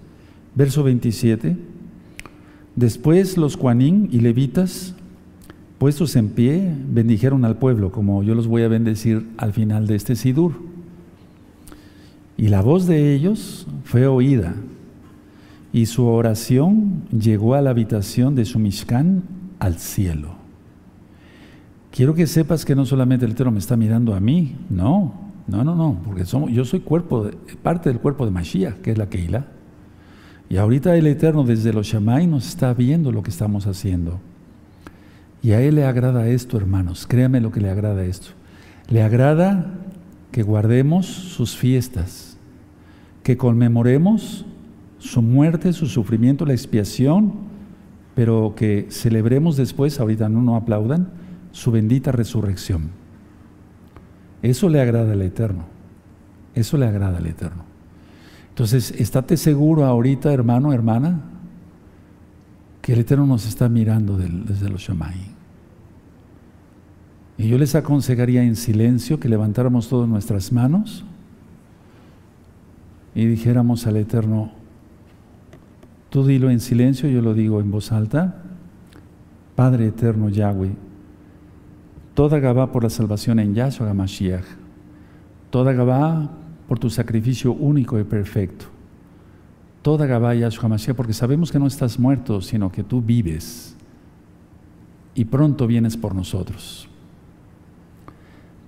verso 0.56 0.84
27. 0.84 1.58
Después 2.76 3.38
los 3.38 3.56
cuanín 3.56 4.10
y 4.12 4.20
levitas, 4.20 4.96
puestos 5.78 6.16
en 6.16 6.30
pie, 6.30 6.74
bendijeron 6.90 7.46
al 7.46 7.58
pueblo, 7.58 7.92
como 7.92 8.24
yo 8.24 8.34
los 8.34 8.48
voy 8.48 8.64
a 8.64 8.68
bendecir 8.68 9.28
al 9.38 9.54
final 9.54 9.86
de 9.86 9.96
este 9.96 10.16
Sidur. 10.16 10.54
Y 12.36 12.48
la 12.48 12.62
voz 12.62 12.88
de 12.88 13.14
ellos 13.14 13.68
fue 13.84 14.08
oída 14.08 14.56
y 15.74 15.86
su 15.86 16.06
oración 16.06 17.04
llegó 17.12 17.56
a 17.56 17.62
la 17.62 17.72
habitación 17.72 18.36
de 18.36 18.46
su 18.46 18.60
Mishkan 18.60 19.24
al 19.60 19.78
cielo. 19.78 20.36
Quiero 21.92 22.14
que 22.14 22.28
sepas 22.28 22.64
que 22.64 22.76
no 22.76 22.86
solamente 22.86 23.26
el 23.26 23.32
Eterno 23.32 23.52
me 23.52 23.60
está 23.60 23.76
mirando 23.76 24.14
a 24.14 24.20
mí, 24.20 24.56
no, 24.70 25.14
no, 25.48 25.64
no, 25.64 25.76
no, 25.76 26.00
porque 26.06 26.26
somos, 26.26 26.52
yo 26.52 26.66
soy 26.66 26.82
cuerpo 26.82 27.30
parte 27.64 27.90
del 27.90 28.00
cuerpo 28.00 28.26
de 28.26 28.32
Mashiach, 28.32 28.76
que 28.82 28.92
es 28.92 28.98
la 28.98 29.10
Keilah. 29.10 29.48
Y 30.50 30.58
ahorita 30.58 30.96
el 30.96 31.08
Eterno 31.08 31.44
desde 31.44 31.74
los 31.74 31.88
Shammai 31.88 32.28
nos 32.28 32.48
está 32.48 32.74
viendo 32.74 33.12
lo 33.12 33.24
que 33.24 33.30
estamos 33.30 33.68
haciendo. 33.68 34.20
Y 35.42 35.52
a 35.52 35.62
Él 35.62 35.76
le 35.76 35.86
agrada 35.86 36.28
esto, 36.28 36.58
hermanos, 36.58 37.06
créame 37.08 37.42
lo 37.42 37.52
que 37.52 37.62
le 37.62 37.70
agrada 37.70 38.04
esto. 38.06 38.30
Le 38.90 39.04
agrada 39.04 39.74
que 40.32 40.44
guardemos 40.44 41.06
sus 41.06 41.56
fiestas, 41.56 42.38
que 43.24 43.38
conmemoremos 43.38 44.46
su 45.08 45.22
muerte, 45.22 45.74
su 45.74 45.88
sufrimiento, 45.88 46.46
la 46.46 46.54
expiación, 46.54 47.34
pero 48.16 48.54
que 48.56 48.88
celebremos 48.90 49.58
después, 49.58 50.00
ahorita 50.00 50.30
no 50.30 50.42
nos 50.42 50.62
aplaudan, 50.62 51.10
su 51.52 51.72
bendita 51.72 52.12
resurrección. 52.12 52.90
Eso 54.42 54.70
le 54.70 54.82
agrada 54.82 55.14
al 55.14 55.22
Eterno. 55.22 55.66
Eso 56.54 56.78
le 56.78 56.86
agrada 56.86 57.18
al 57.18 57.26
Eterno. 57.26 57.64
Entonces, 58.50 58.92
estate 58.92 59.38
seguro 59.38 59.86
ahorita, 59.86 60.34
hermano, 60.34 60.74
hermana, 60.74 61.22
que 62.82 62.94
el 62.94 63.00
Eterno 63.00 63.26
nos 63.26 63.48
está 63.48 63.70
mirando 63.70 64.18
desde 64.18 64.70
los 64.70 64.82
Shammai. 64.82 65.38
Y 67.38 67.48
yo 67.48 67.58
les 67.58 67.76
aconsejaría 67.76 68.44
en 68.44 68.56
silencio 68.56 69.20
que 69.20 69.30
levantáramos 69.30 69.88
todas 69.90 70.10
nuestras 70.10 70.52
manos 70.52 71.06
y 73.14 73.26
dijéramos 73.26 73.86
al 73.86 73.98
Eterno, 73.98 74.57
Tú 76.10 76.26
dilo 76.26 76.50
en 76.50 76.60
silencio, 76.60 77.10
yo 77.10 77.22
lo 77.22 77.34
digo 77.34 77.60
en 77.60 77.72
voz 77.72 77.92
alta. 77.92 78.44
Padre 79.58 79.88
eterno 79.88 80.30
Yahweh, 80.30 80.76
toda 82.14 82.38
Gabá 82.38 82.72
por 82.72 82.84
la 82.84 82.92
salvación 82.92 83.40
en 83.40 83.56
Yahshua 83.56 83.90
HaMashiach, 83.90 84.46
toda 85.50 85.74
Gabá 85.74 86.30
por 86.68 86.78
tu 86.78 86.92
sacrificio 86.92 87.54
único 87.54 88.00
y 88.00 88.04
perfecto, 88.04 88.66
toda 89.82 90.06
Gabá 90.06 90.36
Yahshua 90.36 90.66
HaMashiach, 90.66 90.96
porque 90.96 91.14
sabemos 91.14 91.52
que 91.52 91.58
no 91.58 91.66
estás 91.66 91.98
muerto, 91.98 92.40
sino 92.40 92.72
que 92.72 92.84
tú 92.84 93.02
vives 93.02 93.76
y 95.16 95.26
pronto 95.26 95.66
vienes 95.66 95.98
por 95.98 96.14
nosotros. 96.14 96.88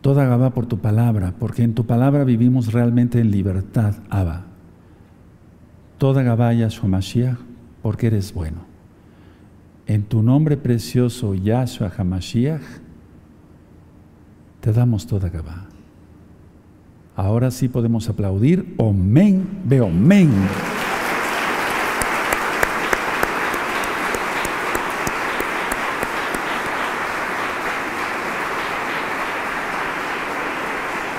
Toda 0.02 0.26
Gabá 0.26 0.56
por 0.56 0.66
tu 0.66 0.80
palabra, 0.80 1.36
porque 1.38 1.61
en 1.61 1.76
tu 1.76 1.86
palabra 1.86 2.24
vivimos 2.24 2.74
realmente 2.74 3.20
en 3.20 3.30
libertad, 3.30 3.94
Abba 4.10 4.48
toda 5.99 6.23
Gabaya 6.23 6.69
Mashiach, 6.84 7.38
porque 7.84 8.07
eres 8.07 8.34
bueno. 8.34 8.61
En 9.85 10.03
tu 10.03 10.23
nombre 10.23 10.55
precioso, 10.55 11.35
Yahshua 11.35 11.91
HaMashiach, 11.95 12.61
te 14.61 14.71
damos 14.71 15.05
toda 15.05 15.30
Gabá. 15.30 15.65
Ahora 17.15 17.51
sí 17.51 17.67
podemos 17.67 18.07
aplaudir. 18.07 18.76
Omen, 18.77 19.45
veo, 19.65 19.88
omen. 19.88 20.31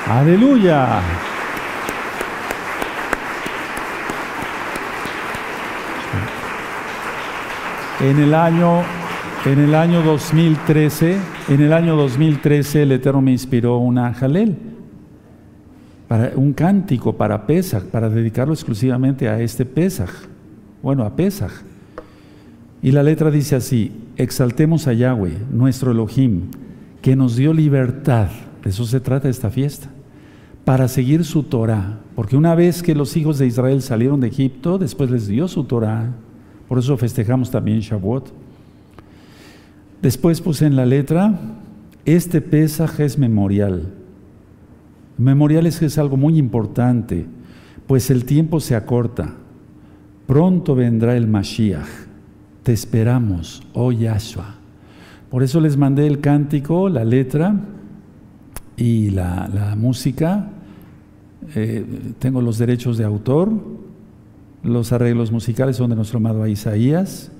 Aleluya. 0.09 1.03
En 8.03 8.19
el 8.19 8.35
año 8.35 8.83
en 9.47 9.59
el 9.59 9.75
año 9.75 10.03
2013, 10.03 11.17
en 11.49 11.61
el 11.63 11.73
año 11.73 11.97
2013 11.97 12.83
el 12.83 12.93
Eterno 12.93 13.23
me 13.23 13.33
inspiró 13.33 13.79
una 13.79 14.13
jalel, 14.13 14.55
para 16.09 16.33
un 16.37 16.53
cántico 16.53 17.17
para 17.17 17.47
Pesach, 17.47 17.85
para 17.85 18.11
dedicarlo 18.11 18.53
exclusivamente 18.53 19.31
a 19.31 19.41
este 19.41 19.65
Pesach, 19.65 20.11
bueno, 20.83 21.05
a 21.05 21.17
Pesach. 21.17 21.53
Y 22.83 22.93
la 22.93 23.03
letra 23.03 23.31
dice 23.31 23.57
así, 23.57 23.93
exaltemos 24.17 24.87
a 24.87 24.93
Yahweh, 24.93 25.39
nuestro 25.51 25.93
Elohim, 25.93 26.51
que 27.01 27.17
nos 27.17 27.37
dio 27.37 27.55
libertad, 27.55 28.29
de 28.63 28.71
eso 28.71 28.85
se 28.85 29.01
trata 29.01 29.31
esta 29.31 29.49
fiesta, 29.49 29.89
para 30.67 30.87
seguir 30.87 31.25
su 31.25 31.45
Torah, 31.45 32.01
porque 32.15 32.37
una 32.37 32.55
vez 32.55 32.83
que 32.83 32.95
los 32.95 33.17
hijos 33.17 33.39
de 33.39 33.47
Israel 33.47 33.81
salieron 33.81 34.21
de 34.21 34.29
Egipto, 34.29 34.77
después 34.77 35.11
les 35.11 35.29
dio 35.29 35.49
su 35.49 35.65
Torah, 35.65 36.11
por 36.71 36.79
eso 36.79 36.97
festejamos 36.97 37.51
también 37.51 37.81
Shavuot. 37.81 38.33
Después 40.01 40.41
puse 40.41 40.67
en 40.67 40.77
la 40.77 40.87
letra, 40.87 41.37
este 42.05 42.41
pesaje 42.41 43.05
es 43.05 43.19
memorial. 43.19 43.93
Memorial 45.19 45.67
es 45.67 45.81
que 45.81 45.87
es 45.87 45.99
algo 45.99 46.17
muy 46.17 46.39
importante, 46.39 47.27
pues 47.89 48.09
el 48.09 48.25
tiempo 48.25 48.61
se 48.61 48.77
acorta. 48.77 49.35
Pronto 50.29 50.77
vendrá 50.77 51.17
el 51.17 51.27
Mashiach. 51.27 51.89
Te 52.63 52.73
esperamos, 52.73 53.65
oh 53.73 53.91
Yahshua. 53.91 54.55
Por 55.29 55.43
eso 55.43 55.61
les 55.61 55.77
mandé 55.77 56.07
el 56.07 56.21
cántico, 56.21 56.89
la 56.89 57.05
letra 57.05 57.57
y 58.77 59.11
la, 59.11 59.51
la 59.53 59.75
música 59.75 60.51
eh, 61.57 61.85
tengo 62.21 62.41
los 62.41 62.59
derechos 62.59 62.97
de 62.97 63.05
autor, 63.05 63.51
los 64.63 64.93
arreglos 64.93 65.33
musicales 65.33 65.77
son 65.77 65.91
de 65.91 65.97
nuestro 65.97 66.19
amado 66.19 66.47
Isaías, 66.47 67.31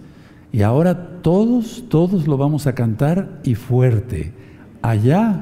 y 0.53 0.63
ahora 0.63 1.21
todos, 1.23 1.85
todos 1.89 2.27
lo 2.27 2.37
vamos 2.37 2.67
a 2.67 2.75
cantar 2.75 3.41
y 3.45 3.55
fuerte, 3.55 4.33
allá 4.83 5.41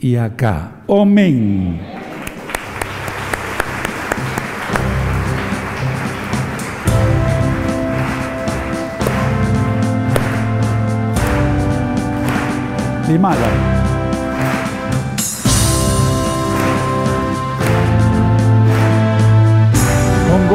y 0.00 0.16
acá. 0.16 0.82
Amén. 0.88 1.80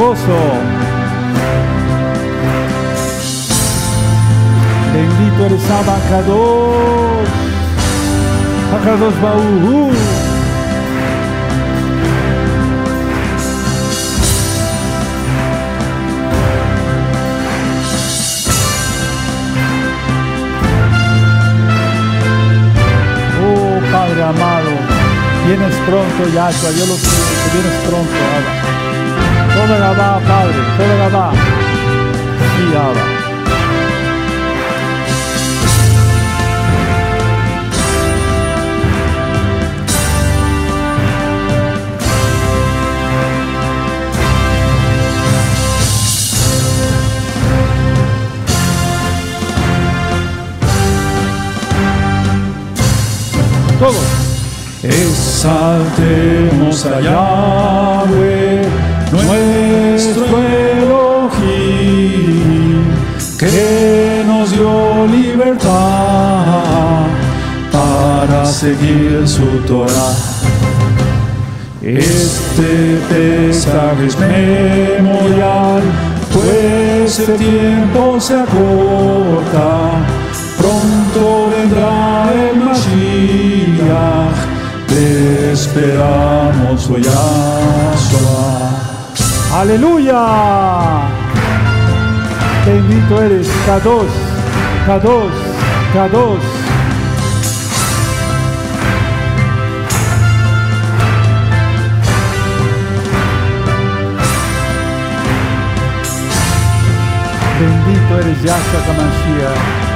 Gozo. 0.00 0.40
Bendito 4.94 5.44
eres 5.44 5.70
Abacados. 5.70 7.28
Abacados 8.72 9.14
Baú. 9.20 9.90
Padre 23.92 24.22
amado, 24.22 24.70
vienes 25.48 25.74
pronto, 25.84 26.32
Yahshua, 26.32 26.70
yo 26.70 26.86
lo 26.86 26.94
sé, 26.94 27.08
que 27.42 27.58
vienes 27.58 27.74
pronto. 27.88 28.79
Todo 29.60 29.78
Gabá, 29.78 30.18
Padre, 30.26 30.54
todo 30.78 30.96
Gabá. 30.98 31.32
Sí, 32.56 32.64
Abba. 32.74 33.04
todos. 53.78 54.20
Exaltemos 54.82 56.06
a 56.86 57.00
Yahweh, 57.00 58.62
nuestro 59.12 60.24
Elohim, 60.78 61.14
que 63.38 64.24
nos 64.26 64.50
dio 64.52 65.06
libertad 65.06 67.06
para 67.72 68.44
seguir 68.46 69.22
su 69.26 69.46
Torah. 69.66 70.14
Este 71.82 73.00
pesaje 73.08 74.06
es 74.06 74.18
memorial, 74.18 75.82
pues 76.32 77.18
el 77.20 77.36
tiempo 77.36 78.20
se 78.20 78.34
acorta, 78.34 79.92
pronto 80.58 81.50
vendrá 81.56 82.30
el 82.32 82.56
Mashiach 82.60 84.50
te 84.90 85.52
esperamos, 85.52 86.90
oh 86.90 86.98
Yahshua. 86.98 88.39
Aleluya. 89.52 91.08
Bendito 92.64 93.20
eres, 93.20 93.48
Kadosh, 93.66 94.06
Kadosh, 94.86 95.40
Kadosh. 95.92 96.48
Bendito 107.58 108.14
eres 108.20 108.44
Yahshua 108.44 109.89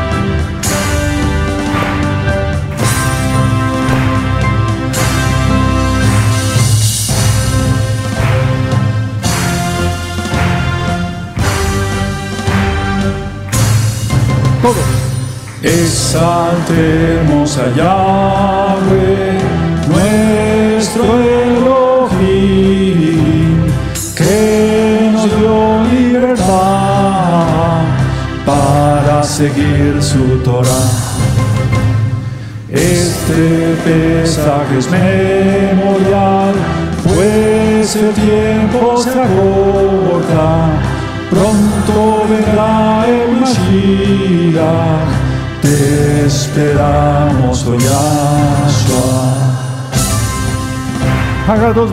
Kamashiach. 14.65 15.05
Exaltemos 15.62 17.59
a 17.59 17.66
nuestro 19.89 21.05
Elohim, 21.45 22.47
que 24.16 25.11
nos 25.12 25.24
dio 25.36 25.85
libertad 25.91 27.82
para 28.47 29.23
seguir 29.23 30.03
su 30.03 30.39
Torah. 30.43 30.91
Este 32.70 33.77
pesaje 33.85 34.78
es 34.78 34.91
memorial, 34.91 36.55
pues 37.05 37.97
el 37.97 38.12
tiempo 38.12 38.97
se 38.97 39.11
acorta 39.11 40.95
pronto 41.35 42.27
vendrá 42.28 43.05
el 43.09 43.24
Te 45.63 46.27
esperamos, 46.27 47.67
oh 47.67 47.75
Yahshua. 47.75 49.35
Hagados 51.49 51.93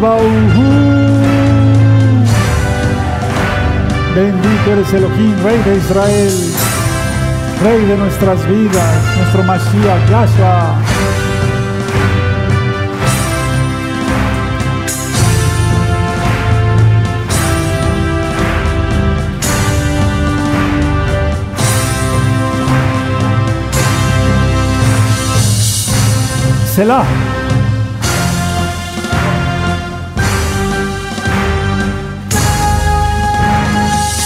Bendito 4.16 4.72
eres 4.72 4.94
Elohim, 4.94 5.36
Rey 5.44 5.58
de 5.64 5.78
Israel, 5.78 6.34
Rey 7.64 7.86
de 7.86 7.98
nuestras 7.98 8.45
vidas, 8.48 9.18
nuestro 9.18 9.44
Mashiach, 9.44 10.10
Yahshua. 10.10 10.70
Selah. 26.72 27.03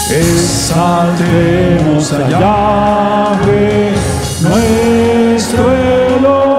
Exaltemos 0.08 2.12
a 2.12 2.28
Yahweh, 2.28 3.90
nuestro 4.42 5.72
Elohim, 6.14 6.52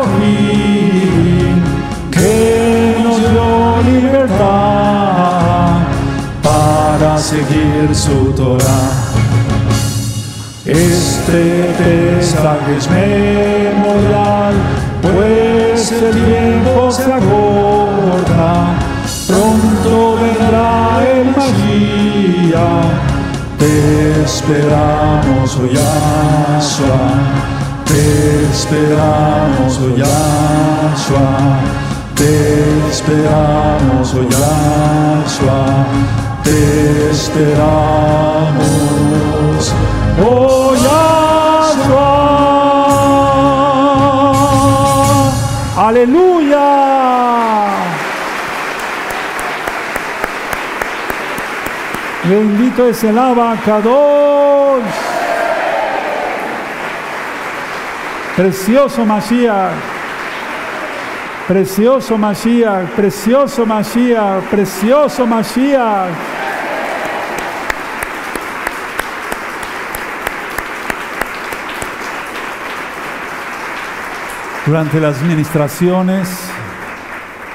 que 2.12 2.98
nos 3.02 3.22
dio 3.32 3.82
libertad 3.90 5.78
para 6.44 7.18
seguir 7.18 7.88
su 7.94 8.34
Torah. 8.36 8.92
Este 10.66 11.70
mensaje 11.80 12.76
es 12.78 12.90
memorial, 12.90 14.54
pues 15.02 15.37
el 15.92 16.12
tiempo 16.12 16.92
se 16.92 17.04
acorta, 17.04 18.76
pronto 19.28 20.18
vendrá 20.22 21.00
el 21.10 21.26
Mashiach. 21.32 22.86
Te 23.58 24.24
esperamos, 24.24 25.56
oh 25.56 25.68
te 27.86 28.44
esperamos, 28.52 29.80
oh 29.80 29.96
te 32.16 32.90
esperamos, 32.90 34.14
oh 34.14 34.24
Yahshua, 34.30 35.62
te 36.44 36.58
esperamos, 37.12 37.64
oh 40.22 40.76
Yahshua. 40.76 41.17
Aleluya. 45.78 47.70
Bendito 52.24 52.88
es 52.88 53.04
el 53.04 53.18
abacador. 53.18 54.82
Precioso 58.36 59.06
Masías. 59.06 59.72
Precioso 61.48 62.18
Mashiach, 62.18 62.90
precioso 62.94 63.66
Mashiach, 63.66 64.44
precioso 64.50 65.26
Mashiach. 65.26 66.37
Durante 74.68 75.00
las 75.00 75.24
ministraciones 75.24 76.28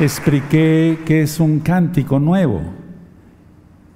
expliqué 0.00 1.00
que 1.04 1.20
es 1.20 1.40
un 1.40 1.60
cántico 1.60 2.18
nuevo, 2.18 2.62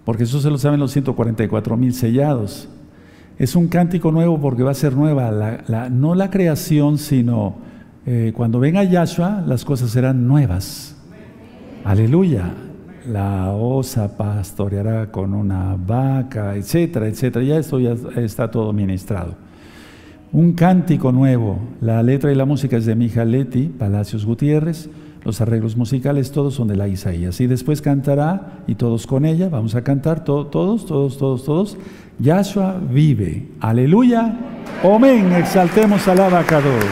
porque 0.04 0.24
eso 0.24 0.38
se 0.38 0.50
lo 0.50 0.58
saben 0.58 0.78
los 0.78 0.92
144 0.92 1.78
mil 1.78 1.94
sellados. 1.94 2.68
Es 3.38 3.56
un 3.56 3.68
cántico 3.68 4.12
nuevo 4.12 4.38
porque 4.38 4.62
va 4.62 4.72
a 4.72 4.74
ser 4.74 4.94
nueva, 4.94 5.30
no 5.90 6.14
la 6.14 6.28
creación, 6.28 6.98
sino 6.98 7.56
eh, 8.04 8.34
cuando 8.36 8.60
venga 8.60 8.84
Yahshua, 8.84 9.42
las 9.46 9.64
cosas 9.64 9.92
serán 9.92 10.28
nuevas. 10.28 10.94
Aleluya. 11.84 12.52
La 13.08 13.50
osa 13.52 14.14
pastoreará 14.14 15.10
con 15.10 15.32
una 15.32 15.74
vaca, 15.74 16.54
etcétera, 16.54 17.08
etcétera. 17.08 17.42
Ya 17.46 17.56
esto 17.56 17.80
ya 17.80 17.94
está 18.16 18.50
todo 18.50 18.74
ministrado. 18.74 19.45
Un 20.32 20.52
cántico 20.52 21.12
nuevo. 21.12 21.58
La 21.80 22.02
letra 22.02 22.32
y 22.32 22.34
la 22.34 22.44
música 22.44 22.76
es 22.76 22.86
de 22.86 22.94
Mija 22.94 23.24
Leti, 23.24 23.68
Palacios 23.68 24.26
Gutiérrez. 24.26 24.88
Los 25.24 25.40
arreglos 25.40 25.76
musicales 25.76 26.30
todos 26.30 26.54
son 26.54 26.68
de 26.68 26.76
la 26.76 26.88
Isaías. 26.88 27.40
Y 27.40 27.46
después 27.46 27.82
cantará, 27.82 28.60
y 28.66 28.74
todos 28.74 29.06
con 29.06 29.24
ella, 29.24 29.48
vamos 29.48 29.74
a 29.74 29.82
cantar 29.82 30.24
todos, 30.24 30.50
todos, 30.50 31.16
todos, 31.16 31.44
todos. 31.44 31.76
Yahshua 32.18 32.80
vive. 32.90 33.48
Aleluya. 33.60 34.36
Amén. 34.84 35.32
Exaltemos 35.32 36.06
al 36.08 36.20
abacados. 36.20 36.84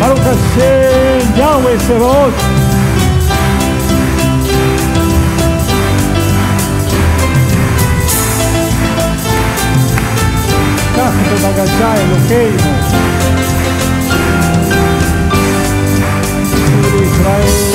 Baruch 0.00 0.18
Hashem, 0.18 1.36
Yahweh 1.36 1.78
Sebot. 1.80 2.77
Agachá 11.58 11.92
Eloqueimo. 11.98 12.56
Israel. 17.02 17.67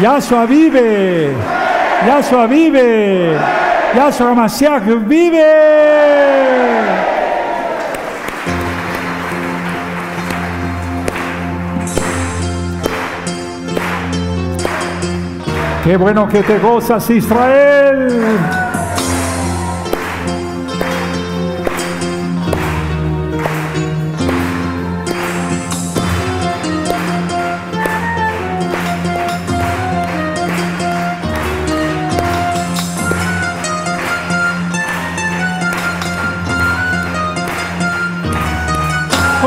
Yahshua 0.00 0.46
vive. 0.46 1.34
Yahshua 2.06 2.48
vive. 2.48 3.38
Yahshua 3.94 4.34
Mashiach 4.34 4.84
vive. 5.06 5.90
Qué 15.84 15.96
bueno 15.96 16.28
que 16.28 16.42
te 16.42 16.58
gozas, 16.58 17.10
Israel. 17.10 18.59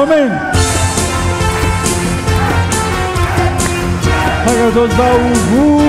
Amén. 0.03 0.29
Hagados 4.45 4.91
Baúbu, 4.97 5.79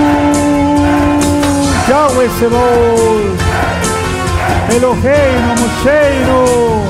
Yahweh 1.88 2.30
Sebol, 2.38 3.36
Eloheinu, 4.70 5.54
Mosheinu. 5.58 6.84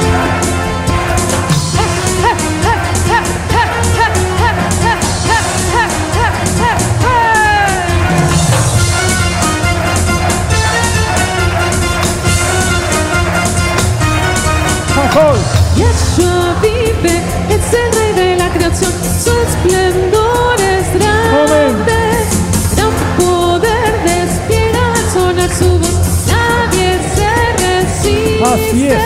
Jacob, 14.95 15.54
su 19.65 19.71
esplendor 19.71 20.61
es 20.61 20.87
grande. 20.95 21.93
Gran 22.77 22.95
poder 23.19 23.93
despliega 24.05 24.95
sonar 25.13 25.51
su 25.51 25.79
voz, 25.79 25.99
nadie 26.29 26.99
se 27.15 27.31
resiste. 27.65 28.45
Así 28.45 28.87
es. 28.89 28.99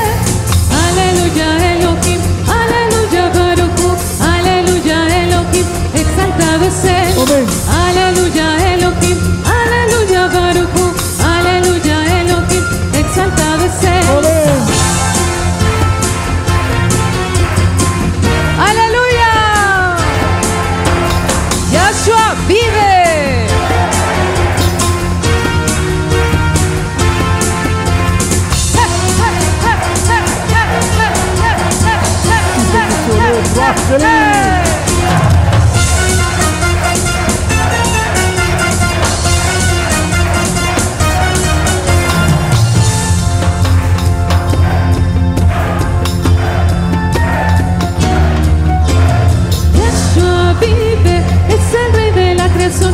Aleluya 0.84 1.48
Elohim, 1.74 2.20
aleluya 2.48 3.30
Baruchu, 3.34 3.90
aleluya 4.20 5.24
Elohim, 5.24 5.66
exaltado 5.94 6.64
es 6.64 6.84
él. 6.84 7.14
Amén. 7.22 7.46
Aleluya 7.86 8.74
Elohim, 8.74 9.18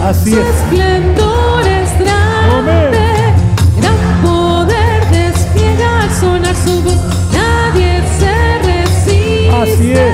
Así 0.05 0.33
Su 0.33 0.39
es. 0.41 0.47
esplendor 0.47 1.67
es 1.67 1.99
grande. 1.99 3.33
Gran 3.81 3.97
poder 4.23 5.01
despliega 5.11 6.03
al 6.03 6.11
sonar 6.11 6.55
su 6.55 6.83
voz. 6.83 6.97
Nadie 7.33 8.03
se 8.19 8.59
resiste. 8.67 9.51
Así 9.51 9.93
es. 9.93 10.14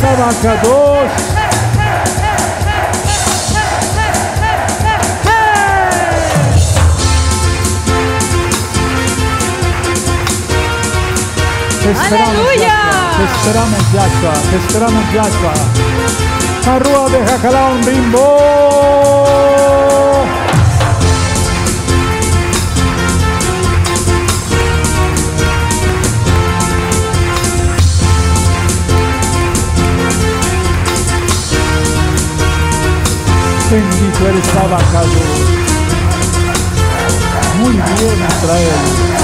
Eres 0.00 0.20
Abacados. 0.20 1.10
Te 11.82 11.90
esperamos, 11.90 12.28
¡Aleluya! 12.28 12.76
Yahshua. 12.92 13.16
Te 13.16 13.24
esperamos, 13.34 13.92
Yahshua. 13.92 14.32
Te 14.50 14.56
esperamos, 14.56 15.04
Yahshua. 15.14 15.54
Arrua 16.74 17.08
de 17.08 17.26
Jacalón, 17.26 17.80
bimbo. 17.84 19.57
Bendito 33.70 34.26
eres 34.26 34.56
Abacado. 34.56 35.08
Muy 37.60 37.72
bien, 37.72 38.26
Israel. 38.28 39.18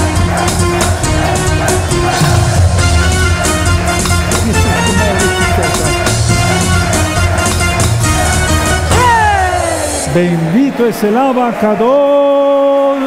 Bendito 10.15 10.87
es 10.87 11.03
el 11.03 11.17
abacados. 11.17 13.01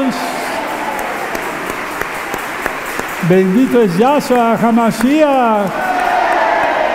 Bendito 3.29 3.81
es 3.83 3.97
Yahshua 3.97 4.57
Hamashiach. 4.61 5.69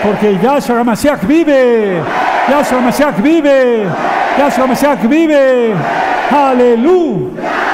Porque 0.02 0.38
Yahshua 0.42 0.80
Hamashiach 0.80 1.26
vive. 1.26 2.02
Yahshua 2.50 2.78
Hamashiach 2.78 3.22
vive. 3.22 3.86
Yahshua 4.38 4.64
Hamashiach 4.64 5.02
vive. 5.08 5.74
Aleluya. 6.30 7.28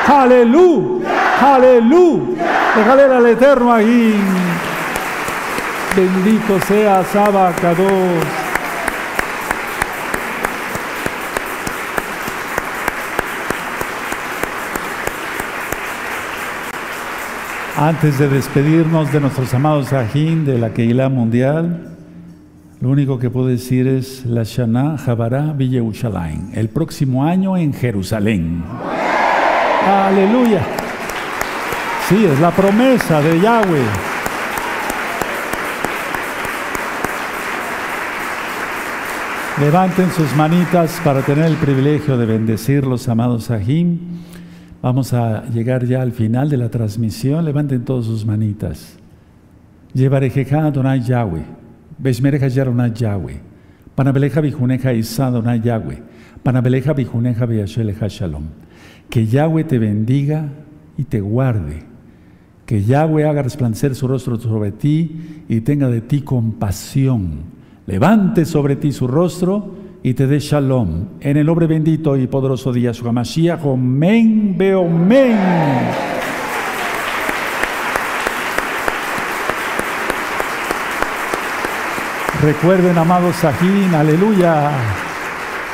Aleluya. 0.07 1.09
Aleluya. 1.41 2.49
Déjale 2.77 3.03
al 3.05 3.27
Eterno 3.27 3.73
ahí. 3.73 4.15
Bendito 5.97 6.61
seas 6.67 7.15
Abacados. 7.17 8.49
Antes 17.77 18.19
de 18.19 18.29
despedirnos 18.29 19.13
de 19.13 19.21
nuestros 19.21 19.55
amados 19.55 19.93
Ajín 19.93 20.45
de 20.45 20.59
la 20.59 20.71
Keilah 20.71 21.09
Mundial, 21.09 21.98
lo 22.81 22.91
único 22.91 23.19
que 23.19 23.29
puedo 23.29 23.49
decir 23.49 23.89
es 23.89 24.25
la 24.25 24.45
Shana 24.45 24.97
Jabará 24.99 25.53
Villa 25.53 25.83
Ushalain, 25.83 26.51
el 26.55 26.69
próximo 26.69 27.25
año 27.25 27.57
en 27.57 27.73
Jerusalén. 27.73 28.63
Aleluya. 29.87 30.63
Sí, 32.09 32.25
es 32.25 32.39
la 32.41 32.51
promesa 32.53 33.21
de 33.21 33.41
Yahweh. 33.41 33.85
Levanten 39.61 40.11
sus 40.13 40.37
manitas 40.37 41.01
para 41.03 41.23
tener 41.23 41.47
el 41.47 41.57
privilegio 41.57 42.17
de 42.17 42.27
bendecir 42.27 42.87
los 42.87 43.09
amados 43.09 43.51
Ahim. 43.51 43.99
Vamos 44.81 45.13
a 45.13 45.45
llegar 45.47 45.85
ya 45.85 46.01
al 46.01 46.13
final 46.13 46.49
de 46.49 46.59
la 46.59 46.69
transmisión. 46.69 47.45
Levanten 47.45 47.85
todas 47.85 48.07
sus 48.07 48.25
manitas. 48.25 48.97
Llevarejeja 49.95 50.67
Adonai 50.67 51.01
Yahweh. 51.01 51.68
Beshmereja 51.99 52.49
Yaronai 52.49 52.93
Yahweh. 52.95 53.41
Panabeleja 53.95 54.41
Bijuneja 54.41 54.93
Isa 54.93 55.27
Adonai 55.27 55.61
Yahweh. 55.61 55.99
Panabeleja 56.43 56.95
Bijuneja 56.95 57.47
Beasheleja 57.47 58.09
Shalom. 58.09 58.45
Que 59.11 59.27
Yahweh 59.27 59.65
te 59.65 59.79
bendiga 59.79 60.49
y 60.97 61.05
te 61.05 61.21
guarde. 61.21 61.83
Que 62.65 62.83
Yahweh 62.83 63.25
haga 63.25 63.43
resplandecer 63.43 63.95
su 63.95 64.07
rostro 64.07 64.39
sobre 64.39 64.73
ti 64.73 65.45
y 65.49 65.61
tenga 65.63 65.89
de 65.89 66.01
ti 66.01 66.21
compasión 66.21 67.59
levante 67.89 68.45
sobre 68.45 68.77
ti 68.77 68.93
su 68.93 69.09
rostro 69.09 69.75
y 70.03 70.15
te 70.15 70.27
dé 70.27 70.39
shalom. 70.39 71.07
En 71.21 71.39
el 71.39 71.47
nombre 71.47 71.67
bendito 71.67 72.17
y 72.17 72.27
poderoso 72.27 72.71
de 72.71 72.83
Yahshua 72.83 73.13
Mashiach, 73.13 73.65
Omen, 73.65 74.57
Beomen. 74.57 75.37
Recuerden, 82.41 82.97
amados 82.97 83.35
Sajín, 83.35 83.93
aleluya. 83.97 84.71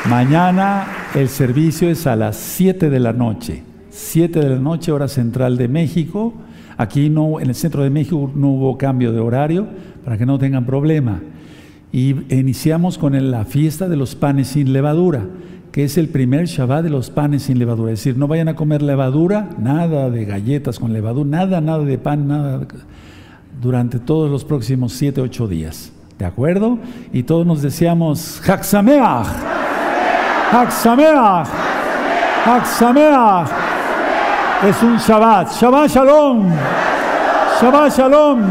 Mañana 0.09 0.87
el 1.15 1.29
servicio 1.29 1.91
es 1.91 2.07
a 2.07 2.17
las 2.17 2.37
7 2.37 2.89
de 2.89 3.01
la 3.01 3.13
noche. 3.13 3.63
7 3.91 4.41
de 4.41 4.49
la 4.49 4.57
noche, 4.57 4.91
hora 4.91 5.09
central 5.09 5.59
de 5.59 5.69
México. 5.69 6.33
Aquí 6.79 7.11
no, 7.11 7.39
en 7.39 7.51
el 7.51 7.55
centro 7.55 7.83
de 7.83 7.91
México 7.91 8.33
no 8.35 8.49
hubo 8.49 8.79
cambio 8.79 9.13
de 9.13 9.21
horario 9.21 9.67
para 10.07 10.17
que 10.17 10.25
no 10.25 10.39
tengan 10.39 10.65
problema. 10.65 11.21
Y 11.93 12.35
iniciamos 12.35 12.97
con 12.97 13.31
la 13.31 13.45
fiesta 13.45 13.87
de 13.87 13.97
los 13.97 14.15
panes 14.15 14.49
sin 14.49 14.73
levadura, 14.73 15.27
que 15.71 15.85
es 15.85 15.99
el 15.99 16.09
primer 16.09 16.47
Shabbat 16.47 16.83
de 16.83 16.91
los 16.91 17.11
panes 17.11 17.43
sin 17.43 17.59
levadura. 17.59 17.93
Es 17.93 17.99
decir, 17.99 18.17
no 18.17 18.27
vayan 18.27 18.49
a 18.49 18.57
comer 18.57 18.81
levadura, 18.81 19.51
nada 19.59 20.09
de 20.09 20.25
galletas 20.25 20.79
con 20.79 20.95
levadura, 20.95 21.29
nada, 21.29 21.61
nada 21.61 21.85
de 21.85 21.99
pan, 21.99 22.27
nada, 22.27 22.67
durante 23.61 23.99
todos 23.99 24.31
los 24.31 24.47
próximos 24.47 24.95
siete, 24.95 25.21
ocho 25.21 25.47
días. 25.47 25.94
¿De 26.19 26.25
acuerdo? 26.25 26.79
Y 27.13 27.25
todos 27.25 27.47
nos 27.47 27.61
decíamos, 27.63 28.41
Haxameach, 28.47 29.27
Haxameach, 30.53 31.49
Haxameach. 32.47 33.49
Es 34.63 34.83
un 34.83 34.97
Shabbat. 34.97 35.51
Shabbat 35.61 35.91
Shalom. 35.91 36.51
Shabbat 37.61 37.93
Shalom. 37.93 38.43